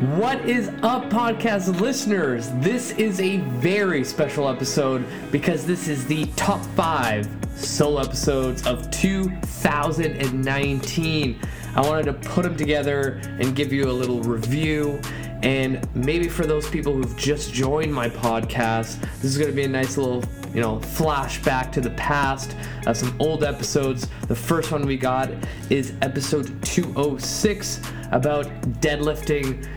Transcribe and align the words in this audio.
What 0.00 0.48
is 0.48 0.68
up, 0.82 1.10
podcast 1.10 1.78
listeners? 1.78 2.48
This 2.54 2.92
is 2.92 3.20
a 3.20 3.36
very 3.36 4.02
special 4.02 4.48
episode 4.48 5.04
because 5.30 5.66
this 5.66 5.88
is 5.88 6.06
the 6.06 6.24
top 6.36 6.64
five 6.74 7.28
solo 7.54 8.00
episodes 8.00 8.66
of 8.66 8.90
2019. 8.90 11.38
I 11.76 11.80
wanted 11.82 12.06
to 12.06 12.14
put 12.14 12.44
them 12.44 12.56
together 12.56 13.20
and 13.40 13.54
give 13.54 13.74
you 13.74 13.90
a 13.90 13.92
little 13.92 14.22
review. 14.22 15.02
And 15.42 15.86
maybe 15.94 16.30
for 16.30 16.46
those 16.46 16.66
people 16.70 16.94
who've 16.94 17.14
just 17.18 17.52
joined 17.52 17.92
my 17.92 18.08
podcast, 18.08 19.02
this 19.20 19.24
is 19.24 19.36
going 19.36 19.50
to 19.50 19.56
be 19.56 19.64
a 19.64 19.68
nice 19.68 19.98
little, 19.98 20.24
you 20.54 20.62
know, 20.62 20.78
flashback 20.78 21.72
to 21.72 21.82
the 21.82 21.90
past 21.90 22.56
of 22.86 22.96
some 22.96 23.14
old 23.20 23.44
episodes. 23.44 24.08
The 24.28 24.34
first 24.34 24.72
one 24.72 24.86
we 24.86 24.96
got 24.96 25.30
is 25.68 25.92
episode 26.00 26.62
206 26.62 27.82
about 28.12 28.46
deadlifting 28.80 29.68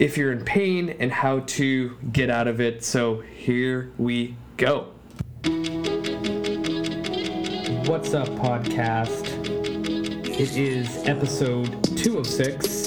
if 0.00 0.16
you're 0.16 0.32
in 0.32 0.42
pain 0.42 0.96
and 0.98 1.12
how 1.12 1.40
to 1.40 1.94
get 2.10 2.30
out 2.30 2.48
of 2.48 2.58
it. 2.58 2.82
So 2.82 3.20
here 3.20 3.92
we 3.98 4.34
go. 4.56 4.88
What's 7.84 8.14
up, 8.14 8.28
podcast? 8.30 9.28
It 10.26 10.56
is 10.56 11.06
episode 11.06 11.66
206, 11.98 12.86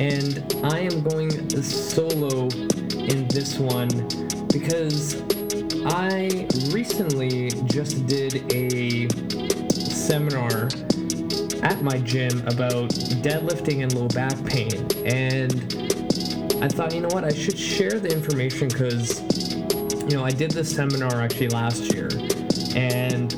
and 0.00 0.42
I 0.64 0.80
am 0.80 1.04
going 1.04 1.62
solo 1.62 2.48
in 2.90 3.28
this 3.28 3.60
one 3.60 3.88
because 4.48 5.22
I 5.86 6.48
recently 6.72 7.50
just 7.66 8.04
did 8.08 8.52
a 8.52 9.08
seminar 9.70 10.68
at 11.62 11.82
my 11.82 11.98
gym 11.98 12.40
about 12.48 12.90
deadlifting 13.22 13.84
and 13.84 13.94
low 13.94 14.08
back 14.08 14.44
pain. 14.44 14.88
And 15.06 15.85
I 16.62 16.68
thought, 16.68 16.94
you 16.94 17.02
know 17.02 17.08
what, 17.08 17.24
I 17.24 17.34
should 17.34 17.58
share 17.58 18.00
the 18.00 18.10
information 18.10 18.68
because, 18.68 19.20
you 20.04 20.16
know, 20.16 20.24
I 20.24 20.30
did 20.30 20.52
this 20.52 20.74
seminar 20.74 21.20
actually 21.20 21.48
last 21.48 21.92
year. 21.92 22.08
And 22.74 23.32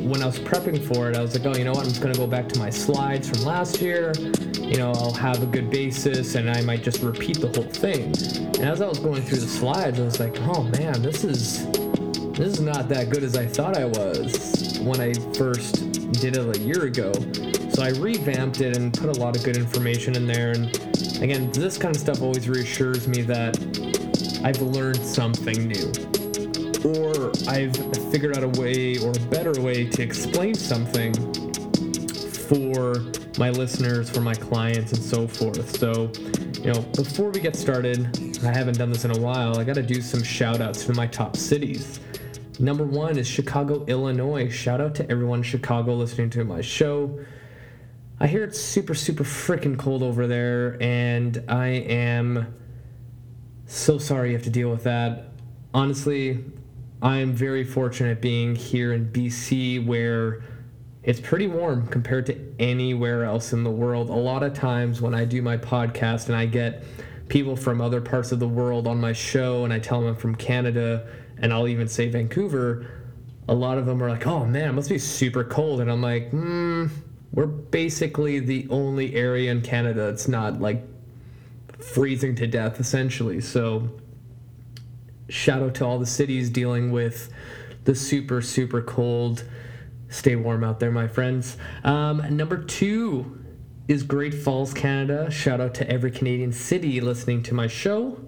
when 0.00 0.22
I 0.22 0.26
was 0.26 0.38
prepping 0.38 0.82
for 0.94 1.08
it, 1.08 1.16
I 1.16 1.22
was 1.22 1.38
like, 1.38 1.46
oh, 1.46 1.58
you 1.58 1.64
know 1.64 1.72
what, 1.72 1.84
I'm 1.84 1.88
just 1.88 2.02
going 2.02 2.12
to 2.12 2.20
go 2.20 2.26
back 2.26 2.48
to 2.50 2.58
my 2.58 2.68
slides 2.68 3.30
from 3.30 3.46
last 3.46 3.80
year. 3.80 4.12
You 4.58 4.76
know, 4.76 4.92
I'll 4.92 5.14
have 5.14 5.42
a 5.42 5.46
good 5.46 5.70
basis 5.70 6.34
and 6.34 6.50
I 6.50 6.60
might 6.60 6.82
just 6.82 7.02
repeat 7.02 7.40
the 7.40 7.48
whole 7.48 7.64
thing. 7.64 8.14
And 8.60 8.68
as 8.68 8.82
I 8.82 8.88
was 8.88 8.98
going 8.98 9.22
through 9.22 9.38
the 9.38 9.48
slides, 9.48 9.98
I 9.98 10.04
was 10.04 10.20
like, 10.20 10.38
oh 10.40 10.62
man, 10.64 11.00
this 11.00 11.24
is 11.24 11.66
this 12.32 12.54
is 12.54 12.60
not 12.60 12.88
that 12.90 13.10
good 13.10 13.22
as 13.24 13.36
I 13.36 13.46
thought 13.46 13.76
I 13.76 13.86
was 13.86 14.78
when 14.80 15.00
I 15.00 15.14
first 15.34 16.02
did 16.12 16.36
it 16.36 16.56
a 16.56 16.60
year 16.60 16.84
ago. 16.84 17.12
So 17.70 17.82
I 17.82 17.90
revamped 17.98 18.60
it 18.60 18.76
and 18.76 18.92
put 18.92 19.16
a 19.16 19.20
lot 19.20 19.36
of 19.36 19.44
good 19.44 19.56
information 19.56 20.14
in 20.14 20.26
there 20.26 20.52
and 20.52 20.89
Again, 21.20 21.52
this 21.52 21.76
kind 21.76 21.94
of 21.94 22.00
stuff 22.00 22.22
always 22.22 22.48
reassures 22.48 23.06
me 23.06 23.20
that 23.22 23.58
I've 24.42 24.60
learned 24.62 24.96
something 24.96 25.68
new. 25.68 25.92
Or 26.82 27.30
I've 27.46 27.76
figured 28.10 28.36
out 28.38 28.42
a 28.42 28.60
way 28.60 28.96
or 28.98 29.10
a 29.10 29.20
better 29.28 29.60
way 29.60 29.86
to 29.86 30.02
explain 30.02 30.54
something 30.54 31.12
for 32.48 33.04
my 33.38 33.50
listeners, 33.50 34.08
for 34.08 34.22
my 34.22 34.34
clients, 34.34 34.92
and 34.92 35.02
so 35.02 35.28
forth. 35.28 35.78
So, 35.78 36.10
you 36.62 36.72
know, 36.72 36.80
before 36.96 37.28
we 37.30 37.40
get 37.40 37.54
started, 37.54 38.38
I 38.42 38.52
haven't 38.52 38.78
done 38.78 38.90
this 38.90 39.04
in 39.04 39.10
a 39.10 39.20
while, 39.20 39.58
I 39.58 39.64
got 39.64 39.74
to 39.74 39.82
do 39.82 40.00
some 40.00 40.22
shout 40.22 40.62
outs 40.62 40.86
to 40.86 40.94
my 40.94 41.06
top 41.06 41.36
cities. 41.36 42.00
Number 42.58 42.84
one 42.84 43.18
is 43.18 43.26
Chicago, 43.26 43.84
Illinois. 43.86 44.48
Shout 44.50 44.80
out 44.80 44.94
to 44.96 45.10
everyone 45.10 45.40
in 45.40 45.42
Chicago 45.42 45.94
listening 45.94 46.30
to 46.30 46.44
my 46.44 46.60
show. 46.62 47.18
I 48.22 48.26
hear 48.26 48.44
it's 48.44 48.60
super, 48.60 48.94
super 48.94 49.24
freaking 49.24 49.78
cold 49.78 50.02
over 50.02 50.26
there, 50.26 50.76
and 50.82 51.42
I 51.48 51.68
am 51.68 52.54
so 53.64 53.96
sorry 53.96 54.28
you 54.28 54.34
have 54.36 54.44
to 54.44 54.50
deal 54.50 54.68
with 54.70 54.84
that. 54.84 55.28
Honestly, 55.72 56.44
I 57.00 57.16
am 57.16 57.32
very 57.32 57.64
fortunate 57.64 58.20
being 58.20 58.54
here 58.54 58.92
in 58.92 59.10
BC 59.10 59.86
where 59.86 60.42
it's 61.02 61.18
pretty 61.18 61.46
warm 61.46 61.86
compared 61.86 62.26
to 62.26 62.36
anywhere 62.58 63.24
else 63.24 63.54
in 63.54 63.64
the 63.64 63.70
world. 63.70 64.10
A 64.10 64.12
lot 64.12 64.42
of 64.42 64.52
times 64.52 65.00
when 65.00 65.14
I 65.14 65.24
do 65.24 65.40
my 65.40 65.56
podcast 65.56 66.26
and 66.26 66.36
I 66.36 66.44
get 66.44 66.84
people 67.28 67.56
from 67.56 67.80
other 67.80 68.02
parts 68.02 68.32
of 68.32 68.38
the 68.38 68.48
world 68.48 68.86
on 68.86 69.00
my 69.00 69.14
show 69.14 69.64
and 69.64 69.72
I 69.72 69.78
tell 69.78 69.98
them 70.00 70.10
I'm 70.10 70.16
from 70.16 70.34
Canada 70.34 71.08
and 71.38 71.54
I'll 71.54 71.68
even 71.68 71.88
say 71.88 72.10
Vancouver, 72.10 72.86
a 73.48 73.54
lot 73.54 73.78
of 73.78 73.86
them 73.86 74.02
are 74.02 74.10
like, 74.10 74.26
oh 74.26 74.44
man, 74.44 74.68
it 74.68 74.72
must 74.72 74.90
be 74.90 74.98
super 74.98 75.42
cold. 75.42 75.80
And 75.80 75.90
I'm 75.90 76.02
like, 76.02 76.28
hmm 76.28 76.88
we're 77.32 77.46
basically 77.46 78.40
the 78.40 78.66
only 78.70 79.14
area 79.14 79.50
in 79.50 79.62
Canada 79.62 80.06
that's 80.06 80.28
not 80.28 80.60
like 80.60 80.84
freezing 81.78 82.34
to 82.36 82.46
death 82.46 82.80
essentially. 82.80 83.40
So 83.40 83.88
shout 85.28 85.62
out 85.62 85.74
to 85.76 85.86
all 85.86 85.98
the 85.98 86.06
cities 86.06 86.50
dealing 86.50 86.90
with 86.90 87.32
the 87.84 87.94
super 87.94 88.42
super 88.42 88.82
cold. 88.82 89.44
Stay 90.08 90.34
warm 90.34 90.64
out 90.64 90.80
there, 90.80 90.90
my 90.90 91.06
friends. 91.06 91.56
Um, 91.84 92.36
number 92.36 92.56
two 92.56 93.38
is 93.86 94.02
Great 94.02 94.34
Falls, 94.34 94.74
Canada. 94.74 95.30
Shout 95.30 95.60
out 95.60 95.74
to 95.74 95.88
every 95.88 96.10
Canadian 96.10 96.52
city 96.52 97.00
listening 97.00 97.42
to 97.44 97.54
my 97.54 97.68
show. 97.68 98.20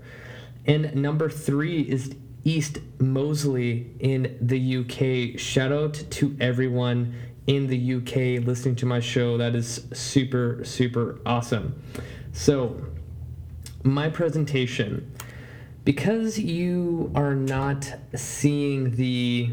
And 0.65 0.95
number 0.95 1.29
three 1.29 1.83
is 1.83 2.15
East 2.45 2.79
Molesey 2.99 3.97
in 4.01 4.37
the 4.41 4.77
UK. 4.79 5.39
Shout 5.39 5.73
out 5.73 5.95
to 6.11 6.37
everyone 6.41 7.15
in 7.47 7.67
the 7.67 7.95
UK 7.95 8.45
listening 8.47 8.77
to 8.77 8.87
my 8.87 9.01
show. 9.01 9.37
That 9.37 9.55
is 9.55 9.87
super, 9.93 10.65
super 10.65 11.19
awesome. 11.27 11.83
So, 12.33 12.81
my 13.83 14.09
presentation, 14.09 15.13
because 15.85 16.39
you 16.39 17.11
are 17.15 17.35
not 17.35 17.93
seeing 18.15 18.93
the 18.93 19.51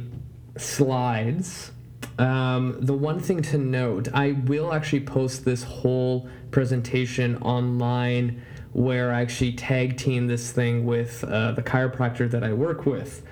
slides, 0.55 1.71
um, 2.19 2.77
the 2.79 2.93
one 2.93 3.19
thing 3.19 3.41
to 3.43 3.57
note, 3.57 4.09
I 4.13 4.33
will 4.33 4.73
actually 4.73 5.01
post 5.01 5.45
this 5.45 5.63
whole 5.63 6.29
presentation 6.51 7.37
online 7.37 8.43
where 8.73 9.11
I 9.11 9.21
actually 9.21 9.53
tag 9.53 9.97
team 9.97 10.27
this 10.27 10.51
thing 10.51 10.85
with 10.85 11.23
uh, 11.23 11.53
the 11.53 11.63
chiropractor 11.63 12.29
that 12.29 12.43
I 12.43 12.53
work 12.53 12.85
with. 12.85 13.23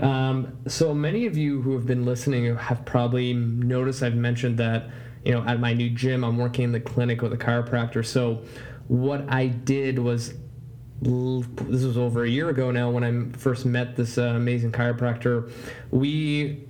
Um, 0.00 0.58
so 0.66 0.94
many 0.94 1.26
of 1.26 1.36
you 1.36 1.62
who 1.62 1.74
have 1.74 1.86
been 1.86 2.04
listening 2.04 2.56
have 2.56 2.84
probably 2.84 3.32
noticed 3.32 4.02
I've 4.02 4.14
mentioned 4.14 4.58
that 4.58 4.90
you 5.24 5.32
know 5.32 5.42
at 5.44 5.60
my 5.60 5.72
new 5.72 5.90
gym 5.90 6.24
I'm 6.24 6.38
working 6.38 6.64
in 6.64 6.72
the 6.72 6.80
clinic 6.80 7.22
with 7.22 7.32
a 7.32 7.38
chiropractor. 7.38 8.04
So 8.04 8.42
what 8.88 9.24
I 9.28 9.46
did 9.46 9.98
was 9.98 10.34
this 11.02 11.82
was 11.82 11.98
over 11.98 12.24
a 12.24 12.28
year 12.28 12.48
ago 12.48 12.70
now 12.70 12.90
when 12.90 13.02
I 13.02 13.36
first 13.36 13.66
met 13.66 13.96
this 13.96 14.18
uh, 14.18 14.22
amazing 14.22 14.72
chiropractor. 14.72 15.50
We 15.90 16.64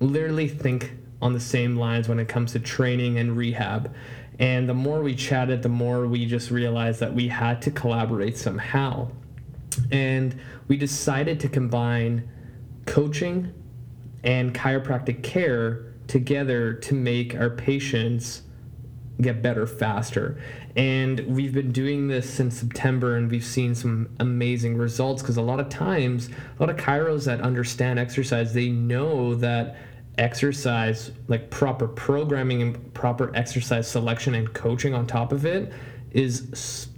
literally 0.00 0.48
think 0.48 0.92
on 1.22 1.32
the 1.32 1.40
same 1.40 1.76
lines 1.76 2.08
when 2.08 2.18
it 2.18 2.28
comes 2.28 2.52
to 2.52 2.60
training 2.60 3.18
and 3.18 3.36
rehab. 3.36 3.94
And 4.38 4.68
the 4.68 4.74
more 4.74 5.02
we 5.02 5.14
chatted, 5.14 5.62
the 5.62 5.68
more 5.68 6.06
we 6.06 6.26
just 6.26 6.50
realized 6.50 7.00
that 7.00 7.14
we 7.14 7.28
had 7.28 7.60
to 7.62 7.70
collaborate 7.70 8.36
somehow. 8.38 9.08
And 9.90 10.38
we 10.66 10.76
decided 10.76 11.40
to 11.40 11.48
combine 11.48 12.28
coaching 12.90 13.54
and 14.24 14.52
chiropractic 14.52 15.22
care 15.22 15.94
together 16.08 16.74
to 16.74 16.92
make 16.92 17.36
our 17.36 17.48
patients 17.48 18.42
get 19.20 19.42
better 19.42 19.64
faster. 19.64 20.42
And 20.74 21.20
we've 21.20 21.54
been 21.54 21.70
doing 21.70 22.08
this 22.08 22.28
since 22.28 22.58
September 22.58 23.14
and 23.14 23.30
we've 23.30 23.44
seen 23.44 23.76
some 23.76 24.08
amazing 24.18 24.76
results 24.76 25.22
because 25.22 25.36
a 25.36 25.42
lot 25.42 25.60
of 25.60 25.68
times, 25.68 26.30
a 26.58 26.62
lot 26.62 26.68
of 26.68 26.76
chiros 26.76 27.26
that 27.26 27.40
understand 27.42 28.00
exercise, 28.00 28.52
they 28.54 28.70
know 28.70 29.36
that 29.36 29.76
exercise, 30.18 31.12
like 31.28 31.48
proper 31.48 31.86
programming 31.86 32.60
and 32.60 32.92
proper 32.92 33.30
exercise 33.36 33.88
selection 33.88 34.34
and 34.34 34.52
coaching 34.52 34.94
on 34.94 35.06
top 35.06 35.30
of 35.30 35.46
it, 35.46 35.72
is 36.10 36.88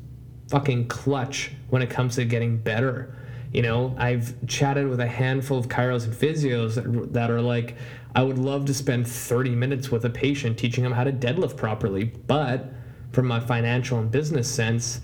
fucking 0.49 0.89
clutch 0.89 1.53
when 1.69 1.83
it 1.83 1.91
comes 1.91 2.15
to 2.15 2.25
getting 2.25 2.57
better. 2.57 3.15
You 3.53 3.63
know, 3.63 3.95
I've 3.99 4.47
chatted 4.47 4.89
with 4.89 5.01
a 5.01 5.07
handful 5.07 5.59
of 5.59 5.69
chiros 5.69 6.05
and 6.05 6.15
physios 6.15 7.13
that, 7.13 7.31
are 7.31 7.41
like, 7.43 7.77
I 8.15 8.23
would 8.23 8.39
love 8.39 8.65
to 8.67 8.75
spend 8.75 9.07
30 9.07 9.51
minutes 9.51 9.91
with 9.91 10.05
a 10.05 10.11
patient 10.11 10.59
teaching 10.59 10.85
them 10.85 10.93
how 10.93 11.05
to 11.05 11.13
deadlift 11.13 11.57
properly, 11.57 12.05
but 12.05 12.73
from 13.13 13.31
a 13.31 13.41
financial 13.41 13.99
and 13.99 14.11
business 14.11 14.51
sense, 14.51 15.03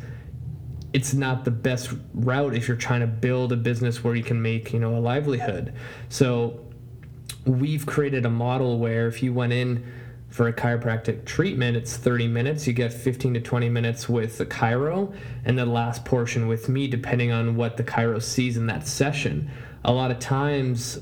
it's 0.95 1.12
not 1.12 1.45
the 1.45 1.50
best 1.50 1.93
route 2.15 2.55
if 2.55 2.67
you're 2.67 2.77
trying 2.77 3.00
to 3.00 3.06
build 3.06 3.53
a 3.53 3.56
business 3.56 4.03
where 4.03 4.15
you 4.15 4.25
can 4.25 4.41
make, 4.41 4.73
you 4.73 4.81
know, 4.81 4.97
a 4.97 5.00
livelihood. 5.00 5.75
So 6.09 6.65
we've 7.45 7.85
created 7.85 8.25
a 8.25 8.31
model 8.31 8.79
where 8.79 9.06
if 9.06 9.23
you 9.23 9.35
went 9.35 9.53
in 9.53 9.85
for 10.28 10.48
a 10.48 10.52
chiropractic 10.52 11.25
treatment, 11.25 11.76
it's 11.76 11.96
30 11.96 12.28
minutes. 12.28 12.66
You 12.66 12.72
get 12.72 12.92
15 12.92 13.34
to 13.34 13.40
20 13.40 13.69
minutes 13.69 14.08
with 14.08 14.38
the 14.38 14.46
chiro, 14.46 15.14
and 15.44 15.58
the 15.58 15.64
last 15.64 16.04
portion 16.04 16.48
with 16.48 16.69
me, 16.69 16.86
depending 16.86 17.32
on 17.32 17.56
what 17.56 17.76
the 17.76 17.84
chiro 17.84 18.22
sees 18.22 18.56
in 18.56 18.66
that 18.66 18.86
session. 18.86 19.50
A 19.84 19.92
lot 19.92 20.10
of 20.10 20.19
times, 20.19 21.00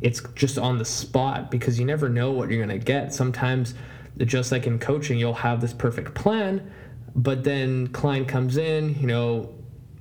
it's 0.00 0.22
just 0.34 0.58
on 0.58 0.78
the 0.78 0.84
spot 0.84 1.50
because 1.50 1.78
you 1.78 1.84
never 1.84 2.08
know 2.08 2.30
what 2.30 2.50
you're 2.50 2.64
going 2.64 2.78
to 2.78 2.84
get. 2.84 3.12
Sometimes, 3.12 3.74
just 4.18 4.52
like 4.52 4.66
in 4.66 4.78
coaching, 4.78 5.18
you'll 5.18 5.34
have 5.34 5.60
this 5.60 5.72
perfect 5.72 6.14
plan, 6.14 6.70
but 7.14 7.44
then 7.44 7.88
client 7.88 8.28
comes 8.28 8.56
in, 8.56 8.94
you 9.00 9.06
know, 9.06 9.54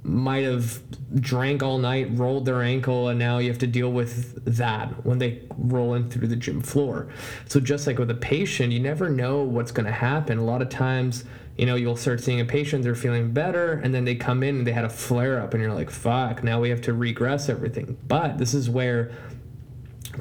might 0.08 0.46
have 0.46 0.82
drank 1.20 1.62
all 1.62 1.78
night, 1.78 2.08
rolled 2.12 2.46
their 2.46 2.62
ankle, 2.62 3.10
and 3.10 3.20
now 3.20 3.40
you 3.40 3.50
have 3.50 3.60
to 3.60 3.68
deal 3.68 3.92
with 3.92 4.44
that 4.58 5.06
when 5.06 5.18
they 5.18 5.42
roll 5.58 5.96
in 5.96 6.10
through 6.10 6.28
the 6.28 6.36
gym 6.36 6.62
floor. 6.62 7.10
So 7.48 7.60
just 7.60 7.86
like 7.88 8.00
with 8.00 8.10
a 8.10 8.16
patient, 8.16 8.72
you 8.72 8.80
never 8.80 9.10
know 9.10 9.44
what's 9.44 9.72
going 9.72 9.86
to 9.86 9.92
happen. 9.92 10.38
A 10.38 10.44
lot 10.44 10.62
of 10.62 10.70
times, 10.70 11.26
you 11.58 11.66
know, 11.66 11.76
you'll 11.76 11.98
start 11.98 12.22
seeing 12.22 12.40
a 12.40 12.46
patient, 12.46 12.84
they're 12.84 12.96
feeling 12.96 13.34
better, 13.34 13.74
and 13.84 13.94
then 13.94 14.06
they 14.06 14.16
come 14.16 14.44
in 14.44 14.58
and 14.58 14.68
they 14.68 14.72
had 14.72 14.86
a 14.86 14.90
flare 14.90 15.42
up, 15.42 15.54
and 15.54 15.62
you're 15.62 15.74
like, 15.74 15.90
fuck, 15.90 16.44
now 16.44 16.62
we 16.62 16.70
have 16.70 16.82
to 16.82 16.94
regress 16.94 17.50
everything. 17.50 17.98
But 18.08 18.38
this 18.38 18.54
is 18.54 18.70
where 18.70 19.12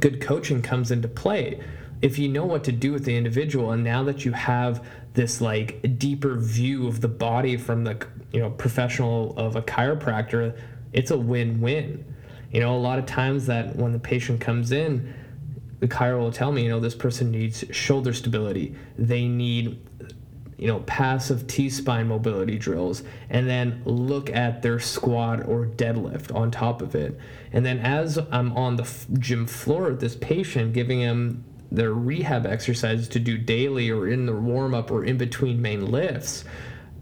good 0.01 0.21
coaching 0.21 0.63
comes 0.63 0.91
into 0.91 1.09
play. 1.09 1.61
If 2.03 2.19
you 2.19 2.29
know 2.29 2.45
what 2.45 2.65
to 2.65 2.73
do 2.73 2.93
with 2.93 3.05
the 3.05 3.17
individual, 3.17 3.71
and 3.71 3.85
now 3.85 4.03
that 4.05 4.25
you 4.25 4.33
have 4.33 4.85
this 5.17 5.41
like 5.41 5.99
deeper 5.99 6.37
view 6.37 6.87
of 6.87 7.01
the 7.01 7.09
body 7.09 7.57
from 7.57 7.85
the 7.85 8.07
you 8.33 8.41
know 8.41 8.51
professional 8.51 9.35
of 9.37 9.57
a 9.57 9.63
chiropractor, 9.63 10.57
it's 10.93 11.11
a 11.11 11.19
win-win. 11.19 12.05
You 12.53 12.61
know, 12.61 12.77
a 12.77 12.79
lot 12.79 12.99
of 12.99 13.07
times 13.07 13.47
that 13.47 13.75
when 13.75 13.93
the 13.93 13.99
patient 13.99 14.41
comes 14.41 14.71
in, 14.71 15.13
the 15.81 15.89
chiro 15.89 16.21
will 16.21 16.33
tell 16.33 16.53
me, 16.53 16.63
you 16.65 16.69
know, 16.69 16.81
this 16.81 16.95
person 16.95 17.31
needs 17.31 17.65
shoulder 17.71 18.13
stability. 18.13 18.77
They 18.97 19.27
need 19.27 19.81
you 20.59 20.67
know, 20.67 20.81
passive 20.81 21.47
T 21.47 21.69
spine 21.69 22.09
mobility 22.09 22.59
drills, 22.59 23.03
and 23.29 23.49
then 23.49 23.83
look 23.85 24.31
at 24.31 24.63
their 24.63 24.79
squat 24.79 25.47
or 25.47 25.67
deadlift 25.67 26.35
on 26.35 26.51
top 26.51 26.81
of 26.81 26.95
it. 26.95 27.19
And 27.53 27.65
then 27.65 27.79
as 27.79 28.19
I'm 28.31 28.53
on 28.57 28.77
the 28.77 28.85
f- 28.85 29.07
gym 29.19 29.47
floor 29.47 29.91
with 29.91 30.01
this 30.01 30.17
patient, 30.17 30.73
giving 30.73 31.01
him 31.01 31.45
their 31.71 31.93
rehab 31.93 32.47
exercises 32.47 33.09
to 33.09 33.19
do 33.19 33.37
daily 33.39 33.91
or 33.91 34.09
in 34.09 34.27
the 34.27 34.35
warm 34.35 34.75
up 34.75 34.91
or 34.91 35.05
in 35.05 35.17
between 35.17 35.61
main 35.61 35.91
lifts. 35.91 36.45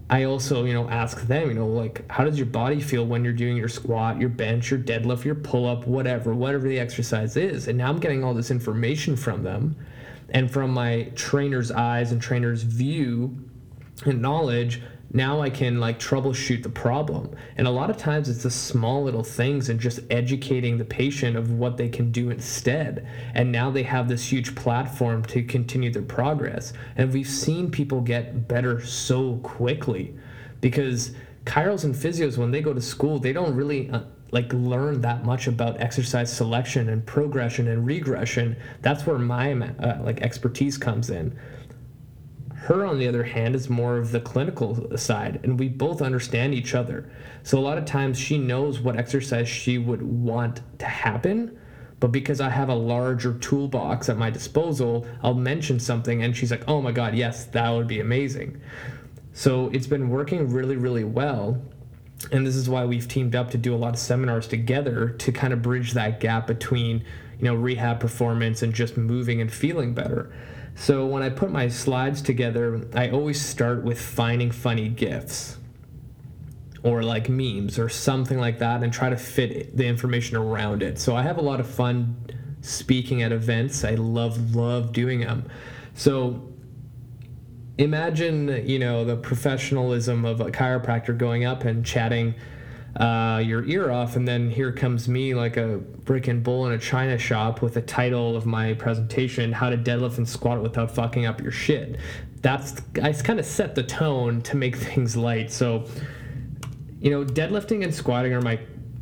I 0.09 0.23
also, 0.23 0.65
you 0.65 0.73
know, 0.73 0.87
ask 0.87 1.21
them, 1.21 1.47
you 1.49 1.55
know, 1.55 1.67
like, 1.67 2.09
how 2.11 2.23
does 2.23 2.37
your 2.37 2.45
body 2.45 2.79
feel 2.79 3.05
when 3.05 3.23
you're 3.23 3.33
doing 3.33 3.57
your 3.57 3.69
squat, 3.69 4.19
your 4.19 4.29
bench, 4.29 4.69
your 4.69 4.79
deadlift, 4.79 5.23
your 5.23 5.35
pull 5.35 5.67
up, 5.67 5.87
whatever, 5.87 6.33
whatever 6.33 6.67
the 6.67 6.79
exercise 6.79 7.35
is. 7.35 7.67
And 7.67 7.77
now 7.77 7.89
I'm 7.89 7.99
getting 7.99 8.23
all 8.23 8.35
this 8.35 8.51
information 8.51 9.15
from 9.15 9.41
them. 9.41 9.75
And 10.29 10.51
from 10.51 10.71
my 10.71 11.11
trainer's 11.15 11.71
eyes 11.71 12.11
and 12.11 12.21
trainer's 12.21 12.61
view 12.63 13.35
and 14.05 14.21
knowledge, 14.21 14.81
now 15.15 15.41
I 15.41 15.49
can 15.49 15.79
like 15.79 15.97
troubleshoot 15.97 16.61
the 16.61 16.69
problem. 16.69 17.33
And 17.55 17.67
a 17.67 17.71
lot 17.71 17.89
of 17.89 17.95
times 17.95 18.27
it's 18.27 18.43
the 18.43 18.51
small 18.51 19.01
little 19.01 19.23
things 19.23 19.69
and 19.69 19.79
just 19.79 20.01
educating 20.09 20.77
the 20.77 20.83
patient 20.83 21.37
of 21.37 21.51
what 21.51 21.77
they 21.77 21.87
can 21.87 22.11
do 22.11 22.29
instead. 22.29 23.07
And 23.33 23.49
now 23.49 23.71
they 23.71 23.83
have 23.83 24.09
this 24.09 24.29
huge 24.29 24.55
platform 24.55 25.23
to 25.25 25.41
continue 25.41 25.89
their 25.89 26.01
progress. 26.01 26.73
And 26.97 27.13
we've 27.13 27.29
seen 27.29 27.71
people 27.71 28.01
get 28.01 28.49
better 28.49 28.83
so 28.85 29.37
quickly 29.37 30.13
because 30.59 31.13
chiros 31.45 31.85
and 31.85 31.95
physios, 31.95 32.37
when 32.37 32.51
they 32.51 32.61
go 32.61 32.73
to 32.73 32.81
school, 32.81 33.17
they 33.17 33.33
don't 33.33 33.55
really. 33.55 33.89
Uh, 33.89 34.01
like 34.31 34.51
learn 34.51 34.99
that 35.01 35.23
much 35.23 35.47
about 35.47 35.79
exercise 35.79 36.35
selection 36.35 36.89
and 36.89 37.05
progression 37.05 37.67
and 37.67 37.85
regression 37.85 38.57
that's 38.81 39.05
where 39.05 39.19
my 39.19 39.53
uh, 39.53 40.01
like 40.01 40.19
expertise 40.21 40.77
comes 40.77 41.11
in 41.11 41.37
her, 42.65 42.83
on 42.83 42.97
the 42.97 43.07
other 43.07 43.23
hand, 43.23 43.55
is 43.55 43.69
more 43.69 43.97
of 43.97 44.11
the 44.11 44.19
clinical 44.19 44.97
side, 44.97 45.39
and 45.43 45.59
we 45.59 45.69
both 45.69 46.01
understand 46.01 46.55
each 46.55 46.73
other. 46.73 47.07
So 47.43 47.59
a 47.59 47.61
lot 47.61 47.77
of 47.77 47.85
times 47.85 48.17
she 48.17 48.39
knows 48.39 48.79
what 48.79 48.97
exercise 48.97 49.47
she 49.47 49.77
would 49.77 50.01
want 50.01 50.61
to 50.79 50.85
happen, 50.85 51.59
but 51.99 52.11
because 52.11 52.41
I 52.41 52.49
have 52.49 52.69
a 52.69 52.75
larger 52.75 53.35
toolbox 53.35 54.09
at 54.09 54.17
my 54.17 54.31
disposal, 54.31 55.05
I'll 55.21 55.35
mention 55.35 55.79
something 55.79 56.23
and 56.23 56.35
she's 56.35 56.49
like, 56.49 56.63
oh 56.67 56.81
my 56.81 56.91
God, 56.91 57.13
yes, 57.13 57.45
that 57.45 57.69
would 57.69 57.87
be 57.87 57.99
amazing. 57.99 58.59
So 59.33 59.69
it's 59.69 59.87
been 59.87 60.09
working 60.09 60.51
really, 60.51 60.75
really 60.75 61.03
well. 61.03 61.61
And 62.31 62.47
this 62.47 62.55
is 62.55 62.67
why 62.67 62.85
we've 62.85 63.07
teamed 63.07 63.35
up 63.35 63.51
to 63.51 63.59
do 63.59 63.75
a 63.75 63.77
lot 63.77 63.93
of 63.93 63.99
seminars 63.99 64.47
together 64.47 65.09
to 65.09 65.31
kind 65.31 65.53
of 65.53 65.61
bridge 65.61 65.93
that 65.93 66.19
gap 66.19 66.47
between, 66.47 67.05
you 67.39 67.43
know, 67.43 67.53
rehab 67.53 67.99
performance 67.99 68.63
and 68.63 68.73
just 68.73 68.97
moving 68.97 69.39
and 69.39 69.53
feeling 69.53 69.93
better. 69.93 70.33
So 70.75 71.05
when 71.05 71.23
I 71.23 71.29
put 71.29 71.51
my 71.51 71.69
slides 71.69 72.21
together, 72.21 72.87
I 72.93 73.09
always 73.09 73.41
start 73.41 73.83
with 73.83 73.99
finding 73.99 74.51
funny 74.51 74.89
GIFs 74.89 75.57
or 76.83 77.01
like 77.01 77.29
memes 77.29 77.79
or 77.79 77.89
something 77.89 78.37
like 78.37 78.59
that 78.59 78.83
and 78.83 78.93
try 78.93 79.09
to 79.09 79.17
fit 79.17 79.75
the 79.75 79.85
information 79.85 80.37
around 80.37 80.83
it. 80.83 80.99
So 80.99 81.15
I 81.15 81.23
have 81.23 81.37
a 81.37 81.41
lot 81.41 81.59
of 81.59 81.67
fun 81.67 82.15
speaking 82.61 83.23
at 83.23 83.31
events. 83.31 83.83
I 83.83 83.95
love, 83.95 84.55
love 84.55 84.91
doing 84.91 85.21
them. 85.21 85.49
So 85.95 86.53
imagine, 87.77 88.67
you 88.67 88.77
know, 88.77 89.05
the 89.05 89.15
professionalism 89.15 90.25
of 90.25 90.41
a 90.41 90.51
chiropractor 90.51 91.17
going 91.17 91.45
up 91.45 91.63
and 91.63 91.85
chatting 91.85 92.35
uh, 92.95 93.41
your 93.43 93.65
ear 93.65 93.91
off, 93.91 94.15
and 94.15 94.27
then 94.27 94.49
here 94.49 94.71
comes 94.71 95.09
me 95.09 95.33
like 95.33 95.57
a 95.57 95.81
freaking 96.03 96.41
bull 96.41 96.65
in 96.67 96.73
a 96.73 96.77
china 96.77 97.17
shop 97.17 97.61
with 97.61 97.73
the 97.73 97.81
title 97.81 98.35
of 98.37 98.45
my 98.45 98.73
presentation: 98.73 99.51
"How 99.51 99.69
to 99.69 99.77
Deadlift 99.77 100.17
and 100.17 100.27
Squat 100.27 100.61
Without 100.61 100.91
Fucking 100.91 101.25
Up 101.25 101.41
Your 101.41 101.51
Shit." 101.51 101.97
That's 102.41 102.81
I 103.01 103.11
kind 103.11 103.39
of 103.39 103.45
set 103.45 103.75
the 103.75 103.83
tone 103.83 104.41
to 104.43 104.55
make 104.55 104.75
things 104.77 105.17
light. 105.17 105.51
So, 105.51 105.85
you 107.01 107.11
know, 107.11 107.25
deadlifting 107.25 107.83
and 107.83 107.93
squatting 107.93 108.33
are 108.33 108.41
my 108.41 108.59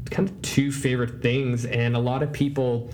kind 0.09 0.27
of 0.27 0.41
two 0.41 0.71
favorite 0.71 1.21
things, 1.21 1.65
and 1.65 1.95
a 1.95 1.99
lot 1.99 2.23
of 2.23 2.31
people 2.33 2.89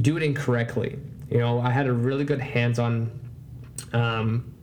do 0.00 0.16
it 0.16 0.22
incorrectly. 0.22 0.98
You 1.30 1.38
know, 1.38 1.58
I 1.58 1.70
had 1.70 1.86
a 1.86 1.92
really 1.92 2.24
good 2.24 2.40
hands-on 2.40 3.10
um, 3.94 4.53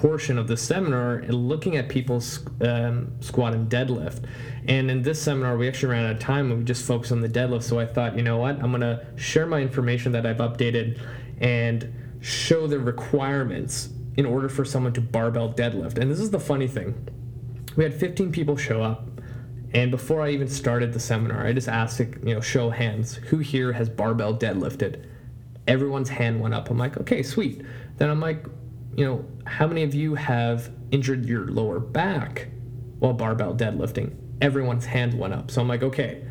portion 0.00 0.38
of 0.38 0.48
the 0.48 0.56
seminar 0.56 1.22
looking 1.28 1.76
at 1.76 1.90
people's 1.90 2.40
um, 2.62 3.12
squat 3.20 3.52
and 3.52 3.70
deadlift. 3.70 4.24
And 4.66 4.90
in 4.90 5.02
this 5.02 5.20
seminar, 5.20 5.58
we 5.58 5.68
actually 5.68 5.90
ran 5.90 6.06
out 6.06 6.12
of 6.12 6.18
time 6.18 6.50
and 6.50 6.60
we 6.60 6.64
just 6.64 6.86
focused 6.86 7.12
on 7.12 7.20
the 7.20 7.28
deadlift. 7.28 7.64
So 7.64 7.78
I 7.78 7.84
thought, 7.84 8.16
you 8.16 8.22
know 8.22 8.38
what, 8.38 8.62
I'm 8.62 8.70
going 8.70 8.80
to 8.80 9.04
share 9.16 9.44
my 9.44 9.60
information 9.60 10.12
that 10.12 10.24
I've 10.24 10.38
updated 10.38 10.98
and 11.38 11.92
show 12.22 12.66
the 12.66 12.78
requirements 12.78 13.90
in 14.16 14.24
order 14.24 14.48
for 14.48 14.64
someone 14.64 14.94
to 14.94 15.02
barbell 15.02 15.52
deadlift. 15.52 15.98
And 15.98 16.10
this 16.10 16.18
is 16.18 16.30
the 16.30 16.40
funny 16.40 16.66
thing 16.66 16.94
we 17.76 17.84
had 17.84 17.92
15 17.92 18.32
people 18.32 18.56
show 18.56 18.82
up. 18.82 19.06
And 19.74 19.90
before 19.90 20.22
I 20.22 20.30
even 20.30 20.48
started 20.48 20.94
the 20.94 20.98
seminar, 20.98 21.46
I 21.46 21.52
just 21.52 21.68
asked, 21.68 22.00
you 22.00 22.34
know, 22.34 22.40
show 22.40 22.70
hands. 22.70 23.14
Who 23.14 23.38
here 23.38 23.72
has 23.72 23.88
barbell 23.90 24.34
deadlifted? 24.34 25.04
Everyone's 25.68 26.08
hand 26.08 26.40
went 26.40 26.54
up. 26.54 26.70
I'm 26.70 26.78
like, 26.78 26.96
okay, 26.96 27.22
sweet. 27.22 27.62
Then 27.98 28.08
I'm 28.08 28.18
like, 28.18 28.46
you 28.96 29.04
know, 29.04 29.24
how 29.46 29.66
many 29.66 29.82
of 29.82 29.94
you 29.94 30.14
have 30.14 30.70
injured 30.90 31.26
your 31.26 31.46
lower 31.46 31.78
back 31.78 32.48
while 32.98 33.12
barbell 33.12 33.54
deadlifting? 33.54 34.14
Everyone's 34.40 34.86
hand 34.86 35.14
went 35.14 35.34
up. 35.34 35.50
So 35.50 35.60
I'm 35.60 35.68
like, 35.68 35.82
okay, 35.82 36.24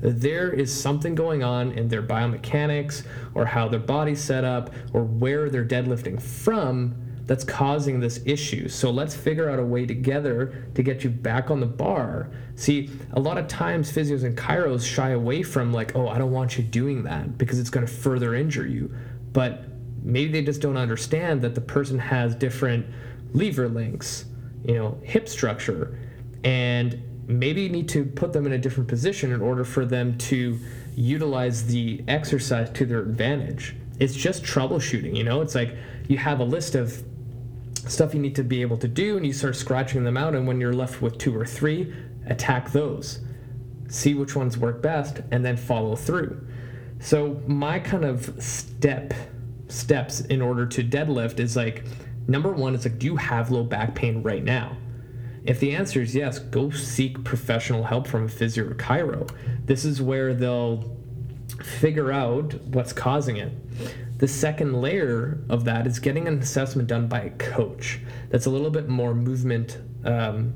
there 0.00 0.50
is 0.50 0.72
something 0.72 1.14
going 1.14 1.42
on 1.42 1.72
in 1.72 1.88
their 1.88 2.02
biomechanics 2.02 3.04
or 3.34 3.46
how 3.46 3.68
their 3.68 3.80
body's 3.80 4.22
set 4.22 4.44
up 4.44 4.72
or 4.92 5.02
where 5.04 5.48
they're 5.50 5.64
deadlifting 5.64 6.20
from 6.20 6.94
that's 7.26 7.44
causing 7.44 7.98
this 7.98 8.20
issue. 8.24 8.68
So 8.68 8.90
let's 8.90 9.14
figure 9.14 9.50
out 9.50 9.58
a 9.58 9.64
way 9.64 9.84
together 9.84 10.68
to 10.74 10.82
get 10.82 11.02
you 11.02 11.10
back 11.10 11.50
on 11.50 11.58
the 11.60 11.66
bar. 11.66 12.30
See, 12.54 12.90
a 13.14 13.20
lot 13.20 13.36
of 13.36 13.48
times 13.48 13.90
physios 13.90 14.22
and 14.22 14.36
chiros 14.36 14.86
shy 14.86 15.10
away 15.10 15.42
from 15.42 15.72
like, 15.72 15.96
oh, 15.96 16.08
I 16.08 16.18
don't 16.18 16.30
want 16.30 16.56
you 16.56 16.62
doing 16.62 17.02
that 17.02 17.36
because 17.36 17.58
it's 17.58 17.70
going 17.70 17.84
to 17.84 17.92
further 17.92 18.34
injure 18.34 18.66
you. 18.66 18.94
But 19.32 19.64
maybe 20.06 20.30
they 20.30 20.42
just 20.42 20.60
don't 20.60 20.76
understand 20.76 21.42
that 21.42 21.54
the 21.54 21.60
person 21.60 21.98
has 21.98 22.34
different 22.34 22.86
lever 23.32 23.68
lengths, 23.68 24.24
you 24.64 24.74
know, 24.74 24.98
hip 25.02 25.28
structure, 25.28 25.98
and 26.44 27.02
maybe 27.26 27.62
you 27.62 27.68
need 27.68 27.88
to 27.88 28.04
put 28.04 28.32
them 28.32 28.46
in 28.46 28.52
a 28.52 28.58
different 28.58 28.88
position 28.88 29.32
in 29.32 29.42
order 29.42 29.64
for 29.64 29.84
them 29.84 30.16
to 30.16 30.58
utilize 30.94 31.66
the 31.66 32.02
exercise 32.06 32.70
to 32.70 32.86
their 32.86 33.00
advantage. 33.00 33.74
It's 33.98 34.14
just 34.14 34.44
troubleshooting, 34.44 35.16
you 35.16 35.24
know? 35.24 35.40
It's 35.40 35.56
like 35.56 35.74
you 36.06 36.18
have 36.18 36.38
a 36.38 36.44
list 36.44 36.76
of 36.76 37.02
stuff 37.88 38.14
you 38.14 38.20
need 38.20 38.36
to 38.36 38.44
be 38.44 38.62
able 38.62 38.76
to 38.76 38.88
do 38.88 39.16
and 39.16 39.26
you 39.26 39.32
start 39.32 39.56
scratching 39.56 40.04
them 40.04 40.16
out 40.16 40.34
and 40.34 40.46
when 40.46 40.60
you're 40.60 40.72
left 40.72 41.02
with 41.02 41.18
two 41.18 41.36
or 41.36 41.44
three, 41.44 41.92
attack 42.26 42.70
those. 42.70 43.20
See 43.88 44.14
which 44.14 44.36
ones 44.36 44.56
work 44.56 44.80
best 44.80 45.20
and 45.32 45.44
then 45.44 45.56
follow 45.56 45.96
through. 45.96 46.46
So 47.00 47.42
my 47.46 47.80
kind 47.80 48.04
of 48.04 48.40
step 48.42 49.12
steps 49.68 50.20
in 50.20 50.40
order 50.40 50.66
to 50.66 50.82
deadlift 50.82 51.40
is 51.40 51.56
like 51.56 51.84
number 52.28 52.52
one 52.52 52.74
is 52.74 52.84
like 52.84 52.98
do 52.98 53.06
you 53.06 53.16
have 53.16 53.50
low 53.50 53.64
back 53.64 53.94
pain 53.94 54.22
right 54.22 54.44
now? 54.44 54.76
If 55.44 55.60
the 55.60 55.74
answer 55.74 56.02
is 56.02 56.14
yes 56.14 56.38
go 56.38 56.70
seek 56.70 57.22
professional 57.24 57.84
help 57.84 58.06
from 58.06 58.24
a 58.24 58.28
physio 58.28 58.64
or 58.68 58.74
chiro 58.74 59.28
this 59.64 59.84
is 59.84 60.00
where 60.00 60.34
they'll 60.34 60.96
figure 61.62 62.12
out 62.12 62.54
what's 62.66 62.92
causing 62.92 63.36
it. 63.36 63.52
The 64.18 64.28
second 64.28 64.80
layer 64.80 65.40
of 65.48 65.64
that 65.64 65.86
is 65.86 65.98
getting 65.98 66.26
an 66.26 66.38
assessment 66.38 66.88
done 66.88 67.06
by 67.06 67.20
a 67.22 67.30
coach 67.30 68.00
that's 68.30 68.46
a 68.46 68.50
little 68.50 68.70
bit 68.70 68.88
more 68.88 69.14
movement 69.14 69.78
um, 70.04 70.54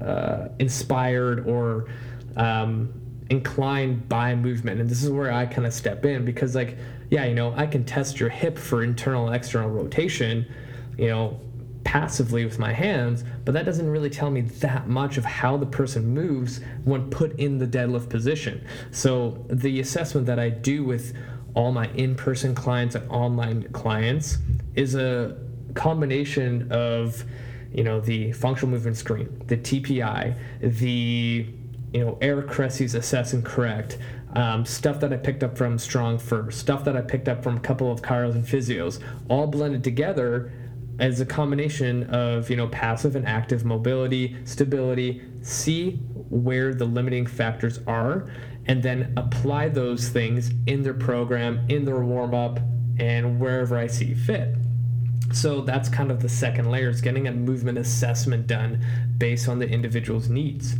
uh, 0.00 0.48
inspired 0.58 1.46
or 1.46 1.88
um, 2.36 2.92
inclined 3.30 4.08
by 4.08 4.34
movement. 4.34 4.80
And 4.80 4.88
this 4.88 5.02
is 5.02 5.10
where 5.10 5.32
i 5.32 5.46
kind 5.46 5.66
of 5.66 5.72
step 5.72 6.04
in 6.04 6.24
because 6.24 6.54
like 6.54 6.76
yeah, 7.10 7.24
you 7.24 7.34
know, 7.34 7.52
I 7.56 7.66
can 7.66 7.84
test 7.84 8.20
your 8.20 8.28
hip 8.28 8.56
for 8.56 8.82
internal 8.82 9.26
and 9.26 9.34
external 9.34 9.68
rotation, 9.68 10.46
you 10.96 11.08
know, 11.08 11.40
passively 11.84 12.44
with 12.44 12.58
my 12.58 12.72
hands, 12.72 13.24
but 13.44 13.52
that 13.52 13.64
doesn't 13.64 13.88
really 13.88 14.10
tell 14.10 14.30
me 14.30 14.42
that 14.42 14.88
much 14.88 15.16
of 15.16 15.24
how 15.24 15.56
the 15.56 15.66
person 15.66 16.06
moves 16.06 16.60
when 16.84 17.10
put 17.10 17.38
in 17.38 17.58
the 17.58 17.66
deadlift 17.66 18.08
position. 18.08 18.64
So 18.92 19.44
the 19.48 19.80
assessment 19.80 20.26
that 20.26 20.38
I 20.38 20.50
do 20.50 20.84
with 20.84 21.16
all 21.54 21.72
my 21.72 21.88
in-person 21.94 22.54
clients 22.54 22.94
and 22.94 23.10
online 23.10 23.64
clients 23.72 24.38
is 24.74 24.94
a 24.94 25.36
combination 25.74 26.70
of 26.70 27.24
you 27.72 27.84
know 27.84 28.00
the 28.00 28.32
functional 28.32 28.70
movement 28.70 28.96
screen, 28.96 29.42
the 29.46 29.56
TPI, 29.56 30.36
the 30.60 31.46
you 31.92 32.04
know 32.04 32.18
Eric 32.20 32.48
Cressey's 32.48 32.94
assess 32.94 33.32
and 33.32 33.44
correct, 33.44 33.98
um, 34.34 34.64
stuff 34.64 35.00
that 35.00 35.12
I 35.12 35.16
picked 35.16 35.42
up 35.42 35.56
from 35.56 35.78
Strong 35.78 36.18
First, 36.18 36.60
stuff 36.60 36.84
that 36.84 36.96
I 36.96 37.00
picked 37.00 37.28
up 37.28 37.42
from 37.42 37.56
a 37.56 37.60
couple 37.60 37.90
of 37.90 38.02
chiros 38.02 38.34
and 38.34 38.44
physios, 38.44 39.02
all 39.28 39.46
blended 39.46 39.82
together 39.82 40.52
as 40.98 41.20
a 41.20 41.26
combination 41.26 42.04
of 42.10 42.50
you 42.50 42.56
know 42.56 42.68
passive 42.68 43.16
and 43.16 43.26
active 43.26 43.64
mobility, 43.64 44.36
stability. 44.44 45.22
See 45.42 45.92
where 46.28 46.74
the 46.74 46.84
limiting 46.84 47.26
factors 47.26 47.80
are, 47.86 48.30
and 48.66 48.82
then 48.82 49.12
apply 49.16 49.70
those 49.70 50.08
things 50.08 50.52
in 50.66 50.82
their 50.82 50.94
program, 50.94 51.64
in 51.68 51.84
their 51.84 52.00
warm 52.00 52.34
up, 52.34 52.60
and 52.98 53.40
wherever 53.40 53.76
I 53.76 53.86
see 53.86 54.14
fit. 54.14 54.54
So 55.32 55.60
that's 55.60 55.88
kind 55.88 56.10
of 56.10 56.20
the 56.20 56.28
second 56.28 56.70
layer 56.70 56.88
is 56.88 57.00
getting 57.00 57.28
a 57.28 57.32
movement 57.32 57.78
assessment 57.78 58.46
done 58.46 58.84
based 59.18 59.48
on 59.48 59.58
the 59.58 59.68
individual's 59.68 60.28
needs. 60.28 60.76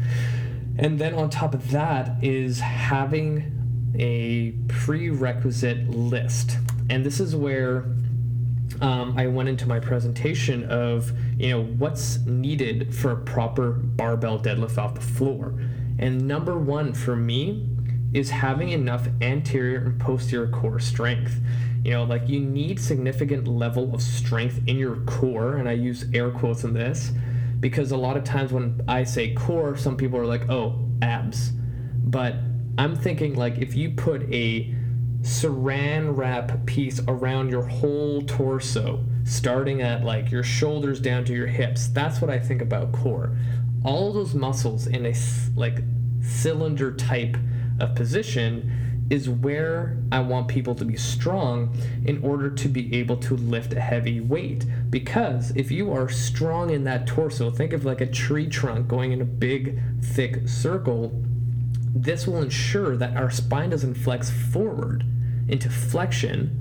And 0.81 0.99
then 0.99 1.15
on 1.15 1.29
top 1.29 1.55
of 1.55 1.71
that 1.73 2.25
is 2.25 2.59
having 2.59 3.93
a 3.99 4.53
prerequisite 4.67 5.91
list. 5.91 6.57
And 6.89 7.05
this 7.05 7.21
is 7.21 7.37
where 7.37 7.85
um, 8.81 9.15
I 9.15 9.27
went 9.27 9.51
into 9.51 9.69
my 9.69 9.79
presentation 9.79 10.65
of, 10.65 11.13
you 11.39 11.51
know, 11.51 11.65
what's 11.65 12.21
needed 12.25 12.95
for 12.95 13.11
a 13.11 13.17
proper 13.17 13.73
barbell 13.73 14.39
deadlift 14.39 14.79
off 14.79 14.95
the 14.95 15.03
floor. 15.03 15.55
And 15.99 16.27
number 16.27 16.57
one 16.57 16.95
for 16.95 17.15
me 17.15 17.69
is 18.15 18.31
having 18.31 18.71
enough 18.71 19.07
anterior 19.21 19.81
and 19.85 20.01
posterior 20.01 20.49
core 20.49 20.81
strength. 20.81 21.41
You 21.85 21.91
know, 21.91 22.05
like 22.05 22.27
you 22.27 22.41
need 22.41 22.81
significant 22.81 23.47
level 23.47 23.95
of 23.95 24.01
strength 24.01 24.63
in 24.67 24.79
your 24.79 24.97
core, 25.03 25.57
and 25.57 25.69
I 25.69 25.73
use 25.73 26.07
air 26.15 26.31
quotes 26.31 26.65
in 26.65 26.73
this 26.73 27.13
because 27.61 27.93
a 27.93 27.97
lot 27.97 28.17
of 28.17 28.25
times 28.25 28.52
when 28.52 28.81
I 28.88 29.05
say 29.05 29.35
core, 29.35 29.76
some 29.76 29.97
people 29.97 30.19
are 30.19 30.26
like, 30.26 30.49
"Oh, 30.49 30.88
abs," 31.02 31.52
but 32.05 32.35
I'm 32.79 32.97
thinking 32.97 33.35
like 33.35 33.59
if 33.59 33.75
you 33.75 33.90
put 33.90 34.23
a 34.33 34.75
saran 35.23 36.17
wrap 36.17 36.64
piece 36.64 37.00
around 37.07 37.50
your 37.50 37.62
whole 37.62 38.23
torso, 38.23 39.05
starting 39.25 39.83
at 39.83 40.05
like 40.05 40.31
your 40.31 40.43
shoulders 40.43 41.00
down 41.00 41.25
to 41.26 41.35
your 41.35 41.47
hips, 41.47 41.88
that's 41.88 42.21
what 42.21 42.31
I 42.31 42.38
think 42.38 42.62
about 42.62 42.93
core. 42.93 43.37
All 43.85 44.12
those 44.12 44.35
muscles 44.35 44.87
in 44.87 45.07
a 45.07 45.14
like 45.57 45.83
cylinder 46.23 46.93
type 46.93 47.37
of 47.79 47.95
position 47.95 48.90
is 49.11 49.29
where 49.29 49.99
I 50.12 50.21
want 50.21 50.47
people 50.47 50.75
to 50.76 50.85
be 50.85 50.97
strong 50.97 51.76
in 52.07 52.23
order 52.23 52.49
to 52.49 52.69
be 52.69 52.95
able 52.97 53.17
to 53.19 53.37
lift 53.37 53.73
a 53.73 53.81
heavy 53.81 54.21
weight. 54.21 54.64
Because 54.88 55.50
if 55.57 55.71
you 55.73 55.93
are 55.93 56.09
strong 56.09 56.71
in 56.71 56.85
that 56.85 57.09
torso, 57.09 57.50
think 57.50 57.73
of 57.73 57.85
like 57.85 58.00
a 58.00 58.07
tree 58.07 58.49
trunk 58.49 58.87
going 58.87 59.11
in 59.11 59.21
a 59.21 59.25
big, 59.25 59.81
thick 60.00 60.49
circle, 60.49 61.12
this 61.93 62.26
will 62.26 62.40
ensure 62.40 62.97
that 62.97 63.17
our 63.17 63.31
spine 63.31 63.71
doesn't 63.71 63.95
flex 63.95 64.31
forward 64.31 65.05
into 65.49 65.69
flexion 65.69 66.57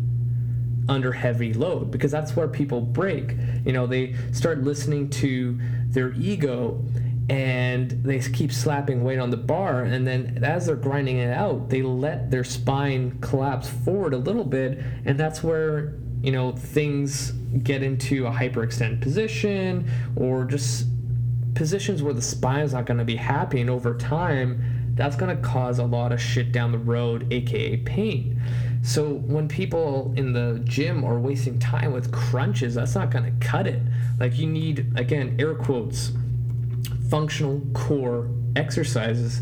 under 0.89 1.11
heavy 1.11 1.53
load 1.53 1.91
because 1.91 2.11
that's 2.11 2.35
where 2.35 2.47
people 2.47 2.81
break. 2.81 3.35
You 3.63 3.73
know, 3.73 3.85
they 3.85 4.15
start 4.31 4.63
listening 4.63 5.11
to 5.11 5.59
their 5.87 6.13
ego 6.13 6.83
and 7.29 7.91
they 8.03 8.19
keep 8.19 8.51
slapping 8.51 9.03
weight 9.03 9.19
on 9.19 9.29
the 9.29 9.37
bar 9.37 9.83
and 9.83 10.07
then 10.07 10.43
as 10.43 10.65
they're 10.65 10.75
grinding 10.75 11.17
it 11.17 11.31
out 11.31 11.69
they 11.69 11.81
let 11.81 12.31
their 12.31 12.43
spine 12.43 13.17
collapse 13.21 13.69
forward 13.69 14.13
a 14.13 14.17
little 14.17 14.43
bit 14.43 14.79
and 15.05 15.19
that's 15.19 15.43
where 15.43 15.93
you 16.23 16.31
know 16.31 16.51
things 16.51 17.31
get 17.63 17.83
into 17.83 18.25
a 18.25 18.31
hyperextend 18.31 18.99
position 18.99 19.89
or 20.15 20.43
just 20.43 20.87
positions 21.53 22.01
where 22.01 22.13
the 22.13 22.21
spine 22.21 22.61
is 22.61 22.73
not 22.73 22.85
going 22.85 22.97
to 22.97 23.05
be 23.05 23.15
happy 23.15 23.61
and 23.61 23.69
over 23.69 23.95
time 23.95 24.79
that's 24.99 25.15
going 25.15 25.33
to 25.33 25.41
cause 25.41 25.79
a 25.79 25.83
lot 25.83 26.11
of 26.11 26.21
shit 26.21 26.51
down 26.51 26.73
the 26.73 26.77
road 26.77 27.31
aka 27.31 27.77
pain. 27.77 28.41
So 28.81 29.13
when 29.13 29.47
people 29.47 30.13
in 30.17 30.33
the 30.33 30.61
gym 30.65 31.05
are 31.05 31.17
wasting 31.17 31.57
time 31.57 31.93
with 31.93 32.11
crunches 32.11 32.75
that's 32.75 32.95
not 32.95 33.09
going 33.09 33.23
to 33.23 33.45
cut 33.45 33.65
it. 33.65 33.81
Like 34.19 34.37
you 34.37 34.45
need 34.45 34.91
again 34.97 35.37
air 35.39 35.55
quotes 35.55 36.11
functional 37.09 37.61
core 37.73 38.29
exercises, 38.55 39.41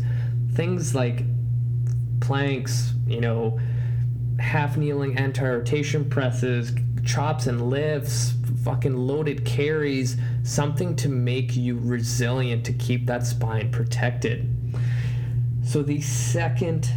things 0.52 0.94
like 0.94 1.24
planks, 2.20 2.94
you 3.06 3.20
know, 3.20 3.58
half 4.38 4.76
kneeling 4.76 5.16
anti 5.16 5.46
rotation 5.46 6.08
presses, 6.08 6.72
chops 7.04 7.46
and 7.46 7.70
lifts, 7.70 8.34
fucking 8.64 8.96
loaded 8.96 9.44
carries, 9.44 10.16
something 10.42 10.94
to 10.96 11.08
make 11.08 11.56
you 11.56 11.78
resilient 11.78 12.64
to 12.66 12.72
keep 12.72 13.06
that 13.06 13.26
spine 13.26 13.70
protected. 13.70 14.54
So, 15.64 15.82
the 15.82 16.00
second 16.00 16.90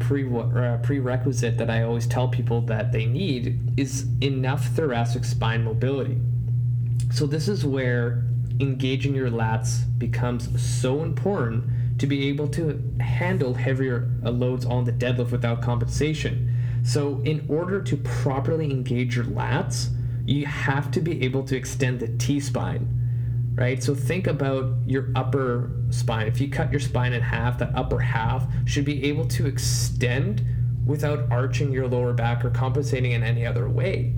uh, 0.00 0.78
prerequisite 0.82 1.58
that 1.58 1.70
I 1.70 1.82
always 1.82 2.06
tell 2.06 2.28
people 2.28 2.60
that 2.62 2.92
they 2.92 3.06
need 3.06 3.60
is 3.76 4.06
enough 4.20 4.66
thoracic 4.68 5.24
spine 5.24 5.64
mobility. 5.64 6.18
So, 7.12 7.26
this 7.26 7.48
is 7.48 7.64
where 7.64 8.24
engaging 8.60 9.14
your 9.14 9.30
lats 9.30 9.82
becomes 9.98 10.60
so 10.60 11.02
important 11.02 11.64
to 11.98 12.06
be 12.06 12.28
able 12.28 12.48
to 12.48 12.80
handle 13.00 13.54
heavier 13.54 14.10
uh, 14.24 14.30
loads 14.30 14.64
on 14.64 14.84
the 14.84 14.92
deadlift 14.92 15.30
without 15.30 15.62
compensation. 15.62 16.54
So, 16.84 17.20
in 17.24 17.44
order 17.48 17.82
to 17.82 17.96
properly 17.96 18.70
engage 18.70 19.16
your 19.16 19.24
lats, 19.26 19.88
you 20.24 20.46
have 20.46 20.90
to 20.92 21.00
be 21.00 21.22
able 21.24 21.42
to 21.44 21.56
extend 21.56 22.00
the 22.00 22.08
T 22.18 22.40
spine, 22.40 22.88
right? 23.54 23.82
So, 23.82 23.94
think 23.94 24.26
about 24.26 24.74
your 24.86 25.08
upper 25.16 25.72
spine. 25.90 26.28
If 26.28 26.40
you 26.40 26.48
cut 26.48 26.70
your 26.70 26.80
spine 26.80 27.12
in 27.12 27.20
half, 27.20 27.58
that 27.58 27.74
upper 27.74 27.98
half 27.98 28.46
should 28.64 28.84
be 28.84 29.04
able 29.04 29.26
to 29.26 29.46
extend 29.46 30.44
without 30.86 31.30
arching 31.30 31.72
your 31.72 31.86
lower 31.86 32.12
back 32.12 32.44
or 32.44 32.50
compensating 32.50 33.12
in 33.12 33.22
any 33.22 33.44
other 33.44 33.68
way. 33.68 34.14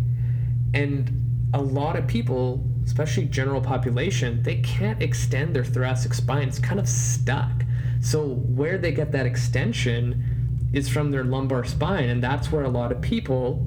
And 0.74 1.29
a 1.52 1.60
lot 1.60 1.96
of 1.96 2.06
people 2.06 2.64
especially 2.90 3.24
general 3.26 3.60
population, 3.60 4.42
they 4.42 4.56
can't 4.56 5.00
extend 5.00 5.54
their 5.54 5.64
thoracic 5.64 6.12
spine. 6.12 6.48
It's 6.48 6.58
kind 6.58 6.80
of 6.80 6.88
stuck. 6.88 7.64
So 8.00 8.34
where 8.34 8.78
they 8.78 8.92
get 8.92 9.12
that 9.12 9.26
extension 9.26 10.68
is 10.72 10.88
from 10.88 11.12
their 11.12 11.22
lumbar 11.22 11.64
spine, 11.64 12.08
and 12.08 12.22
that's 12.22 12.50
where 12.50 12.64
a 12.64 12.68
lot 12.68 12.90
of 12.90 13.00
people 13.00 13.66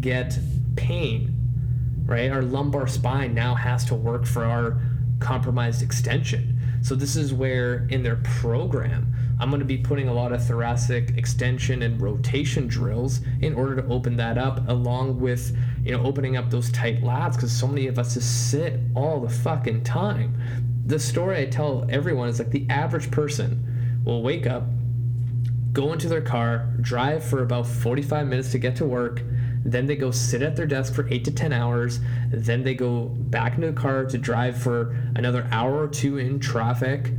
get 0.00 0.38
pain. 0.76 1.30
Right? 2.04 2.30
Our 2.30 2.42
lumbar 2.42 2.86
spine 2.86 3.32
now 3.32 3.54
has 3.54 3.84
to 3.86 3.94
work 3.94 4.26
for 4.26 4.44
our 4.44 4.80
compromised 5.20 5.82
extension. 5.82 6.58
So 6.82 6.94
this 6.94 7.16
is 7.16 7.32
where 7.32 7.86
in 7.90 8.02
their 8.02 8.16
program 8.16 9.13
I'm 9.40 9.50
going 9.50 9.60
to 9.60 9.66
be 9.66 9.78
putting 9.78 10.08
a 10.08 10.12
lot 10.12 10.32
of 10.32 10.46
thoracic 10.46 11.16
extension 11.16 11.82
and 11.82 12.00
rotation 12.00 12.68
drills 12.68 13.20
in 13.40 13.54
order 13.54 13.76
to 13.82 13.88
open 13.88 14.16
that 14.16 14.38
up, 14.38 14.68
along 14.68 15.20
with 15.20 15.56
you 15.82 15.92
know 15.92 16.02
opening 16.04 16.36
up 16.36 16.50
those 16.50 16.70
tight 16.70 17.02
lats 17.02 17.34
because 17.34 17.52
so 17.52 17.66
many 17.66 17.86
of 17.88 17.98
us 17.98 18.14
just 18.14 18.50
sit 18.50 18.78
all 18.94 19.20
the 19.20 19.28
fucking 19.28 19.82
time. 19.82 20.34
The 20.86 20.98
story 20.98 21.38
I 21.38 21.46
tell 21.46 21.86
everyone 21.90 22.28
is 22.28 22.38
like 22.38 22.50
the 22.50 22.66
average 22.70 23.10
person 23.10 24.02
will 24.04 24.22
wake 24.22 24.46
up, 24.46 24.64
go 25.72 25.92
into 25.92 26.08
their 26.08 26.20
car, 26.20 26.72
drive 26.80 27.24
for 27.24 27.42
about 27.42 27.66
45 27.66 28.28
minutes 28.28 28.52
to 28.52 28.58
get 28.58 28.76
to 28.76 28.84
work. 28.84 29.22
Then 29.64 29.86
they 29.86 29.96
go 29.96 30.10
sit 30.10 30.42
at 30.42 30.56
their 30.56 30.66
desk 30.66 30.94
for 30.94 31.08
eight 31.08 31.24
to 31.24 31.30
10 31.30 31.52
hours. 31.52 32.00
Then 32.30 32.62
they 32.62 32.74
go 32.74 33.06
back 33.06 33.54
into 33.54 33.68
the 33.68 33.72
car 33.72 34.04
to 34.04 34.18
drive 34.18 34.62
for 34.62 34.94
another 35.16 35.48
hour 35.50 35.82
or 35.82 35.88
two 35.88 36.18
in 36.18 36.38
traffic 36.38 37.10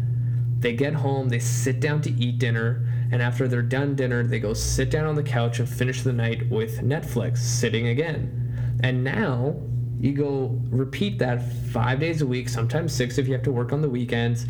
they 0.65 0.73
get 0.73 0.95
home, 0.95 1.29
they 1.29 1.37
sit 1.37 1.79
down 1.79 2.01
to 2.01 2.11
eat 2.13 2.39
dinner, 2.39 2.87
and 3.11 3.21
after 3.21 3.47
they're 3.47 3.61
done 3.61 3.93
dinner, 3.93 4.23
they 4.23 4.39
go 4.39 4.55
sit 4.55 4.89
down 4.89 5.05
on 5.05 5.13
the 5.13 5.21
couch 5.21 5.59
and 5.59 5.69
finish 5.69 6.01
the 6.01 6.11
night 6.11 6.49
with 6.49 6.81
Netflix, 6.81 7.37
sitting 7.37 7.89
again. 7.89 8.79
And 8.81 9.03
now 9.03 9.57
you 9.99 10.13
go 10.13 10.59
repeat 10.71 11.19
that 11.19 11.43
five 11.71 11.99
days 11.99 12.23
a 12.23 12.25
week, 12.25 12.49
sometimes 12.49 12.93
six 12.93 13.19
if 13.19 13.27
you 13.27 13.33
have 13.33 13.43
to 13.43 13.51
work 13.51 13.73
on 13.73 13.83
the 13.83 13.89
weekends, 13.89 14.47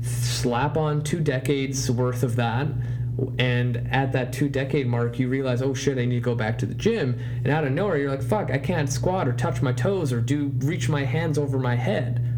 slap 0.00 0.78
on 0.78 1.02
two 1.02 1.20
decades 1.20 1.90
worth 1.90 2.22
of 2.22 2.34
that. 2.36 2.68
And 3.38 3.76
at 3.90 4.10
that 4.12 4.32
two 4.32 4.48
decade 4.48 4.86
mark, 4.86 5.18
you 5.18 5.28
realize, 5.28 5.60
oh 5.60 5.74
shit, 5.74 5.98
I 5.98 6.06
need 6.06 6.14
to 6.14 6.20
go 6.22 6.34
back 6.34 6.56
to 6.60 6.66
the 6.66 6.72
gym. 6.72 7.20
And 7.44 7.48
out 7.48 7.64
of 7.64 7.72
nowhere, 7.72 7.98
you're 7.98 8.10
like, 8.10 8.22
fuck, 8.22 8.50
I 8.50 8.56
can't 8.56 8.90
squat 8.90 9.28
or 9.28 9.34
touch 9.34 9.60
my 9.60 9.74
toes 9.74 10.14
or 10.14 10.22
do 10.22 10.50
reach 10.60 10.88
my 10.88 11.04
hands 11.04 11.36
over 11.36 11.58
my 11.58 11.74
head. 11.74 12.31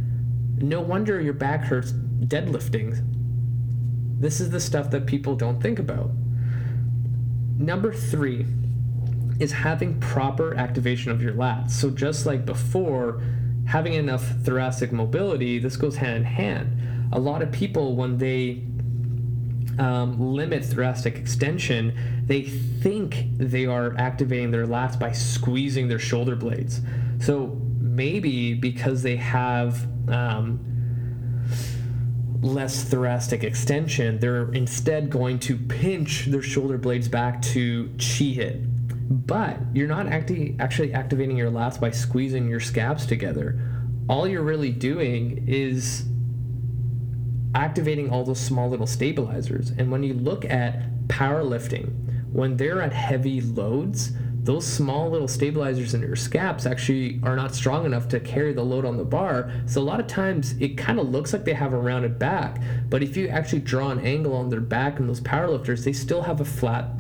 No 0.57 0.81
wonder 0.81 1.21
your 1.21 1.33
back 1.33 1.63
hurts 1.63 1.93
deadlifting. 1.93 3.03
This 4.21 4.41
is 4.41 4.51
the 4.51 4.61
stuff 4.61 4.91
that 4.91 5.07
people 5.07 5.35
don't 5.35 5.61
think 5.61 5.79
about. 5.79 6.11
Number 7.59 7.93
three 7.93 8.47
is 9.41 9.53
having 9.53 9.99
proper 10.01 10.55
activation 10.55 11.11
of 11.11 11.23
your 11.23 11.33
lats. 11.33 11.71
So, 11.73 11.91
just 11.91 12.25
like 12.27 12.47
before, 12.47 13.23
having 13.67 13.95
enough 13.95 14.25
thoracic 14.43 14.93
mobility, 14.93 15.59
this 15.59 15.77
goes 15.77 15.97
hand 15.97 16.17
in 16.19 16.25
hand. 16.25 17.11
A 17.13 17.19
lot 17.19 17.43
of 17.43 17.51
people, 17.53 17.97
when 17.97 18.19
they 18.19 18.63
um, 19.79 20.19
limit 20.21 20.65
thoracic 20.65 21.17
extension, 21.17 21.95
they 22.27 22.43
think 22.43 23.27
they 23.37 23.67
are 23.67 23.97
activating 23.99 24.51
their 24.51 24.67
lats 24.67 24.99
by 24.99 25.13
squeezing 25.13 25.89
their 25.89 25.99
shoulder 25.99 26.37
blades. 26.37 26.81
So 27.21 27.61
maybe 27.85 28.55
because 28.55 29.03
they 29.03 29.17
have 29.17 29.87
um, 30.09 30.59
less 32.41 32.85
thoracic 32.85 33.45
extension, 33.45 34.19
they're 34.19 34.51
instead 34.53 35.11
going 35.11 35.39
to 35.41 35.57
pinch 35.57 36.27
their 36.27 36.43
shoulder 36.43 36.79
blades 36.79 37.09
back 37.09 37.43
to 37.43 37.89
chi 37.99 38.25
hit. 38.25 39.27
But 39.27 39.59
you're 39.75 39.89
not 39.89 40.07
acti- 40.07 40.57
actually 40.59 40.95
activating 40.95 41.37
your 41.37 41.51
lats 41.51 41.79
by 41.79 41.91
squeezing 41.91 42.49
your 42.49 42.61
scaps 42.61 43.05
together. 43.05 43.61
All 44.09 44.27
you're 44.27 44.43
really 44.43 44.73
doing 44.73 45.45
is 45.47 46.07
activating 47.55 48.11
all 48.11 48.25
those 48.25 48.41
small 48.41 48.69
little 48.69 48.87
stabilizers. 48.87 49.71
And 49.71 49.91
when 49.93 50.03
you 50.03 50.15
look 50.15 50.45
at 50.47 51.07
powerlifting, 51.09 51.93
when 52.33 52.57
they're 52.57 52.83
at 52.83 52.93
heavy 52.93 53.43
loads, 53.43 54.13
those 54.45 54.67
small 54.67 55.11
little 55.11 55.27
stabilizers 55.27 55.95
in 55.95 56.03
your 56.03 56.17
scaps 56.17 56.67
actually 56.67 57.19
are 57.23 57.35
not 57.35 57.55
strong 57.55 57.87
enough 57.87 58.09
to 58.09 58.21
carry 58.21 58.53
the 58.53 58.63
load 58.63 58.85
on 58.85 58.99
the 58.99 59.05
bar. 59.05 59.51
So 59.65 59.81
a 59.81 59.83
lot 59.83 60.01
of 60.01 60.07
times 60.07 60.53
it 60.61 60.77
kind 60.77 61.01
of 61.01 61.09
looks 61.09 61.33
like 61.33 61.47
they 61.47 61.55
have 61.55 61.73
a 61.73 61.79
rounded 61.79 62.19
back, 62.19 62.61
but 62.91 63.03
if 63.03 63.17
you 63.17 63.27
actually 63.29 63.61
draw 63.61 63.89
an 63.89 64.01
angle 64.01 64.35
on 64.35 64.51
their 64.51 64.61
back 64.61 64.99
and 64.99 65.09
those 65.09 65.23
powerlifters, 65.23 65.85
they 65.85 65.95
still 65.95 66.23
have 66.23 66.43
a 66.43 66.45
flat 66.45 66.91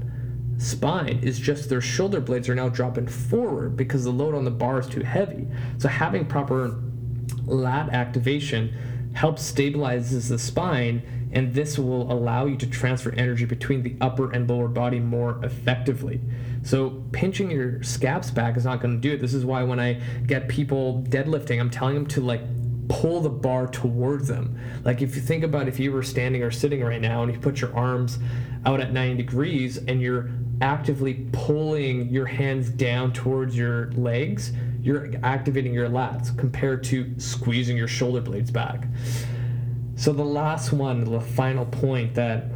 spine. 0.56 1.20
It's 1.22 1.38
just 1.38 1.68
their 1.68 1.82
shoulder 1.82 2.20
blades 2.20 2.48
are 2.48 2.54
now 2.54 2.70
dropping 2.70 3.08
forward 3.08 3.76
because 3.76 4.04
the 4.04 4.10
load 4.10 4.34
on 4.34 4.44
the 4.44 4.50
bar 4.50 4.80
is 4.80 4.86
too 4.86 5.02
heavy. 5.02 5.46
So 5.76 5.88
having 5.88 6.24
proper 6.24 6.80
lat 7.44 7.90
activation 7.90 8.74
helps 9.12 9.52
stabilizes 9.52 10.30
the 10.30 10.38
spine 10.38 11.02
and 11.34 11.52
this 11.52 11.78
will 11.78 12.10
allow 12.10 12.46
you 12.46 12.56
to 12.56 12.66
transfer 12.66 13.10
energy 13.10 13.44
between 13.44 13.82
the 13.82 13.96
upper 14.00 14.30
and 14.30 14.48
lower 14.48 14.68
body 14.68 15.00
more 15.00 15.44
effectively. 15.44 16.20
So 16.64 17.02
pinching 17.12 17.50
your 17.50 17.82
scaps 17.82 18.30
back 18.30 18.56
is 18.56 18.64
not 18.64 18.80
going 18.80 18.94
to 18.94 19.00
do 19.00 19.14
it. 19.14 19.20
This 19.20 19.34
is 19.34 19.44
why 19.44 19.62
when 19.62 19.78
I 19.78 20.00
get 20.26 20.48
people 20.48 21.04
deadlifting, 21.08 21.60
I'm 21.60 21.70
telling 21.70 21.94
them 21.94 22.06
to 22.08 22.20
like 22.22 22.40
pull 22.88 23.20
the 23.20 23.30
bar 23.30 23.66
towards 23.66 24.28
them. 24.28 24.58
Like 24.82 25.02
if 25.02 25.14
you 25.14 25.22
think 25.22 25.44
about 25.44 25.68
if 25.68 25.78
you 25.78 25.92
were 25.92 26.02
standing 26.02 26.42
or 26.42 26.50
sitting 26.50 26.82
right 26.82 27.00
now 27.00 27.22
and 27.22 27.32
you 27.32 27.38
put 27.38 27.60
your 27.60 27.74
arms 27.76 28.18
out 28.64 28.80
at 28.80 28.92
90 28.92 29.16
degrees 29.16 29.76
and 29.76 30.00
you're 30.00 30.30
actively 30.62 31.26
pulling 31.32 32.08
your 32.08 32.26
hands 32.26 32.70
down 32.70 33.12
towards 33.12 33.56
your 33.56 33.92
legs, 33.92 34.52
you're 34.80 35.12
activating 35.22 35.74
your 35.74 35.88
lats 35.88 36.36
compared 36.38 36.82
to 36.84 37.12
squeezing 37.18 37.76
your 37.76 37.88
shoulder 37.88 38.22
blades 38.22 38.50
back. 38.50 38.86
So 39.96 40.12
the 40.12 40.24
last 40.24 40.72
one, 40.72 41.04
the 41.04 41.20
final 41.20 41.66
point 41.66 42.14
that 42.14 42.46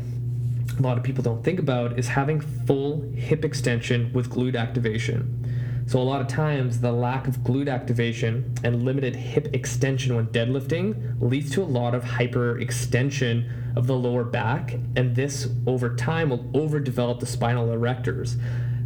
a 0.79 0.83
lot 0.83 0.97
of 0.97 1.05
people 1.05 1.23
don't 1.23 1.43
think 1.45 1.59
about 1.59 1.99
is 1.99 2.09
having 2.09 2.41
full 2.41 3.03
hip 3.15 3.45
extension 3.45 4.13
with 4.13 4.31
glute 4.31 4.57
activation. 4.57 5.85
So 5.87 5.99
a 5.99 6.05
lot 6.05 6.21
of 6.21 6.29
times 6.29 6.81
the 6.81 6.93
lack 6.93 7.27
of 7.27 7.39
glute 7.39 7.73
activation 7.73 8.55
and 8.63 8.83
limited 8.83 9.17
hip 9.17 9.49
extension 9.55 10.15
when 10.15 10.27
deadlifting 10.27 11.17
leads 11.19 11.51
to 11.53 11.63
a 11.63 11.65
lot 11.65 11.95
of 11.95 12.05
hyperextension 12.05 13.77
of 13.77 13.87
the 13.87 13.95
lower 13.95 14.25
back, 14.25 14.75
and 14.97 15.17
this 15.17 15.49
over 15.67 15.95
time 15.97 16.29
will 16.29 16.45
overdevelop 16.53 17.21
the 17.21 17.27
spinal 17.27 17.69
erectors. 17.69 18.39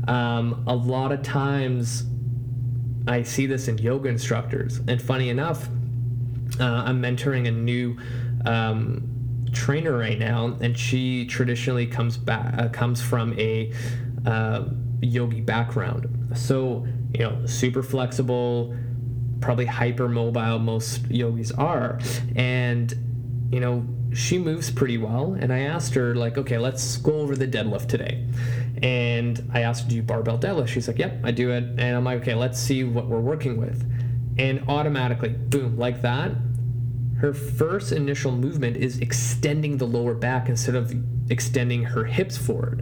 Um, 0.09 0.63
a 0.69 0.75
lot 0.77 1.11
of 1.11 1.23
times 1.23 2.05
I 3.09 3.23
see 3.23 3.47
this 3.47 3.67
in 3.67 3.79
yoga 3.79 4.09
instructors, 4.09 4.81
and 4.87 5.03
funny 5.03 5.29
enough, 5.29 5.69
uh, 6.61 6.65
I'm 6.65 7.03
mentoring 7.03 7.49
a 7.49 7.51
new 7.51 7.97
um, 8.45 9.09
trainer 9.53 9.97
right 9.97 10.19
now, 10.19 10.57
and 10.61 10.77
she 10.77 11.27
traditionally 11.27 11.87
comes 11.87 12.17
back 12.17 12.55
uh, 12.59 12.69
comes 12.69 13.01
from 13.01 13.39
a 13.39 13.73
uh, 14.27 14.65
yogi 15.01 15.41
background. 15.41 16.09
So 16.35 16.87
you 17.15 17.21
know, 17.21 17.47
super 17.47 17.83
flexible, 17.83 18.75
probably 19.41 19.67
hyper 19.67 20.09
mobile. 20.09 20.59
Most 20.59 21.07
yogis 21.11 21.53
are, 21.53 21.99
and 22.37 22.93
you 23.51 23.61
know 23.61 23.87
she 24.15 24.39
moves 24.39 24.71
pretty 24.71 24.99
well. 24.99 25.37
And 25.39 25.53
I 25.53 25.61
asked 25.61 25.95
her 25.95 26.15
like, 26.15 26.37
okay, 26.39 26.59
let's 26.59 26.97
go 26.99 27.15
over 27.21 27.35
the 27.37 27.49
deadlift 27.49 27.89
today. 27.89 28.27
And 28.83 29.51
I 29.53 29.61
asked 29.61 29.89
do 29.89 29.97
you 29.97 30.03
barbell 30.03 30.39
deadlift? 30.39 30.69
She's 30.69 30.89
like, 30.89 30.99
yep, 30.99 31.21
I 31.25 31.31
do 31.31 31.51
it. 31.51 31.65
And 31.65 31.97
I'm 31.97 32.05
like, 32.05 32.21
okay, 32.23 32.35
let's 32.35 32.59
see 32.59 32.85
what 32.85 33.07
we're 33.07 33.21
working 33.21 33.57
with. 33.57 33.89
And 34.39 34.65
automatically, 34.69 35.31
boom, 35.31 35.79
like 35.79 36.03
that, 36.03 36.33
her 37.23 37.33
first 37.33 37.93
initial 37.93 38.33
movement 38.33 38.77
is 38.77 38.99
extending 38.99 39.77
the 39.77 39.87
lower 39.87 40.13
back 40.13 40.49
instead 40.49 40.75
of 40.75 40.93
extending 41.31 41.85
her 41.85 42.05
hips 42.05 42.37
forward. 42.37 42.81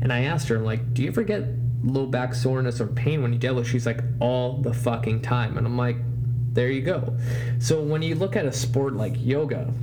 And 0.00 0.12
I 0.12 0.20
asked 0.20 0.46
her, 0.46 0.56
I'm 0.56 0.64
like, 0.64 0.94
do 0.94 1.02
you 1.02 1.08
ever 1.08 1.24
get 1.24 1.48
low 1.82 2.06
back 2.06 2.32
soreness 2.32 2.80
or 2.80 2.86
pain 2.86 3.22
when 3.22 3.32
you 3.32 3.40
deadlift? 3.40 3.66
She's 3.66 3.84
like, 3.84 4.04
all 4.20 4.58
the 4.58 4.72
fucking 4.72 5.22
time. 5.22 5.58
And 5.58 5.66
I'm 5.66 5.76
like, 5.76 5.96
there 6.52 6.70
you 6.70 6.80
go. 6.80 7.18
So 7.58 7.82
when 7.82 8.02
you 8.02 8.14
look 8.14 8.36
at 8.36 8.46
a 8.46 8.52
sport 8.52 8.94
like 8.94 9.14
yoga, 9.18 9.74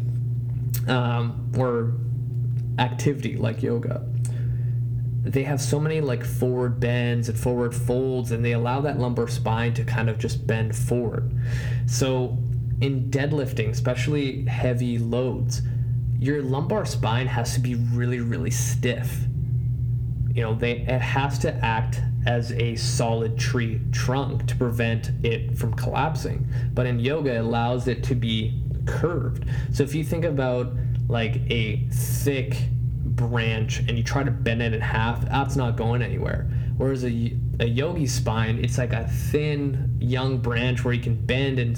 um, 0.88 1.52
or 1.58 1.92
activity 2.82 3.36
like 3.36 3.62
yoga, 3.62 4.08
they 5.24 5.44
have 5.44 5.60
so 5.60 5.78
many 5.78 6.00
like 6.00 6.24
forward 6.24 6.80
bends 6.80 7.28
and 7.28 7.38
forward 7.38 7.76
folds, 7.76 8.32
and 8.32 8.46
they 8.46 8.54
allow 8.54 8.80
that 8.80 8.98
lumbar 8.98 9.28
spine 9.28 9.74
to 9.74 9.84
kind 9.84 10.10
of 10.10 10.20
just 10.20 10.48
bend 10.48 10.74
forward. 10.74 11.38
So 11.86 12.38
in 12.84 13.10
deadlifting, 13.10 13.70
especially 13.70 14.44
heavy 14.44 14.98
loads, 14.98 15.62
your 16.20 16.42
lumbar 16.42 16.86
spine 16.86 17.28
has 17.28 17.54
to 17.54 17.62
be 17.62 17.76
really, 17.76 18.20
really 18.20 18.52
stiff. 18.52 19.22
You 20.34 20.42
know, 20.42 20.54
they 20.54 20.80
it 20.80 21.00
has 21.02 21.40
to 21.40 21.54
act 21.64 22.02
as 22.26 22.52
a 22.52 22.76
solid 22.76 23.38
tree 23.38 23.80
trunk 23.94 24.48
to 24.48 24.56
prevent 24.58 25.12
it 25.24 25.58
from 25.58 25.74
collapsing. 25.76 26.46
But 26.74 26.86
in 26.86 27.00
yoga, 27.00 27.36
it 27.36 27.38
allows 27.38 27.88
it 27.88 28.04
to 28.04 28.16
be 28.16 28.62
curved. 28.86 29.46
So 29.72 29.84
if 29.84 29.96
you 29.96 30.04
think 30.04 30.26
about 30.26 30.74
like 31.08 31.36
a 31.50 31.88
thick 31.90 32.58
branch 33.06 33.80
and 33.80 33.98
you 33.98 34.04
try 34.04 34.24
to 34.24 34.32
bend 34.32 34.62
it 34.62 34.74
in 34.74 34.82
half, 34.82 35.26
that's 35.30 35.56
not 35.56 35.78
going 35.78 36.02
anywhere. 36.02 36.50
Whereas 36.76 37.06
a, 37.06 37.38
a 37.62 37.66
yogi 37.66 38.08
spine, 38.08 38.60
it's 38.62 38.78
like 38.78 38.92
a 38.92 39.08
thin 39.08 39.96
young 40.02 40.40
branch 40.40 40.84
where 40.84 40.94
you 40.94 41.02
can 41.02 41.16
bend 41.26 41.60
and 41.60 41.78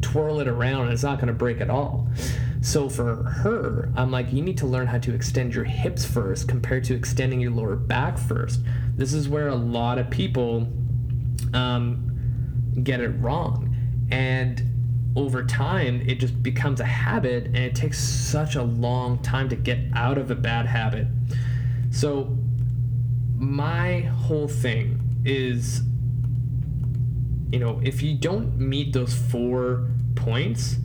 twirl 0.00 0.40
it 0.40 0.48
around 0.48 0.82
and 0.82 0.92
it's 0.92 1.02
not 1.02 1.18
going 1.18 1.28
to 1.28 1.34
break 1.34 1.60
at 1.60 1.70
all. 1.70 2.08
So 2.62 2.88
for 2.88 3.24
her, 3.24 3.90
I'm 3.96 4.10
like, 4.10 4.32
you 4.32 4.42
need 4.42 4.58
to 4.58 4.66
learn 4.66 4.86
how 4.86 4.98
to 4.98 5.14
extend 5.14 5.54
your 5.54 5.64
hips 5.64 6.04
first 6.04 6.46
compared 6.46 6.84
to 6.84 6.94
extending 6.94 7.40
your 7.40 7.52
lower 7.52 7.76
back 7.76 8.18
first. 8.18 8.60
This 8.96 9.14
is 9.14 9.28
where 9.28 9.48
a 9.48 9.54
lot 9.54 9.98
of 9.98 10.10
people 10.10 10.68
um, 11.54 12.80
get 12.82 13.00
it 13.00 13.08
wrong. 13.08 13.74
And 14.10 14.62
over 15.16 15.42
time, 15.44 16.02
it 16.06 16.16
just 16.16 16.42
becomes 16.42 16.80
a 16.80 16.84
habit 16.84 17.46
and 17.46 17.56
it 17.56 17.74
takes 17.74 17.98
such 17.98 18.56
a 18.56 18.62
long 18.62 19.18
time 19.22 19.48
to 19.48 19.56
get 19.56 19.78
out 19.94 20.18
of 20.18 20.30
a 20.30 20.34
bad 20.34 20.66
habit. 20.66 21.06
So, 21.90 22.36
my 23.36 24.00
whole 24.00 24.48
thing 24.48 25.00
is 25.24 25.82
you 27.52 27.58
know, 27.58 27.80
if 27.82 28.02
you 28.02 28.16
don't 28.16 28.58
meet 28.58 28.92
those 28.92 29.14
four 29.14 29.88
points, 30.14 30.76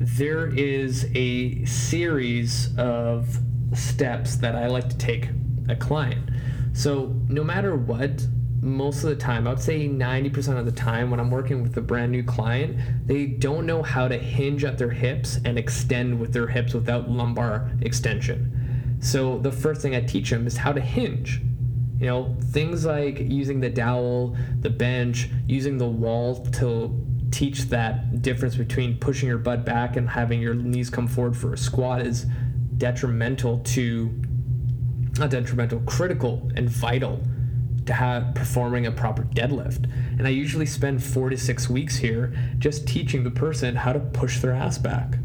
there 0.00 0.46
is 0.46 1.06
a 1.14 1.64
series 1.64 2.76
of 2.78 3.38
steps 3.74 4.36
that 4.36 4.54
I 4.54 4.68
like 4.68 4.88
to 4.88 4.96
take 4.96 5.28
a 5.68 5.74
client. 5.74 6.30
So, 6.72 7.14
no 7.28 7.42
matter 7.42 7.74
what, 7.74 8.24
most 8.60 9.02
of 9.02 9.10
the 9.10 9.16
time, 9.16 9.46
I 9.46 9.50
would 9.50 9.60
say 9.60 9.88
90% 9.88 10.58
of 10.58 10.66
the 10.66 10.72
time 10.72 11.10
when 11.10 11.18
I'm 11.18 11.30
working 11.30 11.62
with 11.62 11.76
a 11.76 11.80
brand 11.80 12.12
new 12.12 12.22
client, 12.22 12.76
they 13.06 13.26
don't 13.26 13.66
know 13.66 13.82
how 13.82 14.06
to 14.08 14.16
hinge 14.16 14.64
at 14.64 14.78
their 14.78 14.90
hips 14.90 15.38
and 15.44 15.58
extend 15.58 16.20
with 16.20 16.32
their 16.32 16.46
hips 16.46 16.74
without 16.74 17.10
lumbar 17.10 17.70
extension. 17.80 18.96
So, 19.00 19.38
the 19.38 19.52
first 19.52 19.80
thing 19.80 19.96
I 19.96 20.00
teach 20.00 20.30
them 20.30 20.46
is 20.46 20.56
how 20.56 20.72
to 20.72 20.80
hinge. 20.80 21.40
You 21.98 22.06
know, 22.06 22.36
things 22.52 22.84
like 22.84 23.18
using 23.18 23.60
the 23.60 23.70
dowel, 23.70 24.36
the 24.60 24.70
bench, 24.70 25.28
using 25.46 25.78
the 25.78 25.86
wall 25.86 26.44
to 26.52 27.04
teach 27.30 27.62
that 27.64 28.22
difference 28.22 28.56
between 28.56 28.98
pushing 28.98 29.28
your 29.28 29.38
butt 29.38 29.64
back 29.64 29.96
and 29.96 30.08
having 30.08 30.40
your 30.40 30.54
knees 30.54 30.90
come 30.90 31.06
forward 31.06 31.36
for 31.36 31.52
a 31.52 31.58
squat 31.58 32.06
is 32.06 32.26
detrimental 32.76 33.58
to 33.60 34.10
not 35.18 35.30
detrimental, 35.30 35.80
critical 35.80 36.48
and 36.54 36.68
vital 36.68 37.20
to 37.86 37.92
have 37.92 38.34
performing 38.34 38.86
a 38.86 38.92
proper 38.92 39.24
deadlift. 39.24 39.90
And 40.18 40.26
I 40.26 40.30
usually 40.30 40.66
spend 40.66 41.02
four 41.02 41.30
to 41.30 41.36
six 41.36 41.68
weeks 41.68 41.96
here 41.96 42.32
just 42.58 42.86
teaching 42.86 43.24
the 43.24 43.30
person 43.30 43.74
how 43.74 43.92
to 43.92 44.00
push 44.00 44.38
their 44.38 44.52
ass 44.52 44.78
back. 44.78 45.18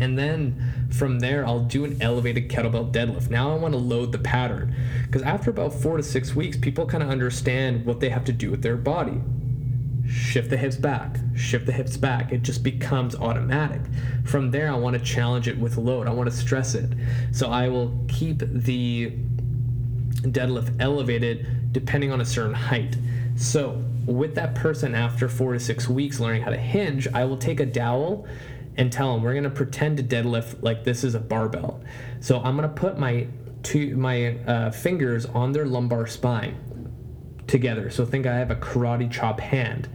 And 0.00 0.18
then 0.18 0.88
from 0.90 1.20
there, 1.20 1.46
I'll 1.46 1.60
do 1.60 1.84
an 1.84 2.00
elevated 2.00 2.48
kettlebell 2.48 2.90
deadlift. 2.90 3.30
Now 3.30 3.52
I 3.52 3.56
want 3.56 3.74
to 3.74 3.78
load 3.78 4.12
the 4.12 4.18
pattern 4.18 4.74
because 5.06 5.22
after 5.22 5.50
about 5.50 5.74
four 5.74 5.98
to 5.98 6.02
six 6.02 6.34
weeks, 6.34 6.56
people 6.56 6.86
kind 6.86 7.02
of 7.02 7.10
understand 7.10 7.84
what 7.84 8.00
they 8.00 8.08
have 8.08 8.24
to 8.24 8.32
do 8.32 8.50
with 8.50 8.62
their 8.62 8.76
body. 8.76 9.20
shift 10.10 10.50
the 10.50 10.56
hips 10.56 10.76
back, 10.76 11.16
shift 11.36 11.66
the 11.66 11.72
hips 11.72 11.96
back. 11.96 12.32
It 12.32 12.42
just 12.42 12.62
becomes 12.62 13.14
automatic. 13.14 13.80
From 14.24 14.50
there, 14.50 14.70
I 14.70 14.76
want 14.76 14.98
to 14.98 15.04
challenge 15.04 15.48
it 15.48 15.58
with 15.58 15.76
load. 15.76 16.06
I 16.06 16.12
want 16.12 16.30
to 16.30 16.36
stress 16.36 16.74
it. 16.74 16.90
So 17.32 17.50
I 17.50 17.68
will 17.68 17.96
keep 18.08 18.38
the 18.40 19.12
deadlift 20.22 20.74
elevated 20.80 21.72
depending 21.72 22.10
on 22.12 22.20
a 22.20 22.24
certain 22.24 22.54
height. 22.54 22.96
So 23.36 23.82
with 24.06 24.34
that 24.34 24.54
person 24.54 24.94
after 24.94 25.28
four 25.28 25.52
to 25.52 25.60
six 25.60 25.88
weeks 25.88 26.18
learning 26.18 26.42
how 26.42 26.50
to 26.50 26.56
hinge, 26.56 27.06
I 27.08 27.24
will 27.24 27.36
take 27.36 27.60
a 27.60 27.66
dowel 27.66 28.26
and 28.80 28.90
tell 28.90 29.12
them 29.12 29.22
we're 29.22 29.34
going 29.34 29.44
to 29.44 29.50
pretend 29.50 29.98
to 29.98 30.02
deadlift 30.02 30.62
like 30.62 30.84
this 30.84 31.04
is 31.04 31.14
a 31.14 31.20
barbell. 31.20 31.82
So 32.20 32.40
I'm 32.40 32.56
going 32.56 32.66
to 32.66 32.74
put 32.74 32.98
my 32.98 33.26
two 33.62 33.94
my 33.94 34.38
uh, 34.38 34.70
fingers 34.70 35.26
on 35.26 35.52
their 35.52 35.66
lumbar 35.66 36.06
spine 36.06 36.56
together. 37.46 37.90
So 37.90 38.06
think 38.06 38.24
I 38.26 38.34
have 38.36 38.50
a 38.50 38.56
karate 38.56 39.10
chop 39.10 39.38
hand, 39.38 39.86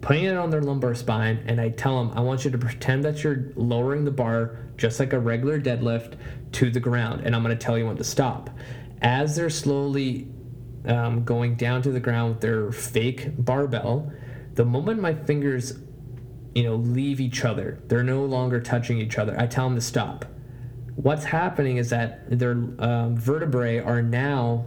putting 0.00 0.24
it 0.24 0.38
on 0.38 0.48
their 0.48 0.62
lumbar 0.62 0.94
spine, 0.94 1.44
and 1.46 1.60
I 1.60 1.68
tell 1.68 2.02
them 2.02 2.16
I 2.16 2.22
want 2.22 2.46
you 2.46 2.50
to 2.50 2.56
pretend 2.56 3.04
that 3.04 3.22
you're 3.22 3.52
lowering 3.56 4.06
the 4.06 4.10
bar 4.10 4.58
just 4.78 5.00
like 5.00 5.12
a 5.12 5.20
regular 5.20 5.60
deadlift 5.60 6.14
to 6.52 6.70
the 6.70 6.80
ground, 6.80 7.26
and 7.26 7.36
I'm 7.36 7.42
going 7.42 7.56
to 7.56 7.62
tell 7.62 7.76
you 7.76 7.86
when 7.86 7.98
to 7.98 8.04
stop. 8.04 8.48
As 9.02 9.36
they're 9.36 9.50
slowly 9.50 10.28
um, 10.86 11.24
going 11.24 11.56
down 11.56 11.82
to 11.82 11.92
the 11.92 12.00
ground 12.00 12.30
with 12.30 12.40
their 12.40 12.72
fake 12.72 13.32
barbell, 13.36 14.10
the 14.54 14.64
moment 14.64 14.98
my 14.98 15.12
fingers, 15.12 15.74
you 16.54 16.62
know, 16.62 16.76
leave 16.76 17.20
each 17.20 17.44
other, 17.44 17.80
they're 17.88 18.04
no 18.04 18.24
longer 18.24 18.60
touching 18.60 18.98
each 18.98 19.18
other. 19.18 19.38
I 19.38 19.46
tell 19.46 19.68
them 19.68 19.74
to 19.74 19.80
stop. 19.80 20.24
What's 20.96 21.24
happening 21.24 21.78
is 21.78 21.90
that 21.90 22.38
their 22.38 22.52
um, 22.52 23.16
vertebrae 23.16 23.78
are 23.78 24.00
now 24.00 24.66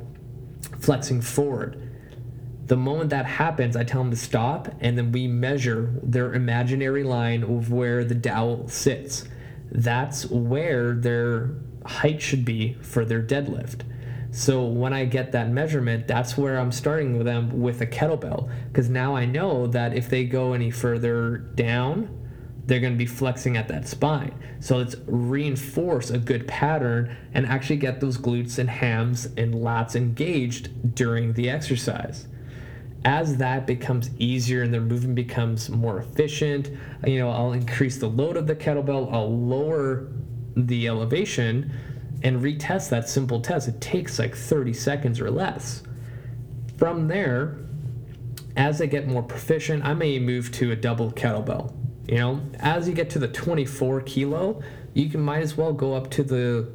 flexing 0.82 1.21
forward. 1.21 1.84
The 2.65 2.76
moment 2.76 3.12
that 3.12 3.26
happens, 3.26 3.78
I 3.78 3.86
tell 3.86 4.02
them 4.02 4.12
to 4.12 4.17
stop, 4.17 4.67
and 4.82 4.97
then 4.97 5.13
we 5.13 5.28
measure 5.28 5.93
their 6.04 6.34
imaginary 6.34 7.04
line 7.04 7.43
of 7.43 7.71
where 7.71 8.04
the 8.04 8.15
dowel 8.15 8.67
sits. 8.67 9.23
That's 9.71 10.26
where 10.26 10.93
their 10.93 11.52
height 11.86 12.21
should 12.21 12.43
be 12.43 12.73
for 12.82 13.06
their 13.06 13.21
deadlift. 13.21 13.84
So 14.31 14.65
when 14.65 14.93
I 14.93 15.05
get 15.05 15.31
that 15.31 15.49
measurement, 15.49 16.07
that's 16.07 16.37
where 16.37 16.59
I'm 16.59 16.71
starting 16.71 17.23
them 17.23 17.61
with 17.61 17.81
a 17.81 17.87
kettlebell. 17.87 18.49
Because 18.67 18.89
now 18.89 19.15
I 19.15 19.25
know 19.25 19.67
that 19.67 19.95
if 19.95 20.09
they 20.09 20.25
go 20.25 20.53
any 20.53 20.69
further 20.69 21.37
down, 21.37 22.17
they're 22.65 22.81
going 22.81 22.93
to 22.93 22.97
be 22.97 23.05
flexing 23.05 23.55
at 23.55 23.69
that 23.69 23.87
spine. 23.87 24.33
So 24.59 24.77
let's 24.77 24.97
reinforce 25.05 26.09
a 26.09 26.17
good 26.17 26.47
pattern 26.47 27.15
and 27.33 27.45
actually 27.45 27.77
get 27.77 28.01
those 28.01 28.17
glutes 28.17 28.59
and 28.59 28.69
hams 28.69 29.25
and 29.37 29.55
lats 29.55 29.95
engaged 29.95 30.93
during 30.93 31.33
the 31.33 31.49
exercise. 31.49 32.27
As 33.05 33.37
that 33.37 33.65
becomes 33.67 34.09
easier 34.19 34.63
and 34.63 34.73
their 34.73 34.81
movement 34.81 35.15
becomes 35.15 35.69
more 35.69 35.99
efficient, 35.99 36.69
you 37.05 37.19
know, 37.19 37.29
I'll 37.29 37.53
increase 37.53 37.97
the 37.97 38.09
load 38.09 38.35
of 38.35 38.47
the 38.47 38.55
kettlebell, 38.55 39.13
I'll 39.13 39.33
lower 39.33 40.09
the 40.57 40.87
elevation 40.87 41.71
and 42.23 42.41
retest 42.41 42.89
that 42.89 43.08
simple 43.10 43.41
test. 43.41 43.67
It 43.67 43.80
takes 43.82 44.19
like 44.19 44.36
30 44.36 44.73
seconds 44.73 45.19
or 45.19 45.30
less. 45.30 45.84
From 46.77 47.08
there, 47.08 47.58
as 48.56 48.82
I 48.82 48.88
get 48.88 49.08
more 49.08 49.23
proficient, 49.23 49.86
I 49.86 49.93
may 49.93 50.19
move 50.19 50.51
to 50.53 50.71
a 50.71 50.75
double 50.75 51.12
kettlebell. 51.12 51.73
You 52.08 52.17
know, 52.17 52.41
as 52.60 52.88
you 52.88 52.93
get 52.93 53.10
to 53.12 53.19
the 53.19 53.27
24 53.27 54.01
kilo, 54.01 54.62
you 54.93 55.10
can 55.10 55.21
might 55.21 55.41
as 55.41 55.58
well 55.58 55.73
go 55.73 55.93
up 55.93 56.10
to 56.12 56.23
the 56.23 56.71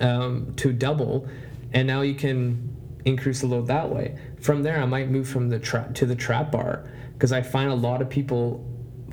um, 0.00 0.52
to 0.56 0.72
double, 0.72 1.28
and 1.72 1.86
now 1.86 2.00
you 2.00 2.14
can 2.14 2.76
increase 3.04 3.40
the 3.40 3.46
load 3.46 3.68
that 3.68 3.88
way. 3.88 4.18
From 4.40 4.62
there, 4.62 4.80
I 4.80 4.86
might 4.86 5.08
move 5.08 5.28
from 5.28 5.48
the 5.48 5.58
trap 5.58 5.94
to 5.94 6.06
the 6.06 6.16
trap 6.16 6.50
bar 6.50 6.88
because 7.12 7.32
I 7.32 7.42
find 7.42 7.70
a 7.70 7.74
lot 7.74 8.02
of 8.02 8.10
people 8.10 8.68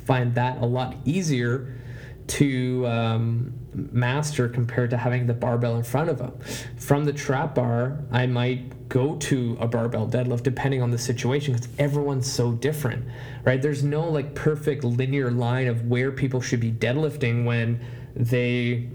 find 0.05 0.33
that 0.35 0.61
a 0.61 0.65
lot 0.65 0.95
easier 1.05 1.75
to 2.27 2.87
um, 2.87 3.53
master 3.73 4.49
compared 4.49 4.89
to 4.89 4.97
having 4.97 5.27
the 5.27 5.33
barbell 5.33 5.75
in 5.75 5.83
front 5.83 6.09
of 6.09 6.17
them. 6.17 6.37
From 6.77 7.05
the 7.05 7.13
trap 7.13 7.55
bar, 7.55 7.99
I 8.11 8.25
might 8.25 8.89
go 8.89 9.15
to 9.15 9.57
a 9.59 9.67
barbell 9.67 10.07
deadlift 10.07 10.43
depending 10.43 10.81
on 10.81 10.89
the 10.89 10.97
situation 10.97 11.53
because 11.53 11.69
everyone's 11.77 12.31
so 12.31 12.51
different, 12.51 13.05
right? 13.43 13.61
There's 13.61 13.83
no 13.83 14.09
like 14.09 14.33
perfect 14.33 14.83
linear 14.83 15.31
line 15.31 15.67
of 15.67 15.87
where 15.87 16.11
people 16.11 16.41
should 16.41 16.59
be 16.59 16.71
deadlifting 16.71 17.45
when 17.45 17.79
they 18.15 18.89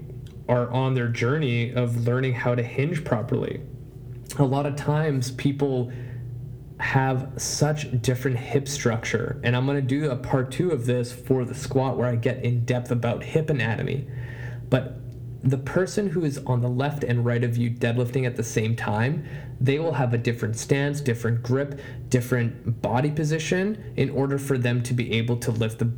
are 0.47 0.69
on 0.71 0.93
their 0.93 1.07
journey 1.07 1.73
of 1.73 2.05
learning 2.05 2.33
how 2.33 2.53
to 2.55 2.61
hinge 2.61 3.03
properly. 3.03 3.61
A 4.37 4.43
lot 4.43 4.65
of 4.65 4.75
times 4.75 5.31
people 5.31 5.91
have 6.77 7.31
such 7.37 8.01
different 8.01 8.37
hip 8.37 8.67
structure. 8.67 9.39
And 9.43 9.55
I'm 9.55 9.65
going 9.65 9.77
to 9.77 9.81
do 9.81 10.09
a 10.11 10.15
part 10.15 10.51
two 10.51 10.71
of 10.71 10.85
this 10.85 11.11
for 11.11 11.45
the 11.45 11.55
squat 11.55 11.97
where 11.97 12.07
I 12.07 12.15
get 12.15 12.43
in 12.43 12.65
depth 12.65 12.91
about 12.91 13.23
hip 13.23 13.49
anatomy. 13.49 14.07
But 14.75 14.97
the 15.41 15.57
person 15.57 16.09
who 16.09 16.25
is 16.25 16.37
on 16.39 16.59
the 16.59 16.67
left 16.67 17.05
and 17.05 17.23
right 17.23 17.45
of 17.45 17.55
you 17.55 17.71
deadlifting 17.71 18.25
at 18.25 18.35
the 18.35 18.43
same 18.43 18.75
time, 18.75 19.25
they 19.61 19.79
will 19.79 19.93
have 19.93 20.13
a 20.13 20.17
different 20.17 20.57
stance, 20.57 20.99
different 20.99 21.41
grip, 21.41 21.79
different 22.09 22.81
body 22.81 23.09
position 23.09 23.93
in 23.95 24.09
order 24.09 24.37
for 24.37 24.57
them 24.57 24.83
to 24.83 24.93
be 24.93 25.13
able 25.13 25.37
to 25.37 25.51
lift 25.51 25.79
the 25.79 25.89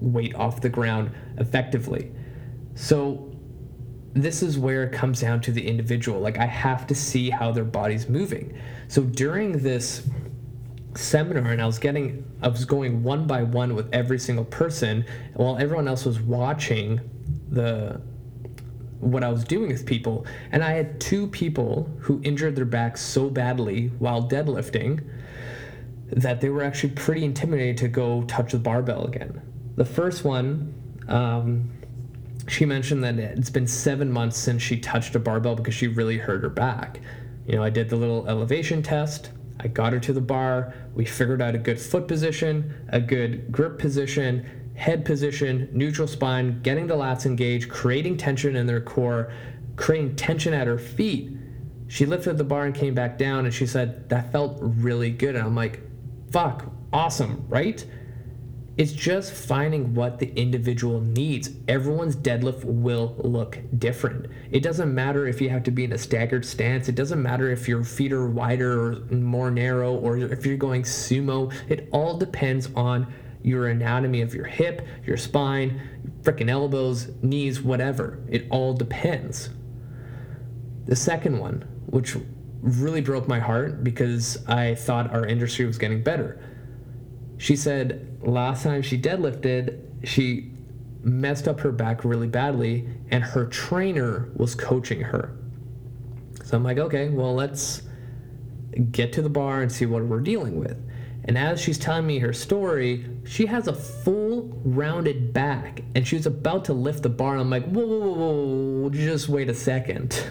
weight 0.00 0.34
off 0.34 0.62
the 0.62 0.70
ground 0.70 1.10
effectively. 1.36 2.10
So 2.74 3.38
this 4.14 4.42
is 4.42 4.58
where 4.58 4.84
it 4.84 4.94
comes 4.94 5.20
down 5.20 5.42
to 5.42 5.52
the 5.52 5.68
individual. 5.68 6.18
Like 6.18 6.38
I 6.38 6.46
have 6.46 6.86
to 6.86 6.94
see 6.94 7.28
how 7.28 7.52
their 7.52 7.64
body's 7.64 8.08
moving. 8.08 8.58
So 8.88 9.02
during 9.02 9.58
this 9.58 10.08
seminar 10.94 11.52
and 11.52 11.60
I 11.60 11.66
was 11.66 11.78
getting 11.78 12.24
I 12.40 12.48
was 12.48 12.64
going 12.64 13.02
one 13.02 13.26
by 13.26 13.42
one 13.42 13.74
with 13.74 13.92
every 13.92 14.18
single 14.18 14.46
person 14.46 15.04
while 15.34 15.58
everyone 15.58 15.86
else 15.86 16.06
was 16.06 16.18
watching 16.18 16.98
the 17.48 18.00
what 19.00 19.22
I 19.22 19.28
was 19.28 19.44
doing 19.44 19.68
with 19.68 19.84
people 19.84 20.26
and 20.52 20.64
I 20.64 20.70
had 20.70 21.00
two 21.00 21.26
people 21.28 21.90
who 22.00 22.20
injured 22.24 22.56
their 22.56 22.64
backs 22.64 23.02
so 23.02 23.28
badly 23.28 23.88
while 23.98 24.26
deadlifting 24.26 25.04
that 26.08 26.40
they 26.40 26.48
were 26.48 26.62
actually 26.62 26.92
pretty 26.94 27.24
intimidated 27.24 27.76
to 27.78 27.88
go 27.88 28.22
touch 28.22 28.52
the 28.52 28.58
barbell 28.58 29.04
again. 29.04 29.42
The 29.76 29.84
first 29.84 30.24
one 30.24 30.72
um, 31.08 31.70
she 32.48 32.64
mentioned 32.64 33.02
that 33.04 33.18
it's 33.18 33.50
been 33.50 33.66
seven 33.66 34.10
months 34.10 34.36
since 34.36 34.62
she 34.62 34.78
touched 34.78 35.14
a 35.14 35.18
barbell 35.18 35.56
because 35.56 35.74
she 35.74 35.88
really 35.88 36.18
hurt 36.18 36.42
her 36.42 36.48
back. 36.48 37.00
You 37.46 37.56
know, 37.56 37.62
I 37.62 37.70
did 37.70 37.88
the 37.88 37.96
little 37.96 38.26
elevation 38.28 38.82
test. 38.82 39.30
I 39.60 39.68
got 39.68 39.92
her 39.92 40.00
to 40.00 40.12
the 40.12 40.20
bar. 40.20 40.74
We 40.94 41.04
figured 41.04 41.42
out 41.42 41.54
a 41.54 41.58
good 41.58 41.80
foot 41.80 42.06
position, 42.06 42.74
a 42.88 43.00
good 43.00 43.50
grip 43.50 43.78
position, 43.78 44.65
head 44.76 45.04
position, 45.04 45.68
neutral 45.72 46.06
spine, 46.06 46.60
getting 46.62 46.86
the 46.86 46.94
lats 46.94 47.26
engaged, 47.26 47.70
creating 47.70 48.16
tension 48.16 48.56
in 48.56 48.66
their 48.66 48.80
core, 48.80 49.32
creating 49.76 50.16
tension 50.16 50.52
at 50.54 50.66
her 50.66 50.78
feet. 50.78 51.32
She 51.88 52.04
lifted 52.04 52.36
the 52.36 52.44
bar 52.44 52.64
and 52.64 52.74
came 52.74 52.94
back 52.94 53.18
down 53.18 53.44
and 53.44 53.54
she 53.54 53.66
said, 53.66 54.08
That 54.08 54.32
felt 54.32 54.58
really 54.60 55.10
good. 55.10 55.34
And 55.34 55.44
I'm 55.44 55.54
like, 55.54 55.80
Fuck, 56.30 56.66
awesome, 56.92 57.44
right? 57.48 57.84
It's 58.76 58.92
just 58.92 59.32
finding 59.32 59.94
what 59.94 60.18
the 60.18 60.30
individual 60.38 61.00
needs. 61.00 61.48
Everyone's 61.66 62.14
deadlift 62.14 62.62
will 62.64 63.16
look 63.20 63.58
different. 63.78 64.26
It 64.50 64.62
doesn't 64.62 64.94
matter 64.94 65.26
if 65.26 65.40
you 65.40 65.48
have 65.48 65.62
to 65.62 65.70
be 65.70 65.84
in 65.84 65.92
a 65.92 65.98
staggered 65.98 66.44
stance. 66.44 66.86
It 66.86 66.94
doesn't 66.94 67.22
matter 67.22 67.50
if 67.50 67.66
your 67.68 67.84
feet 67.84 68.12
are 68.12 68.28
wider 68.28 68.78
or 68.78 68.96
more 69.10 69.50
narrow 69.50 69.94
or 69.94 70.18
if 70.18 70.44
you're 70.44 70.58
going 70.58 70.82
sumo. 70.82 71.54
It 71.70 71.88
all 71.90 72.18
depends 72.18 72.68
on 72.76 73.10
your 73.46 73.68
anatomy 73.68 74.20
of 74.20 74.34
your 74.34 74.44
hip, 74.44 74.86
your 75.06 75.16
spine, 75.16 75.80
freaking 76.22 76.50
elbows, 76.50 77.10
knees, 77.22 77.62
whatever. 77.62 78.18
It 78.28 78.46
all 78.50 78.74
depends. 78.74 79.48
The 80.84 80.96
second 80.96 81.38
one, 81.38 81.62
which 81.86 82.16
really 82.60 83.00
broke 83.00 83.26
my 83.26 83.38
heart 83.38 83.82
because 83.82 84.44
I 84.46 84.74
thought 84.74 85.12
our 85.14 85.24
industry 85.24 85.64
was 85.64 85.78
getting 85.78 86.02
better 86.02 86.38
she 87.38 87.56
said 87.56 88.18
last 88.22 88.62
time 88.62 88.82
she 88.82 88.98
deadlifted, 88.98 89.80
she 90.04 90.52
messed 91.02 91.46
up 91.46 91.60
her 91.60 91.72
back 91.72 92.04
really 92.04 92.26
badly, 92.26 92.88
and 93.10 93.22
her 93.22 93.46
trainer 93.46 94.30
was 94.36 94.54
coaching 94.54 95.00
her. 95.00 95.36
So 96.44 96.56
I'm 96.56 96.64
like, 96.64 96.78
okay, 96.78 97.08
well, 97.08 97.34
let's 97.34 97.82
get 98.90 99.12
to 99.14 99.22
the 99.22 99.28
bar 99.28 99.62
and 99.62 99.70
see 99.70 99.86
what 99.86 100.04
we're 100.04 100.20
dealing 100.20 100.58
with. 100.58 100.76
And 101.26 101.36
as 101.36 101.60
she's 101.60 101.78
telling 101.78 102.06
me 102.06 102.20
her 102.20 102.32
story, 102.32 103.04
she 103.24 103.46
has 103.46 103.66
a 103.66 103.72
full 103.72 104.60
rounded 104.64 105.32
back 105.32 105.82
and 105.94 106.06
she's 106.06 106.26
about 106.26 106.64
to 106.66 106.72
lift 106.72 107.02
the 107.02 107.08
bar. 107.08 107.32
And 107.32 107.40
I'm 107.40 107.50
like, 107.50 107.68
whoa, 107.68 107.86
whoa, 107.86 107.98
whoa, 107.98 108.82
whoa, 108.82 108.90
just 108.90 109.28
wait 109.28 109.48
a 109.48 109.54
second. 109.54 110.30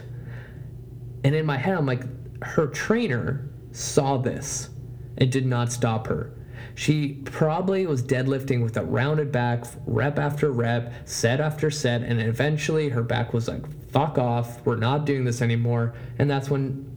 And 1.23 1.35
in 1.35 1.45
my 1.45 1.57
head, 1.57 1.77
I'm 1.77 1.85
like, 1.85 2.03
her 2.43 2.67
trainer 2.67 3.49
saw 3.71 4.17
this 4.17 4.69
and 5.17 5.31
did 5.31 5.45
not 5.45 5.71
stop 5.71 6.07
her. 6.07 6.31
She 6.75 7.13
probably 7.25 7.85
was 7.85 8.03
deadlifting 8.03 8.61
with 8.61 8.75
a 8.77 8.83
rounded 8.83 9.31
back, 9.31 9.65
rep 9.85 10.19
after 10.19 10.51
rep, 10.51 10.93
set 11.07 11.39
after 11.39 11.71
set, 11.71 12.01
and 12.01 12.19
eventually 12.19 12.89
her 12.89 13.01
back 13.01 13.33
was 13.33 13.47
like, 13.47 13.63
fuck 13.91 14.17
off, 14.17 14.65
we're 14.65 14.75
not 14.75 15.05
doing 15.05 15.23
this 15.23 15.41
anymore. 15.41 15.93
And 16.19 16.29
that's 16.29 16.49
when 16.49 16.91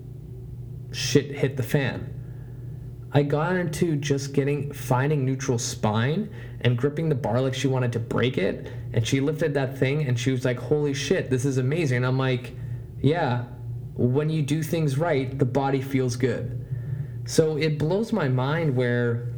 shit 0.93 1.31
hit 1.31 1.57
the 1.57 1.63
fan. 1.63 2.13
I 3.13 3.23
got 3.23 3.57
into 3.57 3.97
just 3.97 4.33
getting 4.35 4.73
finding 4.73 5.25
neutral 5.25 5.59
spine 5.59 6.31
and 6.61 6.77
gripping 6.77 7.09
the 7.09 7.15
bar 7.15 7.41
like 7.41 7.55
she 7.55 7.67
wanted 7.67 7.93
to 7.93 7.99
break 7.99 8.37
it. 8.37 8.71
And 8.93 9.07
she 9.07 9.21
lifted 9.21 9.55
that 9.55 9.79
thing 9.79 10.07
and 10.07 10.19
she 10.19 10.31
was 10.31 10.45
like, 10.45 10.59
Holy 10.59 10.93
shit, 10.93 11.31
this 11.31 11.45
is 11.45 11.59
amazing. 11.59 11.99
And 11.99 12.07
I'm 12.07 12.19
like, 12.19 12.55
Yeah, 13.01 13.45
when 13.95 14.31
you 14.31 14.43
do 14.43 14.63
things 14.63 14.99
right, 14.99 15.37
the 15.39 15.45
body 15.45 15.81
feels 15.81 16.17
good. 16.17 16.65
So 17.27 17.57
it 17.57 17.79
blows 17.79 18.13
my 18.13 18.29
mind 18.29 18.75
where, 18.77 19.29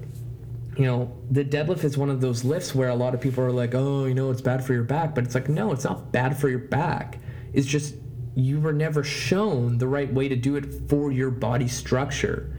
you 0.76 0.84
know, 0.84 1.16
the 1.30 1.44
deadlift 1.44 1.82
is 1.82 1.96
one 1.96 2.10
of 2.10 2.20
those 2.20 2.44
lifts 2.44 2.74
where 2.74 2.88
a 2.88 2.94
lot 2.94 3.14
of 3.14 3.20
people 3.20 3.42
are 3.42 3.50
like, 3.50 3.74
oh, 3.74 4.04
you 4.04 4.14
know, 4.14 4.30
it's 4.30 4.40
bad 4.40 4.64
for 4.64 4.72
your 4.74 4.84
back. 4.84 5.14
But 5.14 5.24
it's 5.24 5.34
like, 5.34 5.48
no, 5.48 5.72
it's 5.72 5.84
not 5.84 6.12
bad 6.12 6.38
for 6.38 6.48
your 6.48 6.60
back. 6.60 7.18
It's 7.52 7.66
just 7.66 7.96
you 8.36 8.60
were 8.60 8.72
never 8.72 9.02
shown 9.02 9.78
the 9.78 9.88
right 9.88 10.12
way 10.12 10.28
to 10.28 10.36
do 10.36 10.56
it 10.56 10.88
for 10.88 11.10
your 11.10 11.30
body 11.30 11.66
structure. 11.66 12.56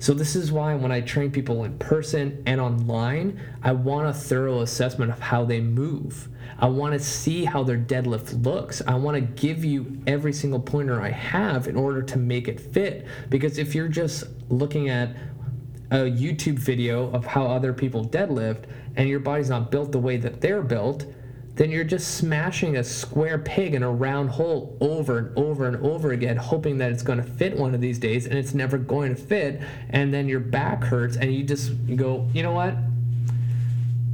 So 0.00 0.14
this 0.14 0.36
is 0.36 0.52
why 0.52 0.74
when 0.74 0.92
I 0.92 1.00
train 1.00 1.30
people 1.30 1.64
in 1.64 1.76
person 1.78 2.42
and 2.46 2.60
online, 2.60 3.40
I 3.62 3.72
want 3.72 4.08
a 4.08 4.12
thorough 4.12 4.60
assessment 4.60 5.10
of 5.10 5.18
how 5.18 5.44
they 5.44 5.60
move. 5.60 6.28
I 6.60 6.66
want 6.66 6.92
to 6.94 7.00
see 7.00 7.44
how 7.44 7.64
their 7.64 7.78
deadlift 7.78 8.44
looks. 8.44 8.80
I 8.86 8.94
want 8.94 9.16
to 9.16 9.20
give 9.20 9.64
you 9.64 10.00
every 10.06 10.32
single 10.32 10.60
pointer 10.60 11.00
I 11.00 11.10
have 11.10 11.66
in 11.66 11.76
order 11.76 12.02
to 12.02 12.18
make 12.18 12.46
it 12.46 12.60
fit 12.60 13.06
because 13.28 13.58
if 13.58 13.74
you're 13.74 13.88
just 13.88 14.24
looking 14.48 14.88
at 14.88 15.16
a 15.90 15.96
YouTube 15.96 16.58
video 16.58 17.10
of 17.10 17.24
how 17.26 17.46
other 17.46 17.72
people 17.72 18.04
deadlift 18.04 18.64
and 18.96 19.08
your 19.08 19.20
body's 19.20 19.50
not 19.50 19.70
built 19.70 19.90
the 19.90 19.98
way 19.98 20.16
that 20.16 20.40
they're 20.40 20.62
built, 20.62 21.06
then 21.58 21.72
you're 21.72 21.82
just 21.82 22.14
smashing 22.14 22.76
a 22.76 22.84
square 22.84 23.36
peg 23.36 23.74
in 23.74 23.82
a 23.82 23.90
round 23.90 24.30
hole 24.30 24.76
over 24.80 25.18
and 25.18 25.36
over 25.36 25.66
and 25.66 25.76
over 25.84 26.12
again, 26.12 26.36
hoping 26.36 26.78
that 26.78 26.92
it's 26.92 27.02
going 27.02 27.18
to 27.18 27.24
fit 27.24 27.56
one 27.56 27.74
of 27.74 27.80
these 27.80 27.98
days, 27.98 28.26
and 28.26 28.38
it's 28.38 28.54
never 28.54 28.78
going 28.78 29.16
to 29.16 29.20
fit. 29.20 29.60
And 29.90 30.14
then 30.14 30.28
your 30.28 30.38
back 30.38 30.84
hurts, 30.84 31.16
and 31.16 31.34
you 31.34 31.42
just 31.42 31.72
you 31.86 31.96
go, 31.96 32.28
you 32.32 32.44
know 32.44 32.52
what? 32.52 32.76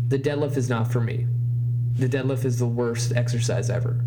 The 0.08 0.18
deadlift 0.18 0.56
is 0.56 0.70
not 0.70 0.90
for 0.90 1.02
me. 1.02 1.26
The 1.98 2.08
deadlift 2.08 2.46
is 2.46 2.58
the 2.58 2.66
worst 2.66 3.12
exercise 3.14 3.68
ever. 3.68 4.00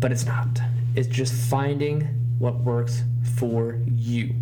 But 0.00 0.10
it's 0.10 0.26
not. 0.26 0.60
It's 0.96 1.08
just 1.08 1.32
finding 1.32 2.00
what 2.40 2.56
works 2.56 3.04
for 3.36 3.78
you 3.86 4.34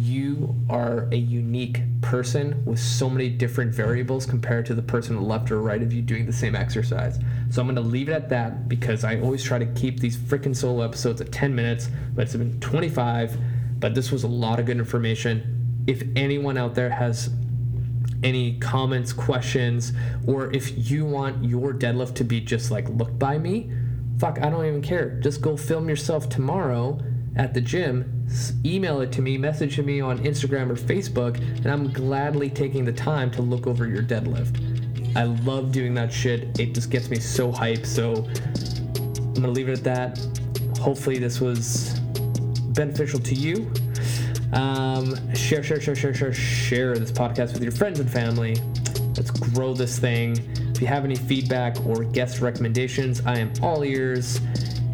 you 0.00 0.54
are 0.70 1.08
a 1.12 1.16
unique 1.16 1.82
person 2.00 2.64
with 2.64 2.78
so 2.78 3.10
many 3.10 3.28
different 3.28 3.74
variables 3.74 4.24
compared 4.24 4.64
to 4.64 4.74
the 4.74 4.80
person 4.80 5.22
left 5.22 5.50
or 5.50 5.60
right 5.60 5.82
of 5.82 5.92
you 5.92 6.00
doing 6.00 6.24
the 6.24 6.32
same 6.32 6.56
exercise. 6.56 7.18
So 7.50 7.60
I'm 7.60 7.66
going 7.66 7.76
to 7.76 7.82
leave 7.82 8.08
it 8.08 8.12
at 8.12 8.30
that 8.30 8.66
because 8.66 9.04
I 9.04 9.20
always 9.20 9.44
try 9.44 9.58
to 9.58 9.66
keep 9.66 10.00
these 10.00 10.16
freaking 10.16 10.56
solo 10.56 10.82
episodes 10.82 11.20
at 11.20 11.30
10 11.32 11.54
minutes, 11.54 11.90
but 12.14 12.22
it's 12.22 12.34
been 12.34 12.58
25. 12.60 13.36
But 13.78 13.94
this 13.94 14.10
was 14.10 14.24
a 14.24 14.28
lot 14.28 14.58
of 14.58 14.66
good 14.66 14.78
information. 14.78 15.84
If 15.86 16.02
anyone 16.16 16.56
out 16.56 16.74
there 16.74 16.90
has 16.90 17.30
any 18.22 18.58
comments, 18.58 19.12
questions, 19.12 19.92
or 20.26 20.50
if 20.52 20.90
you 20.90 21.04
want 21.04 21.44
your 21.44 21.74
deadlift 21.74 22.14
to 22.16 22.24
be 22.24 22.40
just 22.40 22.70
like 22.70 22.88
looked 22.88 23.18
by 23.18 23.36
me, 23.36 23.70
fuck, 24.18 24.40
I 24.40 24.48
don't 24.48 24.64
even 24.64 24.82
care. 24.82 25.20
Just 25.20 25.42
go 25.42 25.58
film 25.58 25.90
yourself 25.90 26.30
tomorrow 26.30 26.98
at 27.36 27.54
the 27.54 27.60
gym, 27.60 28.26
email 28.64 29.00
it 29.00 29.12
to 29.12 29.22
me, 29.22 29.38
message 29.38 29.78
me 29.80 30.00
on 30.00 30.18
Instagram 30.20 30.70
or 30.70 30.76
Facebook, 30.76 31.36
and 31.38 31.66
I'm 31.66 31.92
gladly 31.92 32.50
taking 32.50 32.84
the 32.84 32.92
time 32.92 33.30
to 33.32 33.42
look 33.42 33.66
over 33.66 33.86
your 33.86 34.02
deadlift. 34.02 35.16
I 35.16 35.24
love 35.24 35.72
doing 35.72 35.94
that 35.94 36.12
shit. 36.12 36.58
It 36.60 36.74
just 36.74 36.90
gets 36.90 37.10
me 37.10 37.18
so 37.18 37.50
hyped. 37.50 37.86
So 37.86 38.26
I'm 39.18 39.34
gonna 39.34 39.48
leave 39.48 39.68
it 39.68 39.78
at 39.78 39.84
that. 39.84 40.78
Hopefully, 40.78 41.18
this 41.18 41.40
was 41.40 41.98
beneficial 42.70 43.20
to 43.20 43.34
you. 43.34 43.72
Um, 44.52 45.14
share, 45.34 45.62
share, 45.62 45.80
share, 45.80 45.94
share, 45.94 46.14
share, 46.14 46.32
share 46.32 46.98
this 46.98 47.12
podcast 47.12 47.52
with 47.52 47.62
your 47.62 47.72
friends 47.72 48.00
and 48.00 48.10
family. 48.10 48.56
Let's 49.16 49.30
grow 49.30 49.74
this 49.74 49.98
thing. 49.98 50.36
If 50.74 50.80
you 50.80 50.86
have 50.86 51.04
any 51.04 51.16
feedback 51.16 51.84
or 51.86 52.04
guest 52.04 52.40
recommendations, 52.40 53.24
I 53.26 53.38
am 53.38 53.52
all 53.62 53.84
ears. 53.84 54.40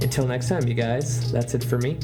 Until 0.03 0.27
next 0.27 0.49
time, 0.49 0.67
you 0.67 0.75
guys, 0.75 1.31
that's 1.33 1.55
it 1.55 1.65
for 1.65 1.79
me. 1.79 1.99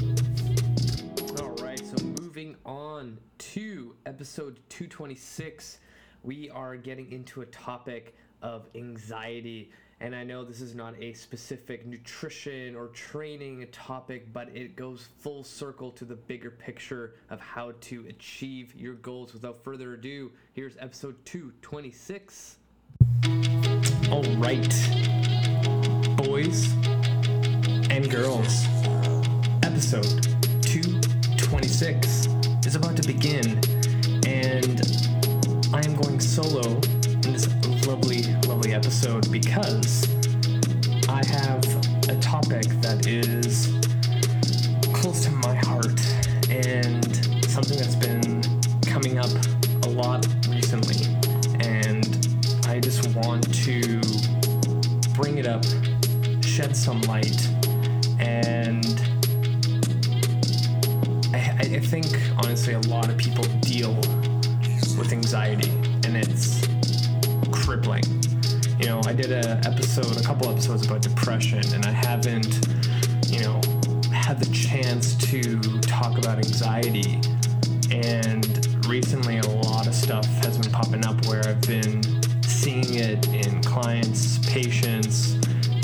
Episode 4.23 4.61
226, 4.69 5.79
we 6.23 6.49
are 6.51 6.77
getting 6.77 7.11
into 7.11 7.41
a 7.41 7.47
topic 7.47 8.15
of 8.41 8.69
anxiety. 8.77 9.73
And 9.99 10.15
I 10.15 10.23
know 10.23 10.45
this 10.45 10.61
is 10.61 10.77
not 10.77 10.95
a 11.01 11.13
specific 11.13 11.85
nutrition 11.85 12.77
or 12.77 12.87
training 12.91 13.67
topic, 13.73 14.33
but 14.33 14.49
it 14.55 14.77
goes 14.77 15.09
full 15.19 15.43
circle 15.43 15.91
to 15.91 16.05
the 16.05 16.15
bigger 16.15 16.53
picture 16.53 17.15
of 17.31 17.41
how 17.41 17.73
to 17.81 18.07
achieve 18.09 18.73
your 18.77 18.95
goals. 18.95 19.33
Without 19.33 19.65
further 19.65 19.95
ado, 19.95 20.31
here's 20.53 20.77
episode 20.79 21.17
226. 21.25 22.59
All 24.09 24.23
right, 24.37 24.73
boys 26.17 26.73
and 27.91 28.09
girls, 28.09 28.67
episode 29.65 30.23
226 30.63 32.29
is 32.65 32.77
about 32.77 32.97
to 32.97 33.03
begin 33.05 33.82
episode 38.83 39.31
because 39.31 40.09
I 41.09 41.25
have 41.25 41.65
a 42.09 42.19
topic 42.21 42.65
that 42.83 43.07
is 43.07 43.69
close 44.93 45.25
to 45.25 45.31
my 45.31 45.55
heart 45.55 46.01
and 46.51 47.07
something 47.45 47.79
that's 47.79 47.95
been 47.95 48.43
coming 48.83 49.19
up 49.21 49.31
a 49.85 49.89
lot 49.89 50.27
recently. 50.49 50.97
And 51.61 52.27
I 52.67 52.81
just 52.81 53.07
want 53.15 53.55
to 53.67 54.01
bring 55.15 55.39
it 55.39 55.47
up, 55.47 55.65
shed 56.43 56.77
some 56.77 57.03
light, 57.03 57.41
and 58.19 58.85
I, 61.33 61.39
I 61.61 61.79
think 61.79 62.07
honestly 62.39 62.75
a 62.75 62.81
lot 62.81 63.09
of 63.09 63.17
people 63.17 63.45
deal 63.61 63.95
with 64.99 65.13
anxiety, 65.13 65.71
and 66.05 66.17
it's 66.17 66.67
crippling. 67.53 68.03
You 68.83 68.89
know, 68.89 69.01
I 69.05 69.13
did 69.13 69.31
a 69.31 69.61
episode, 69.65 70.21
a 70.21 70.25
couple 70.25 70.51
episodes 70.51 70.85
about 70.85 71.03
depression, 71.03 71.63
and 71.73 71.87
I 71.87 71.93
haven't, 71.93 72.67
you 73.29 73.39
know, 73.39 73.61
had 74.13 74.41
the 74.41 74.53
chance 74.53 75.15
to 75.31 75.61
talk 75.83 76.19
about 76.19 76.39
anxiety. 76.39 77.21
And 77.93 78.45
recently, 78.89 79.39
a 79.39 79.47
lot 79.47 79.87
of 79.87 79.95
stuff 79.95 80.27
has 80.43 80.59
been 80.59 80.73
popping 80.73 81.07
up 81.07 81.25
where 81.27 81.47
I've 81.47 81.61
been 81.61 82.03
seeing 82.43 82.95
it 82.95 83.25
in 83.29 83.63
clients, 83.63 84.39
patients, 84.51 85.37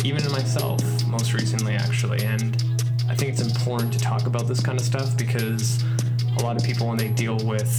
even 0.05 0.25
in 0.25 0.33
myself, 0.33 0.83
most 1.07 1.35
recently, 1.35 1.75
actually. 1.75 2.25
And 2.25 2.61
I 3.09 3.15
think 3.15 3.31
it's 3.31 3.43
important 3.43 3.93
to 3.93 4.01
talk 4.01 4.27
about 4.27 4.49
this 4.49 4.59
kind 4.59 4.77
of 4.77 4.85
stuff 4.85 5.17
because 5.17 5.85
a 6.37 6.43
lot 6.43 6.57
of 6.57 6.65
people, 6.65 6.89
when 6.89 6.99
they 6.99 7.11
deal 7.11 7.39
with 7.45 7.71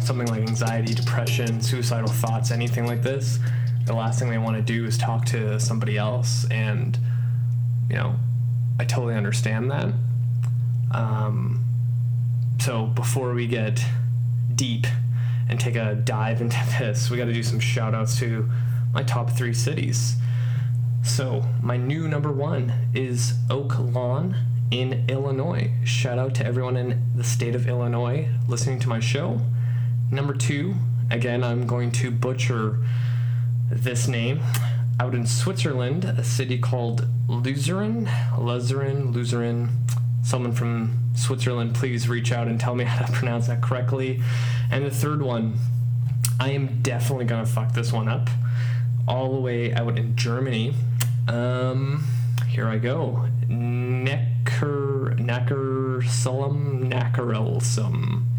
something 0.00 0.28
like 0.28 0.42
anxiety, 0.42 0.94
depression, 0.94 1.60
suicidal 1.60 2.08
thoughts, 2.08 2.52
anything 2.52 2.86
like 2.86 3.02
this, 3.02 3.40
the 3.86 3.94
last 3.94 4.18
thing 4.18 4.28
they 4.28 4.38
want 4.38 4.56
to 4.56 4.62
do 4.62 4.84
is 4.84 4.98
talk 4.98 5.24
to 5.26 5.58
somebody 5.60 5.96
else. 5.96 6.44
And, 6.50 6.98
you 7.88 7.96
know, 7.96 8.16
I 8.78 8.84
totally 8.84 9.14
understand 9.14 9.70
that. 9.70 9.94
Um, 10.92 11.64
so 12.60 12.86
before 12.86 13.32
we 13.32 13.46
get 13.46 13.84
deep 14.54 14.86
and 15.48 15.58
take 15.58 15.76
a 15.76 15.94
dive 15.94 16.40
into 16.40 16.58
this, 16.78 17.10
we 17.10 17.16
got 17.16 17.26
to 17.26 17.32
do 17.32 17.42
some 17.42 17.60
shout 17.60 17.94
outs 17.94 18.18
to 18.18 18.50
my 18.92 19.02
top 19.02 19.30
three 19.30 19.54
cities. 19.54 20.16
So, 21.04 21.44
my 21.62 21.76
new 21.76 22.08
number 22.08 22.32
one 22.32 22.72
is 22.92 23.34
Oak 23.48 23.78
Lawn 23.78 24.36
in 24.72 25.08
Illinois. 25.08 25.70
Shout 25.84 26.18
out 26.18 26.34
to 26.36 26.46
everyone 26.46 26.76
in 26.76 27.00
the 27.14 27.22
state 27.22 27.54
of 27.54 27.68
Illinois 27.68 28.28
listening 28.48 28.80
to 28.80 28.88
my 28.88 28.98
show. 28.98 29.40
Number 30.10 30.34
two, 30.34 30.74
again, 31.10 31.44
I'm 31.44 31.66
going 31.66 31.92
to 31.92 32.10
butcher 32.10 32.78
this 33.70 34.08
name. 34.08 34.42
Out 34.98 35.14
in 35.14 35.26
Switzerland, 35.26 36.04
a 36.04 36.24
city 36.24 36.58
called 36.58 37.06
Luzern, 37.28 38.08
Luzern, 38.38 39.12
Luzern. 39.12 39.68
Someone 40.22 40.52
from 40.52 41.12
Switzerland, 41.14 41.74
please 41.74 42.08
reach 42.08 42.32
out 42.32 42.48
and 42.48 42.58
tell 42.58 42.74
me 42.74 42.84
how 42.92 43.04
to 43.04 43.12
pronounce 43.12 43.46
that 43.48 43.60
correctly. 43.60 44.22
And 44.70 44.84
the 44.84 44.90
third 44.90 45.22
one, 45.22 45.58
I 46.40 46.50
am 46.50 46.82
definitely 46.82 47.26
gonna 47.26 47.46
fuck 47.46 47.74
this 47.74 47.92
one 47.92 48.08
up. 48.08 48.28
All 49.06 49.32
the 49.34 49.40
way 49.40 49.72
out 49.72 49.98
in 49.98 50.16
Germany. 50.16 50.74
Um, 51.28 52.04
here 52.48 52.68
I 52.68 52.78
go. 52.78 53.28
Necker, 53.48 55.14
Neckarsulm, 55.18 56.90
Neckarelsum 56.90 58.35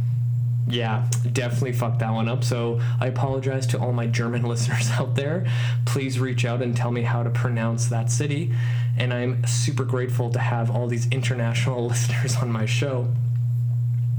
yeah, 0.70 1.10
definitely 1.32 1.72
fucked 1.72 2.00
that 2.00 2.12
one 2.12 2.28
up. 2.28 2.44
So 2.44 2.82
I 3.00 3.08
apologize 3.08 3.66
to 3.68 3.80
all 3.80 3.94
my 3.94 4.08
German 4.08 4.44
listeners 4.48 4.90
out 4.92 5.16
there. 5.16 5.48
Please 5.86 6.20
reach 6.20 6.46
out 6.46 6.62
and 6.62 6.76
tell 6.76 6.92
me 6.92 7.04
how 7.04 7.24
to 7.24 7.30
pronounce 7.30 7.88
that 7.88 8.12
city. 8.12 8.54
And 8.98 9.14
I'm 9.14 9.46
super 9.46 9.86
grateful 9.86 10.30
to 10.32 10.40
have 10.40 10.70
all 10.70 10.88
these 10.88 11.08
international 11.10 11.86
listeners 11.88 12.36
on 12.38 12.52
my 12.52 12.66
show. 12.66 13.08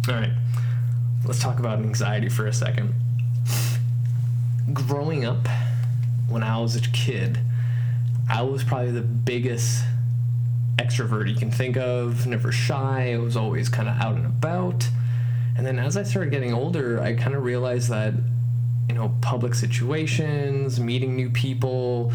All 0.09 0.15
right. 0.15 0.33
let's 1.27 1.41
talk 1.41 1.59
about 1.59 1.81
anxiety 1.81 2.31
for 2.31 2.47
a 2.47 2.53
second. 2.53 2.95
Growing 4.73 5.25
up, 5.25 5.47
when 6.29 6.43
I 6.43 6.59
was 6.61 6.77
a 6.77 6.81
kid, 6.81 7.39
I 8.31 8.43
was 8.43 8.65
probably 8.65 8.93
the 8.93 9.03
biggest 9.03 9.85
extrovert 10.77 11.29
you 11.29 11.35
can 11.35 11.51
think 11.51 11.77
of, 11.77 12.27
never 12.27 12.53
shy. 12.53 13.13
I 13.13 13.19
was 13.19 13.37
always 13.37 13.69
kind 13.69 13.89
of 13.89 13.97
out 13.97 14.17
and 14.17 14.27
about. 14.27 14.89
And 15.59 15.67
then 15.67 15.81
as 15.81 15.97
I 15.97 16.05
started 16.05 16.31
getting 16.31 16.55
older, 16.55 17.01
I 17.01 17.15
kind 17.15 17.35
of 17.35 17.43
realized 17.43 17.91
that, 17.91 18.15
you 18.89 18.95
know, 18.95 19.13
public 19.21 19.55
situations, 19.55 20.79
meeting 20.79 21.17
new 21.17 21.31
people, 21.31 22.13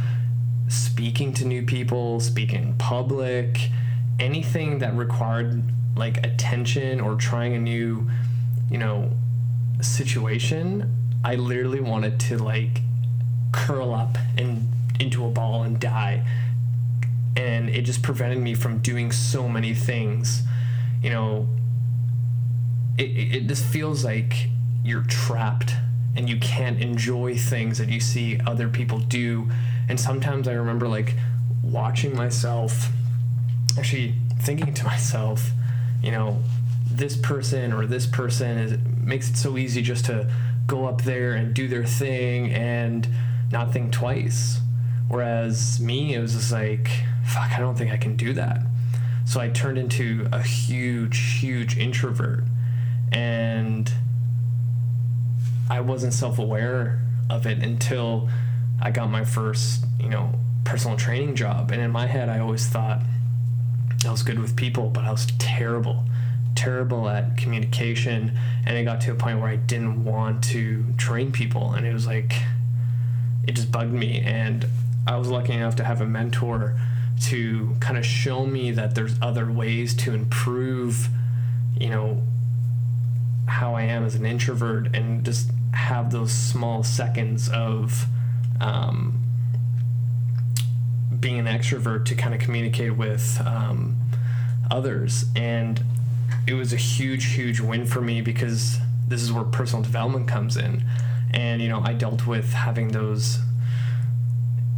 speaking 0.69 1.33
to 1.33 1.45
new 1.45 1.63
people, 1.63 2.21
speaking 2.21 2.63
in 2.63 2.73
public, 2.75 3.69
anything 4.17 4.79
that 4.79 4.95
required 4.95 5.61
like 5.97 6.25
attention 6.25 7.01
or 7.01 7.15
trying 7.15 7.53
a 7.53 7.59
new, 7.59 8.09
you 8.71 8.77
know, 8.77 9.11
situation, 9.81 10.95
I 11.25 11.35
literally 11.35 11.81
wanted 11.81 12.21
to 12.21 12.37
like 12.37 12.79
curl 13.51 13.93
up 13.93 14.17
and 14.37 14.71
into 15.01 15.25
a 15.25 15.29
ball 15.29 15.63
and 15.63 15.77
die. 15.81 16.25
And 17.35 17.69
it 17.69 17.81
just 17.81 18.03
prevented 18.03 18.37
me 18.37 18.55
from 18.55 18.77
doing 18.77 19.11
so 19.11 19.49
many 19.49 19.73
things. 19.73 20.43
You 21.01 21.09
know, 21.09 21.49
it, 22.97 23.03
it 23.03 23.47
just 23.47 23.63
feels 23.63 24.03
like 24.03 24.47
you're 24.83 25.03
trapped 25.03 25.75
and 26.15 26.29
you 26.29 26.37
can't 26.39 26.81
enjoy 26.81 27.35
things 27.35 27.77
that 27.77 27.89
you 27.89 27.99
see 27.99 28.39
other 28.45 28.67
people 28.67 28.99
do. 28.99 29.49
And 29.89 29.99
sometimes 29.99 30.47
I 30.47 30.53
remember 30.53 30.87
like 30.87 31.15
watching 31.63 32.15
myself, 32.15 32.89
actually 33.77 34.15
thinking 34.41 34.73
to 34.73 34.83
myself, 34.85 35.51
you 36.01 36.11
know, 36.11 36.41
this 36.91 37.17
person 37.17 37.73
or 37.73 37.85
this 37.85 38.05
person 38.05 38.57
is 38.57 38.77
makes 39.03 39.29
it 39.29 39.37
so 39.37 39.57
easy 39.57 39.81
just 39.81 40.05
to 40.05 40.31
go 40.67 40.85
up 40.85 41.01
there 41.01 41.33
and 41.33 41.53
do 41.53 41.67
their 41.67 41.85
thing 41.85 42.51
and 42.51 43.07
not 43.51 43.73
think 43.73 43.91
twice. 43.91 44.59
Whereas 45.07 45.79
me, 45.79 46.13
it 46.13 46.19
was 46.19 46.33
just 46.33 46.51
like, 46.51 46.89
fuck, 47.25 47.51
I 47.51 47.59
don't 47.59 47.77
think 47.77 47.91
I 47.91 47.97
can 47.97 48.15
do 48.15 48.33
that. 48.33 48.61
So 49.25 49.39
I 49.39 49.49
turned 49.49 49.77
into 49.77 50.27
a 50.31 50.41
huge, 50.41 51.39
huge 51.39 51.77
introvert. 51.77 52.43
And 53.13 53.91
I 55.69 55.81
wasn't 55.81 56.13
self 56.13 56.39
aware 56.39 56.99
of 57.29 57.45
it 57.45 57.59
until 57.59 58.29
I 58.81 58.91
got 58.91 59.09
my 59.09 59.23
first, 59.23 59.85
you 59.99 60.09
know, 60.09 60.33
personal 60.63 60.97
training 60.97 61.35
job. 61.35 61.71
And 61.71 61.81
in 61.81 61.91
my 61.91 62.07
head, 62.07 62.29
I 62.29 62.39
always 62.39 62.67
thought 62.67 63.01
I 64.05 64.11
was 64.11 64.23
good 64.23 64.39
with 64.39 64.55
people, 64.55 64.89
but 64.89 65.05
I 65.05 65.11
was 65.11 65.27
terrible, 65.39 66.03
terrible 66.55 67.07
at 67.07 67.37
communication. 67.37 68.37
And 68.65 68.77
it 68.77 68.83
got 68.83 69.01
to 69.01 69.11
a 69.11 69.15
point 69.15 69.39
where 69.39 69.49
I 69.49 69.55
didn't 69.55 70.03
want 70.03 70.43
to 70.45 70.85
train 70.97 71.31
people. 71.31 71.73
And 71.73 71.85
it 71.85 71.93
was 71.93 72.05
like, 72.07 72.35
it 73.47 73.53
just 73.53 73.71
bugged 73.71 73.93
me. 73.93 74.19
And 74.19 74.65
I 75.07 75.17
was 75.17 75.29
lucky 75.29 75.53
enough 75.53 75.75
to 75.77 75.83
have 75.83 76.01
a 76.01 76.05
mentor 76.05 76.79
to 77.23 77.75
kind 77.79 77.97
of 77.97 78.05
show 78.05 78.45
me 78.45 78.71
that 78.71 78.95
there's 78.95 79.15
other 79.21 79.49
ways 79.49 79.93
to 79.95 80.13
improve, 80.13 81.09
you 81.79 81.89
know, 81.89 82.21
how 83.53 83.75
I 83.75 83.83
am 83.83 84.03
as 84.03 84.15
an 84.15 84.25
introvert 84.25 84.95
and 84.95 85.23
just 85.23 85.51
have 85.73 86.11
those 86.11 86.31
small 86.31 86.83
seconds 86.83 87.49
of 87.49 88.07
um, 88.59 89.19
being 91.19 91.37
an 91.37 91.45
extrovert 91.45 92.05
to 92.05 92.15
kind 92.15 92.33
of 92.33 92.41
communicate 92.41 92.97
with 92.97 93.39
um, 93.45 93.95
others. 94.71 95.25
And 95.35 95.83
it 96.47 96.55
was 96.55 96.73
a 96.73 96.77
huge, 96.77 97.33
huge 97.33 97.59
win 97.59 97.85
for 97.85 98.01
me 98.01 98.21
because 98.21 98.79
this 99.07 99.21
is 99.21 99.31
where 99.31 99.43
personal 99.43 99.83
development 99.83 100.27
comes 100.27 100.57
in. 100.57 100.83
And, 101.31 101.61
you 101.61 101.69
know, 101.69 101.81
I 101.81 101.93
dealt 101.93 102.25
with 102.25 102.53
having 102.53 102.87
those 102.89 103.37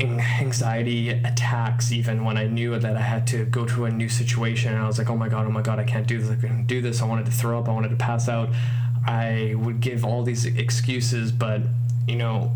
anxiety 0.01 1.09
attacks 1.09 1.91
even 1.91 2.25
when 2.25 2.37
I 2.37 2.47
knew 2.47 2.77
that 2.77 2.97
I 2.97 3.01
had 3.01 3.25
to 3.27 3.45
go 3.45 3.65
to 3.65 3.85
a 3.85 3.91
new 3.91 4.09
situation 4.09 4.73
and 4.73 4.83
I 4.83 4.87
was 4.87 4.97
like, 4.97 5.09
oh 5.09 5.15
my 5.15 5.29
god, 5.29 5.45
oh 5.45 5.51
my 5.51 5.61
god, 5.61 5.79
I 5.79 5.85
can't 5.85 6.05
do 6.05 6.19
this, 6.19 6.29
I 6.29 6.35
can't 6.35 6.67
do 6.67 6.81
this. 6.81 7.01
I 7.01 7.05
wanted 7.05 7.25
to 7.27 7.31
throw 7.31 7.59
up, 7.59 7.69
I 7.69 7.71
wanted 7.71 7.89
to 7.89 7.95
pass 7.95 8.27
out. 8.27 8.49
I 9.07 9.53
would 9.55 9.79
give 9.79 10.03
all 10.03 10.23
these 10.23 10.45
excuses, 10.45 11.31
but 11.31 11.61
you 12.07 12.15
know, 12.15 12.51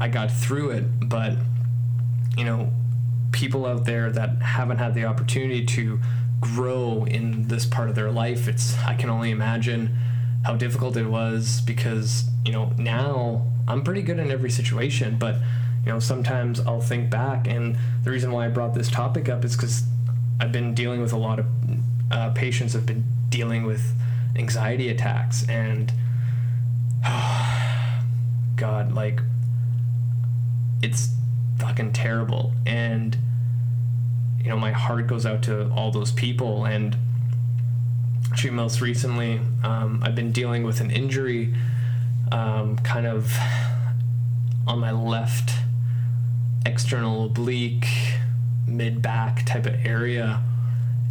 I 0.00 0.08
got 0.08 0.30
through 0.30 0.70
it. 0.70 1.08
But 1.08 1.36
you 2.36 2.44
know, 2.44 2.70
people 3.32 3.64
out 3.64 3.84
there 3.84 4.10
that 4.10 4.42
haven't 4.42 4.78
had 4.78 4.94
the 4.94 5.04
opportunity 5.04 5.64
to 5.64 6.00
grow 6.40 7.04
in 7.04 7.48
this 7.48 7.64
part 7.64 7.88
of 7.88 7.94
their 7.94 8.10
life, 8.10 8.46
it's 8.46 8.76
I 8.80 8.94
can 8.94 9.08
only 9.08 9.30
imagine 9.30 9.96
how 10.44 10.54
difficult 10.54 10.96
it 10.96 11.06
was 11.06 11.60
because 11.62 12.28
you 12.44 12.52
know 12.52 12.72
now 12.78 13.46
I'm 13.66 13.82
pretty 13.82 14.02
good 14.02 14.18
in 14.18 14.30
every 14.30 14.50
situation, 14.50 15.16
but 15.18 15.36
you 15.88 15.94
know 15.94 16.00
sometimes 16.00 16.60
I'll 16.60 16.82
think 16.82 17.08
back, 17.08 17.48
and 17.48 17.78
the 18.04 18.10
reason 18.10 18.30
why 18.30 18.44
I 18.44 18.48
brought 18.50 18.74
this 18.74 18.90
topic 18.90 19.30
up 19.30 19.42
is 19.42 19.56
because 19.56 19.84
I've 20.38 20.52
been 20.52 20.74
dealing 20.74 21.00
with 21.00 21.14
a 21.14 21.16
lot 21.16 21.38
of 21.38 21.46
uh, 22.10 22.28
patients 22.34 22.74
have 22.74 22.84
been 22.84 23.06
dealing 23.30 23.64
with 23.64 23.94
anxiety 24.36 24.90
attacks, 24.90 25.48
and 25.48 25.90
oh, 27.06 28.02
God, 28.56 28.92
like 28.92 29.22
it's 30.82 31.08
fucking 31.58 31.94
terrible, 31.94 32.52
and 32.66 33.16
you 34.38 34.50
know 34.50 34.58
my 34.58 34.72
heart 34.72 35.06
goes 35.06 35.24
out 35.24 35.40
to 35.44 35.70
all 35.70 35.90
those 35.90 36.12
people, 36.12 36.66
and 36.66 36.98
actually 38.30 38.50
most 38.50 38.82
recently 38.82 39.40
um, 39.64 40.02
I've 40.04 40.14
been 40.14 40.32
dealing 40.32 40.64
with 40.64 40.82
an 40.82 40.90
injury, 40.90 41.54
um, 42.30 42.76
kind 42.76 43.06
of 43.06 43.34
on 44.66 44.80
my 44.80 44.90
left 44.90 45.54
external 46.66 47.26
oblique, 47.26 47.86
mid 48.66 49.02
back 49.02 49.44
type 49.46 49.66
of 49.66 49.74
area. 49.84 50.42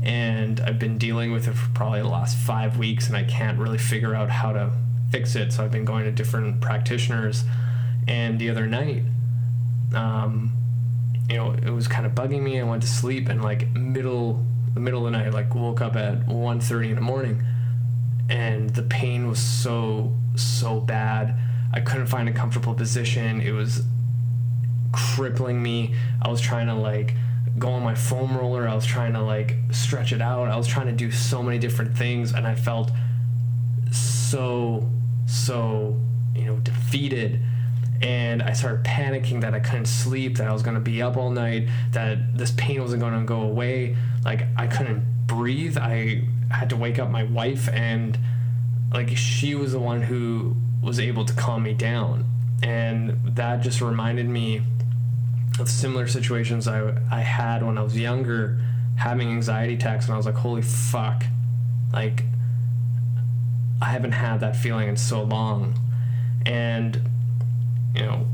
And 0.03 0.59
I've 0.59 0.79
been 0.79 0.97
dealing 0.97 1.31
with 1.31 1.47
it 1.47 1.53
for 1.53 1.69
probably 1.71 2.01
the 2.01 2.07
last 2.07 2.37
five 2.37 2.77
weeks, 2.77 3.07
and 3.07 3.17
I 3.17 3.23
can't 3.23 3.57
really 3.57 3.77
figure 3.77 4.13
out 4.13 4.29
how 4.29 4.53
to 4.53 4.71
fix 5.11 5.35
it. 5.35 5.53
So 5.53 5.63
I've 5.63 5.71
been 5.71 5.85
going 5.85 6.05
to 6.05 6.11
different 6.11 6.61
practitioners. 6.61 7.43
And 8.07 8.39
the 8.39 8.49
other 8.49 8.67
night, 8.67 9.03
um, 9.93 10.53
you 11.29 11.35
know, 11.35 11.51
it 11.51 11.71
was 11.71 11.87
kind 11.87 12.05
of 12.05 12.13
bugging 12.13 12.41
me. 12.41 12.59
I 12.59 12.63
went 12.63 12.83
to 12.83 12.87
sleep, 12.87 13.27
and 13.27 13.43
like 13.43 13.69
middle 13.71 14.45
the 14.77 14.79
middle 14.83 15.05
of 15.05 15.11
the 15.11 15.17
night, 15.17 15.33
like 15.33 15.55
woke 15.55 15.81
up 15.81 15.95
at 15.95 16.27
1.30 16.27 16.89
in 16.89 16.95
the 16.95 17.01
morning, 17.01 17.43
and 18.29 18.69
the 18.71 18.83
pain 18.83 19.27
was 19.27 19.39
so 19.39 20.13
so 20.35 20.79
bad. 20.79 21.35
I 21.73 21.81
couldn't 21.81 22.07
find 22.07 22.29
a 22.29 22.31
comfortable 22.31 22.73
position. 22.73 23.41
It 23.41 23.51
was 23.51 23.83
crippling 24.91 25.61
me. 25.61 25.95
I 26.21 26.29
was 26.29 26.41
trying 26.41 26.67
to 26.67 26.75
like 26.75 27.15
go 27.57 27.69
on 27.69 27.83
my 27.83 27.95
foam 27.95 28.37
roller. 28.37 28.67
I 28.67 28.75
was 28.75 28.85
trying 28.85 29.13
to 29.13 29.21
like 29.21 29.55
stretch 29.71 30.11
it 30.11 30.21
out. 30.21 30.49
I 30.49 30.57
was 30.57 30.67
trying 30.67 30.87
to 30.87 30.93
do 30.93 31.11
so 31.11 31.41
many 31.41 31.59
different 31.59 31.97
things 31.97 32.33
and 32.33 32.45
I 32.45 32.55
felt 32.55 32.91
so 33.91 34.89
so, 35.25 35.99
you 36.35 36.45
know, 36.45 36.57
defeated 36.57 37.41
and 38.01 38.43
I 38.43 38.53
started 38.53 38.85
panicking 38.85 39.41
that 39.41 39.53
I 39.53 39.59
couldn't 39.59 39.87
sleep, 39.87 40.37
that 40.37 40.47
I 40.47 40.53
was 40.53 40.61
going 40.61 40.75
to 40.75 40.81
be 40.81 41.01
up 41.01 41.17
all 41.17 41.31
night, 41.31 41.67
that 41.91 42.37
this 42.37 42.51
pain 42.51 42.81
wasn't 42.81 43.01
going 43.01 43.19
to 43.19 43.25
go 43.25 43.41
away. 43.41 43.97
Like 44.23 44.43
I 44.55 44.67
couldn't 44.67 45.03
breathe. 45.25 45.77
I 45.77 46.23
had 46.51 46.69
to 46.69 46.75
wake 46.75 46.99
up 46.99 47.09
my 47.09 47.23
wife 47.23 47.67
and 47.69 48.17
like 48.93 49.17
she 49.17 49.55
was 49.55 49.73
the 49.73 49.79
one 49.79 50.01
who 50.01 50.55
was 50.81 50.99
able 50.99 51.25
to 51.25 51.33
calm 51.33 51.63
me 51.63 51.73
down. 51.73 52.25
And 52.63 53.19
that 53.35 53.61
just 53.61 53.81
reminded 53.81 54.27
me 54.27 54.61
of 55.59 55.69
similar 55.69 56.07
situations 56.07 56.67
I, 56.67 56.97
I 57.11 57.21
had 57.21 57.63
when 57.63 57.77
I 57.77 57.83
was 57.83 57.97
younger, 57.97 58.59
having 58.95 59.29
anxiety 59.29 59.75
attacks, 59.75 60.05
and 60.05 60.13
I 60.13 60.17
was 60.17 60.25
like, 60.25 60.35
holy 60.35 60.61
fuck, 60.61 61.23
like, 61.93 62.23
I 63.81 63.85
haven't 63.85 64.13
had 64.13 64.39
that 64.39 64.55
feeling 64.55 64.89
in 64.89 64.97
so 64.97 65.21
long. 65.23 65.79
And, 66.45 67.01
you 67.95 68.01
know, 68.01 68.27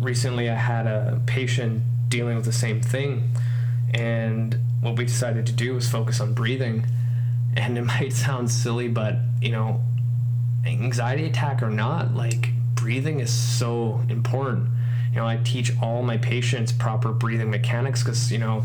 recently 0.00 0.50
I 0.50 0.54
had 0.54 0.86
a 0.86 1.20
patient 1.26 1.82
dealing 2.08 2.36
with 2.36 2.44
the 2.44 2.52
same 2.52 2.80
thing, 2.80 3.30
and 3.92 4.58
what 4.80 4.96
we 4.96 5.04
decided 5.04 5.46
to 5.46 5.52
do 5.52 5.74
was 5.74 5.88
focus 5.88 6.20
on 6.20 6.34
breathing. 6.34 6.86
And 7.56 7.76
it 7.76 7.82
might 7.84 8.12
sound 8.12 8.50
silly, 8.50 8.88
but, 8.88 9.16
you 9.40 9.50
know, 9.50 9.82
anxiety 10.64 11.26
attack 11.26 11.62
or 11.62 11.70
not, 11.70 12.14
like, 12.14 12.50
breathing 12.74 13.20
is 13.20 13.32
so 13.32 14.02
important 14.08 14.68
you 15.10 15.16
know, 15.16 15.26
I 15.26 15.38
teach 15.38 15.72
all 15.82 16.02
my 16.02 16.16
patients 16.18 16.72
proper 16.72 17.12
breathing 17.12 17.50
mechanics 17.50 18.02
because, 18.02 18.30
you 18.30 18.38
know, 18.38 18.64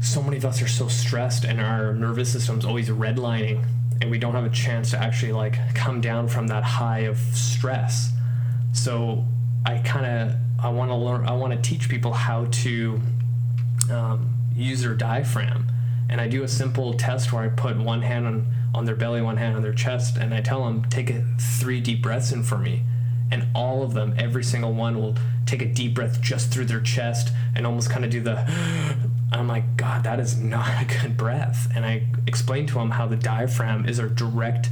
so 0.00 0.22
many 0.22 0.36
of 0.36 0.44
us 0.44 0.60
are 0.62 0.68
so 0.68 0.88
stressed 0.88 1.44
and 1.44 1.60
our 1.60 1.94
nervous 1.94 2.32
system's 2.32 2.64
always 2.64 2.88
redlining 2.88 3.64
and 4.00 4.10
we 4.10 4.18
don't 4.18 4.34
have 4.34 4.44
a 4.44 4.50
chance 4.50 4.90
to 4.90 4.98
actually 4.98 5.32
like 5.32 5.56
come 5.74 6.00
down 6.00 6.26
from 6.28 6.48
that 6.48 6.64
high 6.64 7.00
of 7.00 7.18
stress. 7.18 8.10
So 8.72 9.24
I 9.64 9.78
kind 9.78 10.06
of 10.06 10.36
I 10.58 10.70
want 10.70 10.90
to 10.90 10.96
learn 10.96 11.26
I 11.26 11.32
want 11.32 11.52
to 11.52 11.60
teach 11.60 11.88
people 11.88 12.12
how 12.12 12.46
to 12.46 13.00
um, 13.90 14.34
use 14.54 14.82
their 14.82 14.94
diaphragm 14.94 15.68
and 16.08 16.20
I 16.20 16.28
do 16.28 16.42
a 16.42 16.48
simple 16.48 16.94
test 16.94 17.32
where 17.32 17.44
I 17.44 17.48
put 17.48 17.76
one 17.78 18.02
hand 18.02 18.26
on 18.26 18.54
on 18.74 18.84
their 18.86 18.94
belly, 18.94 19.20
one 19.20 19.36
hand 19.36 19.56
on 19.56 19.62
their 19.62 19.74
chest, 19.74 20.16
and 20.16 20.32
I 20.32 20.40
tell 20.40 20.64
them, 20.64 20.84
take 20.86 21.10
a 21.10 21.22
three 21.38 21.80
deep 21.80 22.02
breaths 22.02 22.32
in 22.32 22.42
for 22.42 22.58
me. 22.58 22.82
And 23.32 23.48
all 23.54 23.82
of 23.82 23.94
them, 23.94 24.14
every 24.18 24.44
single 24.44 24.74
one 24.74 25.00
will 25.00 25.16
take 25.46 25.62
a 25.62 25.66
deep 25.66 25.94
breath 25.94 26.20
just 26.20 26.52
through 26.52 26.66
their 26.66 26.82
chest 26.82 27.32
and 27.56 27.66
almost 27.66 27.88
kind 27.88 28.04
of 28.04 28.10
do 28.10 28.20
the. 28.20 28.36
I'm 29.32 29.48
like, 29.48 29.78
God, 29.78 30.04
that 30.04 30.20
is 30.20 30.36
not 30.36 30.68
a 30.68 30.84
good 30.84 31.16
breath. 31.16 31.72
And 31.74 31.86
I 31.86 32.06
explain 32.26 32.66
to 32.66 32.74
them 32.74 32.90
how 32.90 33.06
the 33.06 33.16
diaphragm 33.16 33.88
is 33.88 33.98
our 33.98 34.10
direct 34.10 34.68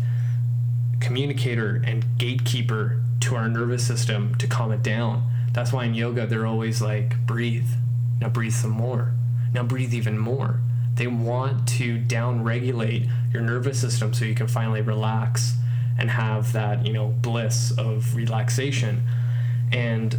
communicator 1.01 1.83
and 1.87 2.05
gatekeeper 2.19 3.01
to 3.21 3.35
our 3.35 3.49
nervous 3.49 3.87
system 3.87 4.35
to 4.35 4.47
calm 4.47 4.73
it 4.73 4.83
down. 4.83 5.27
That's 5.55 5.73
why 5.73 5.87
in 5.87 5.95
yoga, 5.95 6.27
they're 6.27 6.47
always 6.47 6.83
like, 6.83 7.27
breathe. 7.27 7.69
Now 8.21 8.29
breathe 8.29 8.53
some 8.53 8.73
more. 8.73 9.15
Now 9.55 9.63
breathe 9.63 9.95
even 9.95 10.19
more. 10.19 10.61
They 10.97 11.07
want 11.07 11.67
to 11.79 11.97
down 11.97 12.45
regulate 12.45 13.09
your 13.33 13.41
nervous 13.41 13.81
system 13.81 14.13
so 14.13 14.27
you 14.27 14.35
can 14.35 14.49
finally 14.49 14.83
relax 14.83 15.55
and 16.01 16.11
have 16.11 16.53
that, 16.55 16.87
you 16.87 16.93
know, 16.93 17.09
bliss 17.09 17.71
of 17.73 18.17
relaxation. 18.17 19.03
And 19.71 20.17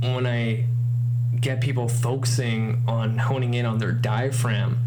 when 0.00 0.26
I 0.26 0.66
get 1.40 1.60
people 1.60 1.88
focusing 1.88 2.82
on 2.86 3.18
honing 3.18 3.52
in 3.54 3.66
on 3.66 3.78
their 3.78 3.92
diaphragm, 3.92 4.78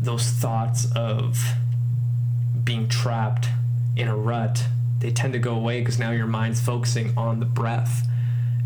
those 0.00 0.28
thoughts 0.28 0.86
of 0.94 1.42
being 2.62 2.88
trapped 2.88 3.48
in 3.96 4.06
a 4.06 4.16
rut, 4.16 4.66
they 4.98 5.10
tend 5.10 5.32
to 5.32 5.38
go 5.38 5.54
away 5.54 5.80
because 5.80 5.98
now 5.98 6.10
your 6.10 6.26
mind's 6.26 6.60
focusing 6.60 7.16
on 7.16 7.40
the 7.40 7.46
breath. 7.46 8.06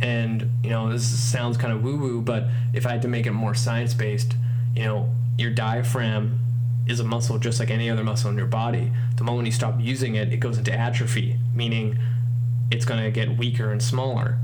And, 0.03 0.51
you 0.65 0.71
know, 0.71 0.91
this 0.91 1.07
sounds 1.07 1.57
kind 1.57 1.73
of 1.73 1.85
woo 1.85 1.97
woo, 1.97 2.21
but 2.21 2.47
if 2.75 2.87
I 2.87 2.91
had 2.91 3.03
to 3.03 3.09
make 3.09 3.27
it 3.27 3.33
more 3.33 3.55
science 3.55 3.95
based, 3.95 4.35
you 4.75 4.83
know, 4.83 5.11
your 5.39 5.51
diaphragm 5.51 6.39
is 6.91 7.01
a 7.01 7.05
muscle 7.05 7.39
just 7.39 7.61
like 7.61 7.71
any 7.71 7.89
other 7.89 8.05
muscle 8.05 8.31
in 8.31 8.37
your 8.37 8.47
body. 8.47 8.93
The 9.17 9.25
moment 9.25 9.47
you 9.47 9.53
stop 9.53 9.77
using 9.79 10.17
it, 10.17 10.33
it 10.33 10.39
goes 10.39 10.59
into 10.59 10.73
atrophy, 10.73 11.39
meaning 11.55 11.99
it's 12.71 12.85
going 12.85 13.03
to 13.03 13.11
get 13.11 13.39
weaker 13.39 13.71
and 13.71 13.83
smaller. 13.83 14.39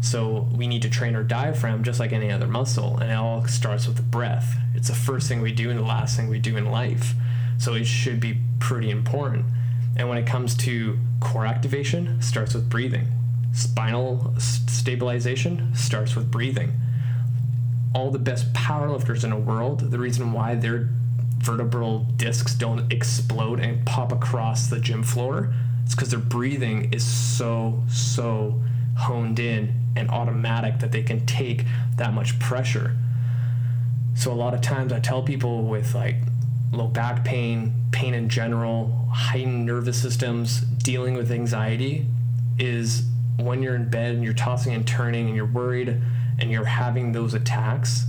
So 0.00 0.48
we 0.54 0.66
need 0.66 0.82
to 0.82 0.90
train 0.90 1.14
our 1.14 1.22
diaphragm 1.22 1.82
just 1.82 1.98
like 1.98 2.12
any 2.12 2.30
other 2.30 2.46
muscle, 2.46 2.98
and 2.98 3.10
it 3.10 3.14
all 3.14 3.46
starts 3.46 3.86
with 3.86 3.96
the 3.96 4.02
breath. 4.02 4.56
It's 4.74 4.88
the 4.88 4.94
first 4.94 5.28
thing 5.28 5.40
we 5.40 5.52
do 5.52 5.70
and 5.70 5.78
the 5.78 5.84
last 5.84 6.16
thing 6.16 6.28
we 6.28 6.38
do 6.38 6.56
in 6.56 6.70
life. 6.70 7.14
So 7.58 7.74
it 7.74 7.86
should 7.86 8.20
be 8.20 8.38
pretty 8.58 8.90
important. 8.90 9.46
And 9.96 10.08
when 10.08 10.18
it 10.18 10.26
comes 10.26 10.56
to 10.58 10.98
core 11.20 11.46
activation, 11.46 12.20
starts 12.20 12.52
with 12.52 12.68
breathing. 12.68 13.08
Spinal 13.52 14.34
stabilization 14.38 15.74
starts 15.74 16.16
with 16.16 16.30
breathing 16.30 16.72
all 17.94 18.10
the 18.10 18.18
best 18.18 18.52
powerlifters 18.52 19.24
in 19.24 19.30
the 19.30 19.36
world, 19.36 19.90
the 19.90 19.98
reason 19.98 20.32
why 20.32 20.56
their 20.56 20.90
vertebral 21.44 22.06
discs 22.16 22.54
don't 22.54 22.90
explode 22.92 23.60
and 23.60 23.84
pop 23.84 24.12
across 24.12 24.68
the 24.68 24.80
gym 24.80 25.02
floor 25.02 25.52
It's 25.84 25.94
because 25.94 26.10
their 26.10 26.18
breathing 26.18 26.92
is 26.92 27.04
so, 27.04 27.82
so 27.88 28.60
honed 28.96 29.38
in 29.38 29.74
and 29.96 30.10
automatic 30.10 30.80
that 30.80 30.92
they 30.92 31.02
can 31.02 31.24
take 31.26 31.64
that 31.96 32.14
much 32.14 32.38
pressure. 32.38 32.96
So, 34.16 34.32
a 34.32 34.34
lot 34.34 34.54
of 34.54 34.60
times 34.60 34.92
I 34.92 35.00
tell 35.00 35.22
people 35.22 35.64
with 35.64 35.94
like 35.94 36.16
low 36.72 36.86
back 36.86 37.24
pain, 37.24 37.74
pain 37.92 38.14
in 38.14 38.28
general, 38.28 39.08
heightened 39.12 39.66
nervous 39.66 40.00
systems, 40.00 40.60
dealing 40.60 41.14
with 41.14 41.30
anxiety 41.30 42.06
is 42.58 43.06
when 43.38 43.62
you're 43.62 43.74
in 43.74 43.88
bed 43.88 44.14
and 44.14 44.24
you're 44.24 44.32
tossing 44.32 44.72
and 44.72 44.86
turning 44.86 45.26
and 45.26 45.36
you're 45.36 45.44
worried 45.44 46.00
and 46.38 46.50
you're 46.50 46.64
having 46.64 47.12
those 47.12 47.34
attacks, 47.34 48.06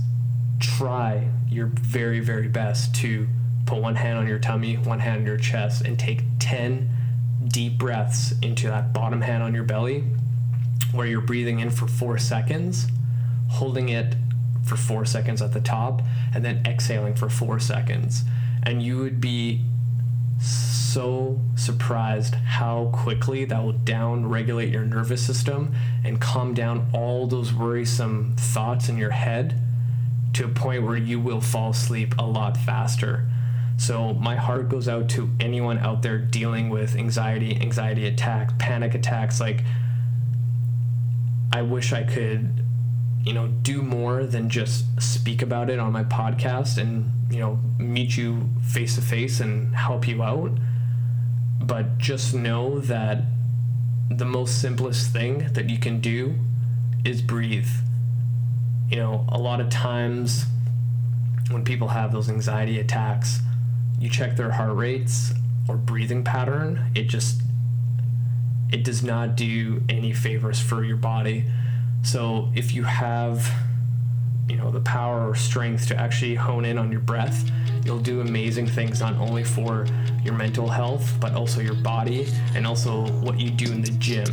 try 0.60 1.28
your 1.48 1.66
very, 1.66 2.20
very 2.20 2.48
best 2.48 2.94
to 2.96 3.26
put 3.66 3.80
one 3.80 3.96
hand 3.96 4.18
on 4.18 4.26
your 4.26 4.38
tummy, 4.38 4.76
one 4.76 5.00
hand 5.00 5.20
on 5.20 5.26
your 5.26 5.36
chest, 5.36 5.82
and 5.82 5.98
take 5.98 6.22
10 6.38 6.88
deep 7.48 7.78
breaths 7.78 8.34
into 8.42 8.68
that 8.68 8.92
bottom 8.92 9.20
hand 9.20 9.42
on 9.42 9.54
your 9.54 9.64
belly, 9.64 10.04
where 10.92 11.06
you're 11.06 11.20
breathing 11.20 11.60
in 11.60 11.70
for 11.70 11.86
four 11.86 12.18
seconds, 12.18 12.86
holding 13.48 13.88
it 13.88 14.14
for 14.64 14.76
four 14.76 15.04
seconds 15.04 15.42
at 15.42 15.52
the 15.52 15.60
top, 15.60 16.02
and 16.34 16.44
then 16.44 16.64
exhaling 16.66 17.14
for 17.14 17.28
four 17.28 17.58
seconds. 17.58 18.24
And 18.62 18.82
you 18.82 18.98
would 18.98 19.20
be 19.20 19.62
so 20.40 21.40
surprised 21.54 22.34
how 22.34 22.90
quickly 22.92 23.44
that 23.44 23.62
will 23.62 23.72
down 23.72 24.26
regulate 24.26 24.70
your 24.70 24.84
nervous 24.84 25.24
system 25.24 25.74
and 26.04 26.20
calm 26.20 26.54
down 26.54 26.88
all 26.92 27.26
those 27.26 27.52
worrisome 27.52 28.34
thoughts 28.36 28.88
in 28.88 28.96
your 28.96 29.10
head 29.10 29.60
to 30.36 30.44
a 30.44 30.48
point 30.48 30.82
where 30.82 30.96
you 30.96 31.20
will 31.20 31.40
fall 31.40 31.70
asleep 31.70 32.14
a 32.18 32.26
lot 32.26 32.56
faster. 32.56 33.28
So, 33.78 34.14
my 34.14 34.36
heart 34.36 34.68
goes 34.68 34.88
out 34.88 35.08
to 35.10 35.30
anyone 35.38 35.78
out 35.78 36.02
there 36.02 36.18
dealing 36.18 36.70
with 36.70 36.96
anxiety, 36.96 37.60
anxiety 37.60 38.06
attacks, 38.06 38.54
panic 38.58 38.94
attacks. 38.94 39.40
Like, 39.40 39.64
I 41.52 41.62
wish 41.62 41.92
I 41.92 42.04
could 42.04 42.64
you 43.26 43.32
know, 43.32 43.48
do 43.48 43.82
more 43.82 44.24
than 44.24 44.48
just 44.48 44.84
speak 45.02 45.42
about 45.42 45.68
it 45.68 45.80
on 45.80 45.92
my 45.92 46.04
podcast 46.04 46.78
and, 46.78 47.10
you 47.28 47.40
know, 47.40 47.58
meet 47.76 48.16
you 48.16 48.48
face 48.62 48.94
to 48.94 49.02
face 49.02 49.40
and 49.40 49.74
help 49.74 50.06
you 50.06 50.22
out. 50.22 50.52
But 51.60 51.98
just 51.98 52.32
know 52.32 52.78
that 52.78 53.24
the 54.08 54.24
most 54.24 54.60
simplest 54.60 55.12
thing 55.12 55.48
that 55.54 55.68
you 55.68 55.78
can 55.78 56.00
do 56.00 56.36
is 57.04 57.20
breathe. 57.20 57.68
You 58.90 58.96
know, 58.96 59.24
a 59.28 59.38
lot 59.38 59.60
of 59.60 59.68
times 59.68 60.46
when 61.50 61.64
people 61.64 61.88
have 61.88 62.12
those 62.12 62.28
anxiety 62.28 62.78
attacks, 62.78 63.40
you 63.98 64.08
check 64.08 64.36
their 64.36 64.50
heart 64.50 64.76
rates 64.76 65.32
or 65.68 65.76
breathing 65.76 66.22
pattern, 66.22 66.92
it 66.94 67.04
just 67.04 67.42
it 68.70 68.84
does 68.84 69.02
not 69.02 69.36
do 69.36 69.82
any 69.88 70.12
favors 70.12 70.60
for 70.60 70.84
your 70.84 70.96
body. 70.96 71.44
So 72.02 72.50
if 72.54 72.74
you 72.74 72.84
have 72.84 73.48
you 74.48 74.56
know 74.56 74.70
the 74.70 74.80
power 74.80 75.28
or 75.28 75.34
strength 75.34 75.88
to 75.88 75.96
actually 76.00 76.34
hone 76.34 76.64
in 76.64 76.78
on 76.78 76.92
your 76.92 77.00
breath 77.00 77.50
you'll 77.84 77.98
do 77.98 78.20
amazing 78.20 78.66
things 78.66 79.00
not 79.00 79.14
only 79.16 79.42
for 79.42 79.86
your 80.22 80.34
mental 80.34 80.68
health 80.68 81.14
but 81.20 81.34
also 81.34 81.60
your 81.60 81.74
body 81.74 82.26
and 82.54 82.66
also 82.66 83.06
what 83.22 83.40
you 83.40 83.50
do 83.50 83.72
in 83.72 83.82
the 83.82 83.90
gym 83.92 84.24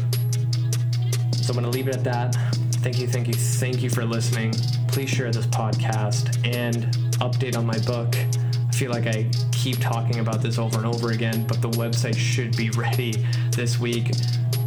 so 1.44 1.54
i'm 1.54 1.60
going 1.60 1.70
to 1.70 1.78
leave 1.78 1.88
it 1.88 1.96
at 1.96 2.04
that 2.04 2.36
thank 2.82 3.00
you 3.00 3.08
thank 3.08 3.28
you 3.28 3.34
thank 3.34 3.82
you 3.84 3.90
for 3.90 4.06
listening 4.06 4.52
please 4.88 5.10
share 5.10 5.32
this 5.32 5.46
podcast 5.48 6.36
and 6.48 6.86
update 7.20 7.58
on 7.58 7.66
my 7.66 7.78
book 7.80 8.16
i 8.16 8.72
feel 8.72 8.92
like 8.92 9.08
i 9.08 9.30
keep 9.52 9.78
talking 9.80 10.20
about 10.20 10.42
this 10.42 10.58
over 10.58 10.78
and 10.78 10.86
over 10.86 11.12
again 11.12 11.46
but 11.48 11.62
the 11.62 11.70
website 11.72 12.16
should 12.16 12.56
be 12.56 12.70
ready 12.78 13.12
this 13.52 13.80
week 13.80 14.12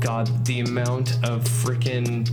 god 0.00 0.28
the 0.44 0.60
amount 0.60 1.14
of 1.24 1.42
freaking 1.44 2.28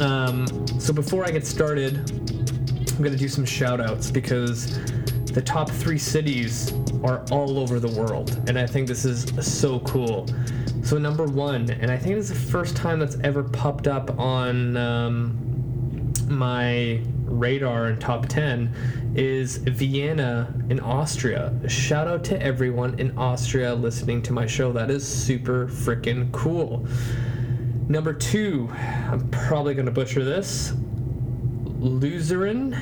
Um, 0.00 0.46
so 0.78 0.92
before 0.92 1.24
I 1.24 1.30
get 1.30 1.46
started, 1.46 2.10
I'm 2.10 3.04
gonna 3.04 3.16
do 3.16 3.28
some 3.28 3.44
shout 3.44 3.80
outs 3.80 4.10
because 4.10 4.78
the 5.26 5.42
top 5.42 5.70
three 5.70 5.98
cities 5.98 6.72
are 7.04 7.24
all 7.30 7.58
over 7.58 7.80
the 7.80 7.90
world, 8.00 8.42
and 8.48 8.58
I 8.58 8.66
think 8.66 8.88
this 8.88 9.04
is 9.04 9.26
so 9.46 9.80
cool. 9.80 10.26
So 10.82 10.98
number 10.98 11.24
one, 11.24 11.70
and 11.70 11.90
I 11.90 11.96
think 11.96 12.16
this 12.16 12.30
is 12.30 12.44
the 12.44 12.50
first 12.50 12.76
time 12.76 12.98
that's 12.98 13.18
ever 13.20 13.42
popped 13.42 13.86
up 13.86 14.18
on 14.18 14.76
um, 14.76 16.12
my 16.28 17.02
radar 17.30 17.86
and 17.86 18.00
top 18.00 18.26
10 18.26 19.12
is 19.14 19.58
Vienna 19.58 20.52
in 20.68 20.80
Austria. 20.80 21.54
Shout 21.68 22.08
out 22.08 22.24
to 22.24 22.42
everyone 22.42 22.98
in 22.98 23.16
Austria 23.16 23.74
listening 23.74 24.20
to 24.22 24.32
my 24.32 24.46
show. 24.46 24.72
That 24.72 24.90
is 24.90 25.06
super 25.06 25.66
freaking 25.68 26.30
cool. 26.32 26.86
Number 27.88 28.12
two, 28.12 28.68
I'm 28.72 29.28
probably 29.30 29.74
going 29.74 29.86
to 29.86 29.92
butcher 29.92 30.24
this. 30.24 30.72
Luzern 31.78 32.74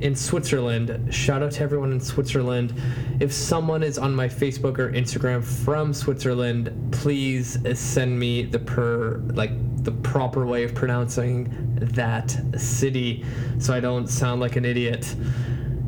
in 0.00 0.14
Switzerland. 0.14 1.12
Shout 1.12 1.42
out 1.42 1.52
to 1.52 1.62
everyone 1.62 1.92
in 1.92 2.00
Switzerland. 2.00 2.74
If 3.20 3.32
someone 3.32 3.82
is 3.82 3.98
on 3.98 4.14
my 4.14 4.28
Facebook 4.28 4.78
or 4.78 4.92
Instagram 4.92 5.44
from 5.44 5.92
Switzerland, 5.92 6.72
please 6.92 7.58
send 7.78 8.18
me 8.18 8.44
the 8.44 8.58
per 8.58 9.18
like 9.34 9.50
the 9.88 10.02
proper 10.02 10.44
way 10.44 10.64
of 10.64 10.74
pronouncing 10.74 11.48
that 11.80 12.38
city 12.58 13.24
so 13.58 13.72
I 13.72 13.80
don't 13.80 14.06
sound 14.06 14.38
like 14.38 14.56
an 14.56 14.66
idiot. 14.66 15.14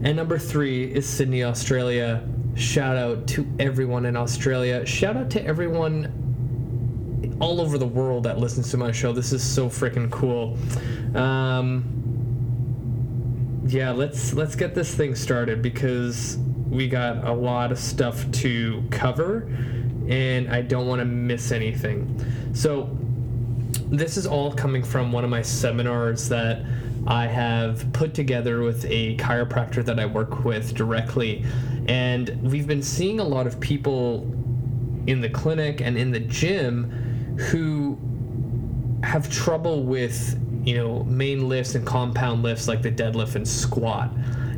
And 0.02 0.16
number 0.16 0.38
3 0.38 0.84
is 0.84 1.06
Sydney, 1.06 1.44
Australia. 1.44 2.26
Shout 2.54 2.96
out 2.96 3.26
to 3.28 3.46
everyone 3.58 4.06
in 4.06 4.16
Australia. 4.16 4.86
Shout 4.86 5.18
out 5.18 5.28
to 5.32 5.44
everyone 5.44 7.36
all 7.42 7.60
over 7.60 7.76
the 7.76 7.86
world 7.86 8.22
that 8.22 8.38
listens 8.38 8.70
to 8.70 8.78
my 8.78 8.90
show. 8.90 9.12
This 9.12 9.34
is 9.34 9.42
so 9.42 9.68
freaking 9.68 10.10
cool. 10.10 10.56
Um, 11.14 11.84
yeah, 13.66 13.90
let's 13.90 14.32
let's 14.32 14.56
get 14.56 14.74
this 14.74 14.94
thing 14.94 15.14
started 15.14 15.60
because 15.60 16.38
we 16.70 16.88
got 16.88 17.22
a 17.26 17.32
lot 17.32 17.70
of 17.70 17.78
stuff 17.78 18.30
to 18.32 18.82
cover 18.90 19.42
and 20.08 20.48
I 20.48 20.62
don't 20.62 20.86
want 20.86 21.00
to 21.00 21.04
miss 21.04 21.52
anything. 21.52 22.24
So 22.54 22.96
this 23.90 24.16
is 24.16 24.26
all 24.26 24.52
coming 24.52 24.82
from 24.82 25.12
one 25.12 25.24
of 25.24 25.30
my 25.30 25.42
seminars 25.42 26.28
that 26.28 26.64
I 27.06 27.26
have 27.26 27.90
put 27.92 28.14
together 28.14 28.62
with 28.62 28.84
a 28.84 29.16
chiropractor 29.16 29.84
that 29.84 29.98
I 29.98 30.06
work 30.06 30.44
with 30.44 30.74
directly. 30.74 31.44
And 31.88 32.40
we've 32.42 32.66
been 32.66 32.82
seeing 32.82 33.20
a 33.20 33.24
lot 33.24 33.46
of 33.46 33.58
people 33.58 34.22
in 35.06 35.20
the 35.20 35.30
clinic 35.30 35.80
and 35.80 35.96
in 35.96 36.10
the 36.10 36.20
gym 36.20 36.90
who 37.50 37.98
have 39.02 39.30
trouble 39.30 39.82
with 39.84 40.38
you 40.64 40.76
know, 40.76 41.04
main 41.04 41.48
lifts 41.48 41.74
and 41.74 41.86
compound 41.86 42.42
lifts 42.42 42.68
like 42.68 42.82
the 42.82 42.92
deadlift 42.92 43.34
and 43.34 43.46
squat. 43.46 44.10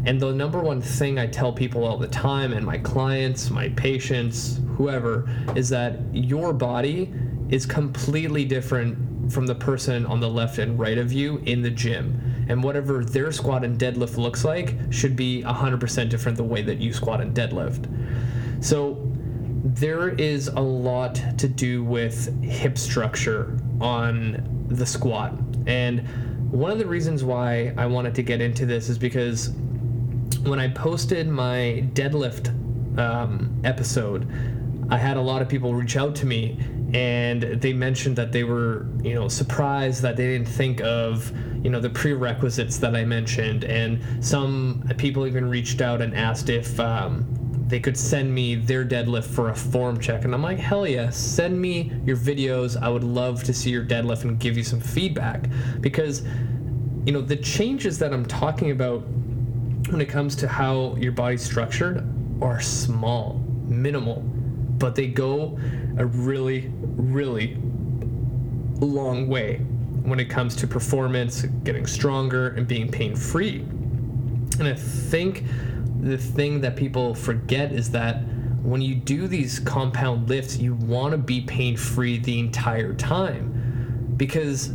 And 0.04 0.20
the 0.20 0.32
number 0.32 0.58
one 0.58 0.80
thing 0.80 1.18
I 1.18 1.26
tell 1.28 1.52
people 1.52 1.84
all 1.84 1.96
the 1.96 2.08
time, 2.08 2.52
and 2.52 2.66
my 2.66 2.78
clients, 2.78 3.50
my 3.50 3.68
patients, 3.70 4.58
whoever, 4.76 5.30
is 5.54 5.68
that 5.68 6.00
your 6.12 6.52
body 6.52 7.12
is 7.52 7.66
completely 7.66 8.44
different 8.44 9.30
from 9.32 9.46
the 9.46 9.54
person 9.54 10.04
on 10.06 10.18
the 10.18 10.28
left 10.28 10.58
and 10.58 10.78
right 10.78 10.98
of 10.98 11.12
you 11.12 11.38
in 11.46 11.62
the 11.62 11.70
gym. 11.70 12.44
And 12.48 12.62
whatever 12.62 13.04
their 13.04 13.30
squat 13.30 13.62
and 13.62 13.78
deadlift 13.78 14.16
looks 14.16 14.44
like 14.44 14.74
should 14.90 15.14
be 15.14 15.42
100% 15.42 16.08
different 16.08 16.36
the 16.36 16.44
way 16.44 16.62
that 16.62 16.78
you 16.78 16.92
squat 16.92 17.20
and 17.20 17.36
deadlift. 17.36 17.86
So 18.64 18.98
there 19.64 20.08
is 20.08 20.48
a 20.48 20.60
lot 20.60 21.20
to 21.38 21.46
do 21.46 21.84
with 21.84 22.42
hip 22.42 22.76
structure 22.76 23.56
on 23.80 24.66
the 24.68 24.86
squat 24.86 25.34
and 25.66 26.06
one 26.52 26.70
of 26.70 26.78
the 26.78 26.86
reasons 26.86 27.24
why 27.24 27.72
I 27.78 27.86
wanted 27.86 28.14
to 28.16 28.22
get 28.22 28.42
into 28.42 28.66
this 28.66 28.90
is 28.90 28.98
because 28.98 29.50
when 30.42 30.58
I 30.58 30.68
posted 30.68 31.26
my 31.26 31.88
deadlift 31.94 32.48
um, 32.98 33.58
episode, 33.64 34.30
I 34.90 34.98
had 34.98 35.16
a 35.16 35.20
lot 35.20 35.40
of 35.40 35.48
people 35.48 35.72
reach 35.72 35.96
out 35.96 36.14
to 36.16 36.26
me 36.26 36.58
and 36.94 37.42
they 37.42 37.72
mentioned 37.72 38.16
that 38.16 38.32
they 38.32 38.44
were, 38.44 38.86
you 39.02 39.14
know, 39.14 39.28
surprised 39.28 40.02
that 40.02 40.16
they 40.16 40.26
didn't 40.26 40.48
think 40.48 40.82
of, 40.82 41.32
you 41.64 41.70
know, 41.70 41.80
the 41.80 41.88
prerequisites 41.88 42.76
that 42.78 42.94
I 42.94 43.04
mentioned. 43.04 43.64
And 43.64 44.00
some 44.24 44.84
people 44.98 45.26
even 45.26 45.48
reached 45.48 45.80
out 45.80 46.02
and 46.02 46.14
asked 46.14 46.50
if 46.50 46.78
um, 46.78 47.26
they 47.66 47.80
could 47.80 47.96
send 47.96 48.34
me 48.34 48.56
their 48.56 48.84
deadlift 48.84 49.24
for 49.24 49.48
a 49.48 49.54
form 49.54 49.98
check. 49.98 50.26
And 50.26 50.34
I'm 50.34 50.42
like, 50.42 50.58
hell 50.58 50.86
yeah, 50.86 51.08
send 51.08 51.58
me 51.58 51.90
your 52.04 52.18
videos. 52.18 52.80
I 52.80 52.90
would 52.90 53.04
love 53.04 53.42
to 53.44 53.54
see 53.54 53.70
your 53.70 53.84
deadlift 53.84 54.24
and 54.24 54.38
give 54.38 54.58
you 54.58 54.62
some 54.62 54.80
feedback. 54.80 55.48
Because, 55.80 56.22
you 57.06 57.12
know, 57.12 57.22
the 57.22 57.36
changes 57.36 57.98
that 58.00 58.12
I'm 58.12 58.26
talking 58.26 58.70
about 58.70 58.98
when 59.88 60.02
it 60.02 60.10
comes 60.10 60.36
to 60.36 60.48
how 60.48 60.94
your 60.96 61.12
body's 61.12 61.42
structured 61.42 62.06
are 62.42 62.60
small, 62.60 63.42
minimal, 63.66 64.22
but 64.82 64.96
they 64.96 65.06
go 65.06 65.56
a 65.96 66.04
really, 66.04 66.68
really 66.82 67.56
long 68.80 69.28
way 69.28 69.58
when 70.02 70.18
it 70.18 70.24
comes 70.24 70.56
to 70.56 70.66
performance, 70.66 71.42
getting 71.62 71.86
stronger, 71.86 72.48
and 72.48 72.66
being 72.66 72.90
pain 72.90 73.14
free. 73.14 73.60
And 74.58 74.66
I 74.66 74.74
think 74.74 75.44
the 76.00 76.18
thing 76.18 76.60
that 76.62 76.74
people 76.74 77.14
forget 77.14 77.70
is 77.70 77.92
that 77.92 78.24
when 78.64 78.82
you 78.82 78.96
do 78.96 79.28
these 79.28 79.60
compound 79.60 80.28
lifts, 80.28 80.58
you 80.58 80.74
want 80.74 81.12
to 81.12 81.18
be 81.18 81.42
pain 81.42 81.76
free 81.76 82.18
the 82.18 82.40
entire 82.40 82.92
time 82.92 84.14
because 84.16 84.72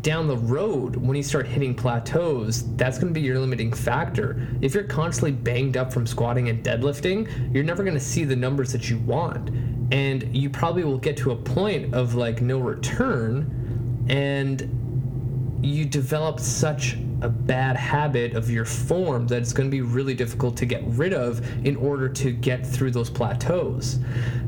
down 0.00 0.26
the 0.26 0.36
road, 0.36 0.96
when 0.96 1.16
you 1.16 1.22
start 1.22 1.46
hitting 1.46 1.74
plateaus, 1.74 2.64
that's 2.76 2.98
going 2.98 3.12
to 3.12 3.18
be 3.18 3.24
your 3.24 3.38
limiting 3.38 3.72
factor. 3.72 4.46
If 4.60 4.74
you're 4.74 4.84
constantly 4.84 5.32
banged 5.32 5.76
up 5.76 5.92
from 5.92 6.06
squatting 6.06 6.48
and 6.48 6.64
deadlifting, 6.64 7.52
you're 7.54 7.64
never 7.64 7.82
going 7.82 7.94
to 7.94 8.00
see 8.00 8.24
the 8.24 8.36
numbers 8.36 8.72
that 8.72 8.88
you 8.88 8.98
want. 8.98 9.50
And 9.92 10.34
you 10.34 10.50
probably 10.50 10.84
will 10.84 10.98
get 10.98 11.16
to 11.18 11.32
a 11.32 11.36
point 11.36 11.94
of 11.94 12.14
like 12.14 12.40
no 12.40 12.58
return 12.58 14.06
and 14.08 15.60
you 15.62 15.84
develop 15.84 16.40
such 16.40 16.96
a 17.22 17.28
bad 17.28 17.76
habit 17.76 18.34
of 18.34 18.50
your 18.50 18.64
form 18.64 19.26
that 19.28 19.40
it's 19.40 19.52
going 19.52 19.68
to 19.68 19.70
be 19.70 19.80
really 19.80 20.14
difficult 20.14 20.56
to 20.58 20.66
get 20.66 20.82
rid 20.84 21.12
of 21.12 21.40
in 21.66 21.76
order 21.76 22.08
to 22.08 22.32
get 22.32 22.66
through 22.66 22.90
those 22.90 23.10
plateaus. 23.10 23.98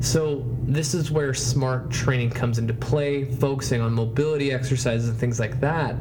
So, 0.01 0.45
this 0.63 0.95
is 0.95 1.11
where 1.11 1.33
smart 1.33 1.91
training 1.91 2.31
comes 2.31 2.59
into 2.59 2.75
play, 2.75 3.25
focusing 3.25 3.81
on 3.81 3.93
mobility 3.95 4.53
exercises 4.53 5.09
and 5.09 5.19
things 5.19 5.39
like 5.39 5.61
that 5.61 5.97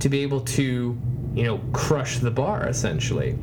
to 0.00 0.08
be 0.08 0.20
able 0.22 0.40
to, 0.42 0.98
you 1.34 1.42
know, 1.44 1.60
crush 1.72 2.18
the 2.18 2.30
bar 2.30 2.68
essentially. 2.68 3.36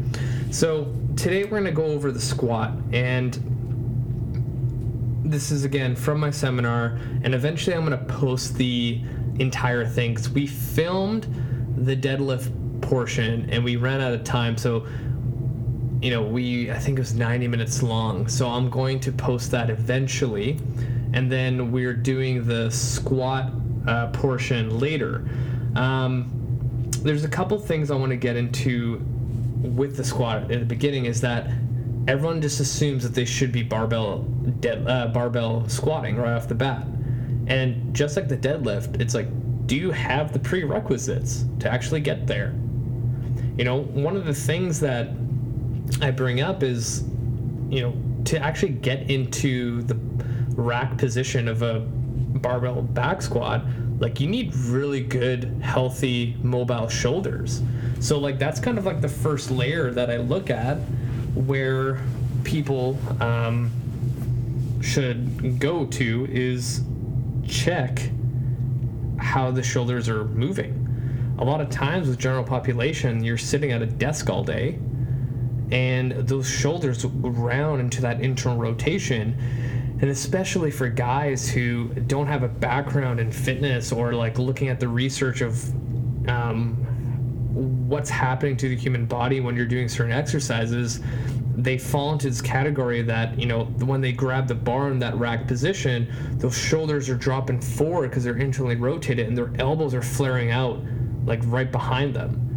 So, 0.52 0.94
today 1.16 1.44
we're 1.44 1.62
going 1.62 1.66
to 1.66 1.72
go 1.72 1.86
over 1.86 2.12
the 2.12 2.22
squat 2.22 2.72
and 2.94 3.38
this 5.26 5.52
is 5.52 5.66
again 5.66 5.94
from 5.94 6.22
my 6.22 6.32
seminar 6.32 7.00
and 7.24 7.36
eventually 7.36 7.76
I'm 7.76 7.86
going 7.86 8.00
to 8.00 8.14
post 8.14 8.56
the 8.56 9.02
entire 9.40 9.86
thing 9.86 10.16
cuz 10.16 10.30
we 10.30 10.48
filmed 10.48 11.28
the 11.76 11.98
deadlift 11.98 12.50
portion 12.88 13.50
and 13.50 13.64
we 13.64 13.76
ran 13.76 14.00
out 14.00 14.14
of 14.14 14.24
time 14.24 14.58
so 14.58 14.88
you 16.02 16.10
know 16.10 16.24
we 16.24 16.72
i 16.72 16.80
think 16.80 16.98
it 16.98 17.02
was 17.02 17.14
90 17.14 17.48
minutes 17.48 17.84
long. 17.84 18.28
So 18.28 18.48
i'm 18.48 18.70
going 18.70 19.00
to 19.02 19.12
post 19.12 19.52
that 19.52 19.70
eventually 19.70 20.60
and 21.14 21.32
then 21.32 21.72
we're 21.72 21.94
doing 21.94 22.46
the 22.46 22.70
squat 22.70 23.52
uh, 23.88 24.08
portion 24.08 24.80
later. 24.80 25.28
Um, 25.76 26.34
there's 27.00 27.24
a 27.24 27.30
couple 27.30 27.58
things 27.60 27.92
i 27.92 27.96
want 27.96 28.10
to 28.12 28.18
get 28.18 28.36
into 28.36 28.98
with 29.62 29.98
the 29.98 30.04
squat 30.04 30.52
in 30.52 30.60
the 30.60 30.66
beginning 30.66 31.06
is 31.06 31.22
that 31.22 31.48
everyone 32.08 32.42
just 32.42 32.60
assumes 32.60 33.04
that 33.04 33.14
they 33.14 33.26
should 33.26 33.52
be 33.52 33.64
barbell 33.64 34.20
dead, 34.60 34.88
uh, 34.88 35.08
barbell 35.08 35.68
squatting 35.68 36.16
right 36.16 36.34
off 36.34 36.48
the 36.48 36.56
bat. 36.56 36.86
And 37.48 37.94
just 37.94 38.16
like 38.16 38.28
the 38.28 38.38
deadlift 38.38 39.02
it's 39.02 39.14
like 39.14 39.28
do 39.68 39.76
you 39.76 39.92
have 39.92 40.32
the 40.32 40.40
prerequisites 40.40 41.44
to 41.60 41.70
actually 41.70 42.00
get 42.00 42.26
there 42.26 42.54
you 43.58 43.64
know, 43.64 43.82
one 43.82 44.16
of 44.16 44.26
the 44.26 44.34
things 44.34 44.80
that 44.82 45.10
I 46.02 46.12
bring 46.12 46.42
up 46.42 46.64
is, 46.64 47.04
you 47.70 47.82
know, 47.82 47.94
to 48.26 48.40
actually 48.40 48.74
get 48.74 49.10
into 49.10 49.82
the 49.84 49.96
rack 50.56 50.98
position 50.98 51.48
of 51.48 51.62
a 51.62 51.80
barbell 51.80 52.82
back 52.82 53.22
squat, 53.22 53.64
like 54.00 54.20
you 54.20 54.28
need 54.28 54.56
really 54.56 55.02
good, 55.02 55.46
healthy, 55.62 56.36
mobile 56.44 56.88
shoulders. 56.88 57.62
So 58.00 58.20
like 58.20 58.38
that's 58.38 58.60
kind 58.60 58.78
of 58.78 58.86
like 58.86 59.02
the 59.02 59.10
first 59.10 59.50
layer 59.50 59.92
that 59.92 60.12
I 60.12 60.18
look 60.18 60.50
at 60.50 60.78
where 61.34 62.02
people 62.44 62.98
um, 63.20 63.72
should 64.82 65.60
go 65.60 65.86
to 65.86 66.28
is 66.30 66.82
check 67.48 68.12
how 69.18 69.52
the 69.52 69.64
shoulders 69.64 70.08
are 70.10 70.26
moving. 70.26 70.87
A 71.40 71.44
lot 71.44 71.62
of 71.62 71.70
times 71.70 72.08
with 72.08 72.18
general 72.18 72.44
population, 72.44 73.24
you're 73.24 73.38
sitting 73.38 73.72
at 73.72 73.82
a 73.82 73.86
desk 73.86 74.30
all 74.30 74.44
day 74.44 74.80
and 75.72 76.12
those 76.14 76.50
shoulders 76.50 77.06
round 77.06 77.82
into 77.82 78.02
that 78.02 78.22
internal 78.22 78.58
rotation 78.58 79.38
and 80.00 80.10
especially 80.10 80.72
for 80.72 80.88
guys 80.88 81.50
who 81.50 81.88
don't 82.06 82.28
have 82.28 82.44
a 82.44 82.48
background 82.48 83.20
in 83.20 83.32
fitness 83.32 83.92
or 83.92 84.14
like 84.14 84.38
looking 84.38 84.70
at 84.70 84.80
the 84.80 84.88
research 84.88 85.42
of 85.42 85.70
um, 86.30 86.76
what's 87.90 88.10
happening 88.10 88.56
to 88.56 88.70
the 88.70 88.76
human 88.76 89.06
body 89.06 89.40
when 89.40 89.56
you're 89.56 89.66
doing 89.66 89.90
certain 89.90 90.12
exercises 90.12 91.02
they 91.58 91.78
fall 91.78 92.14
into 92.14 92.30
this 92.30 92.42
category 92.42 93.02
that 93.02 93.38
you 93.38 93.48
know 93.48 93.66
when 93.80 94.00
they 94.00 94.12
grab 94.12 94.48
the 94.48 94.56
bar 94.56 94.90
in 94.90 95.00
that 95.00 95.16
rack 95.16 95.48
position 95.48 96.08
those 96.38 96.56
shoulders 96.58 97.10
are 97.10 97.16
dropping 97.16 97.60
forward 97.60 98.10
because 98.10 98.24
they're 98.24 98.38
internally 98.38 98.76
rotated 98.76 99.28
and 99.28 99.38
their 99.38 99.52
elbows 99.60 99.94
are 99.94 100.04
flaring 100.04 100.52
out 100.52 100.80
like 101.28 101.42
right 101.44 101.72
behind 101.72 102.16
them 102.16 102.48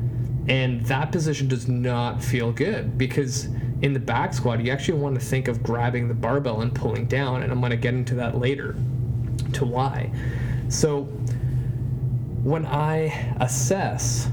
and 0.48 0.84
that 0.86 1.12
position 1.12 1.48
does 1.48 1.68
not 1.68 2.22
feel 2.22 2.50
good 2.52 2.96
because 2.98 3.48
in 3.82 3.92
the 3.92 4.00
back 4.00 4.34
squat, 4.34 4.60
you 4.60 4.70
actually 4.72 4.98
want 4.98 5.14
to 5.14 5.20
think 5.24 5.48
of 5.48 5.62
grabbing 5.62 6.08
the 6.08 6.14
barbell 6.14 6.60
and 6.60 6.74
pulling 6.74 7.06
down. 7.06 7.42
And 7.42 7.52
I'm 7.52 7.60
going 7.60 7.70
to 7.70 7.76
get 7.76 7.94
into 7.94 8.14
that 8.16 8.36
later 8.36 8.74
to 9.52 9.64
why. 9.64 10.10
So 10.68 11.02
when 12.42 12.66
I 12.66 13.34
assess 13.40 14.28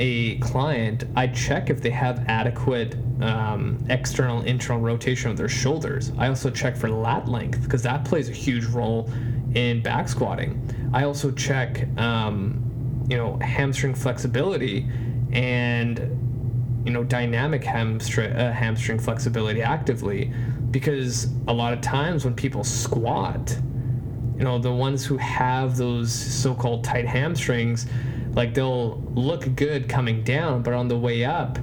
a 0.00 0.38
client, 0.38 1.04
I 1.16 1.26
check 1.26 1.70
if 1.70 1.82
they 1.82 1.90
have 1.90 2.24
adequate 2.28 2.94
um, 3.20 3.84
external 3.88 4.42
internal 4.42 4.80
rotation 4.80 5.30
of 5.30 5.36
their 5.36 5.48
shoulders. 5.48 6.12
I 6.18 6.28
also 6.28 6.50
check 6.50 6.76
for 6.76 6.88
lat 6.88 7.28
length 7.28 7.64
because 7.64 7.82
that 7.82 8.04
plays 8.04 8.28
a 8.28 8.32
huge 8.32 8.64
role 8.66 9.10
in 9.54 9.82
back 9.82 10.08
squatting. 10.08 10.62
I 10.94 11.02
also 11.02 11.32
check, 11.32 11.88
um, 11.98 12.67
you 13.08 13.16
know, 13.16 13.38
hamstring 13.40 13.94
flexibility 13.94 14.88
and 15.32 15.98
you 16.84 16.92
know 16.92 17.04
dynamic 17.04 17.64
hamstring 17.64 18.32
uh, 18.32 18.52
hamstring 18.52 18.98
flexibility 18.98 19.62
actively. 19.62 20.32
Because 20.70 21.28
a 21.46 21.52
lot 21.52 21.72
of 21.72 21.80
times 21.80 22.24
when 22.24 22.34
people 22.34 22.62
squat 22.64 23.58
you 24.36 24.44
know 24.44 24.58
the 24.58 24.72
ones 24.72 25.04
who 25.04 25.16
have 25.16 25.76
those 25.76 26.12
so-called 26.12 26.84
tight 26.84 27.06
hamstrings 27.06 27.86
like 28.34 28.54
they'll 28.54 29.00
look 29.14 29.52
good 29.56 29.88
coming 29.88 30.22
down 30.22 30.62
but 30.62 30.74
on 30.74 30.86
the 30.86 30.96
way 30.96 31.24
up 31.24 31.58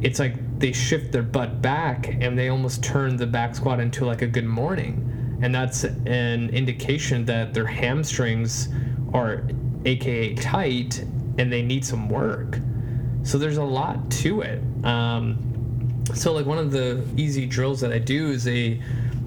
it's 0.00 0.18
like 0.18 0.34
they 0.58 0.72
shift 0.72 1.12
their 1.12 1.22
butt 1.22 1.62
back 1.62 2.08
and 2.08 2.36
they 2.38 2.48
almost 2.48 2.82
turn 2.82 3.16
the 3.16 3.26
back 3.26 3.54
squat 3.54 3.80
into 3.80 4.04
like 4.04 4.22
a 4.22 4.26
good 4.26 4.44
morning. 4.44 5.04
And 5.40 5.54
that's 5.54 5.84
an 5.84 6.50
indication 6.50 7.24
that 7.26 7.54
their 7.54 7.66
hamstrings 7.66 8.68
are 9.12 9.44
aka 9.84 10.34
tight 10.34 11.04
and 11.38 11.52
they 11.52 11.62
need 11.62 11.84
some 11.84 12.08
work 12.08 12.58
so 13.28 13.36
there's 13.36 13.58
a 13.58 13.62
lot 13.62 14.10
to 14.10 14.40
it. 14.40 14.62
Um, 14.84 16.02
so 16.14 16.32
like 16.32 16.46
one 16.46 16.56
of 16.56 16.70
the 16.70 17.04
easy 17.18 17.44
drills 17.44 17.78
that 17.82 17.92
I 17.92 17.98
do 17.98 18.30
is 18.30 18.48
a 18.48 18.80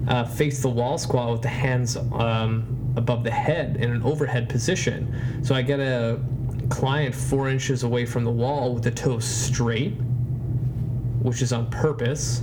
uh, 0.08 0.24
face 0.24 0.60
the 0.60 0.68
wall 0.68 0.98
squat 0.98 1.30
with 1.30 1.42
the 1.42 1.48
hands 1.48 1.96
um, 1.96 2.94
above 2.96 3.22
the 3.22 3.30
head 3.30 3.76
in 3.76 3.92
an 3.92 4.02
overhead 4.02 4.48
position. 4.48 5.40
So 5.44 5.54
I 5.54 5.62
get 5.62 5.78
a 5.78 6.20
client 6.68 7.14
four 7.14 7.48
inches 7.48 7.84
away 7.84 8.04
from 8.04 8.24
the 8.24 8.30
wall 8.32 8.74
with 8.74 8.82
the 8.82 8.90
toes 8.90 9.24
straight, 9.24 9.92
which 11.20 11.40
is 11.40 11.52
on 11.52 11.70
purpose 11.70 12.42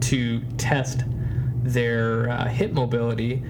to 0.00 0.40
test 0.58 1.04
their 1.62 2.28
uh, 2.28 2.48
hip 2.48 2.72
mobility. 2.72 3.44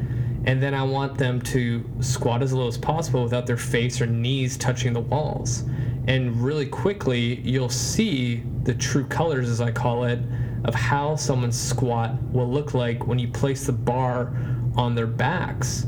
And 0.45 0.61
then 0.61 0.75
I 0.75 0.83
want 0.83 1.17
them 1.17 1.41
to 1.43 1.89
squat 2.01 2.43
as 2.43 2.53
low 2.53 2.67
as 2.67 2.77
possible 2.77 3.23
without 3.23 3.47
their 3.47 3.57
face 3.57 4.01
or 4.01 4.07
knees 4.07 4.57
touching 4.57 4.93
the 4.93 5.01
walls. 5.01 5.65
And 6.09 6.43
really 6.43 6.67
quickly 6.67 7.41
you'll 7.41 7.69
see 7.69 8.43
the 8.65 8.75
true 8.75 9.05
colors 9.05 9.49
as 9.49 9.61
i 9.61 9.71
call 9.71 10.05
it 10.05 10.21
of 10.65 10.75
how 10.75 11.17
someone's 11.17 11.61
squat 11.61 12.21
will 12.33 12.49
look 12.49 12.75
like 12.75 13.07
when 13.07 13.19
you 13.19 13.29
place 13.29 13.67
the 13.67 13.73
bar 13.73 14.33
on 14.77 14.95
their 14.95 15.07
backs. 15.07 15.87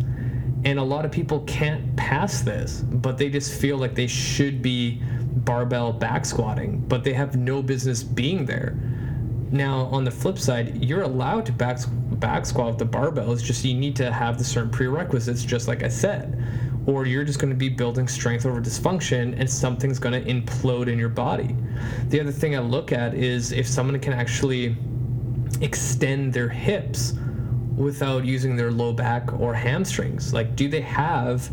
And 0.65 0.79
a 0.79 0.83
lot 0.83 1.05
of 1.05 1.11
people 1.11 1.41
can't 1.41 1.95
pass 1.97 2.41
this 2.41 2.81
but 2.81 3.19
they 3.19 3.29
just 3.31 3.61
feel 3.61 3.77
like 3.77 3.95
they 3.95 4.07
should 4.07 4.63
be 4.63 5.03
barbell 5.45 5.93
back 5.93 6.25
squatting 6.25 6.79
but 6.89 7.05
they 7.05 7.13
have 7.13 7.37
no 7.37 7.61
business 7.61 8.03
being 8.03 8.47
there 8.47 8.77
now 9.55 9.87
on 9.87 10.05
the 10.05 10.11
flip 10.11 10.39
side 10.39 10.83
you're 10.85 11.03
allowed 11.03 11.47
to 11.47 11.53
back 11.53 11.79
back 12.19 12.45
squat 12.45 12.69
with 12.69 12.79
the 12.79 12.85
barbell 12.85 13.33
it's 13.33 13.43
just 13.43 13.65
you 13.65 13.75
need 13.75 13.97
to 13.97 14.13
have 14.13 14.37
the 14.37 14.45
certain 14.45 14.71
prerequisites 14.71 15.45
just 15.45 15.69
like 15.69 15.83
i 15.83 15.89
said 15.89 16.45
or 16.87 17.07
you're 17.07 17.25
just 17.25 17.39
going 17.39 17.51
to 17.51 17.57
be 17.57 17.69
building 17.69 18.07
strength 18.07 18.45
over 18.45 18.61
dysfunction 18.61 19.39
and 19.39 19.49
something's 19.49 19.99
going 19.99 20.13
to 20.13 20.31
implode 20.31 20.87
in 20.89 20.99
your 20.99 21.09
body. 21.09 21.57
The 22.09 22.21
other 22.21 22.33
thing 22.33 22.55
I 22.57 22.59
look 22.59 22.93
at 22.93 23.15
is 23.15 23.53
if 23.53 23.67
someone 23.67 23.99
can 24.01 24.13
actually 24.13 24.77
extend 25.61 26.33
their 26.33 26.49
hips 26.49 27.15
without 27.77 28.25
using 28.25 28.57
their 28.57 28.71
low 28.71 28.93
back 28.93 29.33
or 29.41 29.55
hamstrings. 29.55 30.33
Like, 30.33 30.57
do 30.57 30.69
they 30.69 30.83
have 30.83 31.51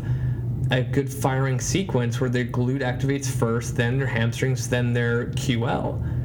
a 0.70 0.82
good 0.82 1.12
firing 1.12 1.60
sequence 1.60 2.20
where 2.20 2.30
their 2.30 2.44
glute 2.44 2.80
activates 2.80 3.26
first, 3.26 3.76
then 3.76 3.98
their 3.98 4.06
hamstrings, 4.06 4.68
then 4.68 4.92
their 4.92 5.26
QL? 5.26 6.21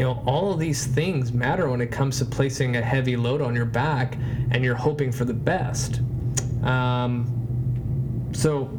You 0.00 0.06
know, 0.06 0.22
all 0.24 0.50
of 0.50 0.58
these 0.58 0.86
things 0.86 1.30
matter 1.30 1.68
when 1.68 1.82
it 1.82 1.90
comes 1.90 2.16
to 2.20 2.24
placing 2.24 2.74
a 2.76 2.80
heavy 2.80 3.18
load 3.18 3.42
on 3.42 3.54
your 3.54 3.66
back 3.66 4.16
and 4.50 4.64
you're 4.64 4.74
hoping 4.74 5.12
for 5.12 5.26
the 5.26 5.34
best. 5.34 6.00
Um, 6.62 8.30
so 8.32 8.70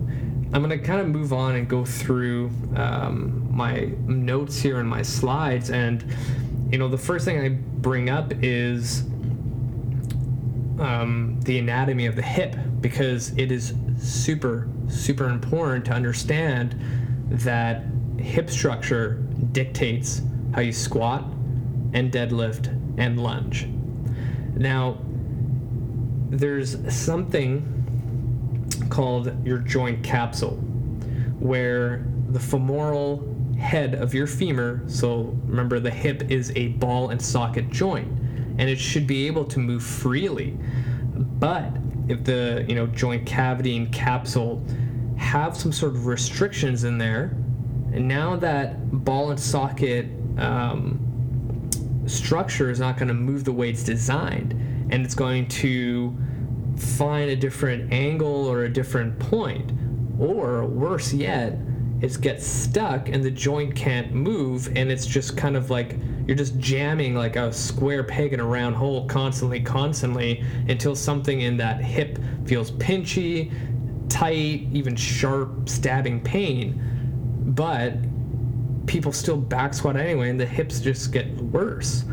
I'm 0.51 0.63
going 0.63 0.69
to 0.71 0.79
kind 0.79 0.99
of 0.99 1.07
move 1.07 1.31
on 1.31 1.57
and 1.57 1.69
go 1.69 1.85
through 1.85 2.49
um, 2.75 3.47
my 3.55 3.91
notes 4.07 4.59
here 4.59 4.79
and 4.79 4.89
my 4.89 5.03
slides. 5.03 5.69
And, 5.69 6.03
you 6.71 6.79
know, 6.79 6.87
the 6.87 6.97
first 6.97 7.23
thing 7.23 7.39
I 7.39 7.49
bring 7.49 8.09
up 8.09 8.33
is 8.41 9.01
um, 10.79 11.37
the 11.43 11.59
anatomy 11.59 12.07
of 12.07 12.15
the 12.15 12.23
hip 12.23 12.55
because 12.79 13.37
it 13.37 13.51
is 13.51 13.75
super, 13.99 14.67
super 14.89 15.29
important 15.29 15.85
to 15.85 15.91
understand 15.91 16.75
that 17.29 17.83
hip 18.17 18.49
structure 18.49 19.23
dictates 19.51 20.23
how 20.53 20.61
you 20.61 20.71
squat 20.71 21.23
and 21.93 22.11
deadlift 22.11 22.67
and 22.97 23.21
lunge. 23.21 23.67
Now, 24.55 24.97
there's 26.29 26.77
something 26.93 27.67
called 28.89 29.45
your 29.45 29.59
joint 29.59 30.03
capsule, 30.03 30.57
where 31.39 32.05
the 32.29 32.39
femoral 32.39 33.27
head 33.57 33.95
of 33.95 34.13
your 34.13 34.27
femur, 34.27 34.83
so 34.87 35.37
remember 35.45 35.79
the 35.79 35.91
hip 35.91 36.29
is 36.31 36.51
a 36.55 36.69
ball 36.69 37.09
and 37.09 37.21
socket 37.21 37.69
joint, 37.69 38.07
and 38.57 38.69
it 38.69 38.77
should 38.79 39.07
be 39.07 39.27
able 39.27 39.45
to 39.45 39.59
move 39.59 39.83
freely. 39.83 40.57
But 41.15 41.75
if 42.07 42.23
the 42.23 42.65
you 42.67 42.75
know 42.75 42.87
joint 42.87 43.25
cavity 43.25 43.77
and 43.77 43.91
capsule 43.91 44.65
have 45.17 45.55
some 45.55 45.71
sort 45.71 45.93
of 45.93 46.05
restrictions 46.05 46.83
in 46.83 46.97
there, 46.97 47.35
and 47.93 48.07
now 48.07 48.35
that 48.37 49.03
ball 49.03 49.31
and 49.31 49.39
socket 49.39 50.07
um, 50.37 51.69
structure 52.05 52.69
is 52.69 52.79
not 52.79 52.97
going 52.97 53.07
to 53.07 53.13
move 53.13 53.43
the 53.43 53.51
way 53.51 53.69
it's 53.69 53.83
designed, 53.83 54.53
and 54.91 55.05
it's 55.05 55.15
going 55.15 55.47
to 55.47 56.15
find 56.77 57.29
a 57.29 57.35
different 57.35 57.91
angle 57.93 58.47
or 58.47 58.63
a 58.63 58.69
different 58.69 59.17
point. 59.19 59.71
Or 60.19 60.65
worse 60.65 61.13
yet, 61.13 61.57
it 62.01 62.19
gets 62.19 62.45
stuck 62.45 63.09
and 63.09 63.23
the 63.23 63.31
joint 63.31 63.75
can't 63.75 64.11
move 64.11 64.67
and 64.75 64.91
it's 64.91 65.05
just 65.05 65.37
kind 65.37 65.55
of 65.55 65.69
like 65.69 65.95
you're 66.25 66.35
just 66.35 66.57
jamming 66.57 67.13
like 67.13 67.35
a 67.35 67.53
square 67.53 68.03
peg 68.03 68.33
in 68.33 68.39
a 68.39 68.45
round 68.45 68.75
hole 68.75 69.05
constantly, 69.07 69.59
constantly 69.59 70.43
until 70.67 70.95
something 70.95 71.41
in 71.41 71.57
that 71.57 71.81
hip 71.81 72.19
feels 72.45 72.71
pinchy, 72.71 73.51
tight, 74.09 74.67
even 74.71 74.95
sharp, 74.95 75.69
stabbing 75.69 76.19
pain. 76.21 76.81
But 77.45 77.95
people 78.85 79.11
still 79.11 79.37
back 79.37 79.73
squat 79.73 79.95
anyway 79.95 80.29
and 80.29 80.39
the 80.39 80.45
hips 80.45 80.79
just 80.79 81.11
get 81.11 81.27
worse. 81.37 82.03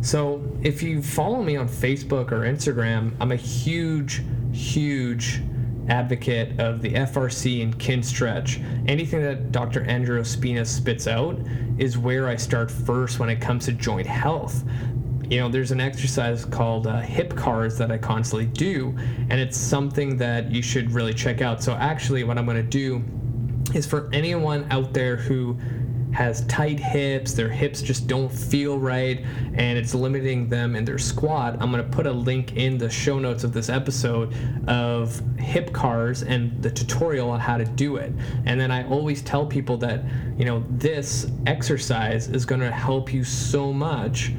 So 0.00 0.42
if 0.62 0.82
you 0.82 1.02
follow 1.02 1.42
me 1.42 1.56
on 1.56 1.68
Facebook 1.68 2.30
or 2.30 2.40
Instagram, 2.40 3.14
I'm 3.20 3.32
a 3.32 3.36
huge, 3.36 4.22
huge 4.52 5.42
advocate 5.88 6.58
of 6.60 6.82
the 6.82 6.92
FRC 6.92 7.62
and 7.62 7.78
Kinstretch. 7.78 8.62
Anything 8.88 9.22
that 9.22 9.52
Dr. 9.52 9.82
Andrew 9.84 10.22
Spina 10.24 10.64
spits 10.64 11.06
out 11.06 11.38
is 11.78 11.98
where 11.98 12.28
I 12.28 12.36
start 12.36 12.70
first 12.70 13.18
when 13.18 13.28
it 13.28 13.40
comes 13.40 13.66
to 13.66 13.72
joint 13.72 14.06
health. 14.06 14.64
You 15.28 15.40
know, 15.40 15.48
there's 15.48 15.70
an 15.70 15.80
exercise 15.80 16.44
called 16.44 16.86
uh, 16.86 17.00
hip 17.00 17.34
CARs 17.34 17.78
that 17.78 17.90
I 17.90 17.96
constantly 17.96 18.46
do, 18.46 18.94
and 19.30 19.40
it's 19.40 19.56
something 19.56 20.18
that 20.18 20.50
you 20.50 20.60
should 20.60 20.92
really 20.92 21.14
check 21.14 21.40
out. 21.40 21.62
So, 21.62 21.72
actually, 21.72 22.24
what 22.24 22.36
I'm 22.36 22.44
going 22.44 22.58
to 22.58 22.62
do 22.62 23.02
is 23.74 23.86
for 23.86 24.10
anyone 24.12 24.66
out 24.70 24.92
there 24.92 25.16
who 25.16 25.56
has 26.14 26.46
tight 26.46 26.78
hips, 26.78 27.32
their 27.32 27.48
hips 27.48 27.82
just 27.82 28.06
don't 28.06 28.30
feel 28.30 28.78
right, 28.78 29.24
and 29.54 29.76
it's 29.76 29.94
limiting 29.94 30.48
them 30.48 30.76
in 30.76 30.84
their 30.84 30.98
squat, 30.98 31.56
I'm 31.60 31.72
going 31.72 31.84
to 31.84 31.90
put 31.96 32.06
a 32.06 32.12
link 32.12 32.56
in 32.56 32.78
the 32.78 32.88
show 32.88 33.18
notes 33.18 33.42
of 33.42 33.52
this 33.52 33.68
episode 33.68 34.32
of 34.68 35.20
hip 35.38 35.72
CARs 35.72 36.22
and 36.22 36.62
the 36.62 36.70
tutorial 36.70 37.30
on 37.30 37.40
how 37.40 37.56
to 37.56 37.64
do 37.64 37.96
it. 37.96 38.12
And 38.46 38.60
then 38.60 38.70
I 38.70 38.88
always 38.88 39.22
tell 39.22 39.44
people 39.44 39.76
that, 39.78 40.04
you 40.38 40.44
know, 40.44 40.64
this 40.70 41.26
exercise 41.46 42.28
is 42.28 42.46
going 42.46 42.60
to 42.60 42.70
help 42.70 43.12
you 43.12 43.24
so 43.24 43.72
much 43.72 44.32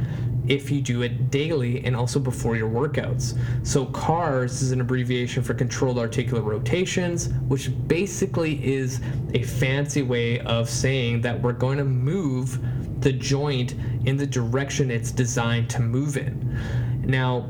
if 0.48 0.72
you 0.72 0.82
do 0.82 1.02
it 1.02 1.32
daily 1.32 1.84
and 1.86 1.96
also 1.96 2.20
before 2.20 2.56
your 2.56 2.70
workouts. 2.70 3.38
So, 3.66 3.86
CARS 3.88 4.62
is 4.62 4.72
an 4.72 4.82
abbreviation 4.82 5.44
for 5.44 5.54
controlled 5.54 5.98
articular 5.98 6.42
rotations, 6.42 7.30
which 7.48 7.72
basically 7.88 8.64
is 8.66 9.02
a 9.34 9.44
fancy 9.44 10.02
way 10.02 10.40
of 10.42 10.70
saying 10.70 11.22
that 11.22 11.42
we're 11.42 11.54
going 11.54 11.78
to 11.78 11.86
move 11.86 12.60
the 13.02 13.12
joint 13.12 13.76
in 14.06 14.18
the 14.18 14.26
direction 14.26 14.90
it's 14.90 15.12
designed 15.12 15.70
to 15.72 15.82
move 15.82 16.18
in. 16.18 16.60
Now, 17.04 17.50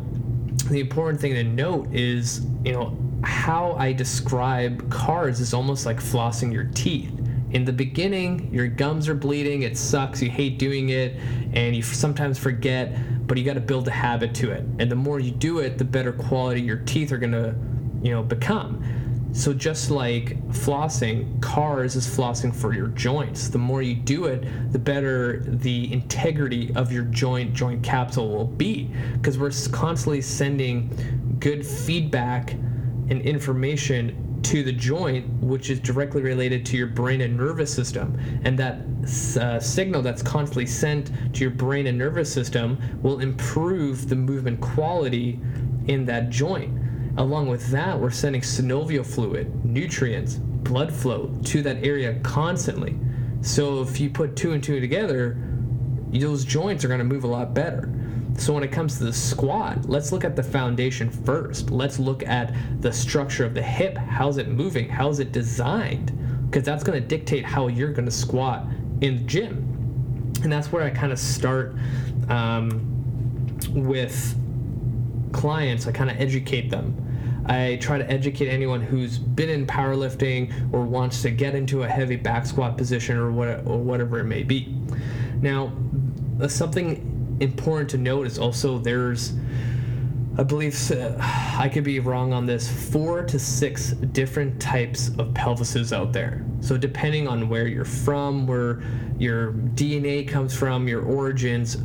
the 0.69 0.79
important 0.79 1.21
thing 1.21 1.33
to 1.33 1.43
note 1.43 1.93
is, 1.93 2.45
you 2.63 2.73
know, 2.73 2.97
how 3.23 3.73
I 3.73 3.93
describe 3.93 4.89
CARS 4.91 5.39
is 5.39 5.53
almost 5.53 5.85
like 5.85 5.97
flossing 5.97 6.51
your 6.51 6.65
teeth 6.73 7.24
in 7.55 7.63
the 7.63 7.71
beginning, 7.71 8.53
your 8.53 8.67
gums 8.67 9.07
are 9.07 9.15
bleeding, 9.15 9.61
it 9.61 9.77
sucks, 9.77 10.21
you 10.21 10.29
hate 10.29 10.59
doing 10.59 10.89
it, 10.89 11.15
and 11.53 11.73
you 11.73 11.81
sometimes 11.81 12.37
forget, 12.37 12.93
but 13.25 13.37
you 13.37 13.45
got 13.45 13.53
to 13.53 13.61
build 13.61 13.87
a 13.87 13.91
habit 13.91 14.35
to 14.35 14.51
it. 14.51 14.65
And 14.77 14.91
the 14.91 14.95
more 14.97 15.21
you 15.21 15.31
do 15.31 15.59
it, 15.59 15.77
the 15.77 15.85
better 15.85 16.11
quality 16.11 16.61
your 16.61 16.79
teeth 16.79 17.13
are 17.13 17.17
going 17.17 17.31
to, 17.31 17.55
you 18.03 18.11
know, 18.11 18.21
become. 18.23 18.83
So 19.31 19.53
just 19.53 19.89
like 19.89 20.37
flossing, 20.49 21.41
CARS 21.41 21.95
is 21.95 22.05
flossing 22.05 22.53
for 22.53 22.73
your 22.73 22.87
joints. 22.87 23.47
The 23.47 23.57
more 23.57 23.81
you 23.81 23.95
do 23.95 24.25
it, 24.25 24.73
the 24.73 24.79
better 24.79 25.41
the 25.47 25.93
integrity 25.93 26.75
of 26.75 26.91
your 26.91 27.05
joint 27.05 27.53
joint 27.53 27.81
capsule 27.81 28.27
will 28.29 28.47
be 28.47 28.91
because 29.13 29.39
we're 29.39 29.51
constantly 29.71 30.19
sending 30.19 30.89
good 31.39 31.65
feedback 31.65 32.51
and 32.51 33.21
information 33.21 34.24
to 34.45 34.61
the 34.61 34.71
joint, 34.71 35.27
which 35.41 35.71
is 35.71 35.79
directly 35.79 36.21
related 36.21 36.63
to 36.67 36.77
your 36.77 36.85
brain 36.85 37.21
and 37.21 37.35
nervous 37.35 37.73
system. 37.73 38.15
And 38.43 38.59
that 38.59 38.79
uh, 39.41 39.59
signal 39.59 40.03
that's 40.03 40.21
constantly 40.21 40.67
sent 40.67 41.09
to 41.33 41.41
your 41.41 41.49
brain 41.49 41.87
and 41.87 41.97
nervous 41.97 42.31
system 42.31 42.77
will 43.01 43.21
improve 43.21 44.07
the 44.07 44.15
movement 44.15 44.61
quality 44.61 45.39
in 45.87 46.05
that 46.05 46.29
joint. 46.29 46.79
Along 47.17 47.47
with 47.47 47.69
that, 47.71 47.99
we're 47.99 48.11
sending 48.11 48.41
synovial 48.41 49.03
fluid, 49.03 49.65
nutrients, 49.65 50.35
blood 50.35 50.93
flow 50.93 51.35
to 51.45 51.63
that 51.63 51.83
area 51.83 52.19
constantly. 52.19 52.99
So 53.41 53.81
if 53.81 53.99
you 53.99 54.11
put 54.11 54.35
two 54.35 54.53
and 54.53 54.63
two 54.63 54.79
together, 54.79 55.41
those 56.09 56.45
joints 56.45 56.85
are 56.85 56.87
going 56.87 56.99
to 56.99 57.03
move 57.03 57.23
a 57.23 57.27
lot 57.27 57.55
better. 57.55 57.89
So 58.37 58.53
when 58.53 58.63
it 58.63 58.71
comes 58.71 58.97
to 58.97 59.05
the 59.05 59.13
squat, 59.13 59.87
let's 59.87 60.11
look 60.11 60.23
at 60.23 60.35
the 60.35 60.43
foundation 60.43 61.09
first. 61.09 61.71
Let's 61.71 61.99
look 61.99 62.23
at 62.23 62.53
the 62.81 62.91
structure 62.91 63.45
of 63.45 63.53
the 63.53 63.61
hip. 63.61 63.97
How's 63.97 64.37
it 64.37 64.49
moving? 64.49 64.89
How's 64.89 65.19
it 65.19 65.31
designed? 65.31 66.11
Because 66.45 66.63
that's 66.63 66.83
going 66.83 67.01
to 67.01 67.07
dictate 67.07 67.45
how 67.45 67.67
you're 67.67 67.93
going 67.93 68.05
to 68.05 68.11
squat 68.11 68.65
in 69.01 69.17
the 69.17 69.23
gym. 69.23 70.33
And 70.43 70.51
that's 70.51 70.71
where 70.71 70.83
I 70.83 70.89
kind 70.89 71.11
of 71.11 71.19
start 71.19 71.75
um, 72.29 72.81
with 73.73 74.35
clients. 75.31 75.87
I 75.87 75.91
kind 75.91 76.11
of 76.11 76.19
educate 76.19 76.69
them. 76.69 77.01
I 77.47 77.77
try 77.79 77.97
to 77.97 78.09
educate 78.11 78.49
anyone 78.49 78.81
who's 78.81 79.17
been 79.17 79.49
in 79.49 79.65
powerlifting 79.65 80.73
or 80.73 80.83
wants 80.83 81.21
to 81.21 81.29
get 81.29 81.55
into 81.55 81.83
a 81.83 81.87
heavy 81.87 82.15
back 82.15 82.45
squat 82.45 82.75
position 82.75 83.17
or, 83.17 83.31
what, 83.31 83.65
or 83.65 83.77
whatever 83.77 84.19
it 84.19 84.25
may 84.25 84.43
be. 84.43 84.75
Now, 85.41 85.71
uh, 86.41 86.47
something 86.47 87.14
important 87.39 87.89
to 87.91 87.97
note 87.97 88.27
is 88.27 88.39
also 88.39 88.77
there's 88.77 89.33
I 90.37 90.43
believe 90.43 90.91
uh, 90.91 91.13
I 91.57 91.69
could 91.69 91.85
be 91.85 91.99
wrong 91.99 92.33
on 92.33 92.45
this, 92.45 92.69
four 92.91 93.23
to 93.23 93.39
six 93.39 93.91
different 93.91 94.59
types 94.59 95.07
of 95.17 95.29
pelvises 95.29 95.95
out 95.95 96.11
there. 96.11 96.43
So, 96.59 96.77
depending 96.77 97.27
on 97.27 97.47
where 97.47 97.67
you're 97.67 97.85
from, 97.85 98.45
where 98.45 98.83
your 99.17 99.53
DNA 99.53 100.27
comes 100.27 100.53
from, 100.53 100.89
your 100.89 101.03
origins, 101.03 101.77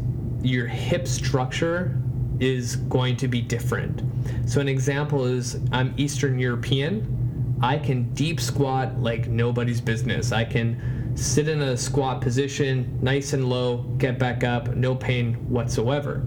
your 0.42 0.66
hip 0.66 1.06
structure 1.06 1.96
is 2.40 2.76
going 2.76 3.16
to 3.18 3.28
be 3.28 3.40
different. 3.40 4.02
So, 4.46 4.60
an 4.60 4.68
example 4.68 5.26
is 5.26 5.60
I'm 5.70 5.94
Eastern 5.96 6.36
European. 6.36 7.56
I 7.62 7.78
can 7.78 8.12
deep 8.14 8.40
squat 8.40 9.00
like 9.00 9.28
nobody's 9.28 9.80
business. 9.80 10.32
I 10.32 10.44
can 10.44 10.99
sit 11.14 11.48
in 11.48 11.62
a 11.62 11.76
squat 11.76 12.20
position, 12.20 12.98
nice 13.02 13.32
and 13.32 13.48
low, 13.48 13.78
get 13.98 14.18
back 14.18 14.44
up, 14.44 14.74
no 14.74 14.94
pain 14.94 15.34
whatsoever. 15.48 16.26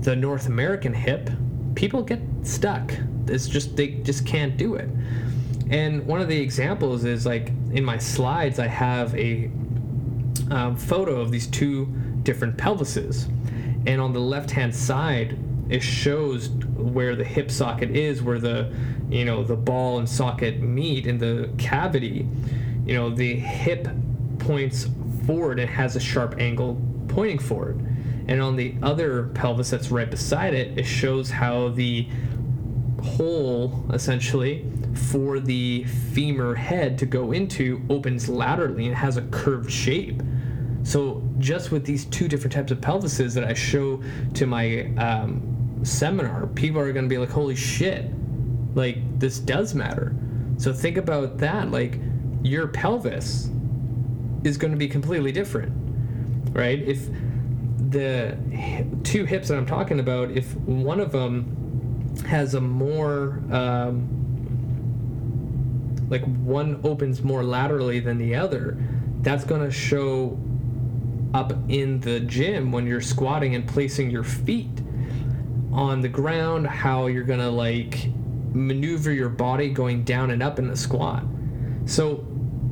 The 0.00 0.16
North 0.16 0.46
American 0.46 0.94
hip, 0.94 1.30
people 1.74 2.02
get 2.02 2.20
stuck. 2.42 2.92
It's 3.26 3.48
just, 3.48 3.76
they 3.76 3.88
just 3.88 4.26
can't 4.26 4.56
do 4.56 4.74
it. 4.74 4.88
And 5.70 6.06
one 6.06 6.20
of 6.20 6.28
the 6.28 6.40
examples 6.40 7.04
is 7.04 7.26
like 7.26 7.48
in 7.72 7.84
my 7.84 7.98
slides, 7.98 8.58
I 8.58 8.68
have 8.68 9.14
a 9.16 9.50
um, 10.50 10.76
photo 10.76 11.20
of 11.20 11.30
these 11.30 11.46
two 11.46 11.86
different 12.22 12.56
pelvises. 12.56 13.26
And 13.86 14.00
on 14.00 14.12
the 14.12 14.20
left 14.20 14.50
hand 14.50 14.74
side, 14.74 15.38
it 15.68 15.82
shows 15.82 16.48
where 16.48 17.16
the 17.16 17.24
hip 17.24 17.50
socket 17.50 17.90
is, 17.90 18.22
where 18.22 18.38
the, 18.38 18.72
you 19.10 19.24
know, 19.24 19.42
the 19.42 19.56
ball 19.56 19.98
and 19.98 20.08
socket 20.08 20.60
meet 20.60 21.06
in 21.06 21.18
the 21.18 21.50
cavity 21.58 22.28
you 22.86 22.94
know, 22.94 23.10
the 23.10 23.34
hip 23.36 23.88
points 24.38 24.88
forward 25.26 25.58
and 25.58 25.68
has 25.68 25.96
a 25.96 26.00
sharp 26.00 26.36
angle 26.38 26.80
pointing 27.08 27.38
forward. 27.38 27.80
And 28.28 28.40
on 28.40 28.56
the 28.56 28.74
other 28.82 29.24
pelvis 29.28 29.70
that's 29.70 29.90
right 29.90 30.10
beside 30.10 30.54
it, 30.54 30.78
it 30.78 30.84
shows 30.84 31.30
how 31.30 31.68
the 31.70 32.08
hole 33.02 33.84
essentially 33.92 34.64
for 34.94 35.38
the 35.38 35.84
femur 35.84 36.54
head 36.54 36.98
to 36.98 37.06
go 37.06 37.32
into 37.32 37.82
opens 37.90 38.28
laterally 38.28 38.86
and 38.86 38.94
has 38.94 39.16
a 39.16 39.22
curved 39.22 39.70
shape. 39.70 40.22
So 40.82 41.22
just 41.38 41.72
with 41.72 41.84
these 41.84 42.04
two 42.06 42.28
different 42.28 42.52
types 42.52 42.72
of 42.72 42.80
pelvises 42.80 43.34
that 43.34 43.44
I 43.44 43.54
show 43.54 44.02
to 44.34 44.46
my 44.46 44.92
um, 44.96 45.80
seminar, 45.82 46.46
people 46.48 46.80
are 46.80 46.92
going 46.92 47.04
to 47.04 47.08
be 47.08 47.18
like, 47.18 47.30
"Holy 47.30 47.56
shit! 47.56 48.10
Like 48.74 49.18
this 49.18 49.38
does 49.38 49.74
matter." 49.74 50.14
So 50.58 50.72
think 50.72 50.96
about 50.96 51.38
that. 51.38 51.70
Like 51.70 51.98
your 52.46 52.68
pelvis 52.68 53.50
is 54.44 54.56
going 54.56 54.72
to 54.72 54.76
be 54.76 54.88
completely 54.88 55.32
different, 55.32 55.72
right? 56.54 56.80
If 56.80 57.08
the 57.90 58.38
two 59.04 59.24
hips 59.24 59.48
that 59.48 59.56
I'm 59.56 59.66
talking 59.66 60.00
about, 60.00 60.30
if 60.30 60.54
one 60.56 61.00
of 61.00 61.12
them 61.12 62.14
has 62.26 62.54
a 62.54 62.60
more 62.60 63.42
um, 63.50 64.08
like 66.08 66.24
one 66.24 66.80
opens 66.84 67.22
more 67.22 67.42
laterally 67.42 68.00
than 68.00 68.18
the 68.18 68.34
other, 68.34 68.78
that's 69.20 69.44
going 69.44 69.62
to 69.62 69.70
show 69.70 70.38
up 71.34 71.52
in 71.68 72.00
the 72.00 72.20
gym 72.20 72.70
when 72.72 72.86
you're 72.86 73.00
squatting 73.00 73.54
and 73.54 73.66
placing 73.66 74.10
your 74.10 74.22
feet 74.22 74.80
on 75.72 76.00
the 76.00 76.08
ground, 76.08 76.66
how 76.66 77.06
you're 77.06 77.24
going 77.24 77.40
to 77.40 77.50
like 77.50 78.08
maneuver 78.52 79.12
your 79.12 79.28
body 79.28 79.68
going 79.68 80.04
down 80.04 80.30
and 80.30 80.42
up 80.42 80.58
in 80.58 80.68
the 80.68 80.76
squat. 80.76 81.24
So 81.84 82.26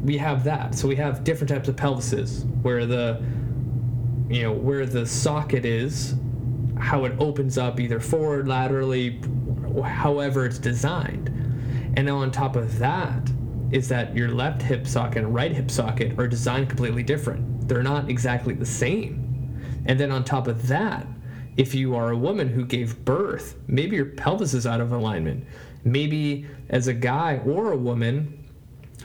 we 0.04 0.18
have 0.18 0.44
that. 0.44 0.74
So 0.74 0.86
we 0.86 0.96
have 0.96 1.24
different 1.24 1.48
types 1.48 1.68
of 1.68 1.76
pelvises 1.76 2.44
where 2.62 2.86
the 2.86 3.22
you 4.28 4.42
know 4.42 4.52
where 4.52 4.86
the 4.86 5.06
socket 5.06 5.64
is, 5.64 6.14
how 6.78 7.04
it 7.04 7.12
opens 7.18 7.58
up 7.58 7.80
either 7.80 8.00
forward, 8.00 8.46
laterally, 8.46 9.20
however 9.82 10.46
it's 10.46 10.58
designed. 10.58 11.28
And 11.96 12.08
then 12.08 12.14
on 12.14 12.30
top 12.30 12.56
of 12.56 12.78
that 12.78 13.30
is 13.70 13.88
that 13.88 14.14
your 14.14 14.28
left 14.28 14.62
hip 14.62 14.86
socket 14.86 15.24
and 15.24 15.34
right 15.34 15.52
hip 15.52 15.70
socket 15.70 16.18
are 16.18 16.28
designed 16.28 16.68
completely 16.68 17.02
different. 17.02 17.68
They're 17.68 17.82
not 17.82 18.10
exactly 18.10 18.54
the 18.54 18.66
same. 18.66 19.20
And 19.86 19.98
then 19.98 20.10
on 20.10 20.24
top 20.24 20.46
of 20.46 20.68
that, 20.68 21.06
if 21.56 21.74
you 21.74 21.94
are 21.94 22.10
a 22.10 22.16
woman 22.16 22.48
who 22.48 22.64
gave 22.64 23.04
birth, 23.04 23.56
maybe 23.68 23.96
your 23.96 24.06
pelvis 24.06 24.54
is 24.54 24.66
out 24.66 24.80
of 24.80 24.92
alignment. 24.92 25.46
Maybe 25.84 26.46
as 26.68 26.88
a 26.88 26.94
guy 26.94 27.40
or 27.44 27.72
a 27.72 27.76
woman, 27.76 28.43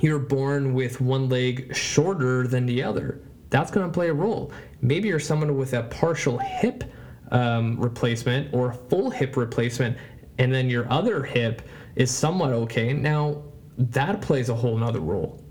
you're 0.02 0.20
born 0.20 0.74
with 0.74 1.02
one 1.02 1.30
leg 1.30 1.76
shorter 1.76 2.48
than 2.48 2.66
the 2.66 2.84
other. 2.84 3.22
That's 3.50 3.72
going 3.72 3.88
to 3.88 3.92
play 3.92 4.10
a 4.10 4.14
role. 4.14 4.52
Maybe 4.82 5.08
you're 5.08 5.20
someone 5.20 5.58
with 5.58 5.74
a 5.74 5.84
partial 5.84 6.38
hip 6.38 6.84
um, 7.32 7.80
replacement 7.80 8.54
or 8.54 8.70
a 8.70 8.74
full 8.74 9.10
hip 9.10 9.36
replacement, 9.38 9.98
and 10.38 10.54
then 10.54 10.70
your 10.70 10.92
other 10.92 11.24
hip 11.24 11.64
is 11.96 12.12
somewhat 12.12 12.52
okay. 12.52 12.94
Now, 12.94 13.44
that 13.78 14.22
plays 14.22 14.50
a 14.50 14.56
whole 14.56 14.78
nother 14.78 15.00
role. 15.00 15.44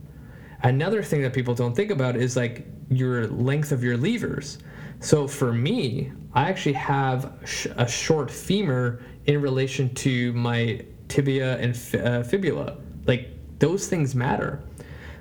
Another 0.63 1.03
thing 1.03 1.23
that 1.23 1.33
people 1.33 1.55
don't 1.55 1.75
think 1.75 1.91
about 1.91 2.17
is 2.17 2.37
like 2.37 2.67
your 2.91 3.27
length 3.29 3.73
of 3.73 3.85
your 3.85 3.97
levers. 3.97 4.59
So 5.01 5.29
for 5.29 5.53
me, 5.53 6.13
I 6.35 6.49
actually 6.49 6.73
have 6.75 7.33
a 7.77 7.89
short 7.89 8.31
femur 8.31 9.01
in 9.27 9.41
relation 9.41 9.95
to 9.95 10.33
my 10.33 10.85
tibia 11.09 11.59
and 11.59 11.79
uh, 12.05 12.23
fibula. 12.23 12.79
Like 13.07 13.38
those 13.59 13.89
things 13.89 14.15
matter. 14.15 14.61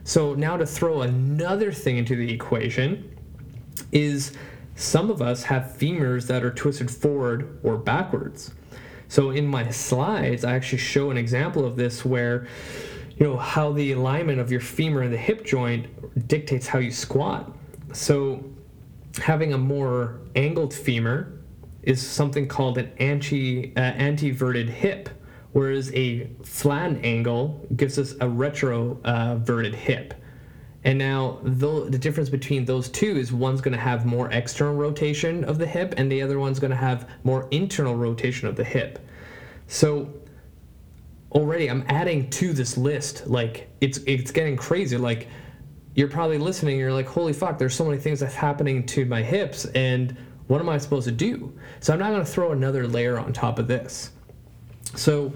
So 0.03 0.33
now 0.33 0.57
to 0.57 0.65
throw 0.65 1.01
another 1.01 1.71
thing 1.71 1.97
into 1.97 2.15
the 2.15 2.31
equation 2.31 3.17
is 3.91 4.33
some 4.75 5.09
of 5.09 5.21
us 5.21 5.43
have 5.43 5.75
femurs 5.77 6.27
that 6.27 6.43
are 6.43 6.53
twisted 6.53 6.89
forward 6.89 7.59
or 7.63 7.77
backwards. 7.77 8.53
So 9.09 9.31
in 9.31 9.47
my 9.47 9.69
slides, 9.69 10.43
I 10.43 10.53
actually 10.53 10.79
show 10.79 11.11
an 11.11 11.17
example 11.17 11.65
of 11.65 11.75
this 11.75 12.05
where 12.05 12.47
you 13.17 13.25
know 13.25 13.38
how 13.38 13.71
the 13.71 13.93
alignment 13.93 14.39
of 14.39 14.51
your 14.51 14.59
femur 14.59 15.01
and 15.01 15.11
the 15.11 15.17
hip 15.17 15.43
joint 15.43 16.27
dictates 16.27 16.67
how 16.67 16.79
you 16.79 16.91
squat. 16.91 17.51
So 17.93 18.43
having 19.17 19.53
a 19.53 19.57
more 19.57 20.19
angled 20.35 20.73
femur 20.73 21.33
is 21.81 22.05
something 22.05 22.47
called 22.47 22.77
an 22.77 22.91
anti 22.99 23.73
uh, 23.75 23.79
anteverted 23.79 24.69
hip, 24.69 25.09
whereas 25.57 25.91
a 25.95 26.29
flattened 26.43 27.03
angle 27.03 27.65
gives 27.75 27.97
us 27.97 28.11
a 28.11 28.27
retroverted 28.27 29.73
uh, 29.73 29.75
hip. 29.75 30.13
And 30.83 30.99
now 30.99 31.39
the, 31.41 31.89
the 31.89 31.97
difference 31.97 32.29
between 32.29 32.63
those 32.63 32.89
two 32.89 33.17
is 33.17 33.33
one's 33.33 33.59
going 33.59 33.73
to 33.73 33.79
have 33.79 34.05
more 34.05 34.29
external 34.29 34.75
rotation 34.75 35.43
of 35.45 35.57
the 35.57 35.65
hip, 35.65 35.95
and 35.97 36.11
the 36.11 36.21
other 36.21 36.37
one's 36.37 36.59
going 36.59 36.69
to 36.69 36.77
have 36.77 37.09
more 37.23 37.47
internal 37.49 37.95
rotation 37.95 38.47
of 38.47 38.55
the 38.55 38.63
hip. 38.63 38.99
So 39.65 40.13
already 41.31 41.71
I'm 41.71 41.83
adding 41.87 42.29
to 42.29 42.53
this 42.53 42.77
list. 42.77 43.25
Like 43.25 43.67
it's 43.81 43.97
it's 44.05 44.29
getting 44.29 44.57
crazy. 44.57 44.95
Like 44.95 45.27
you're 45.95 46.07
probably 46.07 46.37
listening. 46.37 46.77
You're 46.77 46.93
like, 46.93 47.07
holy 47.07 47.33
fuck! 47.33 47.57
There's 47.57 47.73
so 47.73 47.85
many 47.85 47.97
things 47.97 48.19
that's 48.19 48.35
happening 48.35 48.85
to 48.85 49.05
my 49.05 49.23
hips, 49.23 49.65
and 49.73 50.15
what 50.45 50.61
am 50.61 50.69
I 50.69 50.77
supposed 50.77 51.07
to 51.07 51.11
do? 51.11 51.51
So 51.79 51.93
I'm 51.93 51.99
not 51.99 52.11
going 52.11 52.23
to 52.23 52.31
throw 52.31 52.51
another 52.51 52.87
layer 52.87 53.17
on 53.17 53.33
top 53.33 53.57
of 53.57 53.67
this. 53.67 54.11
So 54.97 55.33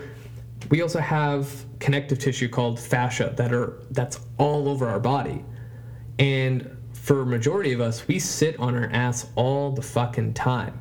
we 0.70 0.82
also 0.82 1.00
have 1.00 1.66
connective 1.80 2.20
tissue 2.20 2.50
called 2.50 2.80
fascia 2.80 3.34
that 3.38 3.54
are 3.54 3.80
that's 3.92 4.20
all 4.38 4.68
over 4.68 4.88
our 4.88 5.00
body. 5.00 5.44
And 6.20 6.78
for 6.94 7.26
majority 7.26 7.74
of 7.74 7.82
us, 7.82 8.08
we 8.08 8.20
sit 8.20 8.60
on 8.60 8.76
our 8.76 8.90
ass 8.92 9.28
all 9.36 9.72
the 9.72 9.82
fucking 9.82 10.34
time. 10.34 10.80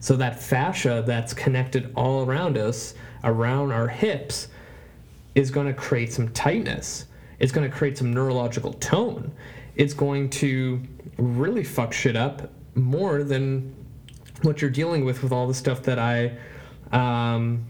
So 0.00 0.16
that 0.16 0.40
fascia 0.40 1.02
that's 1.06 1.34
connected 1.34 1.92
all 1.94 2.24
around 2.24 2.56
us, 2.56 2.94
around 3.24 3.72
our 3.72 3.88
hips, 3.88 4.48
is 5.34 5.50
going 5.50 5.66
to 5.66 5.74
create 5.74 6.12
some 6.12 6.28
tightness. 6.30 7.06
It's 7.38 7.52
going 7.52 7.68
to 7.68 7.76
create 7.76 7.98
some 7.98 8.12
neurological 8.12 8.72
tone. 8.74 9.32
It's 9.74 9.94
going 9.94 10.30
to 10.30 10.82
really 11.18 11.64
fuck 11.64 11.92
shit 11.92 12.16
up 12.16 12.50
more 12.74 13.22
than 13.22 13.74
what 14.42 14.60
you're 14.60 14.70
dealing 14.70 15.04
with 15.04 15.22
with 15.22 15.32
all 15.32 15.46
the 15.46 15.54
stuff 15.54 15.82
that 15.82 15.98
I 15.98 16.36
um, 16.92 17.66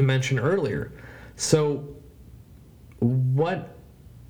mentioned 0.00 0.40
earlier. 0.40 0.92
So, 1.36 1.96
what 3.00 3.76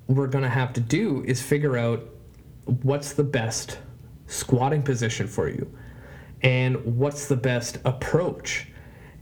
we're 0.07 0.27
going 0.27 0.43
to 0.43 0.49
have 0.49 0.73
to 0.73 0.81
do 0.81 1.23
is 1.25 1.41
figure 1.41 1.77
out 1.77 2.03
what's 2.65 3.13
the 3.13 3.23
best 3.23 3.79
squatting 4.27 4.81
position 4.81 5.27
for 5.27 5.49
you 5.49 5.71
and 6.41 6.97
what's 6.97 7.27
the 7.27 7.35
best 7.35 7.77
approach. 7.85 8.67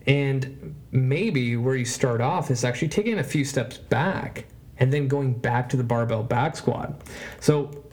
And 0.06 0.76
maybe 0.92 1.58
where 1.58 1.76
you 1.76 1.86
start 1.86 2.22
off 2.22 2.50
is 2.52 2.64
actually 2.64 2.90
taking 2.90 3.20
a 3.20 3.24
few 3.24 3.44
steps 3.44 3.78
back 3.78 4.46
and 4.78 4.94
then 4.94 5.08
going 5.08 5.34
back 5.34 5.70
to 5.70 5.78
the 5.78 5.84
barbell 5.84 6.24
back 6.24 6.56
squat. 6.56 7.02
So 7.40 7.84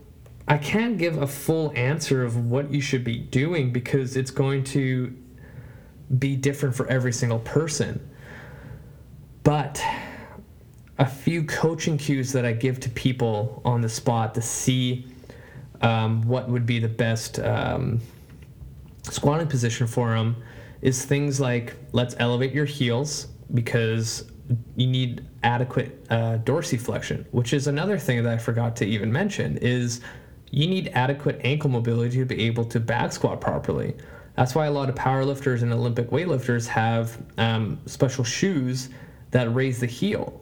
I 0.46 0.58
can't 0.58 0.98
give 0.98 1.20
a 1.20 1.26
full 1.26 1.72
answer 1.74 2.22
of 2.22 2.50
what 2.50 2.70
you 2.70 2.80
should 2.80 3.02
be 3.02 3.16
doing 3.16 3.72
because 3.72 4.16
it's 4.16 4.30
going 4.30 4.64
to 4.64 5.16
be 6.18 6.36
different 6.36 6.74
for 6.74 6.86
every 6.88 7.12
single 7.12 7.38
person. 7.40 8.10
But 9.44 9.84
a 10.98 11.06
few 11.06 11.44
coaching 11.44 11.98
cues 11.98 12.32
that 12.32 12.44
I 12.44 12.52
give 12.52 12.80
to 12.80 12.90
people 12.90 13.62
on 13.64 13.80
the 13.80 13.88
spot 13.88 14.34
to 14.34 14.42
see 14.42 15.06
um, 15.82 16.22
what 16.22 16.48
would 16.48 16.66
be 16.66 16.78
the 16.78 16.88
best 16.88 17.38
um, 17.38 18.00
squatting 19.10 19.46
position 19.46 19.86
for 19.86 20.10
them 20.14 20.36
is 20.80 21.04
things 21.04 21.40
like 21.40 21.76
let's 21.92 22.16
elevate 22.18 22.52
your 22.52 22.64
heels 22.64 23.28
because 23.52 24.30
you 24.76 24.86
need 24.86 25.24
adequate 25.42 26.06
uh, 26.10 26.38
dorsiflexion, 26.38 27.26
which 27.30 27.52
is 27.52 27.66
another 27.66 27.98
thing 27.98 28.22
that 28.22 28.32
I 28.32 28.38
forgot 28.38 28.76
to 28.76 28.86
even 28.86 29.12
mention 29.12 29.58
is 29.58 30.00
you 30.50 30.66
need 30.66 30.90
adequate 30.94 31.40
ankle 31.44 31.70
mobility 31.70 32.18
to 32.18 32.24
be 32.24 32.44
able 32.44 32.64
to 32.66 32.80
back 32.80 33.12
squat 33.12 33.40
properly. 33.40 33.94
That's 34.36 34.54
why 34.54 34.66
a 34.66 34.70
lot 34.70 34.88
of 34.88 34.94
powerlifters 34.94 35.62
and 35.62 35.72
Olympic 35.72 36.10
weightlifters 36.10 36.66
have 36.66 37.18
um, 37.38 37.78
special 37.86 38.24
shoes 38.24 38.88
that 39.34 39.52
raise 39.52 39.80
the 39.80 39.86
heel, 39.86 40.40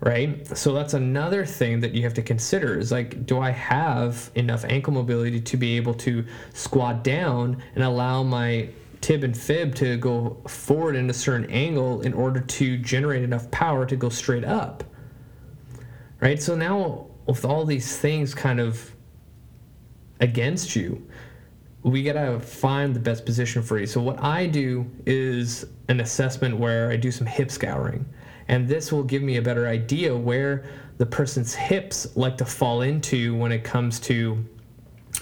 right? 0.00 0.44
So 0.56 0.72
that's 0.72 0.94
another 0.94 1.46
thing 1.46 1.78
that 1.80 1.94
you 1.94 2.02
have 2.02 2.14
to 2.14 2.22
consider 2.22 2.76
is 2.76 2.90
like, 2.90 3.26
do 3.26 3.38
I 3.38 3.50
have 3.50 4.32
enough 4.34 4.64
ankle 4.64 4.92
mobility 4.92 5.40
to 5.40 5.56
be 5.56 5.76
able 5.76 5.94
to 5.94 6.26
squat 6.52 7.04
down 7.04 7.62
and 7.76 7.84
allow 7.84 8.24
my 8.24 8.70
tib 9.00 9.22
and 9.22 9.38
fib 9.38 9.76
to 9.76 9.96
go 9.98 10.36
forward 10.48 10.96
in 10.96 11.08
a 11.10 11.12
certain 11.12 11.48
angle 11.48 12.00
in 12.00 12.12
order 12.12 12.40
to 12.40 12.76
generate 12.78 13.22
enough 13.22 13.48
power 13.52 13.86
to 13.86 13.94
go 13.94 14.08
straight 14.08 14.44
up? 14.44 14.82
Right? 16.18 16.42
So 16.42 16.56
now, 16.56 17.06
with 17.26 17.44
all 17.44 17.64
these 17.64 17.96
things 17.96 18.34
kind 18.34 18.58
of 18.58 18.92
against 20.18 20.74
you, 20.74 21.06
we 21.84 22.02
got 22.02 22.14
to 22.14 22.40
find 22.40 22.96
the 22.96 23.00
best 23.00 23.24
position 23.24 23.62
for 23.62 23.78
you. 23.78 23.86
So, 23.86 24.00
what 24.00 24.20
I 24.24 24.46
do 24.46 24.90
is 25.06 25.66
an 25.88 26.00
assessment 26.00 26.56
where 26.56 26.90
I 26.90 26.96
do 26.96 27.12
some 27.12 27.26
hip 27.26 27.50
scouring. 27.50 28.06
And 28.48 28.68
this 28.68 28.92
will 28.92 29.02
give 29.02 29.22
me 29.22 29.36
a 29.36 29.42
better 29.42 29.66
idea 29.66 30.16
where 30.16 30.64
the 30.98 31.06
person's 31.06 31.54
hips 31.54 32.16
like 32.16 32.36
to 32.38 32.44
fall 32.44 32.82
into 32.82 33.36
when 33.36 33.52
it 33.52 33.64
comes 33.64 33.98
to 34.00 34.44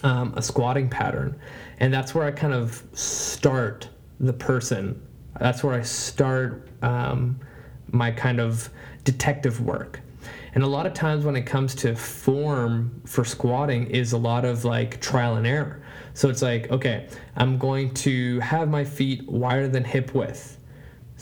um, 0.02 0.34
a 0.36 0.42
squatting 0.42 0.88
pattern. 0.88 1.38
And 1.78 1.92
that's 1.92 2.14
where 2.14 2.24
I 2.24 2.30
kind 2.30 2.52
of 2.52 2.82
start 2.92 3.88
the 4.20 4.32
person. 4.32 5.00
That's 5.38 5.64
where 5.64 5.74
I 5.74 5.82
start 5.82 6.68
um, 6.82 7.38
my 7.90 8.10
kind 8.10 8.40
of 8.40 8.68
detective 9.04 9.60
work. 9.60 10.00
And 10.54 10.62
a 10.62 10.66
lot 10.66 10.86
of 10.86 10.92
times 10.92 11.24
when 11.24 11.34
it 11.34 11.42
comes 11.42 11.74
to 11.76 11.96
form 11.96 13.00
for 13.06 13.24
squatting 13.24 13.86
is 13.86 14.12
a 14.12 14.18
lot 14.18 14.44
of 14.44 14.64
like 14.64 15.00
trial 15.00 15.36
and 15.36 15.46
error. 15.46 15.82
So 16.14 16.28
it's 16.28 16.42
like, 16.42 16.70
okay, 16.70 17.08
I'm 17.36 17.56
going 17.56 17.94
to 17.94 18.38
have 18.40 18.68
my 18.68 18.84
feet 18.84 19.26
wider 19.26 19.66
than 19.68 19.82
hip 19.82 20.14
width. 20.14 20.58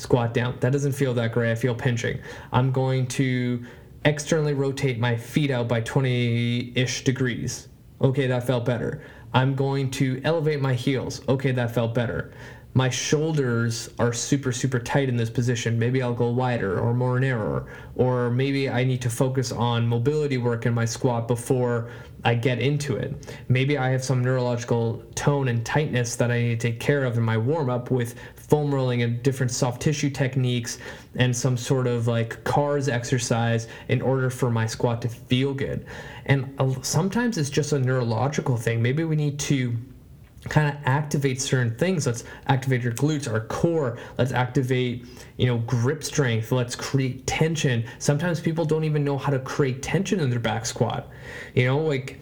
Squat 0.00 0.32
down. 0.32 0.56
That 0.60 0.72
doesn't 0.72 0.92
feel 0.92 1.12
that 1.12 1.32
great. 1.32 1.50
I 1.50 1.54
feel 1.54 1.74
pinching. 1.74 2.20
I'm 2.52 2.72
going 2.72 3.06
to 3.08 3.62
externally 4.06 4.54
rotate 4.54 4.98
my 4.98 5.14
feet 5.14 5.50
out 5.50 5.68
by 5.68 5.82
20 5.82 6.72
ish 6.74 7.04
degrees. 7.04 7.68
Okay, 8.00 8.26
that 8.26 8.46
felt 8.46 8.64
better. 8.64 9.02
I'm 9.34 9.54
going 9.54 9.90
to 9.92 10.18
elevate 10.24 10.62
my 10.62 10.72
heels. 10.72 11.20
Okay, 11.28 11.52
that 11.52 11.74
felt 11.74 11.92
better 11.92 12.32
my 12.72 12.88
shoulders 12.88 13.90
are 13.98 14.12
super 14.12 14.52
super 14.52 14.78
tight 14.78 15.08
in 15.08 15.16
this 15.16 15.28
position 15.28 15.76
maybe 15.76 16.02
i'll 16.02 16.14
go 16.14 16.30
wider 16.30 16.78
or 16.78 16.94
more 16.94 17.18
narrower 17.18 17.66
or 17.96 18.30
maybe 18.30 18.70
i 18.70 18.84
need 18.84 19.02
to 19.02 19.10
focus 19.10 19.50
on 19.50 19.86
mobility 19.86 20.38
work 20.38 20.66
in 20.66 20.72
my 20.72 20.84
squat 20.84 21.26
before 21.26 21.90
i 22.24 22.32
get 22.32 22.60
into 22.60 22.96
it 22.96 23.34
maybe 23.48 23.76
i 23.76 23.88
have 23.88 24.04
some 24.04 24.22
neurological 24.22 25.02
tone 25.16 25.48
and 25.48 25.66
tightness 25.66 26.14
that 26.14 26.30
i 26.30 26.40
need 26.40 26.60
to 26.60 26.70
take 26.70 26.78
care 26.78 27.04
of 27.04 27.16
in 27.16 27.24
my 27.24 27.36
warm 27.36 27.68
up 27.68 27.90
with 27.90 28.14
foam 28.50 28.74
rolling 28.74 29.02
and 29.02 29.22
different 29.22 29.52
soft 29.52 29.80
tissue 29.80 30.10
techniques 30.10 30.78
and 31.14 31.34
some 31.34 31.56
sort 31.56 31.86
of 31.86 32.08
like 32.08 32.42
CARs 32.42 32.88
exercise 32.88 33.68
in 33.88 34.02
order 34.02 34.28
for 34.28 34.50
my 34.50 34.66
squat 34.66 35.00
to 35.02 35.08
feel 35.08 35.54
good. 35.54 35.86
And 36.26 36.52
sometimes 36.82 37.38
it's 37.38 37.48
just 37.48 37.72
a 37.72 37.78
neurological 37.78 38.56
thing. 38.56 38.82
Maybe 38.82 39.04
we 39.04 39.14
need 39.14 39.38
to 39.40 39.76
kind 40.48 40.68
of 40.68 40.82
activate 40.84 41.40
certain 41.40 41.76
things. 41.76 42.06
Let's 42.06 42.24
activate 42.48 42.82
your 42.82 42.94
glutes 42.94 43.30
our 43.30 43.40
core. 43.40 43.98
Let's 44.18 44.32
activate 44.32 45.06
you 45.36 45.46
know 45.46 45.58
grip 45.58 46.02
strength. 46.02 46.50
Let's 46.50 46.74
create 46.74 47.26
tension. 47.26 47.84
Sometimes 47.98 48.40
people 48.40 48.64
don't 48.64 48.84
even 48.84 49.04
know 49.04 49.16
how 49.16 49.30
to 49.30 49.38
create 49.38 49.82
tension 49.82 50.18
in 50.18 50.28
their 50.28 50.40
back 50.40 50.66
squat. 50.66 51.08
You 51.54 51.66
know 51.66 51.78
like 51.78 52.20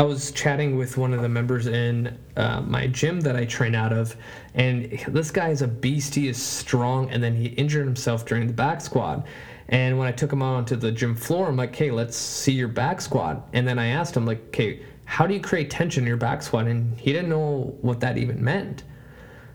i 0.00 0.02
was 0.02 0.32
chatting 0.32 0.76
with 0.76 0.96
one 0.96 1.12
of 1.12 1.22
the 1.22 1.28
members 1.28 1.66
in 1.66 2.18
uh, 2.36 2.60
my 2.62 2.86
gym 2.88 3.20
that 3.20 3.36
i 3.36 3.44
train 3.44 3.74
out 3.74 3.92
of 3.92 4.16
and 4.54 4.90
this 5.08 5.30
guy 5.30 5.50
is 5.50 5.62
a 5.62 5.68
beast 5.68 6.14
he 6.14 6.26
is 6.26 6.40
strong 6.40 7.08
and 7.10 7.22
then 7.22 7.36
he 7.36 7.46
injured 7.50 7.84
himself 7.84 8.26
during 8.26 8.46
the 8.46 8.52
back 8.52 8.80
squat 8.80 9.26
and 9.68 9.96
when 9.96 10.08
i 10.08 10.12
took 10.12 10.32
him 10.32 10.42
out 10.42 10.54
onto 10.54 10.74
the 10.74 10.90
gym 10.90 11.14
floor 11.14 11.46
i'm 11.46 11.56
like 11.56 11.74
hey 11.76 11.90
let's 11.90 12.16
see 12.16 12.52
your 12.52 12.68
back 12.68 13.00
squat 13.00 13.48
and 13.52 13.68
then 13.68 13.78
i 13.78 13.86
asked 13.86 14.16
him 14.16 14.26
like 14.26 14.40
okay 14.48 14.80
how 15.10 15.26
do 15.26 15.34
you 15.34 15.40
create 15.40 15.70
tension 15.70 16.04
in 16.04 16.06
your 16.06 16.16
back 16.16 16.40
squat? 16.40 16.68
And 16.68 16.96
he 16.96 17.12
didn't 17.12 17.30
know 17.30 17.76
what 17.80 17.98
that 17.98 18.16
even 18.16 18.42
meant. 18.42 18.84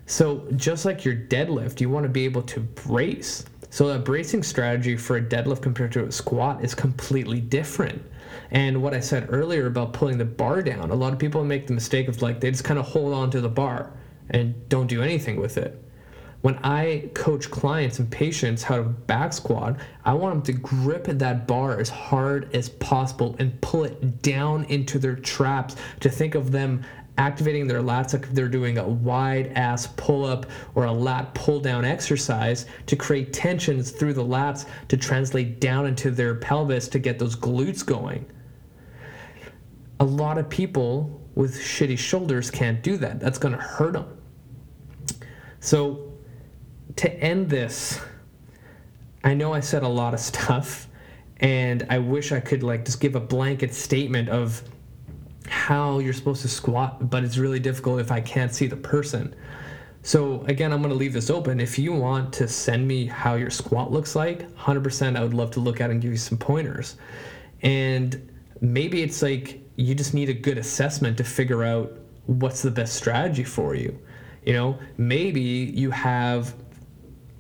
So, 0.06 0.46
just 0.58 0.84
like 0.84 1.06
your 1.06 1.16
deadlift, 1.16 1.80
you 1.80 1.90
want 1.90 2.04
to 2.04 2.10
be 2.10 2.26
able 2.26 2.42
to 2.42 2.60
brace. 2.60 3.46
So, 3.70 3.88
a 3.88 3.98
bracing 3.98 4.44
strategy 4.44 4.98
for 4.98 5.16
a 5.16 5.22
deadlift 5.22 5.62
compared 5.62 5.94
to 5.94 6.04
a 6.04 6.12
squat 6.12 6.62
is 6.62 6.76
completely 6.76 7.40
different. 7.40 8.04
And 8.52 8.82
what 8.82 8.94
I 8.94 9.00
said 9.00 9.28
earlier 9.30 9.66
about 9.68 9.94
pulling 9.94 10.18
the 10.18 10.26
bar 10.26 10.62
down, 10.62 10.92
a 10.92 10.96
lot 10.96 11.14
of 11.14 11.20
people 11.20 11.44
make 11.44 11.68
the 11.68 11.74
mistake 11.74 12.08
of 12.08 12.22
like 12.22 12.40
they 12.40 12.52
just 12.52 12.64
kind 12.64 12.80
of 12.80 12.86
hold 12.86 13.14
on 13.14 13.32
to 13.32 13.42
the 13.42 13.50
bar 13.50 13.92
and 14.30 14.68
don't 14.70 14.88
do 14.88 15.02
anything 15.02 15.40
with 15.40 15.58
it. 15.58 15.82
when 16.46 16.60
I 16.64 17.10
coach 17.16 17.50
clients 17.50 17.98
and 17.98 18.12
patients 18.12 18.62
how 18.62 18.76
to 18.78 18.84
back 18.84 19.34
squat, 19.34 19.78
I 20.04 20.14
want 20.14 20.36
them 20.36 20.56
to 20.56 20.62
grip 20.62 21.06
that 21.06 21.48
bar 21.48 21.80
as 21.80 21.90
hard 21.90 22.54
as 22.54 22.70
possible 22.70 23.36
and 23.40 23.60
pull 23.62 23.84
it 23.84 24.22
down 24.22 24.66
into 24.66 25.00
their 25.00 25.16
traps 25.16 25.76
to 26.02 26.10
think 26.10 26.36
of 26.36 26.52
them 26.52 26.84
activating 27.18 27.66
their 27.66 27.82
lats 27.82 28.14
like 28.14 28.30
they're 28.34 28.48
doing 28.48 28.78
a 28.78 28.88
wide 28.88 29.54
ass 29.56 29.88
pull 29.98 30.24
up 30.24 30.46
or 30.76 30.86
a 30.86 30.92
lat 30.92 31.34
pull 31.34 31.60
down 31.60 31.84
exercise 31.84 32.68
to 32.86 32.96
create 32.96 33.34
tensions 33.34 33.90
through 33.90 34.14
the 34.14 34.24
lats 34.24 34.68
to 34.88 34.98
translate 34.98 35.60
down 35.60 35.88
into 35.88 36.12
their 36.12 36.36
pelvis 36.36 36.88
to 36.88 37.00
get 37.00 37.18
those 37.18 37.36
glutes 37.36 37.84
going. 37.84 38.24
A 40.00 40.06
lot 40.06 40.38
of 40.38 40.50
people 40.50 41.22
with 41.36 41.56
shitty 41.56 41.98
shoulders 41.98 42.50
can't 42.50 42.82
do 42.82 42.98
that. 42.98 43.20
That's 43.20 43.38
going 43.38 43.54
to 43.54 43.62
hurt 43.62 43.94
them. 43.94 44.18
So 45.60 46.14
to 46.98 47.14
end 47.14 47.50
this, 47.50 48.00
I 49.24 49.34
know 49.34 49.54
I 49.54 49.60
said 49.60 49.84
a 49.84 49.88
lot 49.88 50.14
of 50.14 50.20
stuff, 50.32 50.88
and 51.38 51.86
I 51.90 52.00
wish 52.00 52.32
I 52.32 52.40
could 52.40 52.64
like 52.64 52.86
just 52.86 53.00
give 53.00 53.16
a 53.16 53.20
blanket 53.20 53.74
statement 53.74 54.30
of 54.30 54.62
how 55.48 56.00
you're 56.00 56.14
supposed 56.14 56.42
to 56.42 56.48
squat, 56.48 57.10
but 57.10 57.24
it's 57.24 57.38
really 57.38 57.60
difficult 57.60 58.00
if 58.00 58.12
I 58.12 58.22
can't 58.22 58.54
see 58.54 58.68
the 58.68 58.78
person. 58.78 59.36
So 60.02 60.42
again, 60.46 60.72
I'm 60.72 60.82
going 60.82 60.92
to 60.92 60.98
leave 60.98 61.14
this 61.14 61.30
open. 61.30 61.60
If 61.60 61.80
you 61.80 61.92
want 61.92 62.32
to 62.34 62.48
send 62.48 62.88
me 62.88 63.08
how 63.08 63.36
your 63.36 63.50
squat 63.50 63.92
looks 63.92 64.16
like, 64.16 64.48
100% 64.56 65.18
I 65.18 65.24
would 65.24 65.34
love 65.34 65.52
to 65.52 65.60
look 65.60 65.82
at 65.82 65.90
and 65.90 66.00
give 66.00 66.12
you 66.12 66.18
some 66.18 66.38
pointers. 66.38 66.98
And 67.64 68.32
maybe 68.62 69.02
it's 69.02 69.24
like 69.24 69.65
you 69.76 69.96
just 69.96 70.14
need 70.14 70.30
a 70.30 70.34
good 70.34 70.58
assessment 70.58 71.18
to 71.18 71.24
figure 71.24 71.64
out 71.64 71.98
what's 72.26 72.62
the 72.62 72.72
best 72.72 72.96
strategy 72.96 73.44
for 73.44 73.76
you. 73.76 73.98
You 74.46 74.54
know, 74.54 74.80
maybe 74.98 75.42
you 75.42 75.92
have 75.92 76.56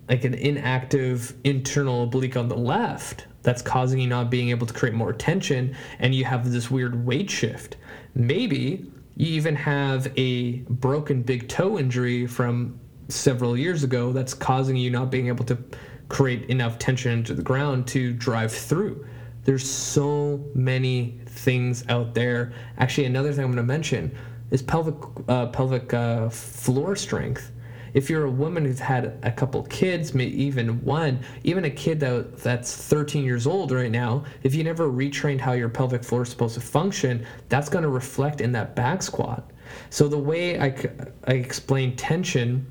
like 0.09 0.23
an 0.23 0.33
inactive 0.33 1.33
internal 1.43 2.03
oblique 2.03 2.37
on 2.37 2.47
the 2.47 2.57
left 2.57 3.27
that's 3.41 3.61
causing 3.61 3.99
you 3.99 4.07
not 4.07 4.29
being 4.29 4.49
able 4.49 4.67
to 4.67 4.73
create 4.73 4.93
more 4.93 5.13
tension 5.13 5.75
and 5.99 6.13
you 6.13 6.25
have 6.25 6.51
this 6.51 6.69
weird 6.69 7.05
weight 7.05 7.29
shift. 7.29 7.77
Maybe 8.13 8.91
you 9.15 9.27
even 9.27 9.55
have 9.55 10.11
a 10.17 10.57
broken 10.69 11.21
big 11.21 11.47
toe 11.47 11.79
injury 11.79 12.27
from 12.27 12.79
several 13.07 13.55
years 13.55 13.83
ago 13.83 14.11
that's 14.11 14.33
causing 14.33 14.75
you 14.75 14.89
not 14.89 15.11
being 15.11 15.27
able 15.27 15.45
to 15.45 15.57
create 16.09 16.45
enough 16.49 16.77
tension 16.79 17.11
into 17.11 17.33
the 17.33 17.41
ground 17.41 17.87
to 17.87 18.13
drive 18.13 18.51
through. 18.51 19.05
There's 19.45 19.67
so 19.67 20.43
many 20.53 21.19
things 21.25 21.85
out 21.87 22.13
there. 22.13 22.53
Actually, 22.77 23.05
another 23.05 23.31
thing 23.31 23.45
I'm 23.45 23.51
going 23.51 23.57
to 23.57 23.63
mention 23.63 24.15
is 24.51 24.61
pelvic 24.61 24.95
uh, 25.27 25.47
pelvic 25.47 25.93
uh, 25.93 26.29
floor 26.29 26.95
strength 26.95 27.51
if 27.95 28.09
you're 28.09 28.25
a 28.25 28.29
woman 28.29 28.65
who's 28.65 28.77
had 28.77 29.17
a 29.23 29.31
couple 29.31 29.63
kids, 29.63 30.13
maybe 30.13 30.43
even 30.43 30.83
one, 30.83 31.21
even 31.45 31.63
a 31.63 31.69
kid 31.69 31.97
that, 32.01 32.39
that's 32.39 32.75
13 32.75 33.23
years 33.23 33.47
old 33.47 33.71
right 33.71 33.89
now, 33.89 34.25
if 34.43 34.53
you 34.53 34.65
never 34.65 34.91
retrained 34.91 35.39
how 35.39 35.53
your 35.53 35.69
pelvic 35.69 36.03
floor 36.03 36.23
is 36.23 36.29
supposed 36.29 36.55
to 36.55 36.61
function, 36.61 37.25
that's 37.47 37.69
going 37.69 37.83
to 37.83 37.89
reflect 37.89 38.41
in 38.41 38.51
that 38.51 38.75
back 38.75 39.01
squat. 39.01 39.49
So 39.89 40.09
the 40.09 40.17
way 40.17 40.59
I, 40.59 40.75
I 41.25 41.35
explain 41.35 41.95
tension 41.95 42.69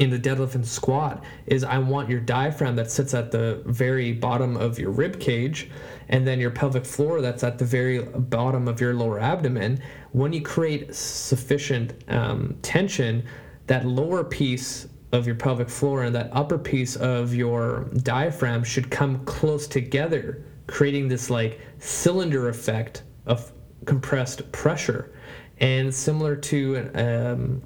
in 0.00 0.08
the 0.08 0.18
deadlift 0.18 0.54
and 0.54 0.66
squat 0.66 1.22
is 1.46 1.62
I 1.62 1.76
want 1.78 2.08
your 2.08 2.20
diaphragm 2.20 2.74
that 2.76 2.90
sits 2.90 3.12
at 3.12 3.30
the 3.30 3.62
very 3.66 4.12
bottom 4.12 4.56
of 4.56 4.78
your 4.78 4.90
rib 4.90 5.20
cage 5.20 5.70
and 6.08 6.26
then 6.26 6.40
your 6.40 6.50
pelvic 6.50 6.86
floor 6.86 7.20
that's 7.20 7.44
at 7.44 7.58
the 7.58 7.66
very 7.66 8.02
bottom 8.02 8.66
of 8.66 8.80
your 8.80 8.94
lower 8.94 9.20
abdomen. 9.20 9.78
When 10.12 10.32
you 10.32 10.40
create 10.40 10.94
sufficient 10.94 11.92
um, 12.08 12.56
tension, 12.62 13.24
that 13.66 13.84
lower 13.84 14.24
piece 14.24 14.88
of 15.12 15.26
your 15.26 15.36
pelvic 15.36 15.68
floor 15.68 16.04
and 16.04 16.14
that 16.14 16.30
upper 16.32 16.58
piece 16.58 16.96
of 16.96 17.34
your 17.34 17.84
diaphragm 18.02 18.64
should 18.64 18.90
come 18.90 19.22
close 19.26 19.66
together, 19.66 20.42
creating 20.66 21.08
this 21.08 21.28
like 21.28 21.60
cylinder 21.78 22.48
effect 22.48 23.02
of 23.26 23.52
compressed 23.84 24.50
pressure. 24.50 25.12
And 25.58 25.94
similar 25.94 26.36
to, 26.36 26.90
um, 26.94 27.62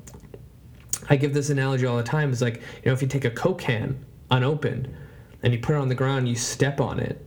I 1.09 1.17
give 1.17 1.35
this 1.35 1.51
analogy 1.51 1.87
all 1.87 1.97
the 1.97 2.03
time 2.03 2.33
It's 2.33 2.41
like, 2.41 2.57
you 2.57 2.87
know, 2.87 2.93
if 2.93 3.03
you 3.03 3.09
take 3.09 3.25
a 3.25 3.31
Coke 3.31 3.59
can 3.61 4.05
unopened 4.31 4.95
and 5.43 5.53
you 5.53 5.59
put 5.59 5.75
it 5.75 5.79
on 5.79 5.89
the 5.89 5.95
ground, 5.95 6.29
you 6.29 6.35
step 6.35 6.81
on 6.81 6.99
it, 6.99 7.25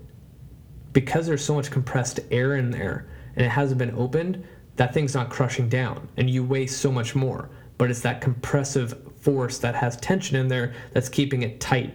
because 0.93 1.27
there's 1.27 1.45
so 1.45 1.53
much 1.53 1.69
compressed 1.69 2.19
air 2.31 2.55
in 2.55 2.71
there 2.71 3.07
and 3.35 3.45
it 3.45 3.49
hasn't 3.49 3.77
been 3.77 3.93
opened, 3.95 4.43
that 4.77 4.93
thing's 4.93 5.13
not 5.13 5.29
crushing 5.29 5.69
down 5.69 6.07
and 6.17 6.29
you 6.29 6.43
weigh 6.43 6.67
so 6.67 6.91
much 6.91 7.15
more 7.15 7.49
but 7.77 7.91
it's 7.91 8.01
that 8.01 8.21
compressive 8.21 8.97
force 9.19 9.57
that 9.59 9.75
has 9.75 9.97
tension 9.97 10.35
in 10.35 10.47
there 10.47 10.73
that's 10.93 11.09
keeping 11.09 11.43
it 11.43 11.59
tight. 11.59 11.93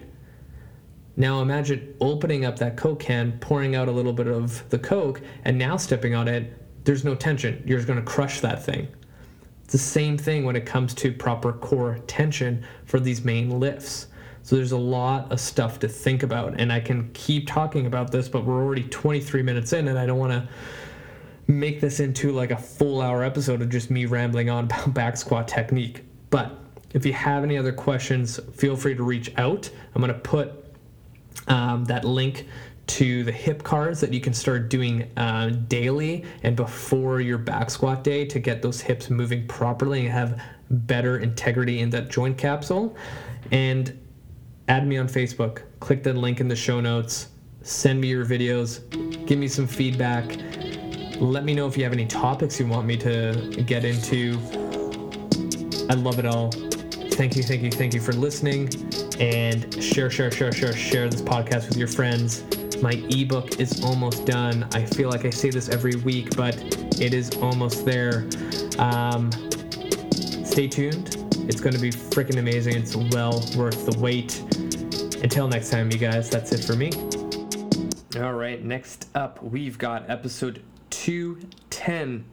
Now 1.17 1.43
imagine 1.43 1.95
opening 2.01 2.45
up 2.45 2.59
that 2.59 2.77
Coke 2.77 3.01
can, 3.01 3.39
pouring 3.39 3.75
out 3.75 3.89
a 3.89 3.93
little 3.93 4.13
bit 4.13 4.29
of 4.29 4.69
the 4.71 4.79
Coke, 4.79 5.21
and 5.45 5.59
now 5.59 5.77
stepping 5.77 6.15
on 6.15 6.29
it, 6.29 6.85
there's 6.85 7.05
no 7.05 7.15
tension. 7.15 7.63
You're 7.67 7.79
just 7.79 7.87
going 7.87 7.99
to 7.99 8.05
crush 8.05 8.41
that 8.41 8.65
thing. 8.65 8.89
The 9.73 9.79
same 9.79 10.19
thing 10.19 10.45
when 10.45 10.55
it 10.55 10.67
comes 10.67 10.93
to 10.97 11.11
proper 11.11 11.55
core 11.55 11.99
tension 12.07 12.63
for 12.85 13.01
these 13.01 13.25
main 13.25 13.59
lifts. 13.59 14.09
So 14.43 14.55
there's 14.55 14.73
a 14.73 14.77
lot 14.77 15.33
of 15.33 15.41
stuff 15.41 15.79
to 15.79 15.89
think 15.89 16.23
about, 16.23 16.61
and 16.61 16.71
I 16.71 16.79
can 16.79 17.11
keep 17.15 17.47
talking 17.47 17.87
about 17.87 18.13
this, 18.13 18.29
but 18.29 18.45
we're 18.45 18.63
already 18.63 18.83
23 18.83 19.41
minutes 19.41 19.73
in, 19.73 19.89
and 19.89 19.99
I 19.99 20.05
don't 20.05 20.19
want 20.19 20.33
to 20.33 20.47
make 21.51 21.81
this 21.81 22.01
into 22.01 22.33
like 22.33 22.51
a 22.51 22.57
full 22.59 23.01
hour 23.01 23.25
episode 23.25 23.63
of 23.63 23.71
just 23.71 23.91
me 23.91 24.05
rambling 24.05 24.51
on 24.51 24.65
about 24.65 24.93
back 24.95 25.17
squat 25.17 25.49
technique. 25.49 26.05
But 26.29 26.55
if 26.93 27.07
you 27.07 27.15
have 27.15 27.43
any 27.43 27.57
other 27.57 27.73
questions, 27.73 28.39
feel 28.53 28.77
free 28.77 28.95
to 28.95 29.03
reach 29.03 29.33
out. 29.39 29.71
I'm 29.95 30.03
going 30.03 30.13
to 30.13 30.21
put 30.21 30.53
um, 31.49 31.87
that 31.87 32.05
link 32.05 32.47
to 32.89 33.25
the 33.25 33.33
hip 33.33 33.63
CARs 33.63 34.01
that 34.01 34.13
you 34.13 34.21
can 34.21 34.35
start 34.35 34.69
doing 34.69 35.11
uh, 35.17 35.51
daily 35.69 36.25
and 36.43 36.57
before 36.57 37.21
your 37.21 37.39
back 37.39 37.71
squat 37.71 38.05
day 38.05 38.25
to 38.27 38.39
get 38.39 38.61
those 38.61 38.81
hips 38.81 39.09
moving 39.09 39.47
properly 39.47 40.01
and 40.01 40.13
have 40.13 40.43
better 40.71 41.19
integrity 41.19 41.81
in 41.81 41.91
that 41.91 42.09
joint 42.09 42.37
capsule. 42.37 42.97
And 43.51 43.99
add 44.69 44.87
me 44.87 44.99
on 44.99 45.09
Facebook. 45.09 45.63
Click 45.81 46.03
the 46.03 46.13
link 46.13 46.41
in 46.41 46.49
the 46.49 46.57
show 46.57 46.81
notes. 46.81 47.29
Send 47.63 48.01
me 48.01 48.09
your 48.09 48.27
videos. 48.27 48.81
Give 49.27 49.39
me 49.39 49.49
some 49.49 49.67
feedback 49.67 50.37
let 51.23 51.45
me 51.45 51.55
know 51.55 51.69
if 51.69 51.77
you 51.77 51.85
have 51.85 51.93
any 51.93 52.07
topics 52.07 52.59
you 52.59 52.67
want 52.67 52.87
me 52.87 52.97
to 52.97 53.63
get 53.65 53.85
into. 53.85 54.39
I 55.89 55.95
love 55.95 56.19
it 56.19 56.27
all. 56.27 56.51
Thank 56.51 57.37
you, 57.37 57.43
thank 57.43 57.63
you, 57.63 57.71
thank 57.71 57.95
you 57.95 58.01
for 58.01 58.13
listening. 58.13 58.69
And 59.21 59.83
share, 59.83 60.11
share, 60.11 60.31
share, 60.33 60.53
share, 60.53 60.73
share 60.73 61.09
this 61.09 61.23
podcast 61.23 61.69
with 61.69 61.77
your 61.77 61.89
friends. 61.89 62.43
My 62.83 63.01
ebook 63.11 63.61
is 63.61 63.81
almost 63.85 64.27
done. 64.27 64.67
I 64.73 64.85
feel 64.85 65.09
like 65.09 65.25
I 65.25 65.31
say 65.31 65.51
this 65.51 65.69
every 65.69 65.95
week, 65.95 66.37
but 66.37 66.57
it 67.01 67.15
is 67.15 67.31
almost 67.37 67.87
there. 67.87 68.29
Um, 68.77 69.31
stay 70.45 70.67
tuned. 70.67 71.17
It's 71.49 71.61
going 71.61 71.75
to 71.75 71.81
be 71.81 71.93
freaking 71.93 72.39
amazing. 72.39 72.75
It's 72.75 72.97
well 72.97 73.49
worth 73.57 73.87
the 73.87 73.97
wait. 74.01 74.41
Until 75.23 75.47
next 75.47 75.71
time, 75.71 75.93
you 75.93 75.99
guys, 75.99 76.29
that's 76.29 76.51
it 76.51 76.65
for 76.65 76.75
me. 76.75 76.91
All 78.21 78.33
right, 78.33 78.65
next 78.65 79.09
up, 79.15 79.41
we've 79.45 79.79
got 79.79 80.11
episode 80.11 80.61
210, 80.91 82.25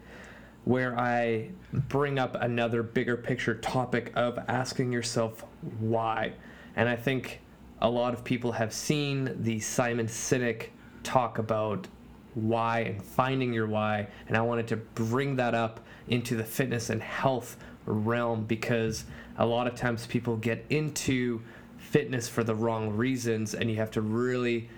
where 0.65 0.99
I 0.99 1.49
bring 1.71 2.17
up 2.17 2.35
another 2.41 2.81
bigger 2.81 3.17
picture 3.17 3.53
topic 3.53 4.11
of 4.15 4.39
asking 4.47 4.91
yourself 4.91 5.45
why. 5.79 6.33
And 6.75 6.89
I 6.89 6.95
think 6.95 7.41
a 7.81 7.89
lot 7.89 8.13
of 8.13 8.23
people 8.23 8.51
have 8.51 8.73
seen 8.73 9.35
the 9.43 9.59
Simon 9.59 10.07
Sinek 10.07 10.67
talk 11.03 11.37
about 11.37 11.87
why 12.35 12.79
and 12.81 13.03
finding 13.03 13.53
your 13.53 13.67
why. 13.67 14.07
And 14.27 14.37
I 14.37 14.41
wanted 14.41 14.67
to 14.69 14.77
bring 14.77 15.35
that 15.37 15.55
up 15.55 15.79
into 16.07 16.35
the 16.35 16.43
fitness 16.43 16.89
and 16.89 17.01
health 17.01 17.57
realm 17.85 18.43
because 18.45 19.05
a 19.37 19.45
lot 19.45 19.67
of 19.67 19.75
times 19.75 20.05
people 20.05 20.35
get 20.37 20.65
into 20.69 21.41
fitness 21.77 22.27
for 22.27 22.43
the 22.43 22.53
wrong 22.53 22.89
reasons 22.91 23.55
and 23.55 23.69
you 23.69 23.77
have 23.77 23.91
to 23.91 24.01
really 24.01 24.69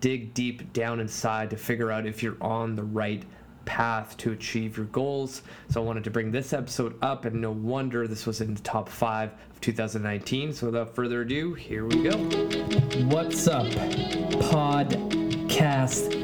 dig 0.00 0.34
deep 0.34 0.72
down 0.72 1.00
inside 1.00 1.50
to 1.50 1.56
figure 1.56 1.90
out 1.90 2.06
if 2.06 2.22
you're 2.22 2.36
on 2.40 2.74
the 2.74 2.82
right 2.82 3.24
path 3.64 4.16
to 4.18 4.32
achieve 4.32 4.76
your 4.76 4.86
goals. 4.86 5.42
So 5.70 5.82
I 5.82 5.84
wanted 5.84 6.04
to 6.04 6.10
bring 6.10 6.30
this 6.30 6.52
episode 6.52 6.96
up, 7.02 7.24
and 7.24 7.40
no 7.40 7.50
wonder 7.50 8.06
this 8.06 8.26
was 8.26 8.40
in 8.40 8.54
the 8.54 8.60
top 8.62 8.88
five 8.88 9.30
of 9.50 9.60
2019. 9.60 10.52
So 10.52 10.66
without 10.66 10.94
further 10.94 11.22
ado, 11.22 11.54
here 11.54 11.86
we 11.86 12.02
go. 12.02 12.16
What's 13.06 13.46
up, 13.48 13.66
podcast 14.42 16.22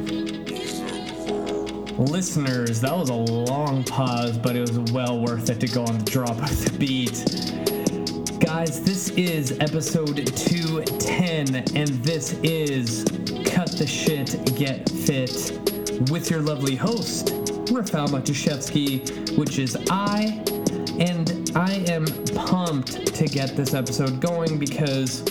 listeners? 1.98 2.80
That 2.80 2.96
was 2.96 3.10
a 3.10 3.14
long 3.14 3.84
pause, 3.84 4.38
but 4.38 4.54
it 4.54 4.60
was 4.60 4.78
well 4.92 5.20
worth 5.20 5.50
it 5.50 5.60
to 5.60 5.66
go 5.68 5.82
on 5.82 5.98
the 5.98 6.04
drop 6.04 6.36
of 6.42 6.64
the 6.64 6.78
beat. 6.78 8.40
Guys, 8.40 8.82
this 8.82 9.10
is 9.10 9.58
episode 9.60 10.26
210, 10.36 11.56
and 11.76 11.88
this 12.04 12.34
is 12.42 13.04
Cut 13.44 13.70
the 13.72 13.86
Shit, 13.86 14.56
Get 14.56 14.88
Fit 14.88 15.67
with 16.10 16.30
your 16.30 16.40
lovely 16.40 16.76
host, 16.76 17.26
Rafal 17.66 18.08
Matuszewski, 18.08 19.36
which 19.36 19.58
is 19.58 19.76
I. 19.90 20.42
And 20.98 21.50
I 21.54 21.84
am 21.88 22.06
pumped 22.34 23.14
to 23.14 23.26
get 23.26 23.56
this 23.56 23.74
episode 23.74 24.20
going 24.20 24.58
because 24.58 25.22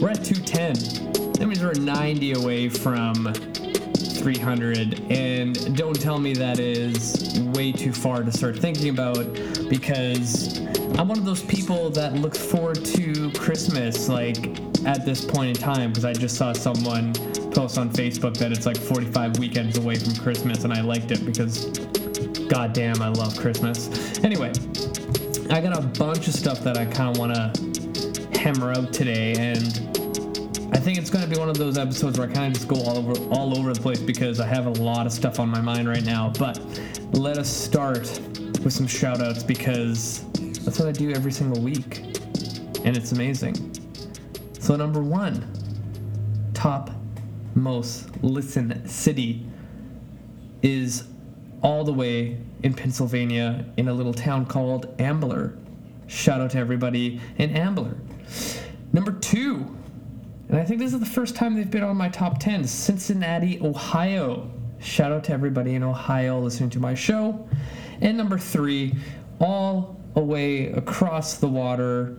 we're 0.00 0.10
at 0.10 0.24
210. 0.24 1.32
That 1.32 1.46
means 1.46 1.62
we're 1.62 1.74
90 1.74 2.32
away 2.32 2.68
from 2.68 3.32
300, 3.34 5.10
and 5.10 5.76
don't 5.76 6.00
tell 6.00 6.18
me 6.18 6.32
that 6.34 6.58
is 6.58 7.38
way 7.54 7.72
too 7.72 7.92
far 7.92 8.22
to 8.22 8.32
start 8.32 8.58
thinking 8.58 8.88
about 8.88 9.32
because 9.68 10.58
I'm 10.98 11.08
one 11.08 11.18
of 11.18 11.24
those 11.24 11.42
people 11.42 11.90
that 11.90 12.14
looks 12.14 12.38
forward 12.38 12.84
to 12.84 13.30
Christmas 13.32 14.08
like 14.08 14.58
at 14.86 15.04
this 15.04 15.24
point 15.24 15.56
in 15.56 15.62
time 15.62 15.90
because 15.90 16.04
I 16.04 16.12
just 16.12 16.36
saw 16.36 16.52
someone 16.52 17.12
post 17.56 17.78
on 17.78 17.88
Facebook 17.88 18.36
that 18.36 18.52
it's 18.52 18.66
like 18.66 18.76
45 18.76 19.38
weekends 19.38 19.78
away 19.78 19.96
from 19.96 20.14
Christmas, 20.16 20.64
and 20.64 20.74
I 20.74 20.82
liked 20.82 21.10
it 21.10 21.24
because 21.24 21.64
goddamn, 22.48 23.00
I 23.00 23.08
love 23.08 23.34
Christmas. 23.38 23.88
Anyway, 24.22 24.52
I 25.48 25.62
got 25.62 25.78
a 25.78 25.80
bunch 25.98 26.28
of 26.28 26.34
stuff 26.34 26.60
that 26.60 26.76
I 26.76 26.84
kind 26.84 27.08
of 27.08 27.18
want 27.18 27.34
to 27.34 28.38
hammer 28.38 28.72
out 28.72 28.92
today, 28.92 29.32
and 29.38 29.62
I 30.74 30.78
think 30.78 30.98
it's 30.98 31.08
going 31.08 31.24
to 31.24 31.30
be 31.30 31.38
one 31.38 31.48
of 31.48 31.56
those 31.56 31.78
episodes 31.78 32.18
where 32.18 32.28
I 32.28 32.32
kind 32.32 32.48
of 32.48 32.60
just 32.60 32.68
go 32.68 32.76
all 32.76 32.98
over 32.98 33.12
all 33.34 33.58
over 33.58 33.72
the 33.72 33.80
place 33.80 34.00
because 34.00 34.38
I 34.38 34.46
have 34.46 34.66
a 34.66 34.72
lot 34.72 35.06
of 35.06 35.12
stuff 35.12 35.40
on 35.40 35.48
my 35.48 35.62
mind 35.62 35.88
right 35.88 36.04
now. 36.04 36.30
But 36.38 36.60
let 37.12 37.38
us 37.38 37.48
start 37.48 38.00
with 38.62 38.72
some 38.74 38.86
shout 38.86 39.22
outs 39.22 39.42
because 39.42 40.24
that's 40.62 40.78
what 40.78 40.88
I 40.88 40.92
do 40.92 41.10
every 41.12 41.32
single 41.32 41.62
week. 41.62 42.00
And 42.84 42.98
it's 42.98 43.12
amazing. 43.12 43.74
So 44.58 44.76
number 44.76 45.02
1, 45.02 46.52
top 46.52 46.90
most 47.56 48.22
listened 48.22 48.88
city 48.88 49.44
is 50.62 51.04
all 51.62 51.82
the 51.84 51.92
way 51.92 52.38
in 52.62 52.74
Pennsylvania 52.74 53.64
in 53.76 53.88
a 53.88 53.92
little 53.92 54.14
town 54.14 54.46
called 54.46 54.94
Ambler. 55.00 55.56
Shout 56.06 56.40
out 56.40 56.50
to 56.52 56.58
everybody 56.58 57.20
in 57.38 57.50
Ambler. 57.50 57.96
Number 58.92 59.12
2, 59.12 59.76
and 60.48 60.58
I 60.58 60.64
think 60.64 60.80
this 60.80 60.92
is 60.92 61.00
the 61.00 61.06
first 61.06 61.34
time 61.34 61.54
they've 61.54 61.70
been 61.70 61.82
on 61.82 61.96
my 61.96 62.08
top 62.08 62.38
10. 62.38 62.64
Cincinnati, 62.64 63.60
Ohio. 63.60 64.50
Shout 64.78 65.10
out 65.10 65.24
to 65.24 65.32
everybody 65.32 65.74
in 65.74 65.82
Ohio 65.82 66.38
listening 66.38 66.70
to 66.70 66.78
my 66.78 66.94
show. 66.94 67.48
And 68.00 68.16
number 68.16 68.38
three, 68.38 68.94
all 69.40 69.98
away 70.14 70.72
across 70.72 71.38
the 71.38 71.48
water, 71.48 72.16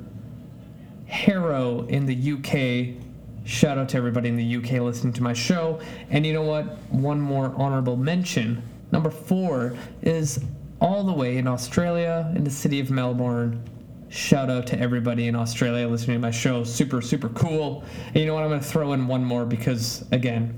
Harrow 1.05 1.85
in 1.87 2.05
the 2.05 2.33
UK. 2.33 3.06
Shout 3.47 3.79
out 3.79 3.89
to 3.89 3.97
everybody 3.97 4.29
in 4.29 4.35
the 4.35 4.57
UK 4.57 4.81
listening 4.81 5.13
to 5.13 5.23
my 5.23 5.33
show. 5.33 5.79
And 6.11 6.25
you 6.25 6.33
know 6.33 6.43
what? 6.43 6.77
One 6.91 7.19
more 7.19 7.53
honorable 7.55 7.95
mention. 7.95 8.61
Number 8.91 9.09
four 9.09 9.75
is 10.03 10.43
all 10.79 11.03
the 11.03 11.13
way 11.13 11.37
in 11.37 11.47
Australia, 11.47 12.31
in 12.35 12.43
the 12.43 12.51
city 12.51 12.79
of 12.79 12.91
Melbourne, 12.91 13.63
Shout 14.09 14.49
out 14.49 14.65
to 14.67 14.79
everybody 14.79 15.27
in 15.27 15.35
Australia 15.35 15.87
listening 15.87 16.15
to 16.15 16.21
my 16.21 16.31
show. 16.31 16.63
Super, 16.63 17.01
super 17.01 17.27
cool. 17.29 17.83
And 18.07 18.15
you 18.15 18.25
know 18.25 18.35
what? 18.35 18.43
I'm 18.43 18.49
going 18.49 18.61
to 18.61 18.65
throw 18.65 18.93
in 18.93 19.05
one 19.05 19.23
more 19.23 19.45
because, 19.45 20.05
again, 20.13 20.57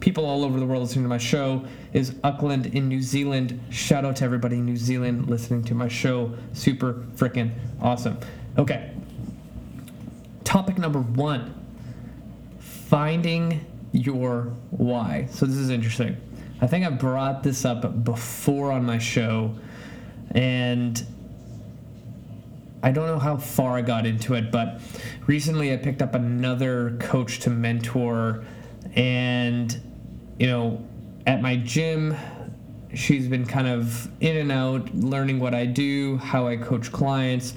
people 0.00 0.26
all 0.26 0.44
over 0.44 0.60
the 0.60 0.66
world 0.66 0.82
listening 0.82 1.04
to 1.04 1.08
my 1.08 1.18
show 1.18 1.64
is 1.94 2.14
Auckland 2.24 2.66
in 2.66 2.88
New 2.88 3.00
Zealand. 3.00 3.58
Shout 3.70 4.04
out 4.04 4.16
to 4.16 4.24
everybody 4.24 4.56
in 4.56 4.66
New 4.66 4.76
Zealand 4.76 5.30
listening 5.30 5.64
to 5.64 5.74
my 5.74 5.88
show. 5.88 6.30
Super 6.52 7.06
freaking 7.16 7.52
awesome. 7.80 8.18
Okay. 8.58 8.92
Topic 10.44 10.76
number 10.76 11.00
one 11.00 11.54
finding 12.90 13.64
your 13.92 14.52
why. 14.70 15.28
So, 15.30 15.46
this 15.46 15.56
is 15.56 15.70
interesting. 15.70 16.16
I 16.60 16.66
think 16.66 16.84
I 16.84 16.90
brought 16.90 17.44
this 17.44 17.64
up 17.64 18.04
before 18.04 18.72
on 18.72 18.84
my 18.84 18.98
show, 18.98 19.54
and 20.32 21.02
I 22.82 22.90
don't 22.90 23.06
know 23.06 23.20
how 23.20 23.36
far 23.36 23.76
I 23.76 23.82
got 23.82 24.06
into 24.06 24.34
it, 24.34 24.50
but 24.50 24.80
recently 25.28 25.72
I 25.72 25.76
picked 25.76 26.02
up 26.02 26.16
another 26.16 26.96
coach 26.98 27.38
to 27.40 27.50
mentor, 27.50 28.44
and 28.96 29.80
you 30.40 30.48
know, 30.48 30.84
at 31.26 31.40
my 31.40 31.56
gym, 31.56 32.16
she's 32.92 33.28
been 33.28 33.46
kind 33.46 33.68
of 33.68 34.10
in 34.20 34.36
and 34.36 34.50
out, 34.50 34.92
learning 34.96 35.38
what 35.38 35.54
I 35.54 35.64
do, 35.64 36.16
how 36.16 36.48
I 36.48 36.56
coach 36.56 36.90
clients, 36.90 37.54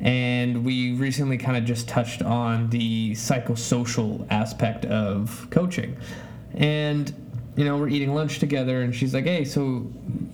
and 0.00 0.64
we 0.64 0.94
recently 0.94 1.38
kind 1.38 1.56
of 1.56 1.64
just 1.64 1.88
touched 1.88 2.22
on 2.22 2.70
the 2.70 3.12
psychosocial 3.12 4.26
aspect 4.30 4.84
of 4.86 5.46
coaching, 5.50 5.96
and 6.54 7.14
you 7.56 7.64
know, 7.64 7.78
we're 7.78 7.88
eating 7.88 8.14
lunch 8.14 8.38
together, 8.38 8.82
and 8.82 8.94
she's 8.94 9.14
like, 9.14 9.24
"Hey, 9.24 9.44
so 9.44 9.90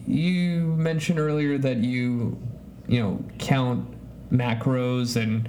you 0.06 0.74
mentioned 0.76 1.18
earlier 1.18 1.58
that 1.58 1.78
you, 1.78 2.40
you 2.88 3.00
know, 3.00 3.24
count." 3.38 3.88
macros 4.32 5.20
and 5.22 5.48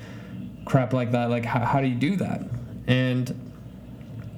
crap 0.65 0.93
like 0.93 1.11
that. 1.11 1.29
Like, 1.29 1.45
how, 1.45 1.61
how 1.61 1.81
do 1.81 1.87
you 1.87 1.95
do 1.95 2.15
that? 2.17 2.43
And, 2.87 3.51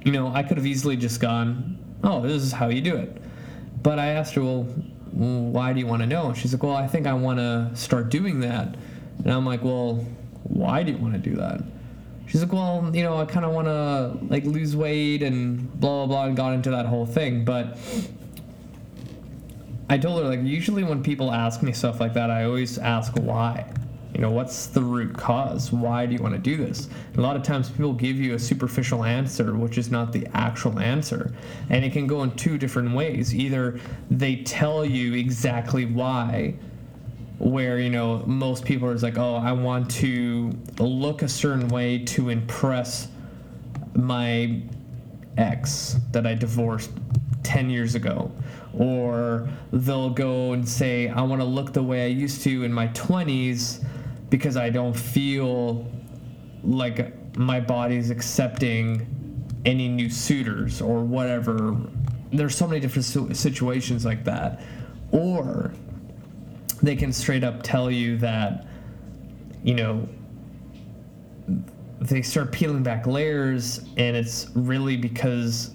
you 0.05 0.11
know, 0.11 0.27
I 0.27 0.43
could 0.43 0.57
have 0.57 0.65
easily 0.65 0.95
just 0.95 1.19
gone, 1.19 1.79
oh, 2.03 2.21
this 2.21 2.43
is 2.43 2.51
how 2.51 2.69
you 2.69 2.81
do 2.81 2.95
it. 2.95 3.21
But 3.81 3.99
I 3.99 4.07
asked 4.07 4.35
her, 4.35 4.43
well, 4.43 4.63
why 5.11 5.73
do 5.73 5.79
you 5.79 5.87
want 5.87 6.01
to 6.01 6.07
know? 6.07 6.33
She's 6.33 6.53
like, 6.53 6.63
well, 6.63 6.75
I 6.75 6.87
think 6.87 7.07
I 7.07 7.13
want 7.13 7.39
to 7.39 7.71
start 7.73 8.09
doing 8.09 8.39
that. 8.41 8.75
And 9.23 9.33
I'm 9.33 9.45
like, 9.45 9.63
well, 9.63 10.05
why 10.43 10.83
do 10.83 10.91
you 10.91 10.97
want 10.97 11.13
to 11.13 11.19
do 11.19 11.35
that? 11.37 11.61
She's 12.27 12.41
like, 12.41 12.53
well, 12.53 12.89
you 12.93 13.03
know, 13.03 13.17
I 13.17 13.25
kind 13.25 13.45
of 13.45 13.53
want 13.53 13.67
to 13.67 14.17
like 14.27 14.45
lose 14.45 14.75
weight 14.75 15.21
and 15.21 15.71
blah 15.79 16.05
blah 16.05 16.07
blah, 16.07 16.25
and 16.25 16.35
got 16.35 16.53
into 16.53 16.71
that 16.71 16.85
whole 16.85 17.05
thing. 17.05 17.45
But 17.45 17.77
I 19.89 19.97
told 19.97 20.23
her 20.23 20.29
like, 20.29 20.41
usually 20.43 20.83
when 20.83 21.03
people 21.03 21.31
ask 21.31 21.61
me 21.61 21.71
stuff 21.71 21.99
like 21.99 22.13
that, 22.13 22.31
I 22.31 22.45
always 22.45 22.77
ask 22.77 23.13
why. 23.13 23.71
You 24.15 24.21
know, 24.21 24.31
what's 24.31 24.67
the 24.67 24.81
root 24.81 25.13
cause? 25.13 25.73
Why 25.73 26.05
do 26.05 26.13
you 26.13 26.21
want 26.21 26.35
to 26.35 26.39
do 26.39 26.55
this? 26.55 26.87
a 27.17 27.21
lot 27.21 27.35
of 27.35 27.43
times 27.43 27.69
people 27.69 27.91
give 27.91 28.15
you 28.15 28.33
a 28.35 28.39
superficial 28.39 29.03
answer, 29.03 29.55
which 29.55 29.77
is 29.77 29.91
not 29.91 30.13
the 30.13 30.25
actual 30.33 30.79
answer. 30.79 31.33
And 31.69 31.83
it 31.83 31.91
can 31.91 32.07
go 32.07 32.23
in 32.23 32.31
two 32.31 32.57
different 32.57 32.95
ways. 32.95 33.35
Either 33.35 33.77
they 34.09 34.37
tell 34.37 34.85
you 34.85 35.13
exactly 35.15 35.85
why, 35.85 36.55
where, 37.37 37.79
you 37.79 37.89
know, 37.89 38.23
most 38.25 38.63
people 38.63 38.87
are 38.87 38.95
like, 38.95 39.17
oh, 39.17 39.35
I 39.35 39.51
want 39.51 39.91
to 39.91 40.51
look 40.79 41.21
a 41.21 41.27
certain 41.27 41.67
way 41.67 41.99
to 42.05 42.29
impress 42.29 43.07
my 43.93 44.61
ex 45.37 45.97
that 46.11 46.25
I 46.25 46.33
divorced 46.33 46.91
10 47.43 47.69
years 47.69 47.95
ago. 47.95 48.31
Or 48.77 49.47
they'll 49.71 50.09
go 50.09 50.53
and 50.53 50.67
say, 50.67 51.09
I 51.09 51.21
want 51.21 51.41
to 51.41 51.45
look 51.45 51.73
the 51.73 51.83
way 51.83 52.05
I 52.05 52.07
used 52.07 52.41
to 52.43 52.63
in 52.63 52.73
my 52.73 52.87
20s 52.89 53.85
because 54.29 54.57
I 54.57 54.69
don't 54.69 54.95
feel 54.95 55.89
like 56.63 57.37
my 57.37 57.59
body's 57.59 58.09
accepting 58.09 59.07
any 59.65 59.87
new 59.87 60.09
suitors 60.09 60.81
or 60.81 61.03
whatever. 61.03 61.77
There's 62.31 62.55
so 62.55 62.67
many 62.67 62.79
different 62.79 63.35
situations 63.35 64.05
like 64.05 64.23
that. 64.25 64.61
Or 65.11 65.71
they 66.81 66.95
can 66.95 67.11
straight 67.11 67.43
up 67.43 67.63
tell 67.63 67.89
you 67.89 68.17
that, 68.17 68.65
you 69.63 69.73
know, 69.73 70.07
they 71.99 72.21
start 72.21 72.51
peeling 72.51 72.83
back 72.83 73.07
layers 73.07 73.79
and 73.97 74.15
it's 74.15 74.47
really 74.53 74.97
because 74.97 75.71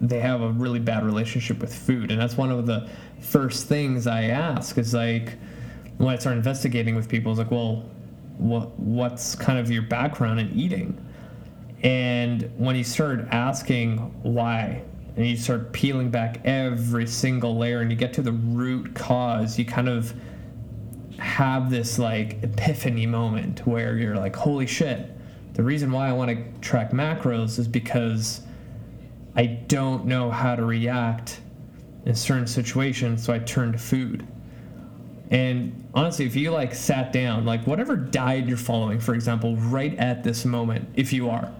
they 0.00 0.20
have 0.20 0.40
a 0.42 0.50
really 0.50 0.78
bad 0.78 1.04
relationship 1.04 1.58
with 1.60 1.74
food. 1.74 2.10
And 2.10 2.20
that's 2.20 2.36
one 2.36 2.50
of 2.50 2.66
the 2.66 2.88
first 3.20 3.66
things 3.66 4.06
I 4.06 4.24
ask 4.24 4.78
is 4.78 4.94
like, 4.94 5.36
when 5.98 6.14
I 6.14 6.18
start 6.18 6.36
investigating 6.36 6.94
with 6.94 7.08
people, 7.08 7.32
it's 7.32 7.38
like, 7.38 7.50
well, 7.50 7.84
what 8.38 8.78
what's 8.78 9.34
kind 9.34 9.58
of 9.58 9.70
your 9.70 9.82
background 9.82 10.40
in 10.40 10.50
eating? 10.58 10.98
And 11.82 12.50
when 12.56 12.76
you 12.76 12.84
start 12.84 13.26
asking 13.30 13.98
why, 14.22 14.82
and 15.16 15.26
you 15.26 15.36
start 15.36 15.72
peeling 15.72 16.10
back 16.10 16.40
every 16.44 17.06
single 17.06 17.56
layer, 17.56 17.80
and 17.80 17.90
you 17.90 17.96
get 17.96 18.12
to 18.14 18.22
the 18.22 18.32
root 18.32 18.94
cause, 18.94 19.58
you 19.58 19.64
kind 19.64 19.88
of 19.88 20.14
have 21.18 21.70
this 21.70 21.98
like 21.98 22.42
epiphany 22.42 23.06
moment 23.06 23.66
where 23.66 23.96
you're 23.96 24.16
like, 24.16 24.34
holy 24.34 24.66
shit, 24.66 25.10
the 25.54 25.62
reason 25.62 25.92
why 25.92 26.08
I 26.08 26.12
want 26.12 26.30
to 26.30 26.60
track 26.60 26.92
macros 26.92 27.58
is 27.58 27.68
because 27.68 28.40
I 29.36 29.46
don't 29.46 30.06
know 30.06 30.30
how 30.30 30.56
to 30.56 30.64
react 30.64 31.40
in 32.06 32.14
certain 32.14 32.46
situations, 32.46 33.22
so 33.22 33.32
I 33.32 33.38
turn 33.40 33.72
to 33.72 33.78
food. 33.78 34.26
And 35.30 35.88
honestly, 35.94 36.26
if 36.26 36.34
you 36.34 36.50
like 36.50 36.74
sat 36.74 37.12
down, 37.12 37.44
like 37.44 37.66
whatever 37.66 37.94
diet 37.96 38.46
you're 38.46 38.56
following, 38.56 38.98
for 38.98 39.14
example, 39.14 39.56
right 39.56 39.96
at 39.98 40.24
this 40.24 40.44
moment, 40.44 40.88
if 40.96 41.12
you 41.12 41.30
are, 41.30 41.52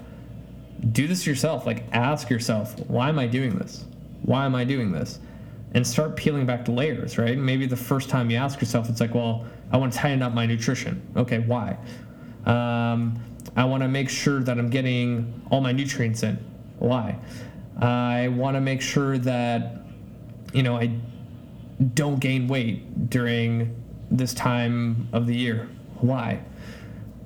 do 0.93 1.07
this 1.07 1.27
yourself. 1.27 1.67
Like 1.67 1.85
ask 1.93 2.31
yourself, 2.31 2.79
why 2.89 3.09
am 3.09 3.19
I 3.19 3.27
doing 3.27 3.57
this? 3.57 3.85
Why 4.23 4.47
am 4.47 4.55
I 4.55 4.65
doing 4.65 4.93
this? 4.93 5.19
And 5.73 5.87
start 5.87 6.17
peeling 6.17 6.47
back 6.47 6.65
the 6.65 6.73
layers, 6.73 7.17
right? 7.19 7.39
Maybe 7.39 7.67
the 7.67 7.77
first 7.77 8.09
time 8.09 8.31
you 8.31 8.37
ask 8.37 8.61
yourself, 8.61 8.89
it's 8.89 9.01
like, 9.01 9.15
well, 9.15 9.47
I 9.73 9.77
want 9.77 9.93
to 9.93 9.99
tighten 9.99 10.23
up 10.23 10.35
my 10.35 10.47
nutrition. 10.47 11.01
Okay, 11.17 11.39
why? 11.41 11.77
Um, 12.45 13.23
I 13.57 13.65
want 13.65 13.83
to 13.83 13.89
make 13.89 14.09
sure 14.09 14.41
that 14.43 14.59
I'm 14.59 14.69
getting 14.69 15.43
all 15.51 15.61
my 15.61 15.73
nutrients 15.73 16.23
in. 16.23 16.37
Why? 16.79 17.17
I 17.81 18.29
want 18.29 18.57
to 18.57 18.61
make 18.61 18.81
sure 18.81 19.19
that, 19.19 19.83
you 20.53 20.63
know, 20.63 20.77
I 20.77 20.91
don't 21.95 22.19
gain 22.19 22.49
weight 22.49 23.09
during 23.11 23.75
this 24.11 24.35
time 24.35 25.09
of 25.13 25.27
the 25.27 25.35
year. 25.35 25.69
Why? 26.01 26.41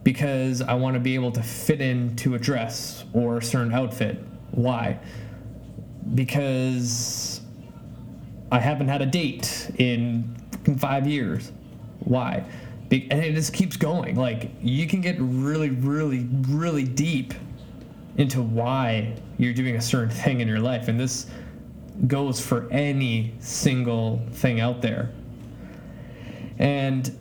Because 0.04 0.62
I 0.62 0.74
want 0.74 0.94
to 0.94 1.00
be 1.00 1.14
able 1.14 1.32
to 1.32 1.42
fit 1.42 1.80
into 1.80 2.34
a 2.34 2.38
dress 2.38 3.04
or 3.12 3.38
a 3.38 3.42
certain 3.42 3.72
outfit. 3.72 4.22
Why? 4.52 5.00
Because 6.14 7.40
I 8.52 8.60
haven't 8.60 8.88
had 8.88 9.02
a 9.02 9.06
date 9.06 9.70
in 9.78 10.36
five 10.78 11.06
years. 11.06 11.50
Why? 12.00 12.44
Be- 12.88 13.08
and 13.10 13.20
it 13.24 13.34
just 13.34 13.52
keeps 13.52 13.76
going. 13.76 14.14
Like 14.14 14.50
you 14.60 14.86
can 14.86 15.00
get 15.00 15.16
really, 15.18 15.70
really, 15.70 16.28
really 16.48 16.84
deep 16.84 17.34
into 18.16 18.42
why 18.42 19.16
you're 19.38 19.54
doing 19.54 19.76
a 19.76 19.80
certain 19.80 20.10
thing 20.10 20.40
in 20.40 20.46
your 20.46 20.60
life, 20.60 20.88
and 20.88 21.00
this 21.00 21.26
goes 22.06 22.40
for 22.40 22.68
any 22.70 23.34
single 23.40 24.20
thing 24.32 24.60
out 24.60 24.82
there. 24.82 25.10
And 26.58 27.16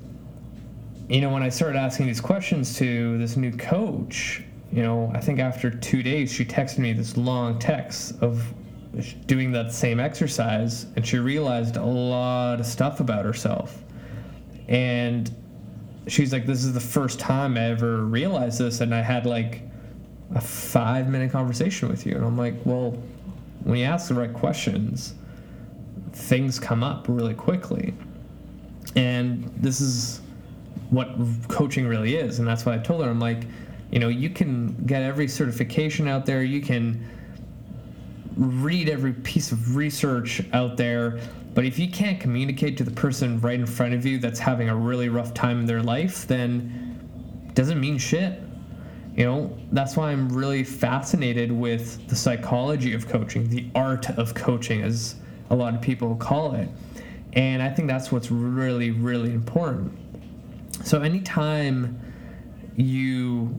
you 1.14 1.22
know, 1.22 1.30
when 1.30 1.44
I 1.44 1.50
started 1.50 1.78
asking 1.78 2.08
these 2.08 2.20
questions 2.20 2.76
to 2.78 3.20
this 3.20 3.38
new 3.38 3.52
coach, 3.52 4.42
you 4.72 4.82
know, 4.82 5.12
I 5.14 5.20
think 5.20 5.40
after 5.40 5.70
two 5.70 6.02
days, 6.02 6.34
she 6.34 6.44
texted 6.44 6.80
me 6.80 6.92
this 6.92 7.16
long 7.16 7.60
text 7.60 8.20
of 8.24 8.44
doing 9.28 9.52
that 9.52 9.72
same 9.72 10.00
exercise, 10.00 10.88
and 10.96 11.06
she 11.06 11.20
realized 11.20 11.78
a 11.78 11.86
lot 11.86 12.60
of 12.60 12.66
stuff 12.66 13.00
about 13.00 13.26
herself. 13.26 13.84
And 14.68 15.32
she's 16.08 16.34
like, 16.34 16.48
This 16.48 16.64
is 16.64 16.74
the 16.74 16.80
first 16.80 17.20
time 17.20 17.58
I 17.58 17.66
ever 17.66 17.98
realized 17.98 18.58
this, 18.58 18.82
and 18.82 18.94
I 18.96 19.04
had 19.04 19.28
like 19.28 19.62
a 20.34 20.42
five 20.42 21.10
minute 21.10 21.32
conversation 21.32 21.90
with 21.90 22.08
you. 22.08 22.16
And 22.16 22.26
I'm 22.26 22.40
like, 22.40 22.56
Well, 22.66 22.92
when 23.66 23.78
you 23.78 23.86
ask 23.86 24.08
the 24.08 24.16
right 24.16 24.34
questions, 24.34 25.14
things 26.14 26.60
come 26.60 26.84
up 26.84 27.06
really 27.08 27.36
quickly. 27.36 27.94
And 28.96 29.44
this 29.58 29.80
is 29.80 30.23
what 30.94 31.10
coaching 31.48 31.88
really 31.88 32.16
is. 32.16 32.40
And 32.40 32.48
that's 32.48 32.66
why 32.66 32.76
I 32.76 32.78
told 32.78 33.04
her. 33.04 33.10
I'm 33.10 33.20
like, 33.20 33.46
you 33.92 34.00
know, 34.00 34.10
you 34.10 34.30
can 34.30 34.76
get 34.86 35.02
every 35.02 35.28
certification 35.28 36.08
out 36.08 36.26
there, 36.26 36.44
you 36.44 36.62
can 36.62 37.04
read 38.38 38.90
every 38.90 39.14
piece 39.14 39.52
of 39.52 39.76
research 39.76 40.42
out 40.54 40.78
there, 40.78 41.20
but 41.54 41.66
if 41.66 41.78
you 41.78 41.90
can't 41.90 42.20
communicate 42.20 42.78
to 42.78 42.84
the 42.84 42.92
person 42.92 43.40
right 43.42 43.60
in 43.60 43.66
front 43.66 43.94
of 43.94 44.06
you 44.06 44.18
that's 44.18 44.40
having 44.40 44.70
a 44.70 44.76
really 44.76 45.10
rough 45.10 45.34
time 45.34 45.60
in 45.60 45.66
their 45.66 45.84
life, 45.84 46.26
then 46.28 47.52
doesn't 47.54 47.80
mean 47.80 47.98
shit. 47.98 48.42
You 49.16 49.26
know, 49.26 49.58
that's 49.72 49.96
why 49.96 50.12
I'm 50.12 50.28
really 50.30 50.64
fascinated 50.64 51.52
with 51.52 52.08
the 52.08 52.16
psychology 52.16 52.96
of 52.96 53.08
coaching, 53.08 53.48
the 53.48 53.68
art 53.76 54.10
of 54.18 54.34
coaching, 54.34 54.82
as 54.82 55.16
a 55.52 55.56
lot 55.56 55.76
of 55.76 55.82
people 55.82 56.16
call 56.16 56.56
it. 56.56 56.68
And 57.34 57.62
I 57.62 57.70
think 57.70 57.88
that's 57.88 58.12
what's 58.12 58.32
really, 58.32 58.90
really 58.90 59.32
important. 59.32 59.96
So, 60.82 61.02
anytime 61.02 62.00
you 62.76 63.56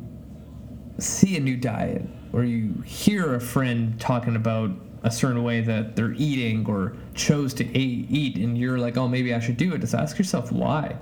see 0.99 1.37
a 1.37 1.41
new 1.41 1.57
diet 1.57 2.03
or 2.33 2.45
you 2.45 2.83
hear 2.85 3.35
a 3.35 3.41
friend 3.41 3.99
talking 4.01 4.37
about 4.37 4.71
a 5.05 5.11
certain 5.11 5.43
way 5.45 5.61
that 5.61 5.95
they're 5.95 6.15
eating 6.15 6.67
or 6.67 6.97
chose 7.15 7.53
to 7.55 7.79
eat, 7.79 8.37
and 8.37 8.57
you're 8.59 8.79
like, 8.79 8.97
oh, 8.97 9.07
maybe 9.07 9.35
I 9.35 9.39
should 9.39 9.57
do 9.57 9.75
it, 9.75 9.81
just 9.81 9.95
ask 9.95 10.19
yourself 10.19 10.51
why. 10.51 10.97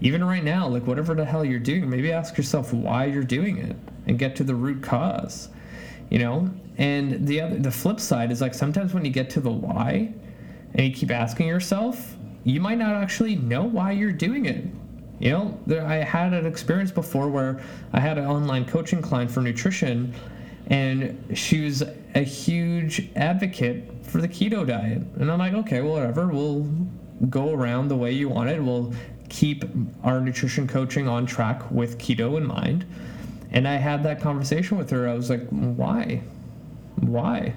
Even 0.00 0.22
right 0.22 0.44
now, 0.44 0.68
like 0.68 0.86
whatever 0.86 1.14
the 1.14 1.24
hell 1.24 1.44
you're 1.44 1.58
doing, 1.58 1.88
maybe 1.88 2.12
ask 2.12 2.36
yourself 2.36 2.72
why 2.72 3.06
you're 3.06 3.22
doing 3.24 3.58
it 3.58 3.76
and 4.06 4.18
get 4.18 4.36
to 4.36 4.44
the 4.44 4.54
root 4.54 4.82
cause. 4.82 5.48
You 6.10 6.18
know? 6.18 6.50
And 6.76 7.26
the 7.26 7.40
other 7.40 7.58
the 7.58 7.70
flip 7.70 8.00
side 8.00 8.30
is 8.30 8.40
like 8.40 8.54
sometimes 8.54 8.94
when 8.94 9.04
you 9.04 9.10
get 9.10 9.30
to 9.30 9.40
the 9.40 9.50
why 9.50 10.12
and 10.74 10.86
you 10.86 10.92
keep 10.92 11.10
asking 11.10 11.46
yourself, 11.46 12.16
you 12.44 12.60
might 12.60 12.78
not 12.78 12.94
actually 12.94 13.36
know 13.36 13.62
why 13.62 13.92
you're 13.92 14.12
doing 14.12 14.46
it. 14.46 14.64
You 15.22 15.30
know, 15.30 15.60
there, 15.68 15.86
I 15.86 15.98
had 15.98 16.32
an 16.32 16.46
experience 16.46 16.90
before 16.90 17.28
where 17.28 17.62
I 17.92 18.00
had 18.00 18.18
an 18.18 18.26
online 18.26 18.64
coaching 18.64 19.00
client 19.00 19.30
for 19.30 19.40
nutrition, 19.40 20.12
and 20.66 21.16
she 21.32 21.64
was 21.64 21.84
a 22.16 22.22
huge 22.24 23.08
advocate 23.14 23.88
for 24.04 24.20
the 24.20 24.26
keto 24.26 24.66
diet. 24.66 25.02
And 25.20 25.30
I'm 25.30 25.38
like, 25.38 25.54
okay, 25.54 25.80
well, 25.80 25.92
whatever. 25.92 26.26
We'll 26.26 26.68
go 27.30 27.52
around 27.52 27.86
the 27.86 27.94
way 27.94 28.10
you 28.10 28.28
want 28.28 28.50
it. 28.50 28.60
We'll 28.60 28.92
keep 29.28 29.64
our 30.02 30.20
nutrition 30.20 30.66
coaching 30.66 31.06
on 31.06 31.24
track 31.24 31.70
with 31.70 31.98
keto 31.98 32.36
in 32.36 32.44
mind. 32.44 32.84
And 33.52 33.68
I 33.68 33.76
had 33.76 34.02
that 34.02 34.20
conversation 34.20 34.76
with 34.76 34.90
her. 34.90 35.08
I 35.08 35.14
was 35.14 35.30
like, 35.30 35.46
why? 35.50 36.20
Why? 36.96 37.54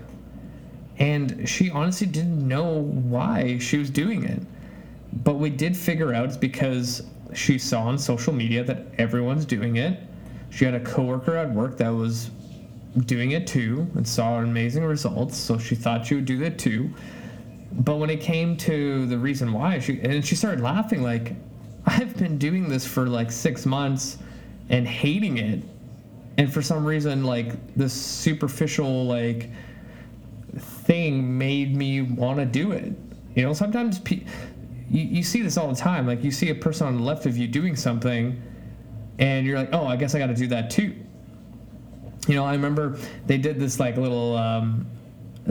And 1.00 1.50
she 1.50 1.72
honestly 1.72 2.06
didn't 2.06 2.48
know 2.48 2.82
why 2.84 3.58
she 3.58 3.80
was 3.80 3.90
doing 3.90 4.24
it. 4.24 4.44
But 5.24 5.36
we 5.40 5.50
did 5.50 5.76
figure 5.76 6.14
out 6.14 6.26
it's 6.26 6.38
because 6.38 7.02
she 7.36 7.58
saw 7.58 7.84
on 7.84 7.98
social 7.98 8.34
media 8.34 8.64
that 8.64 8.86
everyone's 8.98 9.46
doing 9.46 9.78
it. 9.78 10.00
She 10.50 10.66
had 10.66 10.74
a 10.74 10.80
coworker 10.80 11.36
at 11.36 11.52
work 11.52 11.78
that 11.78 11.90
was 11.90 12.32
doing 13.06 13.32
it 13.32 13.46
too 13.46 13.88
and 13.96 14.08
saw 14.08 14.40
amazing 14.40 14.86
results, 14.86 15.38
so 15.38 15.58
she 15.58 15.76
thought 15.76 16.06
she 16.06 16.16
would 16.16 16.26
do 16.26 16.38
that 16.40 16.58
too. 16.58 16.90
But 17.72 17.98
when 17.98 18.10
it 18.10 18.22
came 18.22 18.56
to 18.58 19.06
the 19.08 19.18
reason 19.18 19.52
why, 19.52 19.80
she 19.80 20.00
and 20.02 20.26
she 20.26 20.36
started 20.36 20.62
laughing 20.62 21.04
like, 21.04 21.34
I've 21.86 22.16
been 22.18 22.38
doing 22.38 22.70
this 22.70 22.86
for 22.86 23.08
like 23.08 23.32
six 23.32 23.66
months 23.66 24.18
and 24.70 24.88
hating 24.88 25.38
it, 25.38 25.62
and 26.38 26.52
for 26.52 26.62
some 26.62 26.86
reason, 26.86 27.26
like 27.26 27.76
this 27.76 27.94
superficial 27.94 29.06
like 29.06 29.50
thing 30.58 31.38
made 31.38 31.76
me 31.76 32.02
want 32.02 32.40
to 32.40 32.46
do 32.46 32.72
it. 32.72 32.94
You 33.36 33.44
know, 33.44 33.54
sometimes 33.54 34.00
pe- 34.00 34.24
you, 34.90 35.04
you 35.04 35.24
see 35.24 35.42
this 35.42 35.58
all 35.58 35.68
the 35.68 35.76
time. 35.76 36.08
Like 36.08 36.24
you 36.24 36.32
see 36.32 36.50
a 36.50 36.56
person 36.56 36.88
on 36.88 36.98
the 36.98 37.04
left 37.04 37.26
of 37.26 37.38
you 37.38 37.48
doing 37.48 37.76
something, 37.76 38.42
and 39.20 39.46
you're 39.46 39.58
like, 39.58 39.70
oh, 39.74 39.86
I 39.86 39.96
guess 39.96 40.16
I 40.16 40.20
got 40.20 40.28
to 40.28 40.36
do 40.36 40.48
that 40.48 40.70
too. 40.70 40.96
You 42.28 42.36
know, 42.36 42.46
I 42.46 42.54
remember 42.54 42.98
they 43.28 43.38
did 43.38 43.60
this 43.60 43.80
like 43.80 43.98
little 43.98 44.36
um, 44.36 44.88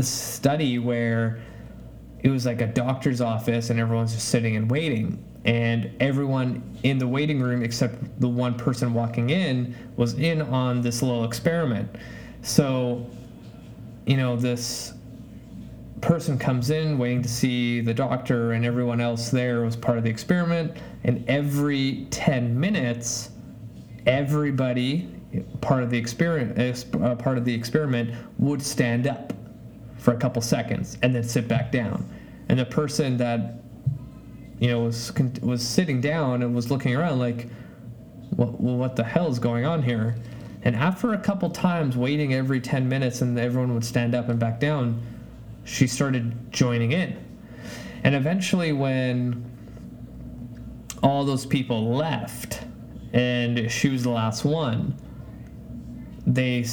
study 0.01 0.79
where 0.79 1.41
it 2.25 2.31
was 2.31 2.47
like 2.47 2.61
a 2.63 2.67
doctor's 2.67 3.21
office 3.21 3.71
and 3.71 3.79
everyone's 3.79 4.15
just 4.15 4.29
sitting 4.29 4.57
and 4.57 4.71
waiting 4.71 5.23
and 5.45 5.91
everyone 6.01 6.63
in 6.83 6.99
the 6.99 7.07
waiting 7.07 7.41
room 7.41 7.63
except 7.63 7.97
the 8.21 8.29
one 8.29 8.55
person 8.55 8.95
walking 8.95 9.31
in 9.31 9.75
was 9.97 10.15
in 10.15 10.41
on 10.41 10.81
this 10.81 11.03
little 11.03 11.25
experiment 11.25 11.89
so 12.41 13.07
you 14.07 14.17
know 14.17 14.37
this 14.37 14.95
person 16.05 16.39
comes 16.39 16.71
in 16.71 16.99
waiting 16.99 17.23
to 17.23 17.29
see 17.29 17.81
the 17.81 17.95
doctor 17.95 18.53
and 18.53 18.65
everyone 18.65 19.01
else 19.01 19.31
there 19.31 19.63
was 19.63 19.75
part 19.75 19.97
of 19.97 20.05
the 20.05 20.11
experiment 20.11 20.77
and 21.05 21.25
every 21.29 22.07
10 22.11 22.59
minutes 22.59 23.31
everybody 24.07 25.09
part 25.61 25.83
of 25.83 25.91
the 25.91 25.99
experiment 25.99 26.59
uh, 26.95 27.15
part 27.17 27.39
of 27.39 27.45
the 27.45 27.55
experiment 27.55 28.15
would 28.39 28.63
stand 28.63 29.07
up 29.07 29.33
for 30.05 30.13
a 30.13 30.17
couple 30.17 30.43
seconds 30.43 30.99
and 31.03 31.15
then 31.15 31.25
sit 31.25 31.49
back 31.49 31.73
down. 31.73 32.07
And 32.49 32.59
the 32.59 32.67
person 32.67 33.17
that 33.17 33.63
you 34.59 34.69
know 34.69 34.81
was 34.81 35.13
was 35.41 35.67
sitting 35.67 36.01
down 36.01 36.43
and 36.43 36.55
was 36.55 36.71
looking 36.71 36.95
around 36.95 37.19
like 37.19 37.49
what, 38.37 38.61
what 38.61 38.97
the 38.97 39.05
hell 39.05 39.29
is 39.29 39.39
going 39.39 39.65
on 39.65 39.83
here? 39.83 40.17
And 40.63 40.77
after 40.77 41.15
a 41.15 41.19
couple 41.19 41.51
times 41.51 41.97
waiting 41.97 42.35
every 42.35 42.61
10 42.61 42.89
minutes 42.89 43.21
and 43.21 43.39
everyone 43.39 43.75
would 43.75 43.85
stand 43.85 44.15
up 44.15 44.29
and 44.29 44.39
back 44.39 44.61
down 44.61 45.01
she 45.65 45.87
started 45.87 46.53
joining 46.53 46.93
in. 46.93 47.17
And 48.05 48.15
eventually, 48.15 48.73
when 48.73 49.51
all 51.03 51.25
those 51.25 51.47
people 51.47 51.95
left 51.95 52.61
and 53.13 53.71
she 53.71 53.89
was 53.89 54.03
the 54.03 54.11
last 54.11 54.45
one, 54.45 54.95
they 56.27 56.65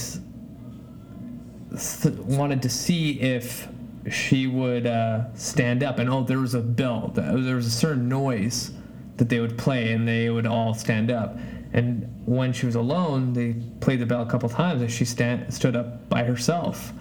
th- 1.69 2.15
wanted 2.15 2.61
to 2.61 2.69
see 2.69 3.19
if 3.21 3.67
she 4.09 4.47
would 4.47 4.87
uh, 4.87 5.33
stand 5.35 5.83
up. 5.83 5.99
And 5.99 6.09
oh, 6.09 6.23
there 6.23 6.39
was 6.39 6.53
a 6.53 6.61
bell, 6.61 7.11
there 7.13 7.55
was 7.55 7.67
a 7.67 7.71
certain 7.71 8.09
noise 8.09 8.71
that 9.17 9.29
they 9.29 9.39
would 9.39 9.57
play, 9.57 9.91
and 9.91 10.07
they 10.07 10.29
would 10.29 10.47
all 10.47 10.73
stand 10.73 11.11
up. 11.11 11.37
And 11.73 12.11
when 12.25 12.51
she 12.51 12.65
was 12.65 12.75
alone, 12.75 13.33
they 13.33 13.53
played 13.79 13.99
the 13.99 14.05
bell 14.05 14.23
a 14.23 14.25
couple 14.25 14.49
times, 14.49 14.81
and 14.81 14.91
she 14.91 15.05
stand, 15.05 15.53
stood 15.53 15.75
up 15.75 16.09
by 16.09 16.23
herself 16.23 16.91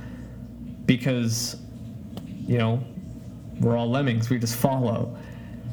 because 0.85 1.57
you 2.51 2.59
know, 2.59 2.83
we're 3.61 3.77
all 3.77 3.89
lemmings, 3.89 4.29
we 4.29 4.37
just 4.37 4.57
follow. 4.57 5.17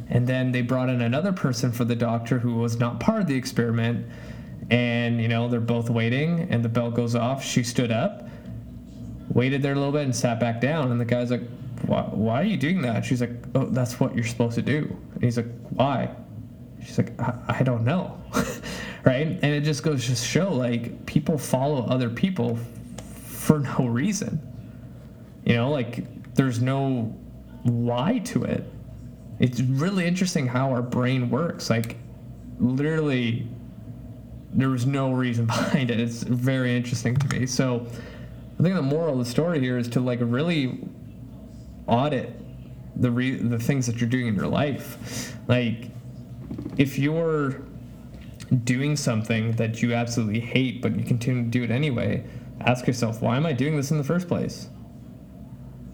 And 0.09 0.27
then 0.27 0.51
they 0.51 0.61
brought 0.61 0.89
in 0.89 1.01
another 1.01 1.33
person 1.33 1.71
for 1.71 1.85
the 1.85 1.95
doctor 1.95 2.37
who 2.37 2.53
was 2.53 2.77
not 2.77 2.99
part 2.99 3.19
of 3.19 3.27
the 3.27 3.35
experiment. 3.35 4.05
And, 4.69 5.19
you 5.19 5.27
know, 5.27 5.47
they're 5.47 5.59
both 5.59 5.89
waiting, 5.89 6.47
and 6.51 6.63
the 6.63 6.69
bell 6.69 6.91
goes 6.91 7.15
off. 7.15 7.43
She 7.43 7.63
stood 7.63 7.91
up, 7.91 8.29
waited 9.33 9.63
there 9.63 9.71
a 9.71 9.75
little 9.75 9.91
bit, 9.91 10.03
and 10.03 10.15
sat 10.15 10.39
back 10.39 10.61
down. 10.61 10.91
And 10.91 11.01
the 11.01 11.05
guy's 11.05 11.31
like, 11.31 11.41
why, 11.87 12.03
why 12.03 12.41
are 12.41 12.45
you 12.45 12.57
doing 12.57 12.83
that? 12.83 13.03
She's 13.03 13.21
like, 13.21 13.31
oh, 13.55 13.65
that's 13.65 13.99
what 13.99 14.13
you're 14.13 14.23
supposed 14.23 14.53
to 14.55 14.61
do. 14.61 14.95
And 15.15 15.23
he's 15.23 15.37
like, 15.37 15.49
why? 15.71 16.11
She's 16.85 16.99
like, 16.99 17.19
I, 17.19 17.33
I 17.47 17.63
don't 17.63 17.85
know. 17.85 18.21
right? 19.03 19.25
And 19.25 19.45
it 19.45 19.61
just 19.61 19.81
goes 19.81 20.05
to 20.05 20.15
show 20.15 20.53
like 20.53 21.07
people 21.07 21.39
follow 21.39 21.87
other 21.87 22.09
people 22.11 22.59
for 23.25 23.59
no 23.61 23.87
reason. 23.87 24.39
You 25.43 25.55
know, 25.55 25.71
like 25.71 26.03
there's 26.37 26.61
no 26.61 27.13
why 27.63 28.19
to 28.19 28.43
it. 28.43 28.63
It's 29.39 29.59
really 29.59 30.05
interesting 30.05 30.47
how 30.47 30.71
our 30.71 30.81
brain 30.81 31.29
works. 31.29 31.69
Like, 31.69 31.97
literally, 32.59 33.47
there 34.53 34.69
was 34.69 34.85
no 34.85 35.11
reason 35.11 35.45
behind 35.47 35.91
it. 35.91 35.99
It's 35.99 36.23
very 36.23 36.75
interesting 36.75 37.15
to 37.17 37.37
me. 37.37 37.45
So 37.45 37.85
I 38.59 38.63
think 38.63 38.75
the 38.75 38.81
moral 38.81 39.19
of 39.19 39.25
the 39.25 39.31
story 39.31 39.59
here 39.59 39.77
is 39.77 39.87
to 39.89 39.99
like 39.99 40.19
really 40.21 40.79
audit 41.87 42.33
the 42.95 43.11
re- 43.11 43.37
the 43.37 43.59
things 43.59 43.85
that 43.85 44.01
you're 44.01 44.09
doing 44.09 44.27
in 44.27 44.35
your 44.35 44.47
life. 44.47 45.35
Like 45.47 45.89
if 46.77 46.97
you're 46.97 47.61
doing 48.63 48.95
something 48.95 49.51
that 49.53 49.81
you 49.81 49.93
absolutely 49.93 50.39
hate 50.39 50.81
but 50.81 50.95
you 50.97 51.03
continue 51.03 51.43
to 51.43 51.49
do 51.49 51.63
it 51.63 51.69
anyway, 51.69 52.23
ask 52.61 52.87
yourself, 52.87 53.21
why 53.21 53.37
am 53.37 53.45
I 53.45 53.53
doing 53.53 53.75
this 53.75 53.91
in 53.91 53.97
the 53.97 54.03
first 54.03 54.27
place? 54.27 54.69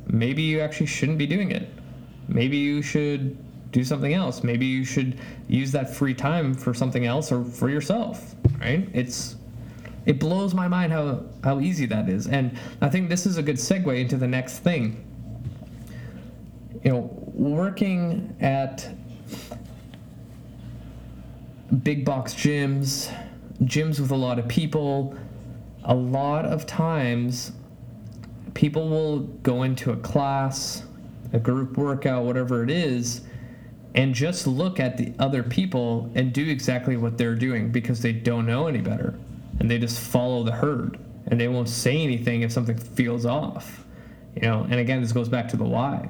Maybe 0.08 0.42
you 0.42 0.60
actually 0.60 0.88
shouldn't 0.88 1.18
be 1.18 1.28
doing 1.28 1.52
it. 1.52 1.70
Maybe 2.28 2.58
you 2.58 2.82
should 2.82 3.38
do 3.72 3.84
something 3.84 4.14
else. 4.14 4.44
Maybe 4.44 4.66
you 4.66 4.86
should 4.86 5.20
use 5.48 5.72
that 5.72 5.94
free 5.94 6.14
time 6.14 6.54
for 6.54 6.74
something 6.74 7.06
else 7.06 7.32
or 7.32 7.44
for 7.44 7.70
yourself, 7.70 8.36
right? 8.60 8.88
It's 8.94 9.36
it 10.06 10.20
blows 10.20 10.54
my 10.54 10.68
mind 10.68 10.92
how 10.92 11.24
how 11.44 11.60
easy 11.60 11.86
that 11.88 12.08
is. 12.08 12.28
And 12.28 12.58
I 12.82 12.90
think 12.90 13.10
this 13.10 13.26
is 13.26 13.38
a 13.38 13.44
good 13.44 13.58
segue 13.58 14.00
into 14.00 14.16
the 14.16 14.28
next 14.28 14.60
thing. 14.60 15.04
You 16.84 16.92
know, 16.92 17.00
working 17.34 18.36
at 18.40 18.90
big 21.84 22.06
box 22.06 22.34
gyms, 22.34 23.12
gyms 23.64 24.00
with 24.00 24.12
a 24.12 24.16
lot 24.16 24.38
of 24.38 24.48
people, 24.48 25.16
a 25.86 25.96
lot 25.96 26.46
of 26.46 26.66
times 26.66 27.54
people 28.54 28.90
will 28.90 29.20
go 29.20 29.64
into 29.64 29.92
a 29.92 29.98
class, 29.98 30.84
a 31.32 31.40
group 31.40 31.78
workout, 31.78 32.26
whatever 32.26 32.64
it 32.64 32.70
is, 32.70 33.22
and 33.96 34.14
just 34.14 34.48
look 34.48 34.80
at 34.80 34.98
the 34.98 35.14
other 35.20 35.44
people 35.44 36.12
and 36.16 36.34
do 36.34 36.48
exactly 36.48 36.98
what 36.98 37.18
they're 37.18 37.36
doing 37.36 37.72
because 37.72 38.02
they 38.02 38.12
don't 38.12 38.46
know 38.46 38.68
any 38.68 38.82
better. 38.82 39.20
And 39.60 39.70
they 39.70 39.78
just 39.78 40.00
follow 40.00 40.44
the 40.44 40.52
herd. 40.52 41.00
And 41.28 41.40
they 41.40 41.48
won't 41.48 41.70
say 41.70 42.02
anything 42.02 42.42
if 42.42 42.52
something 42.52 42.78
feels 42.78 43.26
off 43.26 43.84
you 44.36 44.42
know? 44.42 44.64
And 44.70 44.76
again 44.76 45.02
this 45.02 45.12
goes 45.12 45.30
back 45.30 45.48
to 45.50 45.58
the 45.58 45.64
why. 45.64 46.10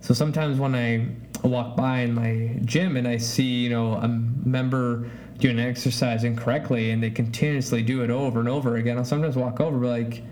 So 0.00 0.14
sometimes 0.14 0.58
when 0.58 0.74
i 0.74 1.06
walk 1.44 1.76
by 1.76 2.00
in 2.00 2.12
my 2.12 2.58
gym 2.64 2.96
and 2.96 3.06
i 3.06 3.16
see 3.16 3.44
you 3.44 3.70
know 3.70 3.92
a 3.94 4.08
member 4.08 5.08
doing 5.38 5.56
an 5.56 5.64
exercise 5.64 6.24
incorrectly 6.24 6.90
and 6.90 7.00
they 7.00 7.10
continuously 7.10 7.80
do 7.80 8.02
it 8.02 8.10
over 8.10 8.40
and 8.40 8.48
over 8.48 8.74
again 8.76 8.98
i'll 8.98 9.04
sometimes 9.04 9.36
walk 9.36 9.60
over 9.60 9.76
and 9.76 9.80
be 9.80 9.86
like 9.86 10.22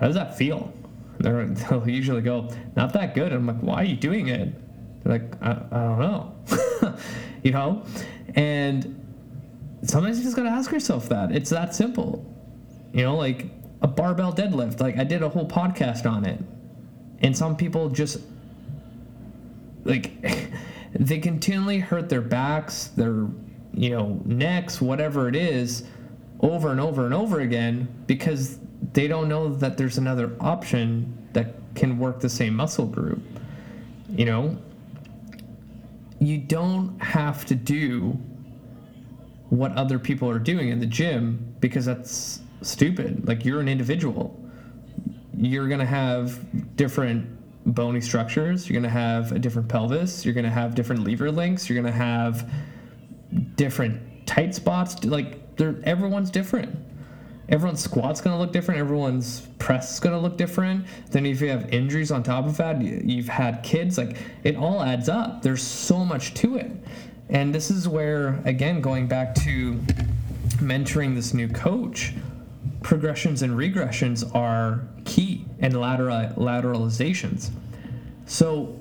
how 0.00 0.08
does 0.08 0.16
that 0.16 0.36
feel 0.36 0.72
they're, 1.18 1.46
they'll 1.46 1.88
usually 1.88 2.22
go 2.22 2.48
not 2.76 2.92
that 2.92 3.14
good 3.14 3.32
and 3.32 3.36
i'm 3.36 3.46
like 3.46 3.62
why 3.62 3.82
are 3.82 3.84
you 3.84 3.96
doing 3.96 4.28
it 4.28 4.52
they're 5.02 5.18
like 5.18 5.42
i, 5.42 5.50
I 5.50 5.82
don't 5.84 5.98
know 5.98 6.96
you 7.42 7.52
know 7.52 7.84
and 8.34 9.02
sometimes 9.84 10.18
you 10.18 10.24
just 10.24 10.36
gotta 10.36 10.50
ask 10.50 10.70
yourself 10.70 11.08
that. 11.08 11.32
It's 11.32 11.50
that 11.50 11.74
simple. 11.74 12.24
You 12.92 13.02
know, 13.02 13.16
like 13.16 13.46
a 13.82 13.88
barbell 13.88 14.32
deadlift. 14.32 14.80
Like 14.80 14.98
I 14.98 15.04
did 15.04 15.22
a 15.22 15.28
whole 15.28 15.48
podcast 15.48 16.10
on 16.10 16.24
it. 16.24 16.40
And 17.20 17.36
some 17.36 17.56
people 17.56 17.88
just 17.88 18.20
like 19.84 20.12
they 20.94 21.18
continually 21.18 21.78
hurt 21.78 22.08
their 22.08 22.20
backs, 22.20 22.88
their 22.88 23.26
you 23.74 23.90
know, 23.90 24.20
necks, 24.24 24.80
whatever 24.80 25.28
it 25.28 25.36
is, 25.36 25.84
over 26.40 26.70
and 26.70 26.80
over 26.80 27.04
and 27.04 27.14
over 27.14 27.40
again 27.40 27.88
because 28.06 28.58
they 28.96 29.06
don't 29.06 29.28
know 29.28 29.50
that 29.50 29.76
there's 29.76 29.98
another 29.98 30.34
option 30.40 31.28
that 31.34 31.54
can 31.74 31.98
work 31.98 32.18
the 32.18 32.30
same 32.30 32.54
muscle 32.54 32.86
group. 32.86 33.20
You 34.08 34.24
know, 34.24 34.56
you 36.18 36.38
don't 36.38 36.98
have 37.02 37.44
to 37.44 37.54
do 37.54 38.18
what 39.50 39.70
other 39.72 39.98
people 39.98 40.30
are 40.30 40.38
doing 40.38 40.70
in 40.70 40.80
the 40.80 40.86
gym 40.86 41.54
because 41.60 41.84
that's 41.84 42.40
stupid. 42.62 43.28
Like 43.28 43.44
you're 43.44 43.60
an 43.60 43.68
individual. 43.68 44.34
You're 45.36 45.68
going 45.68 45.80
to 45.80 45.84
have 45.84 46.40
different 46.76 47.28
bony 47.74 48.00
structures, 48.00 48.66
you're 48.66 48.80
going 48.80 48.90
to 48.90 48.98
have 48.98 49.32
a 49.32 49.38
different 49.38 49.68
pelvis, 49.68 50.24
you're 50.24 50.32
going 50.32 50.44
to 50.44 50.50
have 50.50 50.74
different 50.74 51.04
lever 51.04 51.30
lengths, 51.30 51.68
you're 51.68 51.78
going 51.78 51.92
to 51.92 51.98
have 51.98 52.50
different 53.56 54.26
tight 54.26 54.54
spots 54.54 55.04
like 55.04 55.38
everyone's 55.84 56.30
different 56.30 56.85
everyone's 57.48 57.82
squat's 57.82 58.20
going 58.20 58.34
to 58.34 58.40
look 58.40 58.52
different. 58.52 58.80
Everyone's 58.80 59.40
press 59.58 59.94
is 59.94 60.00
going 60.00 60.14
to 60.14 60.20
look 60.20 60.36
different. 60.36 60.86
Then 61.10 61.26
if 61.26 61.40
you 61.40 61.48
have 61.48 61.72
injuries 61.72 62.10
on 62.10 62.22
top 62.22 62.46
of 62.46 62.56
that 62.56 62.80
you've 62.82 63.28
had 63.28 63.62
kids 63.62 63.98
like 63.98 64.16
it 64.44 64.56
all 64.56 64.82
adds 64.82 65.08
up. 65.08 65.42
There's 65.42 65.62
so 65.62 66.04
much 66.04 66.34
to 66.34 66.56
it. 66.56 66.70
And 67.28 67.54
this 67.54 67.70
is 67.70 67.88
where, 67.88 68.40
again, 68.44 68.80
going 68.80 69.08
back 69.08 69.34
to 69.36 69.74
mentoring 70.58 71.14
this 71.14 71.34
new 71.34 71.48
coach, 71.48 72.14
progressions 72.82 73.42
and 73.42 73.54
regressions 73.54 74.32
are 74.34 74.86
key 75.04 75.44
and 75.58 75.78
lateral, 75.78 76.28
lateralizations. 76.36 77.50
So, 78.26 78.80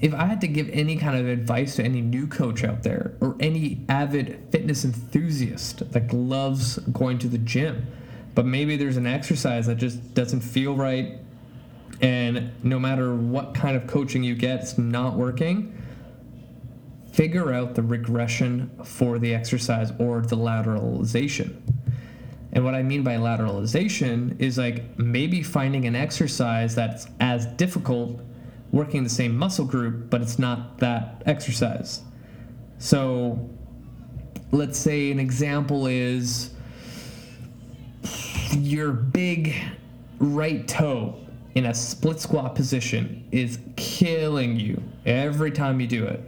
if 0.00 0.14
I 0.14 0.26
had 0.26 0.40
to 0.42 0.48
give 0.48 0.68
any 0.70 0.96
kind 0.96 1.18
of 1.18 1.26
advice 1.26 1.76
to 1.76 1.84
any 1.84 2.00
new 2.00 2.26
coach 2.26 2.64
out 2.64 2.82
there 2.82 3.14
or 3.20 3.36
any 3.40 3.84
avid 3.88 4.40
fitness 4.50 4.84
enthusiast 4.84 5.90
that 5.92 6.12
loves 6.12 6.78
going 6.78 7.18
to 7.18 7.28
the 7.28 7.38
gym, 7.38 7.86
but 8.34 8.46
maybe 8.46 8.76
there's 8.76 8.96
an 8.96 9.06
exercise 9.06 9.66
that 9.66 9.76
just 9.76 10.14
doesn't 10.14 10.40
feel 10.40 10.76
right, 10.76 11.18
and 12.00 12.52
no 12.62 12.78
matter 12.78 13.14
what 13.14 13.54
kind 13.54 13.76
of 13.76 13.86
coaching 13.86 14.22
you 14.22 14.34
get, 14.34 14.60
it's 14.60 14.78
not 14.78 15.14
working 15.14 15.74
figure 17.18 17.52
out 17.52 17.74
the 17.74 17.82
regression 17.82 18.70
for 18.84 19.18
the 19.18 19.34
exercise 19.34 19.90
or 19.98 20.20
the 20.20 20.36
lateralization. 20.36 21.60
And 22.52 22.64
what 22.64 22.76
I 22.76 22.84
mean 22.84 23.02
by 23.02 23.16
lateralization 23.16 24.40
is 24.40 24.56
like 24.56 24.96
maybe 25.00 25.42
finding 25.42 25.86
an 25.86 25.96
exercise 25.96 26.76
that's 26.76 27.08
as 27.18 27.46
difficult 27.46 28.20
working 28.72 29.04
the 29.04 29.10
same 29.10 29.36
muscle 29.36 29.64
group, 29.64 30.10
but 30.10 30.20
it's 30.20 30.38
not 30.38 30.78
that 30.78 31.22
exercise. 31.26 32.02
So 32.78 33.48
let's 34.52 34.78
say 34.78 35.10
an 35.10 35.18
example 35.18 35.86
is 35.86 36.50
your 38.52 38.92
big 38.92 39.54
right 40.18 40.66
toe 40.66 41.16
in 41.54 41.66
a 41.66 41.74
split 41.74 42.20
squat 42.20 42.54
position 42.54 43.26
is 43.32 43.58
killing 43.76 44.58
you 44.58 44.82
every 45.04 45.50
time 45.50 45.80
you 45.80 45.86
do 45.86 46.04
it 46.04 46.22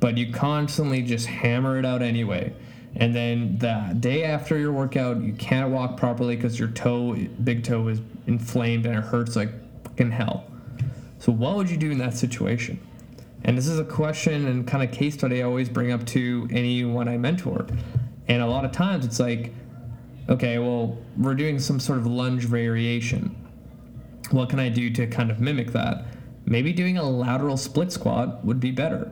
but 0.00 0.16
you 0.16 0.32
constantly 0.32 1.02
just 1.02 1.26
hammer 1.26 1.78
it 1.78 1.84
out 1.84 2.02
anyway. 2.02 2.52
And 2.96 3.14
then 3.14 3.58
the 3.58 3.96
day 3.98 4.24
after 4.24 4.56
your 4.56 4.72
workout, 4.72 5.20
you 5.22 5.32
can't 5.32 5.70
walk 5.70 5.96
properly 5.96 6.36
because 6.36 6.58
your 6.58 6.68
toe, 6.68 7.14
big 7.42 7.64
toe, 7.64 7.88
is 7.88 8.00
inflamed 8.26 8.86
and 8.86 8.96
it 8.96 9.04
hurts 9.04 9.34
like 9.34 9.50
fucking 9.84 10.12
hell. 10.12 10.44
So, 11.24 11.32
what 11.32 11.56
would 11.56 11.70
you 11.70 11.78
do 11.78 11.90
in 11.90 11.96
that 11.98 12.12
situation? 12.12 12.78
And 13.44 13.56
this 13.56 13.66
is 13.66 13.78
a 13.78 13.84
question 13.84 14.46
and 14.46 14.66
kind 14.66 14.84
of 14.84 14.92
case 14.92 15.14
study 15.14 15.40
I 15.40 15.46
always 15.46 15.70
bring 15.70 15.90
up 15.90 16.04
to 16.08 16.46
anyone 16.50 17.08
I 17.08 17.16
mentor. 17.16 17.66
And 18.28 18.42
a 18.42 18.46
lot 18.46 18.66
of 18.66 18.72
times 18.72 19.06
it's 19.06 19.18
like, 19.18 19.54
okay, 20.28 20.58
well, 20.58 20.98
we're 21.16 21.34
doing 21.34 21.58
some 21.58 21.80
sort 21.80 21.98
of 21.98 22.06
lunge 22.06 22.44
variation. 22.44 23.34
What 24.32 24.50
can 24.50 24.60
I 24.60 24.68
do 24.68 24.90
to 24.90 25.06
kind 25.06 25.30
of 25.30 25.40
mimic 25.40 25.72
that? 25.72 26.04
Maybe 26.44 26.74
doing 26.74 26.98
a 26.98 27.04
lateral 27.04 27.56
split 27.56 27.90
squat 27.90 28.44
would 28.44 28.60
be 28.60 28.70
better 28.70 29.10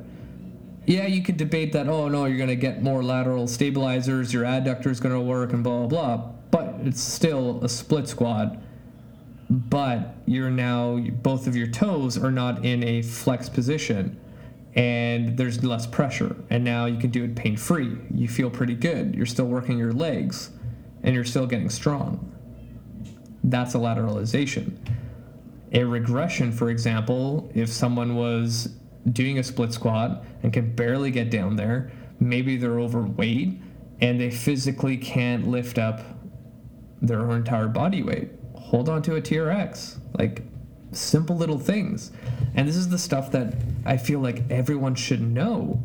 yeah, 0.86 1.06
you 1.06 1.22
could 1.22 1.36
debate 1.36 1.72
that, 1.72 1.89
oh 1.89 2.09
no, 2.09 2.24
you're 2.24 2.36
going 2.36 2.48
to 2.48 2.56
get 2.56 2.82
more 2.82 3.05
lateral 3.05 3.47
stabilizers, 3.47 4.32
your 4.32 4.44
adductor 4.44 4.89
is 4.89 4.98
going 4.98 5.14
to 5.14 5.20
work, 5.20 5.52
and 5.52 5.62
blah, 5.62 5.86
blah, 5.86 6.16
blah. 6.16 6.32
But 6.51 6.74
it's 6.86 7.01
still 7.01 7.62
a 7.62 7.68
split 7.68 8.09
squat. 8.09 8.56
But 9.52 10.14
you're 10.24 10.48
now, 10.48 10.96
both 10.96 11.46
of 11.46 11.54
your 11.54 11.66
toes 11.66 12.16
are 12.16 12.30
not 12.30 12.64
in 12.64 12.82
a 12.82 13.02
flex 13.02 13.50
position 13.50 14.18
and 14.74 15.36
there's 15.36 15.62
less 15.62 15.86
pressure. 15.86 16.34
And 16.48 16.64
now 16.64 16.86
you 16.86 16.98
can 16.98 17.10
do 17.10 17.24
it 17.24 17.36
pain 17.36 17.58
free. 17.58 17.98
You 18.14 18.28
feel 18.28 18.48
pretty 18.48 18.74
good. 18.74 19.14
You're 19.14 19.26
still 19.26 19.44
working 19.44 19.76
your 19.76 19.92
legs 19.92 20.52
and 21.02 21.14
you're 21.14 21.26
still 21.26 21.46
getting 21.46 21.68
strong. 21.68 22.34
That's 23.44 23.74
a 23.74 23.78
lateralization. 23.78 24.74
A 25.74 25.84
regression, 25.84 26.50
for 26.50 26.70
example, 26.70 27.52
if 27.54 27.68
someone 27.68 28.16
was 28.16 28.70
doing 29.10 29.38
a 29.38 29.42
split 29.42 29.74
squat 29.74 30.24
and 30.42 30.50
can 30.50 30.74
barely 30.74 31.10
get 31.10 31.30
down 31.30 31.56
there. 31.56 31.92
Maybe 32.20 32.56
they're 32.56 32.80
overweight 32.80 33.60
and 34.00 34.18
they 34.18 34.30
physically 34.30 34.96
can't 34.96 35.46
lift 35.46 35.76
up 35.76 36.00
their 37.02 37.30
entire 37.32 37.68
body 37.68 38.02
weight. 38.02 38.30
Hold 38.72 38.88
on 38.88 39.02
to 39.02 39.14
a 39.14 39.22
TRX. 39.22 39.98
Like 40.18 40.42
simple 40.90 41.36
little 41.36 41.58
things. 41.58 42.10
And 42.54 42.66
this 42.66 42.74
is 42.74 42.88
the 42.88 42.98
stuff 42.98 43.30
that 43.30 43.54
I 43.86 43.96
feel 43.96 44.18
like 44.18 44.42
everyone 44.50 44.94
should 44.94 45.20
know. 45.20 45.80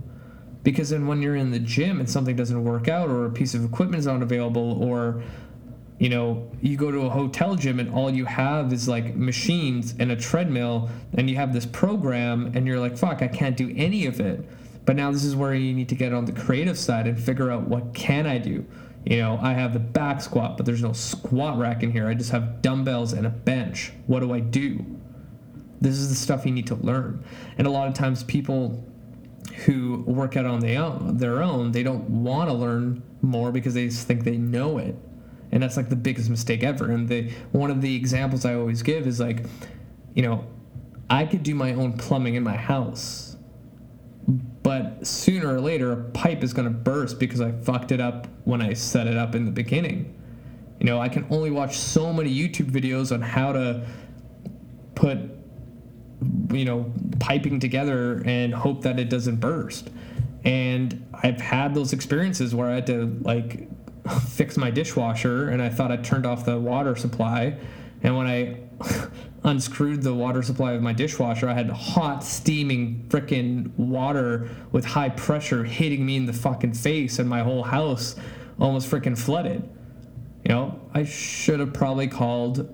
Because 0.63 0.89
then 0.89 1.05
when 1.05 1.21
you're 1.21 1.35
in 1.35 1.51
the 1.51 1.59
gym 1.59 1.99
and 1.99 2.09
something 2.09 2.35
doesn't 2.35 2.63
work 2.63 2.87
out 2.87 3.09
or 3.09 3.25
a 3.25 3.29
piece 3.29 3.53
of 3.53 3.63
equipment 3.63 3.99
is 3.99 4.07
not 4.07 4.21
available 4.21 4.81
or 4.83 5.21
you 5.99 6.09
know, 6.09 6.49
you 6.61 6.77
go 6.77 6.91
to 6.91 7.01
a 7.01 7.09
hotel 7.09 7.55
gym 7.55 7.79
and 7.79 7.93
all 7.93 8.09
you 8.09 8.25
have 8.25 8.71
is 8.71 8.87
like 8.87 9.15
machines 9.15 9.95
and 9.99 10.11
a 10.11 10.15
treadmill, 10.15 10.89
and 11.15 11.29
you 11.29 11.35
have 11.35 11.53
this 11.53 11.65
program, 11.65 12.51
and 12.53 12.67
you're 12.67 12.79
like, 12.79 12.95
fuck, 12.95 13.21
I 13.23 13.27
can't 13.27 13.57
do 13.57 13.73
any 13.75 14.05
of 14.05 14.19
it. 14.19 14.47
But 14.85 14.95
now 14.95 15.11
this 15.11 15.23
is 15.23 15.35
where 15.35 15.55
you 15.55 15.73
need 15.73 15.89
to 15.89 15.95
get 15.95 16.13
on 16.13 16.25
the 16.25 16.31
creative 16.31 16.77
side 16.77 17.07
and 17.07 17.19
figure 17.19 17.51
out 17.51 17.67
what 17.67 17.95
can 17.95 18.27
I 18.27 18.37
do. 18.37 18.63
You 19.09 19.19
know, 19.19 19.39
I 19.41 19.53
have 19.53 19.71
the 19.71 19.79
back 19.79 20.21
squat, 20.21 20.57
but 20.57 20.65
there's 20.65 20.83
no 20.83 20.91
squat 20.91 21.57
rack 21.57 21.81
in 21.81 21.91
here. 21.91 22.09
I 22.09 22.13
just 22.13 22.31
have 22.31 22.61
dumbbells 22.61 23.13
and 23.13 23.25
a 23.25 23.29
bench. 23.29 23.93
What 24.05 24.19
do 24.19 24.33
I 24.33 24.41
do? 24.41 24.85
This 25.79 25.93
is 25.93 26.09
the 26.09 26.15
stuff 26.15 26.45
you 26.45 26.51
need 26.51 26.67
to 26.67 26.75
learn. 26.75 27.23
And 27.57 27.65
a 27.65 27.69
lot 27.69 27.87
of 27.87 27.93
times 27.93 28.23
people 28.23 28.83
who 29.65 30.03
work 30.05 30.35
out 30.35 30.45
on 30.45 30.59
their 30.59 31.41
own, 31.41 31.71
they 31.71 31.83
don't 31.83 32.09
want 32.09 32.49
to 32.49 32.53
learn 32.53 33.01
more 33.21 33.53
because 33.53 33.73
they 33.73 33.89
think 33.89 34.25
they 34.25 34.37
know 34.37 34.77
it. 34.77 34.95
And 35.53 35.63
that's 35.63 35.77
like 35.77 35.87
the 35.87 35.95
biggest 35.95 36.29
mistake 36.29 36.61
ever. 36.63 36.91
And 36.91 37.07
the 37.07 37.31
one 37.53 37.71
of 37.71 37.81
the 37.81 37.95
examples 37.95 38.43
I 38.43 38.55
always 38.55 38.83
give 38.83 39.07
is 39.07 39.21
like, 39.21 39.45
you 40.15 40.21
know, 40.21 40.45
I 41.09 41.25
could 41.25 41.43
do 41.43 41.55
my 41.55 41.73
own 41.73 41.93
plumbing 41.93 42.35
in 42.35 42.43
my 42.43 42.57
house. 42.57 43.26
But 44.67 45.07
sooner 45.07 45.55
or 45.55 45.61
later, 45.61 45.93
a 45.93 46.03
pipe 46.11 46.43
is 46.43 46.51
going 46.51 46.67
to 46.67 46.73
burst 46.73 47.19
because 47.19 47.39
I 47.39 47.53
fucked 47.53 47.93
it 47.93 48.01
up 48.01 48.27
when 48.43 48.61
I 48.61 48.73
set 48.73 49.07
it 49.07 49.15
up 49.15 49.33
in 49.33 49.45
the 49.45 49.51
beginning. 49.51 50.13
You 50.81 50.87
know, 50.87 50.99
I 50.99 51.07
can 51.07 51.25
only 51.29 51.51
watch 51.51 51.77
so 51.77 52.11
many 52.11 52.29
YouTube 52.29 52.69
videos 52.69 53.13
on 53.13 53.21
how 53.21 53.53
to 53.53 53.87
put 54.93 55.19
you 56.51 56.65
know, 56.65 56.91
piping 57.17 57.61
together 57.61 58.21
and 58.25 58.53
hope 58.53 58.81
that 58.81 58.99
it 58.99 59.09
doesn't 59.09 59.37
burst. 59.37 59.89
And 60.43 61.07
I've 61.13 61.39
had 61.39 61.73
those 61.73 61.93
experiences 61.93 62.53
where 62.53 62.69
I 62.69 62.75
had 62.75 62.87
to 62.87 63.17
like 63.21 63.69
fix 64.27 64.57
my 64.57 64.69
dishwasher 64.69 65.47
and 65.47 65.61
I 65.61 65.69
thought 65.69 65.93
I 65.93 65.95
turned 65.95 66.25
off 66.25 66.43
the 66.43 66.59
water 66.59 66.97
supply. 66.97 67.57
And 68.03 68.17
when 68.17 68.27
I 68.27 68.57
unscrewed 69.43 70.03
the 70.03 70.13
water 70.13 70.41
supply 70.41 70.73
of 70.73 70.81
my 70.81 70.93
dishwasher, 70.93 71.47
I 71.47 71.53
had 71.53 71.69
hot, 71.69 72.23
steaming 72.23 73.05
freaking 73.09 73.75
water 73.77 74.49
with 74.71 74.85
high 74.85 75.09
pressure 75.09 75.63
hitting 75.63 76.05
me 76.05 76.17
in 76.17 76.25
the 76.25 76.33
fucking 76.33 76.73
face, 76.73 77.19
and 77.19 77.29
my 77.29 77.43
whole 77.43 77.63
house 77.63 78.15
almost 78.59 78.89
freaking 78.89 79.17
flooded. 79.17 79.67
You 80.43 80.49
know, 80.49 80.79
I 80.93 81.03
should 81.03 81.59
have 81.59 81.73
probably 81.73 82.07
called 82.07 82.73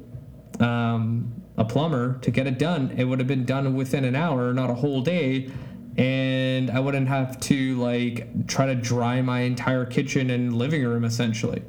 um, 0.60 1.44
a 1.58 1.66
plumber 1.66 2.20
to 2.20 2.32
get 2.32 2.48
it 2.48 2.60
done. 2.60 2.94
It 2.98 3.06
would 3.06 3.20
have 3.20 3.28
been 3.28 3.46
done 3.46 3.76
within 3.76 4.06
an 4.06 4.16
hour, 4.16 4.54
not 4.54 4.70
a 4.70 4.76
whole 4.76 5.02
day. 5.02 5.50
And 5.98 6.72
I 6.72 6.80
wouldn't 6.80 7.08
have 7.08 7.40
to 7.42 7.76
like 7.80 8.48
try 8.48 8.66
to 8.66 8.76
dry 8.76 9.22
my 9.22 9.42
entire 9.42 9.86
kitchen 9.86 10.30
and 10.32 10.56
living 10.56 10.84
room 10.84 11.04
essentially. 11.04 11.62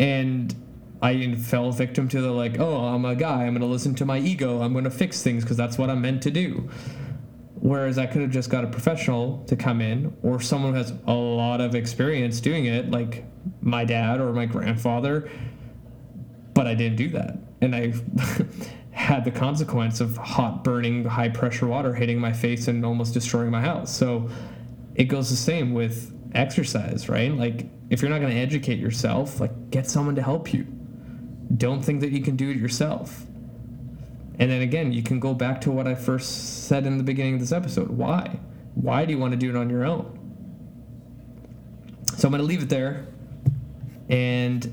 And 0.00 0.54
I 1.00 1.34
fell 1.36 1.70
victim 1.70 2.08
to 2.08 2.20
the 2.20 2.30
like, 2.32 2.58
oh, 2.58 2.86
I'm 2.86 3.04
a 3.04 3.14
guy. 3.14 3.44
I'm 3.44 3.50
going 3.50 3.60
to 3.60 3.66
listen 3.66 3.94
to 3.96 4.04
my 4.04 4.18
ego. 4.18 4.62
I'm 4.62 4.72
going 4.72 4.84
to 4.84 4.90
fix 4.90 5.22
things 5.22 5.44
because 5.44 5.56
that's 5.56 5.78
what 5.78 5.90
I'm 5.90 6.00
meant 6.00 6.22
to 6.24 6.30
do. 6.30 6.68
Whereas 7.54 7.98
I 7.98 8.06
could 8.06 8.22
have 8.22 8.30
just 8.30 8.50
got 8.50 8.64
a 8.64 8.68
professional 8.68 9.44
to 9.46 9.56
come 9.56 9.80
in 9.80 10.16
or 10.22 10.40
someone 10.40 10.72
who 10.72 10.78
has 10.78 10.92
a 11.06 11.12
lot 11.12 11.60
of 11.60 11.74
experience 11.74 12.40
doing 12.40 12.66
it, 12.66 12.90
like 12.90 13.24
my 13.60 13.84
dad 13.84 14.20
or 14.20 14.32
my 14.32 14.46
grandfather. 14.46 15.30
But 16.54 16.66
I 16.66 16.74
didn't 16.74 16.96
do 16.96 17.10
that 17.10 17.38
and 17.60 17.74
I 17.74 17.92
had 18.90 19.24
the 19.24 19.30
consequence 19.30 20.00
of 20.00 20.16
hot, 20.16 20.64
burning, 20.64 21.04
high 21.04 21.28
pressure 21.28 21.66
water 21.66 21.94
hitting 21.94 22.18
my 22.18 22.32
face 22.32 22.68
and 22.68 22.84
almost 22.84 23.14
destroying 23.14 23.50
my 23.50 23.60
house. 23.60 23.94
So 23.94 24.28
it 24.94 25.04
goes 25.04 25.30
the 25.30 25.36
same 25.36 25.74
with 25.74 26.14
exercise, 26.34 27.08
right? 27.08 27.32
Like 27.32 27.66
if 27.90 28.02
you're 28.02 28.10
not 28.10 28.20
going 28.20 28.32
to 28.32 28.40
educate 28.40 28.78
yourself, 28.78 29.40
like 29.40 29.70
get 29.70 29.88
someone 29.88 30.14
to 30.16 30.22
help 30.22 30.52
you. 30.52 30.66
Don't 31.56 31.82
think 31.82 32.00
that 32.00 32.12
you 32.12 32.22
can 32.22 32.36
do 32.36 32.50
it 32.50 32.56
yourself. 32.56 33.24
And 34.38 34.50
then 34.50 34.62
again, 34.62 34.92
you 34.92 35.02
can 35.02 35.18
go 35.18 35.34
back 35.34 35.60
to 35.62 35.70
what 35.70 35.86
I 35.86 35.94
first 35.94 36.66
said 36.66 36.86
in 36.86 36.98
the 36.98 37.04
beginning 37.04 37.34
of 37.34 37.40
this 37.40 37.52
episode. 37.52 37.88
Why? 37.88 38.38
Why 38.74 39.04
do 39.04 39.12
you 39.12 39.18
want 39.18 39.32
to 39.32 39.36
do 39.36 39.50
it 39.50 39.56
on 39.56 39.68
your 39.68 39.84
own? 39.84 40.14
So 42.16 42.28
I'm 42.28 42.32
going 42.32 42.40
to 42.40 42.46
leave 42.46 42.62
it 42.62 42.68
there. 42.68 43.06
And 44.08 44.72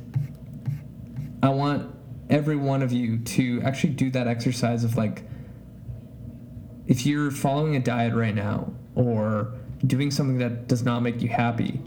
I 1.41 1.49
want 1.49 1.93
every 2.30 2.56
one 2.56 2.81
of 2.81 2.91
you 2.91 3.19
to 3.19 3.61
actually 3.64 3.93
do 3.93 4.10
that 4.11 4.27
exercise 4.27 4.84
of 4.84 4.97
like 4.97 5.23
if 6.88 7.06
you're 7.06 7.31
following 7.31 7.76
a 7.76 7.80
diet 7.80 8.14
right 8.14 8.34
now 8.34 8.72
or 8.95 9.53
doing 9.85 10.11
something 10.11 10.38
that 10.39 10.68
does 10.68 10.84
not 10.84 11.02
make 11.02 11.22
you 11.22 11.30
happy 11.30 11.81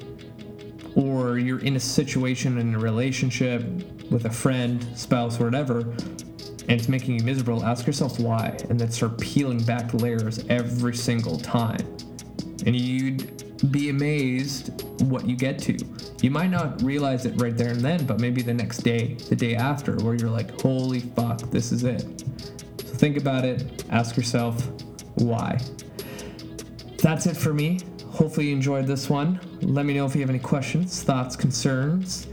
or 0.98 1.38
you're 1.38 1.60
in 1.60 1.76
a 1.76 1.80
situation 1.80 2.58
in 2.58 2.74
a 2.74 2.78
relationship 2.78 3.62
with 4.10 4.26
a 4.26 4.30
friend 4.30 4.86
spouse 4.94 5.38
whatever 5.38 5.80
and 5.80 6.72
it's 6.72 6.88
making 6.88 7.18
you 7.18 7.24
miserable 7.24 7.64
ask 7.64 7.86
yourself 7.86 8.20
why 8.20 8.56
and 8.68 8.78
then 8.78 8.90
start 8.90 9.18
peeling 9.18 9.62
back 9.64 9.94
layers 9.94 10.44
every 10.48 10.94
single 10.94 11.38
time 11.38 11.80
and 12.66 12.76
you'd 12.76 13.38
be 13.72 13.90
amazed 13.90 14.84
what 15.02 15.26
you 15.26 15.36
get 15.36 15.58
to. 15.58 15.76
You 16.22 16.30
might 16.30 16.50
not 16.50 16.82
realize 16.82 17.26
it 17.26 17.40
right 17.40 17.56
there 17.56 17.70
and 17.70 17.80
then, 17.80 18.06
but 18.06 18.20
maybe 18.20 18.42
the 18.42 18.54
next 18.54 18.78
day, 18.78 19.14
the 19.28 19.36
day 19.36 19.54
after, 19.54 19.96
where 19.96 20.14
you're 20.14 20.30
like, 20.30 20.60
holy 20.60 21.00
fuck, 21.00 21.40
this 21.50 21.72
is 21.72 21.84
it. 21.84 22.02
So 22.84 22.94
think 22.94 23.16
about 23.16 23.44
it, 23.44 23.84
ask 23.90 24.16
yourself 24.16 24.66
why. 25.16 25.60
That's 26.98 27.26
it 27.26 27.36
for 27.36 27.52
me. 27.52 27.80
Hopefully, 28.18 28.48
you 28.48 28.52
enjoyed 28.54 28.86
this 28.86 29.08
one. 29.08 29.40
Let 29.62 29.86
me 29.86 29.94
know 29.94 30.04
if 30.04 30.14
you 30.14 30.20
have 30.20 30.28
any 30.30 30.38
questions, 30.38 31.02
thoughts, 31.02 31.36
concerns. 31.36 32.26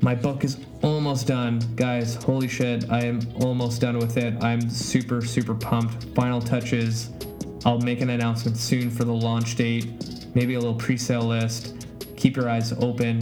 My 0.00 0.14
book 0.14 0.44
is 0.44 0.58
almost 0.82 1.26
done, 1.26 1.60
guys. 1.76 2.14
Holy 2.14 2.48
shit, 2.48 2.90
I 2.90 3.04
am 3.04 3.20
almost 3.40 3.82
done 3.82 3.98
with 3.98 4.16
it. 4.16 4.42
I'm 4.42 4.70
super, 4.70 5.20
super 5.20 5.54
pumped. 5.54 6.04
Final 6.14 6.40
touches. 6.40 7.10
I'll 7.66 7.80
make 7.80 8.00
an 8.00 8.10
announcement 8.10 8.56
soon 8.56 8.90
for 8.90 9.04
the 9.04 9.12
launch 9.12 9.56
date 9.56 10.08
maybe 10.34 10.54
a 10.54 10.58
little 10.58 10.74
pre-sale 10.74 11.22
list. 11.22 11.86
Keep 12.16 12.36
your 12.36 12.48
eyes 12.48 12.72
open. 12.74 13.20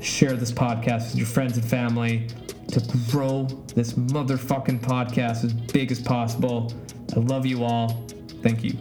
Share 0.00 0.34
this 0.34 0.52
podcast 0.52 1.10
with 1.10 1.16
your 1.16 1.26
friends 1.26 1.56
and 1.56 1.64
family 1.64 2.26
to 2.68 2.80
grow 3.10 3.44
this 3.74 3.92
motherfucking 3.92 4.80
podcast 4.80 5.44
as 5.44 5.52
big 5.52 5.92
as 5.92 6.00
possible. 6.00 6.72
I 7.14 7.20
love 7.20 7.46
you 7.46 7.64
all. 7.64 8.04
Thank 8.42 8.64
you. 8.64 8.76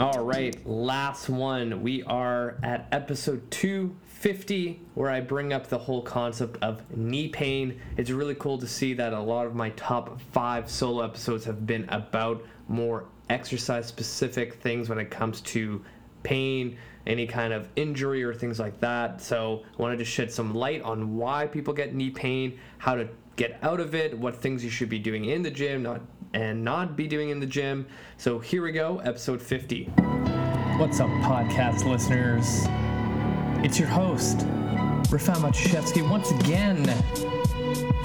All 0.00 0.24
right, 0.24 0.56
last 0.66 1.28
one. 1.28 1.82
We 1.82 2.02
are 2.04 2.56
at 2.62 2.88
episode 2.90 3.50
250, 3.50 4.80
where 4.94 5.10
I 5.10 5.20
bring 5.20 5.52
up 5.52 5.66
the 5.66 5.76
whole 5.76 6.00
concept 6.00 6.56
of 6.62 6.80
knee 6.96 7.28
pain. 7.28 7.78
It's 7.98 8.08
really 8.08 8.34
cool 8.36 8.56
to 8.56 8.66
see 8.66 8.94
that 8.94 9.12
a 9.12 9.20
lot 9.20 9.46
of 9.46 9.54
my 9.54 9.68
top 9.70 10.18
five 10.32 10.70
solo 10.70 11.04
episodes 11.04 11.44
have 11.44 11.66
been 11.66 11.86
about 11.90 12.42
more 12.66 13.04
exercise 13.28 13.84
specific 13.84 14.54
things 14.54 14.88
when 14.88 14.96
it 14.96 15.10
comes 15.10 15.42
to 15.42 15.84
pain, 16.22 16.78
any 17.06 17.26
kind 17.26 17.52
of 17.52 17.68
injury 17.76 18.22
or 18.22 18.32
things 18.32 18.58
like 18.58 18.80
that. 18.80 19.20
So 19.20 19.66
I 19.78 19.82
wanted 19.82 19.98
to 19.98 20.06
shed 20.06 20.32
some 20.32 20.54
light 20.54 20.80
on 20.80 21.18
why 21.18 21.46
people 21.46 21.74
get 21.74 21.94
knee 21.94 22.08
pain, 22.08 22.58
how 22.78 22.94
to 22.94 23.06
get 23.36 23.58
out 23.62 23.80
of 23.80 23.94
it, 23.94 24.16
what 24.16 24.36
things 24.36 24.64
you 24.64 24.70
should 24.70 24.88
be 24.88 24.98
doing 24.98 25.26
in 25.26 25.42
the 25.42 25.50
gym, 25.50 25.82
not 25.82 26.00
and 26.32 26.64
not 26.64 26.96
be 26.96 27.06
doing 27.06 27.30
in 27.30 27.40
the 27.40 27.46
gym. 27.46 27.86
So 28.16 28.38
here 28.38 28.62
we 28.62 28.72
go, 28.72 28.98
episode 28.98 29.42
50. 29.42 29.84
What's 30.76 31.00
up, 31.00 31.10
podcast 31.22 31.84
listeners? 31.84 32.66
It's 33.64 33.78
your 33.78 33.88
host, 33.88 34.38
Rafal 35.08 35.36
Matuszewski, 35.36 36.08
once 36.08 36.30
again 36.30 36.88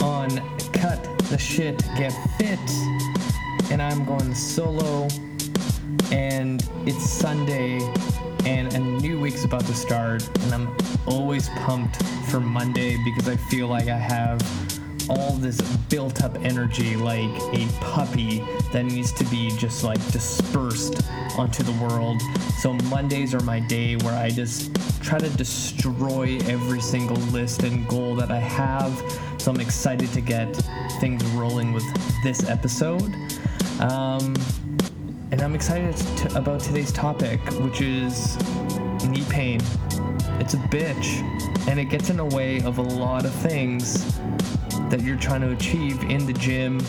on 0.01 0.29
Cut 0.73 1.03
the 1.29 1.37
Shit, 1.37 1.79
Get 1.97 2.13
Fit. 2.37 2.59
And 3.71 3.81
I'm 3.81 4.05
going 4.05 4.33
solo 4.35 5.07
and 6.11 6.67
it's 6.85 7.09
Sunday, 7.09 7.79
and 8.45 8.73
a 8.73 8.79
new 8.79 9.19
week's 9.19 9.43
about 9.43 9.65
to 9.65 9.73
start, 9.73 10.27
and 10.43 10.53
I'm 10.53 10.77
always 11.07 11.49
pumped 11.49 12.03
for 12.29 12.39
Monday 12.39 12.97
because 13.03 13.27
I 13.27 13.35
feel 13.35 13.67
like 13.67 13.87
I 13.87 13.97
have 13.97 14.39
all 15.09 15.33
this 15.33 15.61
built 15.89 16.23
up 16.23 16.35
energy 16.43 16.95
like 16.95 17.29
a 17.53 17.67
puppy 17.79 18.43
that 18.71 18.83
needs 18.83 19.11
to 19.13 19.23
be 19.25 19.49
just 19.57 19.83
like 19.83 19.99
dispersed 20.11 21.03
onto 21.37 21.63
the 21.63 21.71
world. 21.73 22.21
So 22.59 22.73
Mondays 22.89 23.33
are 23.33 23.41
my 23.41 23.59
day 23.59 23.95
where 23.97 24.15
I 24.15 24.29
just 24.29 24.73
try 25.03 25.19
to 25.19 25.29
destroy 25.29 26.39
every 26.45 26.81
single 26.81 27.17
list 27.31 27.63
and 27.63 27.87
goal 27.87 28.15
that 28.15 28.31
I 28.31 28.39
have. 28.39 28.91
So 29.37 29.51
I'm 29.51 29.59
excited 29.59 30.11
to 30.13 30.21
get 30.21 30.55
things 30.99 31.23
rolling 31.31 31.73
with 31.73 31.83
this 32.23 32.49
episode. 32.49 33.13
Um, 33.79 34.35
and 35.31 35.41
I'm 35.41 35.53
excited 35.53 35.95
to, 35.97 36.37
about 36.37 36.61
today's 36.61 36.91
topic, 36.91 37.39
which 37.59 37.81
is 37.81 38.37
knee 39.07 39.25
pain. 39.29 39.59
It's 40.39 40.53
a 40.53 40.57
bitch, 40.57 41.21
and 41.67 41.79
it 41.79 41.85
gets 41.85 42.09
in 42.09 42.17
the 42.17 42.25
way 42.25 42.61
of 42.61 42.77
a 42.77 42.81
lot 42.81 43.25
of 43.25 43.33
things 43.33 44.19
that 44.89 45.01
you're 45.01 45.17
trying 45.17 45.41
to 45.41 45.51
achieve 45.51 46.01
in 46.03 46.25
the 46.25 46.33
gym 46.33 46.79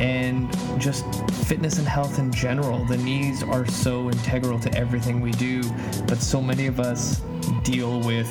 and 0.00 0.50
just 0.80 1.04
fitness 1.46 1.78
and 1.78 1.86
health 1.86 2.18
in 2.18 2.32
general. 2.32 2.84
The 2.84 2.98
knees 2.98 3.42
are 3.42 3.66
so 3.66 4.10
integral 4.10 4.58
to 4.60 4.74
everything 4.74 5.20
we 5.20 5.30
do, 5.32 5.62
but 6.06 6.18
so 6.18 6.40
many 6.40 6.66
of 6.66 6.80
us 6.80 7.20
deal 7.62 8.00
with 8.00 8.28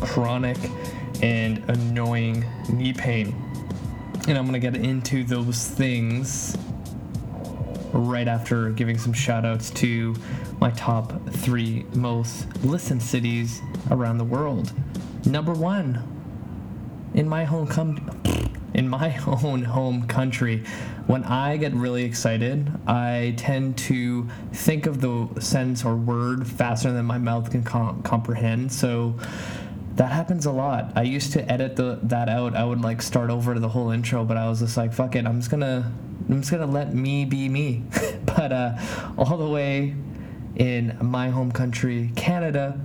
chronic 0.00 0.56
and 1.22 1.58
annoying 1.68 2.44
knee 2.72 2.92
pain. 2.92 3.34
And 4.28 4.38
I'm 4.38 4.46
going 4.46 4.52
to 4.52 4.58
get 4.58 4.76
into 4.76 5.24
those 5.24 5.66
things 5.66 6.56
right 7.92 8.28
after 8.28 8.70
giving 8.70 8.98
some 8.98 9.12
shout 9.12 9.44
outs 9.44 9.70
to 9.70 10.14
my 10.60 10.70
top 10.72 11.12
three 11.30 11.84
most 11.94 12.46
listened 12.64 13.02
cities 13.02 13.60
around 13.90 14.18
the 14.18 14.24
world. 14.24 14.72
Number 15.26 15.52
one, 15.52 16.19
in 17.14 17.28
my 17.28 17.44
home 17.44 17.66
com- 17.66 18.08
in 18.74 18.88
my 18.88 19.18
own 19.44 19.62
home 19.62 20.06
country, 20.06 20.64
when 21.06 21.24
I 21.24 21.56
get 21.56 21.72
really 21.74 22.04
excited, 22.04 22.70
I 22.86 23.34
tend 23.36 23.78
to 23.78 24.28
think 24.52 24.86
of 24.86 25.00
the 25.00 25.28
sentence 25.40 25.84
or 25.84 25.96
word 25.96 26.46
faster 26.46 26.92
than 26.92 27.04
my 27.04 27.18
mouth 27.18 27.50
can 27.50 27.64
com- 27.64 28.02
comprehend. 28.02 28.72
So 28.72 29.18
that 29.96 30.12
happens 30.12 30.46
a 30.46 30.52
lot. 30.52 30.92
I 30.96 31.02
used 31.02 31.32
to 31.32 31.50
edit 31.50 31.76
the, 31.76 31.98
that 32.04 32.28
out. 32.28 32.54
I 32.54 32.64
would 32.64 32.80
like 32.80 33.02
start 33.02 33.30
over 33.30 33.58
the 33.58 33.68
whole 33.68 33.90
intro, 33.90 34.24
but 34.24 34.36
I 34.36 34.48
was 34.48 34.60
just 34.60 34.76
like, 34.76 34.92
fuck 34.92 35.16
it. 35.16 35.26
I'm 35.26 35.40
just 35.40 35.50
gonna, 35.50 35.92
I'm 36.28 36.40
just 36.40 36.50
gonna 36.50 36.66
let 36.66 36.94
me 36.94 37.24
be 37.24 37.48
me. 37.48 37.84
but 38.24 38.52
uh, 38.52 38.78
all 39.18 39.36
the 39.36 39.48
way 39.48 39.94
in 40.56 40.96
my 41.00 41.30
home 41.30 41.50
country, 41.50 42.12
Canada, 42.16 42.80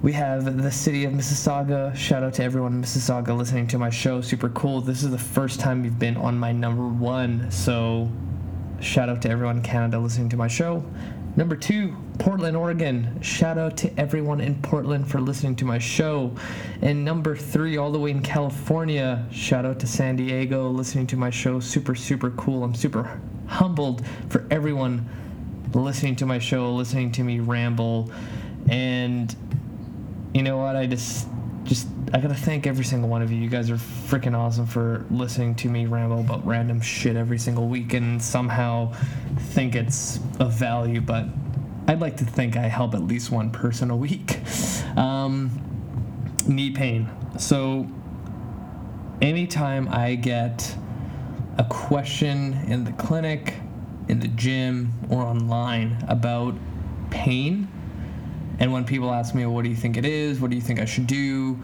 we 0.00 0.12
have 0.12 0.62
the 0.62 0.70
city 0.70 1.04
of 1.04 1.12
Mississauga. 1.12 1.94
Shout 1.96 2.22
out 2.22 2.34
to 2.34 2.44
everyone 2.44 2.74
in 2.74 2.82
Mississauga 2.82 3.36
listening 3.36 3.66
to 3.68 3.78
my 3.78 3.90
show. 3.90 4.20
Super 4.20 4.48
cool. 4.50 4.80
This 4.80 5.02
is 5.02 5.10
the 5.10 5.18
first 5.18 5.58
time 5.58 5.84
you've 5.84 5.98
been 5.98 6.16
on 6.16 6.38
my 6.38 6.52
number 6.52 6.86
one. 6.86 7.50
So, 7.50 8.08
shout 8.80 9.08
out 9.08 9.20
to 9.22 9.30
everyone 9.30 9.56
in 9.56 9.62
Canada 9.64 9.98
listening 9.98 10.28
to 10.28 10.36
my 10.36 10.46
show. 10.46 10.84
Number 11.34 11.56
two, 11.56 11.96
Portland, 12.18 12.56
Oregon. 12.56 13.20
Shout 13.22 13.58
out 13.58 13.76
to 13.78 13.98
everyone 13.98 14.40
in 14.40 14.60
Portland 14.62 15.10
for 15.10 15.20
listening 15.20 15.56
to 15.56 15.64
my 15.64 15.78
show. 15.78 16.32
And 16.80 17.04
number 17.04 17.34
three, 17.34 17.76
all 17.76 17.90
the 17.90 17.98
way 17.98 18.12
in 18.12 18.22
California, 18.22 19.26
shout 19.32 19.66
out 19.66 19.80
to 19.80 19.86
San 19.88 20.14
Diego 20.14 20.68
listening 20.68 21.08
to 21.08 21.16
my 21.16 21.30
show. 21.30 21.58
Super, 21.58 21.96
super 21.96 22.30
cool. 22.30 22.62
I'm 22.62 22.74
super 22.74 23.20
humbled 23.48 24.06
for 24.28 24.46
everyone 24.50 25.08
listening 25.74 26.14
to 26.16 26.26
my 26.26 26.38
show, 26.38 26.72
listening 26.72 27.10
to 27.12 27.24
me 27.24 27.40
ramble. 27.40 28.12
And 28.68 29.34
you 30.34 30.42
know 30.42 30.58
what? 30.58 30.76
I 30.76 30.86
just 30.86 31.28
just 31.64 31.86
I 32.12 32.20
gotta 32.20 32.34
thank 32.34 32.66
every 32.66 32.84
single 32.84 33.08
one 33.08 33.22
of 33.22 33.30
you. 33.30 33.38
You 33.38 33.48
guys 33.48 33.70
are 33.70 33.76
freaking 33.76 34.36
awesome 34.36 34.66
for 34.66 35.04
listening 35.10 35.54
to 35.56 35.68
me 35.68 35.86
ramble 35.86 36.20
about 36.20 36.46
random 36.46 36.80
shit 36.80 37.16
every 37.16 37.38
single 37.38 37.68
week 37.68 37.92
and 37.94 38.20
somehow 38.22 38.92
think 39.50 39.74
it's 39.74 40.18
of 40.40 40.52
value, 40.52 41.00
but 41.00 41.26
I'd 41.86 42.00
like 42.00 42.16
to 42.18 42.24
think 42.24 42.56
I 42.56 42.68
help 42.68 42.94
at 42.94 43.02
least 43.02 43.30
one 43.30 43.50
person 43.50 43.90
a 43.90 43.96
week. 43.96 44.40
Um, 44.96 45.52
knee 46.48 46.70
pain. 46.72 47.08
So 47.38 47.86
anytime 49.22 49.86
I 49.92 50.16
get 50.16 50.74
a 51.56 51.64
question 51.64 52.54
in 52.66 52.82
the 52.82 52.90
clinic, 52.92 53.54
in 54.08 54.18
the 54.18 54.26
gym, 54.28 54.92
or 55.08 55.22
online 55.22 56.04
about 56.08 56.56
pain, 57.10 57.68
and 58.58 58.72
when 58.72 58.84
people 58.84 59.12
ask 59.12 59.34
me, 59.34 59.46
what 59.46 59.64
do 59.64 59.70
you 59.70 59.76
think 59.76 59.96
it 59.96 60.04
is? 60.04 60.40
What 60.40 60.50
do 60.50 60.56
you 60.56 60.62
think 60.62 60.80
I 60.80 60.84
should 60.84 61.06
do? 61.06 61.54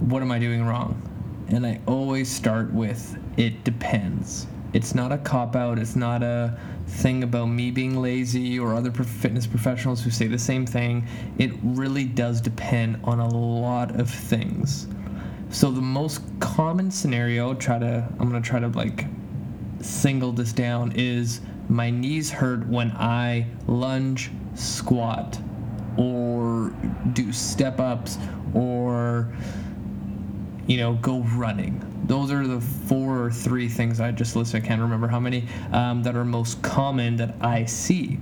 What 0.00 0.22
am 0.22 0.30
I 0.30 0.38
doing 0.38 0.64
wrong? 0.64 1.00
And 1.48 1.66
I 1.66 1.80
always 1.86 2.30
start 2.30 2.72
with, 2.72 3.16
it 3.36 3.64
depends. 3.64 4.46
It's 4.72 4.94
not 4.94 5.12
a 5.12 5.18
cop 5.18 5.56
out. 5.56 5.78
It's 5.78 5.96
not 5.96 6.22
a 6.22 6.58
thing 6.86 7.22
about 7.22 7.46
me 7.46 7.70
being 7.70 7.96
lazy 7.96 8.58
or 8.58 8.74
other 8.74 8.90
fitness 8.92 9.46
professionals 9.46 10.02
who 10.02 10.10
say 10.10 10.26
the 10.26 10.38
same 10.38 10.66
thing. 10.66 11.06
It 11.38 11.52
really 11.62 12.04
does 12.04 12.40
depend 12.40 13.00
on 13.04 13.20
a 13.20 13.28
lot 13.28 13.98
of 13.98 14.10
things. 14.10 14.88
So 15.48 15.70
the 15.70 15.80
most 15.80 16.20
common 16.40 16.90
scenario, 16.90 17.54
try 17.54 17.78
to 17.78 18.06
I'm 18.18 18.28
gonna 18.28 18.42
try 18.42 18.60
to 18.60 18.68
like 18.68 19.06
single 19.80 20.32
this 20.32 20.52
down 20.52 20.92
is 20.92 21.40
my 21.68 21.88
knees 21.90 22.30
hurt 22.30 22.66
when 22.68 22.90
I 22.92 23.46
lunge, 23.66 24.30
squat, 24.54 25.38
or 25.96 26.72
do 27.12 27.32
step 27.32 27.80
ups 27.80 28.18
or 28.54 29.32
you 30.66 30.76
know 30.76 30.94
go 30.94 31.20
running. 31.34 31.82
Those 32.06 32.30
are 32.30 32.46
the 32.46 32.60
four 32.60 33.20
or 33.20 33.32
three 33.32 33.68
things 33.68 34.00
i 34.00 34.12
just 34.12 34.36
listed. 34.36 34.62
I 34.62 34.66
can't 34.66 34.80
remember 34.80 35.08
how 35.08 35.20
many 35.20 35.48
um, 35.72 36.02
that 36.04 36.16
are 36.16 36.24
most 36.24 36.62
common 36.62 37.16
that 37.16 37.34
i 37.40 37.64
see. 37.64 38.18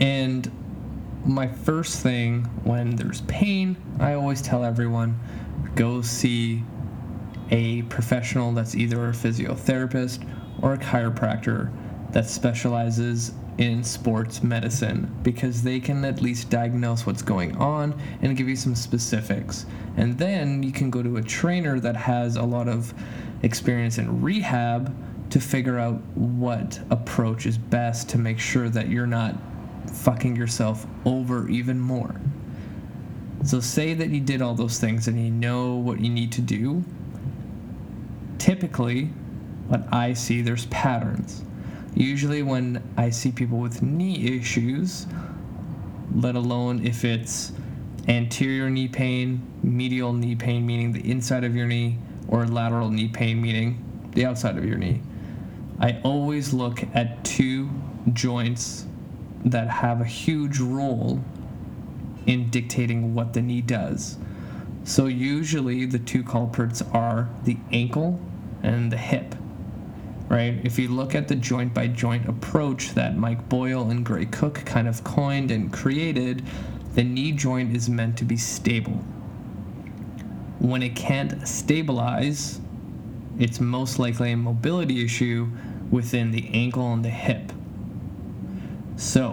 And 0.00 0.50
my 1.26 1.48
first 1.48 2.00
thing 2.00 2.44
when 2.64 2.96
there's 2.96 3.22
pain 3.22 3.76
i 3.98 4.12
always 4.12 4.42
tell 4.42 4.62
everyone 4.62 5.18
go 5.74 6.02
see 6.02 6.62
a 7.50 7.82
professional 7.82 8.52
that's 8.52 8.74
either 8.74 9.08
a 9.08 9.12
physiotherapist 9.12 10.28
or 10.62 10.74
a 10.74 10.78
chiropractor 10.78 11.72
that 12.12 12.28
specializes 12.28 13.32
in 13.58 13.84
sports 13.84 14.42
medicine 14.42 15.14
because 15.22 15.62
they 15.62 15.78
can 15.78 16.04
at 16.04 16.20
least 16.20 16.50
diagnose 16.50 17.06
what's 17.06 17.22
going 17.22 17.56
on 17.56 17.98
and 18.20 18.36
give 18.36 18.48
you 18.48 18.56
some 18.56 18.74
specifics. 18.74 19.66
And 19.96 20.18
then 20.18 20.62
you 20.62 20.72
can 20.72 20.90
go 20.90 21.02
to 21.02 21.16
a 21.18 21.22
trainer 21.22 21.78
that 21.80 21.96
has 21.96 22.36
a 22.36 22.42
lot 22.42 22.68
of 22.68 22.92
experience 23.42 23.98
in 23.98 24.20
rehab 24.20 24.94
to 25.30 25.40
figure 25.40 25.78
out 25.78 26.00
what 26.16 26.80
approach 26.90 27.46
is 27.46 27.56
best 27.56 28.08
to 28.10 28.18
make 28.18 28.38
sure 28.38 28.68
that 28.68 28.88
you're 28.88 29.06
not 29.06 29.36
fucking 29.92 30.34
yourself 30.34 30.86
over 31.04 31.48
even 31.48 31.78
more. 31.78 32.20
So, 33.44 33.60
say 33.60 33.94
that 33.94 34.08
you 34.08 34.20
did 34.20 34.40
all 34.40 34.54
those 34.54 34.78
things 34.78 35.06
and 35.06 35.22
you 35.22 35.30
know 35.30 35.74
what 35.74 36.00
you 36.00 36.08
need 36.08 36.32
to 36.32 36.40
do. 36.40 36.82
Typically, 38.38 39.06
what 39.68 39.86
I 39.92 40.14
see, 40.14 40.40
there's 40.40 40.66
patterns 40.66 41.42
Usually, 41.94 42.42
when 42.42 42.82
I 42.96 43.10
see 43.10 43.30
people 43.30 43.58
with 43.58 43.82
knee 43.82 44.36
issues, 44.36 45.06
let 46.12 46.34
alone 46.34 46.84
if 46.84 47.04
it's 47.04 47.52
anterior 48.08 48.68
knee 48.68 48.88
pain, 48.88 49.40
medial 49.62 50.12
knee 50.12 50.34
pain, 50.34 50.66
meaning 50.66 50.92
the 50.92 51.08
inside 51.08 51.44
of 51.44 51.54
your 51.54 51.66
knee, 51.66 51.98
or 52.26 52.46
lateral 52.46 52.90
knee 52.90 53.08
pain, 53.08 53.40
meaning 53.40 53.84
the 54.12 54.26
outside 54.26 54.58
of 54.58 54.64
your 54.64 54.76
knee, 54.76 55.00
I 55.78 56.00
always 56.02 56.52
look 56.52 56.82
at 56.94 57.24
two 57.24 57.70
joints 58.12 58.86
that 59.44 59.68
have 59.68 60.00
a 60.00 60.04
huge 60.04 60.58
role 60.58 61.22
in 62.26 62.50
dictating 62.50 63.14
what 63.14 63.34
the 63.34 63.42
knee 63.42 63.60
does. 63.60 64.18
So, 64.82 65.06
usually, 65.06 65.86
the 65.86 65.98
two 65.98 66.24
culprits 66.24 66.82
are 66.92 67.28
the 67.44 67.56
ankle 67.72 68.20
and 68.62 68.90
the 68.90 68.96
hip 68.96 69.34
right? 70.28 70.58
If 70.64 70.78
you 70.78 70.88
look 70.88 71.14
at 71.14 71.28
the 71.28 71.36
joint 71.36 71.74
by 71.74 71.88
joint 71.88 72.28
approach 72.28 72.90
that 72.94 73.16
Mike 73.16 73.48
Boyle 73.48 73.90
and 73.90 74.04
Gray 74.04 74.26
Cook 74.26 74.64
kind 74.64 74.88
of 74.88 75.04
coined 75.04 75.50
and 75.50 75.72
created, 75.72 76.44
the 76.94 77.04
knee 77.04 77.32
joint 77.32 77.76
is 77.76 77.88
meant 77.88 78.16
to 78.18 78.24
be 78.24 78.36
stable. 78.36 79.04
When 80.60 80.82
it 80.82 80.96
can't 80.96 81.46
stabilize, 81.46 82.60
it's 83.38 83.60
most 83.60 83.98
likely 83.98 84.32
a 84.32 84.36
mobility 84.36 85.04
issue 85.04 85.48
within 85.90 86.30
the 86.30 86.48
ankle 86.52 86.92
and 86.92 87.04
the 87.04 87.10
hip. 87.10 87.52
So, 88.96 89.32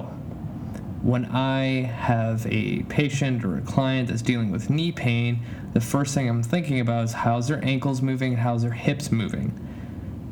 when 1.04 1.26
I 1.26 1.84
have 1.84 2.46
a 2.48 2.84
patient 2.84 3.46
or 3.46 3.58
a 3.58 3.62
client 3.62 4.10
that's 4.10 4.22
dealing 4.22 4.52
with 4.52 4.70
knee 4.70 4.92
pain, 4.92 5.40
the 5.74 5.82
first 5.82 6.14
thing 6.14 6.28
I'm 6.28 6.44
thinking 6.44 6.80
about 6.80 7.06
is 7.06 7.14
how's 7.14 7.48
their 7.48 7.64
ankles 7.64 8.02
moving 8.02 8.34
and 8.34 8.42
how's 8.42 8.64
their 8.64 8.72
hips 8.72 9.12
moving 9.12 9.54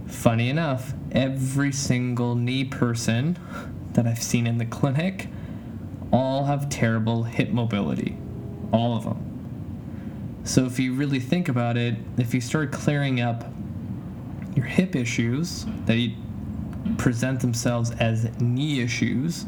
funny 0.10 0.50
enough, 0.50 0.94
every 1.12 1.72
single 1.72 2.36
knee 2.36 2.66
person 2.66 3.38
that 3.94 4.06
I've 4.06 4.22
seen 4.22 4.48
in 4.48 4.58
the 4.58 4.66
clinic 4.66 5.28
all 6.12 6.46
have 6.46 6.70
terrible 6.70 7.24
hip 7.24 7.50
mobility. 7.50 8.18
All 8.72 8.96
of 8.98 9.04
them. 9.04 10.42
So 10.44 10.66
if 10.66 10.80
you 10.80 10.94
really 10.94 11.20
think 11.20 11.50
about 11.50 11.78
it, 11.78 11.96
if 12.18 12.34
you 12.34 12.42
start 12.42 12.72
clearing 12.72 13.22
up 13.22 13.46
your 14.56 14.66
hip 14.66 14.96
issues 14.96 15.66
that 15.86 16.12
present 16.98 17.40
themselves 17.40 17.92
as 17.92 18.30
knee 18.40 18.82
issues, 18.82 19.46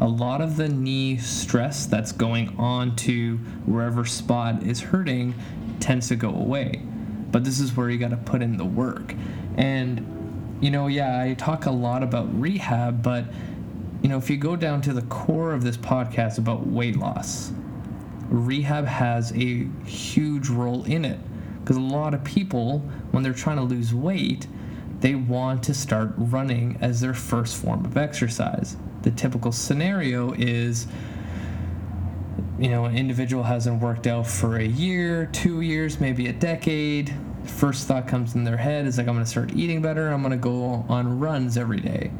a 0.00 0.08
lot 0.08 0.40
of 0.40 0.56
the 0.56 0.68
knee 0.68 1.16
stress 1.18 1.86
that's 1.86 2.10
going 2.10 2.56
on 2.58 2.96
to 2.96 3.36
wherever 3.66 4.04
spot 4.04 4.62
is 4.62 4.80
hurting 4.80 5.34
tends 5.78 6.08
to 6.08 6.16
go 6.16 6.30
away. 6.30 6.82
But 7.32 7.44
this 7.44 7.58
is 7.58 7.76
where 7.76 7.90
you 7.90 7.98
got 7.98 8.10
to 8.10 8.16
put 8.16 8.42
in 8.42 8.56
the 8.56 8.64
work. 8.64 9.14
And, 9.56 10.58
you 10.60 10.70
know, 10.70 10.86
yeah, 10.86 11.20
I 11.20 11.34
talk 11.34 11.66
a 11.66 11.70
lot 11.70 12.02
about 12.02 12.40
rehab, 12.40 13.02
but, 13.02 13.24
you 14.02 14.08
know, 14.08 14.18
if 14.18 14.30
you 14.30 14.36
go 14.36 14.54
down 14.54 14.82
to 14.82 14.92
the 14.92 15.02
core 15.02 15.52
of 15.52 15.64
this 15.64 15.76
podcast 15.76 16.38
about 16.38 16.66
weight 16.66 16.96
loss, 16.96 17.52
rehab 18.28 18.86
has 18.86 19.32
a 19.32 19.66
huge 19.84 20.48
role 20.48 20.84
in 20.84 21.04
it. 21.04 21.18
Because 21.60 21.76
a 21.76 21.80
lot 21.80 22.12
of 22.12 22.22
people, 22.22 22.80
when 23.12 23.22
they're 23.22 23.32
trying 23.32 23.56
to 23.56 23.62
lose 23.62 23.94
weight, 23.94 24.46
they 25.00 25.14
want 25.14 25.62
to 25.64 25.74
start 25.74 26.12
running 26.16 26.76
as 26.80 27.00
their 27.00 27.14
first 27.14 27.56
form 27.56 27.84
of 27.84 27.96
exercise. 27.96 28.76
The 29.02 29.10
typical 29.10 29.52
scenario 29.52 30.32
is 30.32 30.86
you 32.62 32.68
know, 32.68 32.84
an 32.84 32.96
individual 32.96 33.42
hasn't 33.42 33.82
worked 33.82 34.06
out 34.06 34.24
for 34.24 34.56
a 34.58 34.64
year, 34.64 35.26
two 35.32 35.62
years, 35.62 35.98
maybe 35.98 36.28
a 36.28 36.32
decade, 36.32 37.12
first 37.44 37.88
thought 37.88 38.06
comes 38.06 38.36
in 38.36 38.44
their 38.44 38.56
head 38.56 38.86
is 38.86 38.98
like, 38.98 39.08
I'm 39.08 39.14
going 39.14 39.24
to 39.24 39.30
start 39.30 39.52
eating 39.54 39.82
better. 39.82 40.08
I'm 40.08 40.22
going 40.22 40.30
to 40.30 40.36
go 40.36 40.86
on 40.88 41.18
runs 41.18 41.58
every 41.58 41.80
day. 41.80 42.12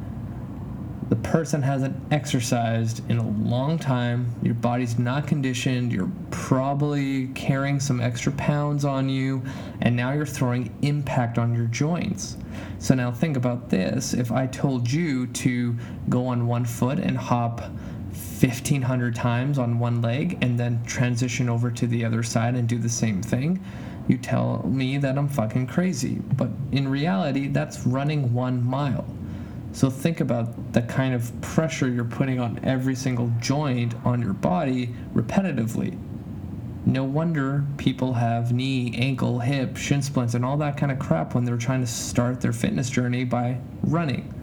the 1.13 1.17
person 1.17 1.61
hasn't 1.61 1.95
exercised 2.11 3.03
in 3.11 3.19
a 3.19 3.29
long 3.29 3.79
time, 3.79 4.35
your 4.43 4.55
body's 4.55 4.99
not 4.99 5.27
conditioned, 5.27 5.93
you're 5.93 6.11
probably 6.31 7.27
carrying 7.35 7.79
some 7.79 8.01
extra 8.01 8.33
pounds 8.33 8.87
on 8.87 9.11
you, 9.11 9.43
and 9.83 9.95
now 9.95 10.13
you're 10.13 10.25
throwing 10.25 10.75
impact 10.81 11.37
on 11.37 11.55
your 11.55 11.67
joints. 11.67 12.39
So 12.79 12.95
now 12.95 13.13
think 13.13 13.37
about 13.37 13.69
this 13.69 14.15
if 14.15 14.33
I 14.33 14.47
told 14.47 14.91
you 14.91 15.27
to 15.27 15.77
go 16.09 16.27
on 16.29 16.47
one 16.47 16.65
foot 16.65 16.99
and 16.99 17.19
hop 17.19 17.61
1500 18.43 19.15
times 19.15 19.59
on 19.59 19.79
one 19.79 20.03
leg 20.03 20.39
and 20.41 20.59
then 20.59 20.83
transition 20.85 21.49
over 21.49 21.71
to 21.71 21.87
the 21.87 22.05
other 22.05 22.23
side 22.23 22.55
and 22.55 22.69
do 22.69 22.79
the 22.79 22.89
same 22.89 23.23
thing, 23.23 23.65
you 24.09 24.19
tell 24.19 24.65
me 24.67 24.99
that 24.99 25.17
I'm 25.17 25.29
fucking 25.29 25.69
crazy. 25.69 26.21
But 26.37 26.51
in 26.73 26.89
reality, 26.89 27.49
that's 27.49 27.87
running 27.87 28.35
one 28.35 28.65
mile. 28.65 29.07
So 29.73 29.89
think 29.89 30.21
about 30.21 30.73
the 30.73 30.83
kind 30.83 31.15
of 31.15 31.41
pressure 31.41 31.89
you're 31.89 32.05
putting 32.05 32.41
on 32.41 32.61
every 32.63 32.95
single 32.95 33.33
joint 33.41 33.95
on 34.05 34.21
your 34.21 34.35
body 34.35 34.95
repetitively. 35.15 35.99
No 36.85 37.05
wonder 37.05 37.65
people 37.79 38.13
have 38.15 38.53
knee, 38.53 38.93
ankle, 38.99 39.39
hip, 39.39 39.77
shin 39.77 40.03
splints, 40.03 40.35
and 40.35 40.45
all 40.45 40.57
that 40.57 40.77
kind 40.77 40.91
of 40.91 40.99
crap 40.99 41.35
when 41.35 41.45
they're 41.45 41.57
trying 41.57 41.81
to 41.81 41.87
start 41.87 42.41
their 42.41 42.53
fitness 42.53 42.91
journey 42.91 43.25
by 43.25 43.59
running. 43.85 44.35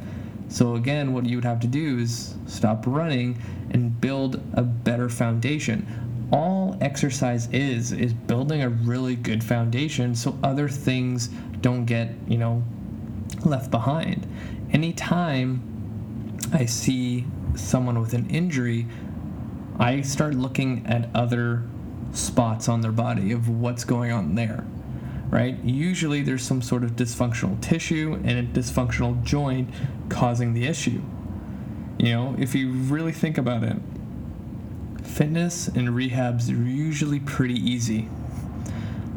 So, 0.49 0.75
again, 0.75 1.13
what 1.13 1.25
you 1.25 1.37
would 1.37 1.45
have 1.45 1.59
to 1.61 1.67
do 1.67 1.99
is 1.99 2.35
stop 2.45 2.85
running 2.85 3.41
and 3.71 3.99
build 4.01 4.41
a 4.53 4.63
better 4.63 5.07
foundation. 5.07 5.87
All 6.31 6.77
exercise 6.81 7.47
is, 7.51 7.91
is 7.91 8.13
building 8.13 8.61
a 8.61 8.69
really 8.69 9.15
good 9.15 9.43
foundation 9.43 10.15
so 10.15 10.37
other 10.43 10.67
things 10.67 11.29
don't 11.61 11.85
get, 11.85 12.13
you 12.27 12.37
know, 12.37 12.63
left 13.45 13.71
behind 13.71 14.27
anytime 14.71 16.37
I 16.53 16.65
see 16.65 17.25
someone 17.55 17.99
with 17.99 18.13
an 18.13 18.29
injury, 18.29 18.87
I 19.77 20.01
start 20.01 20.35
looking 20.35 20.85
at 20.85 21.09
other 21.15 21.63
spots 22.11 22.67
on 22.67 22.81
their 22.81 22.91
body 22.91 23.31
of 23.31 23.49
what's 23.49 23.83
going 23.83 24.11
on 24.11 24.35
there. 24.35 24.65
Right? 25.29 25.57
Usually 25.63 26.21
there's 26.21 26.43
some 26.43 26.61
sort 26.61 26.83
of 26.83 26.91
dysfunctional 26.91 27.61
tissue 27.61 28.19
and 28.23 28.39
a 28.39 28.43
dysfunctional 28.43 29.23
joint 29.23 29.69
causing 30.09 30.53
the 30.53 30.65
issue. 30.65 31.01
You 31.99 32.13
know, 32.13 32.35
if 32.39 32.55
you 32.55 32.71
really 32.71 33.11
think 33.11 33.37
about 33.37 33.63
it, 33.63 33.77
fitness 35.03 35.67
and 35.67 35.89
rehabs 35.89 36.49
are 36.49 36.67
usually 36.67 37.19
pretty 37.19 37.55
easy. 37.55 38.09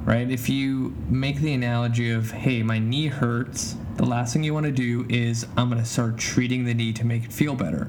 Right? 0.04 0.30
If 0.30 0.48
you 0.48 0.94
make 1.08 1.38
the 1.38 1.54
analogy 1.54 2.10
of, 2.10 2.32
hey, 2.32 2.62
my 2.62 2.78
knee 2.78 3.06
hurts, 3.06 3.76
the 3.96 4.04
last 4.04 4.32
thing 4.32 4.42
you 4.42 4.52
want 4.52 4.66
to 4.66 4.72
do 4.72 5.06
is 5.08 5.46
I'm 5.56 5.68
going 5.68 5.80
to 5.80 5.88
start 5.88 6.18
treating 6.18 6.64
the 6.64 6.74
knee 6.74 6.92
to 6.94 7.06
make 7.06 7.24
it 7.24 7.32
feel 7.32 7.54
better. 7.54 7.88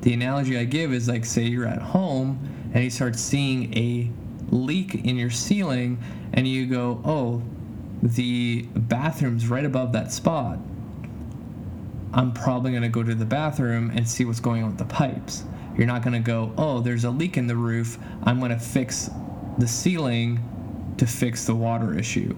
The 0.00 0.14
analogy 0.14 0.58
I 0.58 0.64
give 0.64 0.92
is 0.92 1.08
like, 1.08 1.24
say 1.24 1.44
you're 1.44 1.66
at 1.66 1.82
home 1.82 2.38
and 2.72 2.82
you 2.82 2.90
start 2.90 3.16
seeing 3.16 3.76
a 3.76 4.10
leak 4.50 4.94
in 4.94 5.16
your 5.16 5.30
ceiling, 5.30 5.98
and 6.32 6.46
you 6.46 6.66
go, 6.66 7.00
oh, 7.04 7.42
the 8.02 8.62
bathroom's 8.74 9.48
right 9.48 9.64
above 9.64 9.92
that 9.92 10.12
spot. 10.12 10.58
I'm 12.12 12.32
probably 12.32 12.70
going 12.70 12.82
to 12.82 12.88
go 12.88 13.02
to 13.02 13.14
the 13.14 13.24
bathroom 13.24 13.90
and 13.90 14.08
see 14.08 14.24
what's 14.24 14.40
going 14.40 14.62
on 14.62 14.70
with 14.70 14.78
the 14.78 14.84
pipes. 14.84 15.44
You're 15.76 15.86
not 15.86 16.02
going 16.02 16.12
to 16.12 16.20
go, 16.20 16.52
oh, 16.56 16.80
there's 16.80 17.04
a 17.04 17.10
leak 17.10 17.36
in 17.36 17.46
the 17.46 17.56
roof. 17.56 17.98
I'm 18.22 18.38
going 18.38 18.52
to 18.52 18.58
fix 18.58 19.10
the 19.58 19.66
ceiling 19.66 20.94
to 20.98 21.06
fix 21.06 21.44
the 21.44 21.54
water 21.54 21.98
issue. 21.98 22.36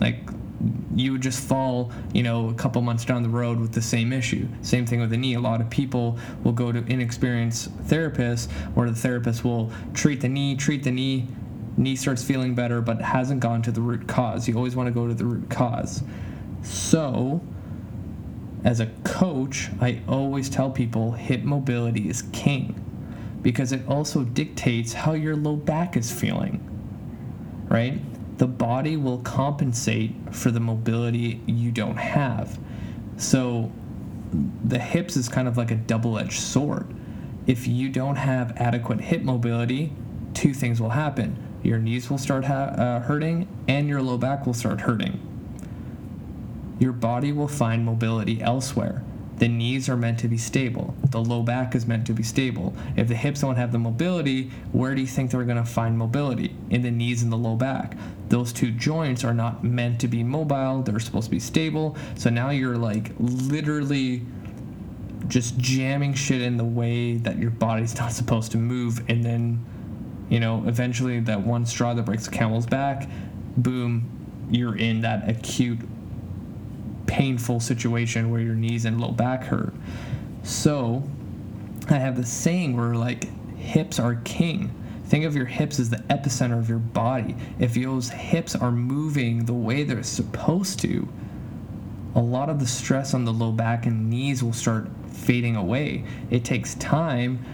Like, 0.00 0.18
you 0.94 1.12
would 1.12 1.20
just 1.20 1.40
fall, 1.40 1.92
you 2.12 2.22
know, 2.22 2.48
a 2.48 2.54
couple 2.54 2.82
months 2.82 3.04
down 3.04 3.22
the 3.22 3.28
road 3.28 3.60
with 3.60 3.72
the 3.72 3.82
same 3.82 4.12
issue. 4.12 4.48
Same 4.62 4.86
thing 4.86 5.00
with 5.00 5.10
the 5.10 5.16
knee. 5.16 5.34
A 5.34 5.40
lot 5.40 5.60
of 5.60 5.70
people 5.70 6.18
will 6.42 6.52
go 6.52 6.72
to 6.72 6.84
inexperienced 6.86 7.76
therapists 7.86 8.50
where 8.74 8.90
the 8.90 8.96
therapist 8.96 9.44
will 9.44 9.70
treat 9.94 10.20
the 10.20 10.28
knee, 10.28 10.56
treat 10.56 10.82
the 10.82 10.90
knee, 10.90 11.28
knee 11.76 11.94
starts 11.94 12.24
feeling 12.24 12.54
better, 12.54 12.80
but 12.80 13.00
hasn't 13.00 13.40
gone 13.40 13.62
to 13.62 13.70
the 13.70 13.80
root 13.80 14.08
cause. 14.08 14.48
You 14.48 14.56
always 14.56 14.74
want 14.74 14.88
to 14.88 14.92
go 14.92 15.06
to 15.06 15.14
the 15.14 15.24
root 15.24 15.48
cause. 15.48 16.02
So, 16.62 17.40
as 18.64 18.80
a 18.80 18.86
coach, 19.04 19.70
I 19.80 20.00
always 20.08 20.48
tell 20.48 20.70
people 20.70 21.12
hip 21.12 21.44
mobility 21.44 22.08
is 22.08 22.22
king 22.32 22.84
because 23.42 23.70
it 23.70 23.86
also 23.86 24.24
dictates 24.24 24.92
how 24.92 25.12
your 25.12 25.36
low 25.36 25.54
back 25.54 25.96
is 25.96 26.10
feeling, 26.10 26.60
right? 27.68 28.00
The 28.38 28.46
body 28.46 28.96
will 28.96 29.18
compensate 29.18 30.14
for 30.32 30.50
the 30.50 30.60
mobility 30.60 31.40
you 31.46 31.70
don't 31.70 31.96
have. 31.96 32.58
So 33.16 33.70
the 34.64 34.78
hips 34.78 35.16
is 35.16 35.28
kind 35.28 35.48
of 35.48 35.56
like 35.56 35.70
a 35.70 35.76
double 35.76 36.18
edged 36.18 36.40
sword. 36.40 36.86
If 37.46 37.66
you 37.66 37.88
don't 37.88 38.16
have 38.16 38.56
adequate 38.56 39.00
hip 39.00 39.22
mobility, 39.22 39.92
two 40.34 40.54
things 40.54 40.80
will 40.80 40.90
happen 40.90 41.44
your 41.62 41.78
knees 41.78 42.08
will 42.08 42.18
start 42.18 42.44
ha- 42.44 42.74
uh, 42.76 43.00
hurting 43.00 43.48
and 43.66 43.88
your 43.88 44.00
low 44.02 44.16
back 44.16 44.46
will 44.46 44.54
start 44.54 44.82
hurting. 44.82 45.20
Your 46.78 46.92
body 46.92 47.32
will 47.32 47.48
find 47.48 47.84
mobility 47.84 48.40
elsewhere. 48.40 49.02
The 49.38 49.48
knees 49.48 49.88
are 49.88 49.96
meant 49.96 50.18
to 50.20 50.28
be 50.28 50.36
stable. 50.36 50.94
The 51.10 51.20
low 51.20 51.42
back 51.42 51.74
is 51.74 51.86
meant 51.86 52.06
to 52.08 52.12
be 52.12 52.24
stable. 52.24 52.74
If 52.96 53.06
the 53.08 53.14
hips 53.14 53.40
don't 53.40 53.56
have 53.56 53.70
the 53.70 53.78
mobility, 53.78 54.50
where 54.72 54.94
do 54.94 55.00
you 55.00 55.06
think 55.06 55.30
they're 55.30 55.44
going 55.44 55.56
to 55.56 55.64
find 55.64 55.96
mobility? 55.96 56.56
In 56.70 56.82
the 56.82 56.90
knees 56.90 57.22
and 57.22 57.30
the 57.30 57.36
low 57.36 57.54
back. 57.54 57.96
Those 58.28 58.52
two 58.52 58.72
joints 58.72 59.24
are 59.24 59.34
not 59.34 59.62
meant 59.62 60.00
to 60.00 60.08
be 60.08 60.24
mobile, 60.24 60.82
they're 60.82 60.98
supposed 60.98 61.26
to 61.26 61.30
be 61.30 61.40
stable. 61.40 61.96
So 62.16 62.30
now 62.30 62.50
you're 62.50 62.76
like 62.76 63.12
literally 63.18 64.22
just 65.28 65.56
jamming 65.58 66.14
shit 66.14 66.42
in 66.42 66.56
the 66.56 66.64
way 66.64 67.18
that 67.18 67.38
your 67.38 67.50
body's 67.50 67.96
not 67.98 68.12
supposed 68.12 68.52
to 68.52 68.58
move. 68.58 69.02
And 69.08 69.24
then, 69.24 69.64
you 70.28 70.40
know, 70.40 70.64
eventually 70.66 71.20
that 71.20 71.40
one 71.40 71.64
straw 71.64 71.94
that 71.94 72.04
breaks 72.04 72.24
the 72.24 72.32
camel's 72.32 72.66
back, 72.66 73.08
boom, 73.56 74.10
you're 74.50 74.76
in 74.76 75.02
that 75.02 75.28
acute 75.28 75.78
painful 77.08 77.58
situation 77.58 78.30
where 78.30 78.40
your 78.40 78.54
knees 78.54 78.84
and 78.84 79.00
low 79.00 79.10
back 79.10 79.42
hurt. 79.42 79.74
So 80.44 81.02
I 81.88 81.94
have 81.94 82.16
the 82.16 82.24
saying 82.24 82.76
where 82.76 82.94
like 82.94 83.24
hips 83.56 83.98
are 83.98 84.16
king. 84.24 84.72
Think 85.06 85.24
of 85.24 85.34
your 85.34 85.46
hips 85.46 85.80
as 85.80 85.90
the 85.90 85.96
epicenter 86.10 86.58
of 86.58 86.68
your 86.68 86.78
body. 86.78 87.34
If 87.58 87.74
those 87.74 88.10
hips 88.10 88.54
are 88.54 88.70
moving 88.70 89.46
the 89.46 89.54
way 89.54 89.82
they're 89.82 90.02
supposed 90.02 90.80
to, 90.80 91.08
a 92.14 92.20
lot 92.20 92.50
of 92.50 92.60
the 92.60 92.66
stress 92.66 93.14
on 93.14 93.24
the 93.24 93.32
low 93.32 93.52
back 93.52 93.86
and 93.86 94.10
knees 94.10 94.42
will 94.42 94.52
start 94.52 94.88
fading 95.10 95.56
away. 95.56 96.04
It 96.30 96.44
takes 96.44 96.74
time 96.74 97.44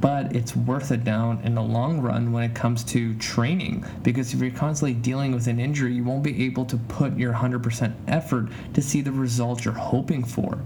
but 0.00 0.34
it's 0.34 0.56
worth 0.56 0.90
it 0.90 1.04
down 1.04 1.40
in 1.44 1.54
the 1.54 1.62
long 1.62 2.00
run 2.00 2.32
when 2.32 2.42
it 2.42 2.54
comes 2.54 2.82
to 2.84 3.14
training. 3.18 3.84
Because 4.02 4.32
if 4.32 4.40
you're 4.40 4.50
constantly 4.50 4.94
dealing 4.94 5.32
with 5.32 5.46
an 5.46 5.60
injury 5.60 5.92
you 5.92 6.04
won't 6.04 6.22
be 6.22 6.44
able 6.44 6.64
to 6.66 6.76
put 6.76 7.16
your 7.16 7.32
100% 7.32 7.94
effort 8.08 8.48
to 8.74 8.82
see 8.82 9.00
the 9.00 9.12
results 9.12 9.64
you're 9.64 9.74
hoping 9.74 10.24
for. 10.24 10.58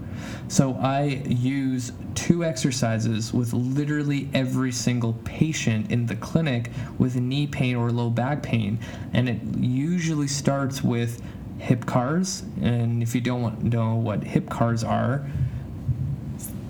So 0.47 0.75
i 0.75 1.23
use 1.27 1.91
two 2.13 2.43
exercises 2.43 3.33
with 3.33 3.53
literally 3.53 4.29
every 4.33 4.71
single 4.71 5.13
patient 5.25 5.91
in 5.91 6.05
the 6.05 6.15
clinic 6.15 6.71
with 6.97 7.15
knee 7.15 7.47
pain 7.47 7.75
or 7.75 7.91
low 7.91 8.09
back 8.09 8.41
pain. 8.41 8.79
And 9.13 9.27
it 9.27 9.41
usually 9.57 10.27
starts 10.27 10.81
with 10.81 11.21
hip 11.59 11.85
CARs. 11.85 12.43
And 12.61 13.03
if 13.03 13.15
you 13.15 13.21
don't 13.21 13.63
know 13.63 13.95
what 13.95 14.23
hip 14.23 14.49
CARs 14.49 14.83
are 14.83 15.25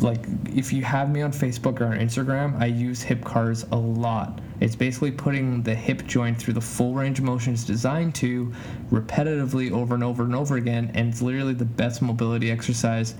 like 0.02 0.20
if 0.54 0.74
you 0.74 0.84
have 0.84 1.10
me 1.10 1.22
on 1.22 1.32
Facebook 1.32 1.80
or 1.82 1.86
on 1.86 1.98
Instagram, 2.00 2.60
I 2.60 2.66
use 2.66 3.02
hip 3.02 3.24
CARs 3.24 3.64
a 3.72 3.76
lot. 3.76 4.40
It's 4.60 4.76
basically 4.76 5.12
putting 5.12 5.64
the 5.64 5.76
hip 5.76 6.06
joint 6.06 6.38
through 6.38 6.54
the 6.54 6.62
full 6.62 6.94
range 6.94 7.20
of 7.20 7.26
motion 7.26 7.54
it's 7.54 7.64
designed 7.64 8.16
to 8.16 8.54
repetitively 8.92 9.72
over 9.72 9.96
and 9.96 10.04
over 10.04 10.24
and 10.24 10.36
over 10.36 10.58
again, 10.58 10.92
and 10.94 11.10
it's 11.10 11.22
literally 11.22 11.54
the 11.54 11.66
best 11.66 12.02
mobility 12.02 12.52
exercise 12.52 13.16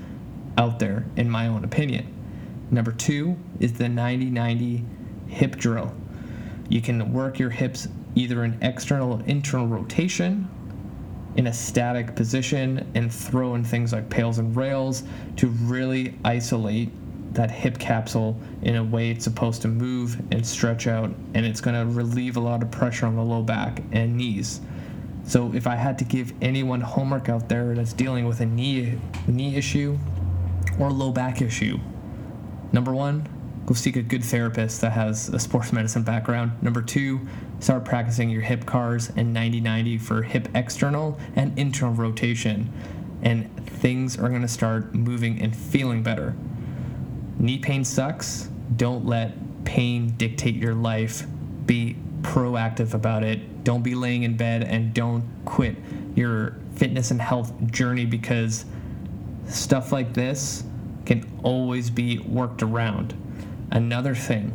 out 0.58 0.80
there, 0.80 1.06
in 1.18 1.30
my 1.30 1.48
own 1.48 1.64
opinion. 1.64 2.12
Number 2.72 2.92
two 2.92 3.38
is 3.60 3.74
the 3.74 3.90
90 3.90 4.26
90 4.26 4.86
hip 5.28 5.56
drill. 5.58 5.94
You 6.70 6.82
can 6.82 7.14
work 7.14 7.38
your 7.38 7.50
hips 7.50 7.88
either 8.16 8.44
in 8.44 8.58
external 8.62 9.14
or 9.14 9.24
internal 9.26 9.68
rotation 9.68 10.50
in 11.36 11.48
a 11.48 11.54
static 11.54 12.16
position 12.16 12.90
and 12.96 13.14
throw 13.14 13.56
in 13.56 13.64
things 13.64 13.92
like 13.92 14.10
PAILs 14.10 14.40
and 14.40 14.56
RAILs 14.56 15.04
to 15.38 15.48
really 15.48 16.18
isolate 16.24 16.90
that 17.34 17.52
hip 17.52 17.78
capsule 17.78 18.40
in 18.62 18.78
a 18.78 18.84
way 18.84 19.12
it's 19.12 19.26
supposed 19.26 19.62
to 19.62 19.68
move 19.68 20.20
and 20.32 20.46
stretch 20.46 20.88
out 20.88 21.14
and 21.34 21.46
it's 21.46 21.60
going 21.60 21.76
to 21.76 21.94
relieve 21.94 22.38
a 22.38 22.40
lot 22.40 22.64
of 22.64 22.72
pressure 22.72 23.06
on 23.06 23.16
the 23.16 23.22
low 23.22 23.42
back 23.42 23.82
and 23.92 24.16
knees. 24.16 24.62
So 25.28 25.52
if 25.54 25.68
i 25.68 25.76
had 25.76 25.98
to 26.00 26.06
give 26.06 26.34
anyone 26.42 26.82
homework 26.82 27.30
out 27.30 27.50
there 27.50 27.76
that's 27.76 27.94
dealing 27.94 28.26
with 28.26 28.42
a 28.42 28.46
knee 28.46 29.00
knee 29.28 29.56
issue 29.56 29.98
or 30.80 30.92
low 30.92 31.12
back 31.12 31.42
issue 31.42 31.80
number 32.72 32.94
one 32.94 33.28
go 33.66 33.74
seek 33.74 33.96
a 33.96 34.02
good 34.02 34.24
therapist 34.24 34.82
that 34.82 34.92
has 34.92 35.30
a 35.30 35.40
sports 35.40 35.74
medicine 35.74 36.04
background. 36.04 36.52
Number 36.62 36.82
two, 36.82 37.28
start 37.60 37.84
practicing 37.86 38.30
your 38.30 38.42
hip 38.42 38.66
CARs 38.66 39.12
and 39.16 39.34
90 39.34 39.62
90 39.62 39.98
for 39.98 40.22
hip 40.22 40.48
external 40.54 41.20
and 41.36 41.58
internal 41.58 41.94
rotation. 41.94 42.72
and 43.22 43.50
things 43.68 44.18
are 44.18 44.30
going 44.30 44.42
to 44.42 44.48
start 44.48 44.94
moving 44.94 45.42
and 45.42 45.56
feeling 45.56 46.04
better. 46.04 46.36
Knee 47.40 47.58
pain 47.58 47.84
sucks. 47.84 48.50
Don't 48.78 49.06
let 49.06 49.34
pain 49.66 50.14
dictate 50.18 50.56
your 50.56 50.74
life. 50.76 51.26
Be 51.66 51.96
proactive 52.22 52.94
about 52.94 53.24
it. 53.24 53.64
Don't 53.64 53.82
be 53.82 53.96
laying 53.96 54.24
in 54.24 54.38
bed 54.38 54.64
and 54.64 54.94
don't 54.94 55.24
quit 55.46 55.76
your 56.16 56.58
fitness 56.76 57.12
and 57.12 57.22
health 57.22 57.52
journey 57.72 58.06
because 58.06 58.66
stuff 59.48 59.92
like 59.92 60.14
this 60.14 60.64
can 61.06 61.26
always 61.44 61.90
be 61.90 62.20
worked 62.20 62.64
around. 62.64 63.16
Another 63.72 64.16
thing, 64.16 64.54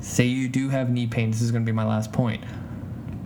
say 0.00 0.24
you 0.24 0.48
do 0.48 0.68
have 0.68 0.90
knee 0.90 1.06
pain, 1.06 1.30
this 1.30 1.42
is 1.42 1.50
going 1.50 1.64
to 1.64 1.70
be 1.70 1.74
my 1.74 1.84
last 1.84 2.12
point. 2.12 2.42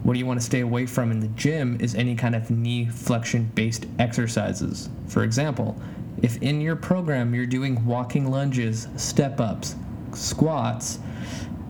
What 0.03 0.15
do 0.15 0.19
you 0.19 0.27
want 0.27 0.41
to 0.41 0.45
stay 0.45 0.61
away 0.61 0.87
from 0.87 1.13
in 1.13 1.21
the 1.21 1.29
gym 1.29 1.79
is 1.81 1.95
any 1.95 2.17
kind 2.17 2.35
of 2.35 2.51
knee 2.51 2.87
flexion 2.87 3.45
based 3.55 3.87
exercises. 3.99 4.89
For 5.07 5.23
example, 5.23 5.81
if 6.23 6.43
in 6.43 6.61
your 6.61 6.77
program 6.77 7.35
you're 7.35 7.47
doing 7.47 7.85
walking 7.87 8.31
lunges, 8.31 8.89
step 8.97 9.39
ups, 9.39 9.77
squats, 10.13 10.99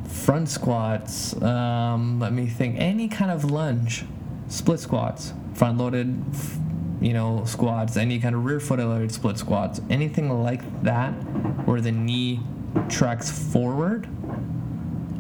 front 0.09 0.49
squats, 0.49 1.41
um, 1.43 2.21
let 2.21 2.33
me 2.33 2.47
think, 2.47 2.77
any 2.79 3.09
kind 3.09 3.31
of 3.31 3.51
lunge, 3.51 4.05
split 4.49 4.81
squats, 4.81 5.35
front 5.55 5.79
loaded, 5.79 6.23
you 7.01 7.13
know, 7.13 7.45
squats, 7.45 7.97
any 7.97 8.19
kind 8.19 8.35
of 8.35 8.45
rear 8.45 8.61
foot 8.61 8.79
loaded 8.79 9.13
split 9.13 9.37
squats, 9.37 9.81
anything 9.91 10.43
like 10.43 10.83
that 10.83 11.11
where 11.67 11.81
the 11.81 11.93
knee 11.93 12.41
tracks 12.89 13.31
forward, 13.31 14.09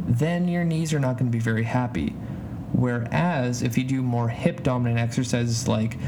then 0.07 0.49
your 0.49 0.65
knees 0.65 0.93
are 0.93 1.01
not 1.01 1.19
going 1.19 1.31
to 1.31 1.37
be 1.37 1.43
very 1.43 1.65
happy. 1.65 2.11
Whereas 2.73 3.63
if 3.63 3.77
you 3.77 3.85
do 3.85 4.03
more 4.03 4.29
hip 4.29 4.63
dominant 4.63 4.99
exercises 4.99 5.69
like 5.69 5.99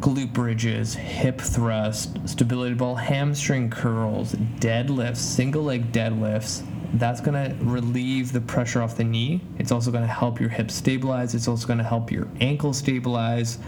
glute 0.00 0.32
bridges, 0.32 0.94
hip 0.94 1.40
thrust, 1.40 2.16
stability 2.28 2.74
ball 2.74 2.94
hamstring 2.94 3.70
curls, 3.70 4.34
deadlifts, 4.58 5.16
single 5.16 5.62
leg 5.64 5.92
deadlifts, 5.92 6.66
that's 6.94 7.20
going 7.20 7.34
to 7.34 7.56
relieve 7.64 8.32
the 8.32 8.40
pressure 8.40 8.82
off 8.82 8.96
the 8.96 9.04
knee. 9.04 9.40
It's 9.58 9.72
also 9.72 9.90
going 9.90 10.04
to 10.04 10.12
help 10.12 10.40
your 10.40 10.50
hips 10.50 10.74
stabilize. 10.74 11.34
It's 11.34 11.48
also 11.48 11.66
going 11.66 11.78
to 11.78 11.84
help 11.84 12.12
your 12.12 12.28
ankle 12.40 12.72
stabilize 12.72 13.58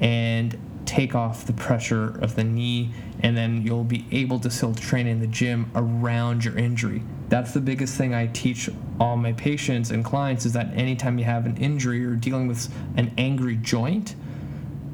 and 0.00 0.58
take 0.84 1.14
off 1.14 1.46
the 1.46 1.52
pressure 1.52 2.18
of 2.20 2.34
the 2.34 2.44
knee. 2.44 2.90
And 3.22 3.36
then 3.36 3.62
you'll 3.62 3.84
be 3.84 4.06
able 4.12 4.40
to 4.40 4.50
still 4.50 4.74
train 4.74 5.06
in 5.06 5.20
the 5.20 5.26
gym 5.26 5.70
around 5.74 6.44
your 6.44 6.56
injury. 6.56 7.02
That's 7.28 7.52
the 7.52 7.60
biggest 7.60 7.96
thing 7.96 8.14
I 8.14 8.26
teach 8.28 8.68
all 8.98 9.16
my 9.16 9.32
patients 9.32 9.90
and 9.90 10.04
clients 10.04 10.46
is 10.46 10.52
that 10.54 10.72
anytime 10.74 11.18
you 11.18 11.24
have 11.24 11.46
an 11.46 11.56
injury 11.58 12.04
or 12.04 12.14
dealing 12.14 12.48
with 12.48 12.68
an 12.96 13.12
angry 13.18 13.56
joint, 13.56 14.16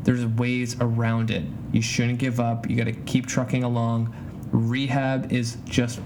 there's 0.03 0.24
ways 0.24 0.77
around 0.81 1.31
it. 1.31 1.44
You 1.73 1.82
shouldn't 1.82 2.19
give 2.19 2.39
up. 2.39 2.69
You 2.69 2.77
got 2.77 2.85
to 2.85 2.93
keep 2.93 3.27
trucking 3.27 3.65
along. 3.65 4.15
Rehab 4.53 5.32
is 5.32 5.57
just 5.65 6.01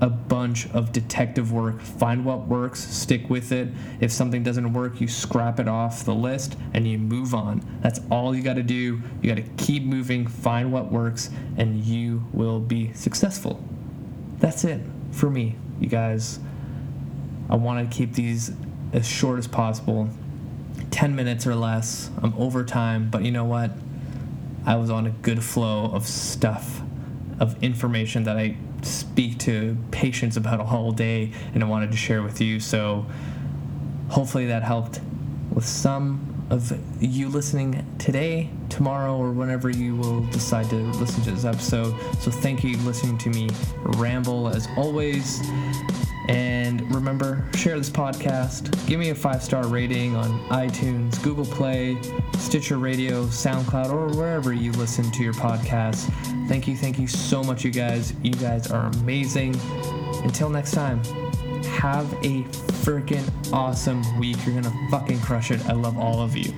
a 0.00 0.08
bunch 0.08 0.68
of 0.70 0.92
detective 0.92 1.52
work. 1.52 1.80
Find 1.80 2.24
what 2.24 2.46
works, 2.46 2.80
stick 2.80 3.30
with 3.30 3.52
it. 3.52 3.68
If 4.00 4.10
something 4.12 4.42
doesn't 4.42 4.72
work, 4.72 5.00
you 5.00 5.08
scrap 5.08 5.60
it 5.60 5.68
off 5.68 6.04
the 6.04 6.14
list 6.14 6.56
and 6.72 6.86
you 6.86 6.98
move 6.98 7.34
on. 7.34 7.62
That's 7.80 8.00
all 8.10 8.34
you 8.34 8.42
got 8.42 8.54
to 8.54 8.62
do. 8.62 9.00
You 9.22 9.34
got 9.34 9.36
to 9.36 9.64
keep 9.64 9.84
moving, 9.84 10.26
find 10.26 10.72
what 10.72 10.90
works, 10.90 11.30
and 11.56 11.82
you 11.84 12.24
will 12.32 12.60
be 12.60 12.92
successful. 12.92 13.62
That's 14.38 14.64
it 14.64 14.80
for 15.12 15.30
me, 15.30 15.56
you 15.80 15.88
guys. 15.88 16.40
I 17.48 17.56
want 17.56 17.90
to 17.90 17.96
keep 17.96 18.14
these 18.14 18.52
as 18.92 19.06
short 19.08 19.38
as 19.38 19.46
possible 19.46 20.08
10 20.90 21.14
minutes 21.14 21.46
or 21.46 21.54
less. 21.54 22.10
I'm 22.22 22.34
over 22.34 22.64
time, 22.64 23.10
but 23.10 23.22
you 23.22 23.30
know 23.30 23.44
what? 23.44 23.70
I 24.66 24.76
was 24.76 24.90
on 24.90 25.06
a 25.06 25.10
good 25.10 25.42
flow 25.42 25.90
of 25.92 26.06
stuff, 26.06 26.82
of 27.40 27.62
information 27.62 28.24
that 28.24 28.36
I 28.36 28.56
speak 28.84 29.38
to 29.40 29.76
patients 29.90 30.36
about 30.36 30.60
a 30.60 30.64
whole 30.64 30.92
day 30.92 31.32
and 31.54 31.62
I 31.62 31.66
wanted 31.66 31.90
to 31.90 31.96
share 31.96 32.22
with 32.22 32.40
you. 32.40 32.60
So 32.60 33.06
hopefully 34.08 34.46
that 34.46 34.62
helped 34.62 35.00
with 35.52 35.64
some 35.64 36.34
of 36.50 36.78
you 37.00 37.28
listening 37.28 37.84
today, 37.98 38.50
tomorrow, 38.68 39.16
or 39.16 39.32
whenever 39.32 39.70
you 39.70 39.96
will 39.96 40.20
decide 40.26 40.68
to 40.70 40.76
listen 40.76 41.22
to 41.24 41.30
this 41.30 41.44
episode. 41.44 41.94
So 42.20 42.30
thank 42.30 42.62
you 42.62 42.76
for 42.76 42.84
listening 42.84 43.18
to 43.18 43.30
me 43.30 43.48
ramble 43.96 44.48
as 44.48 44.68
always. 44.76 45.40
And 46.28 46.92
remember, 46.94 47.44
share 47.54 47.76
this 47.76 47.90
podcast. 47.90 48.70
Give 48.86 48.98
me 48.98 49.10
a 49.10 49.14
five 49.14 49.42
star 49.42 49.66
rating 49.66 50.16
on 50.16 50.40
iTunes, 50.48 51.22
Google 51.22 51.44
Play, 51.44 51.98
Stitcher 52.38 52.78
Radio, 52.78 53.26
SoundCloud, 53.26 53.92
or 53.92 54.08
wherever 54.16 54.52
you 54.52 54.72
listen 54.72 55.10
to 55.12 55.22
your 55.22 55.34
podcast. 55.34 56.10
Thank 56.48 56.66
you, 56.66 56.76
thank 56.76 56.98
you 56.98 57.06
so 57.06 57.42
much, 57.42 57.64
you 57.64 57.70
guys. 57.70 58.14
You 58.22 58.32
guys 58.32 58.70
are 58.70 58.86
amazing. 58.86 59.54
Until 60.22 60.48
next 60.48 60.72
time, 60.72 61.02
have 61.64 62.10
a 62.24 62.42
freaking 62.84 63.28
awesome 63.52 64.02
week. 64.18 64.36
You're 64.46 64.60
gonna 64.60 64.88
fucking 64.90 65.20
crush 65.20 65.50
it. 65.50 65.64
I 65.66 65.72
love 65.72 65.98
all 65.98 66.20
of 66.20 66.36
you. 66.36 66.52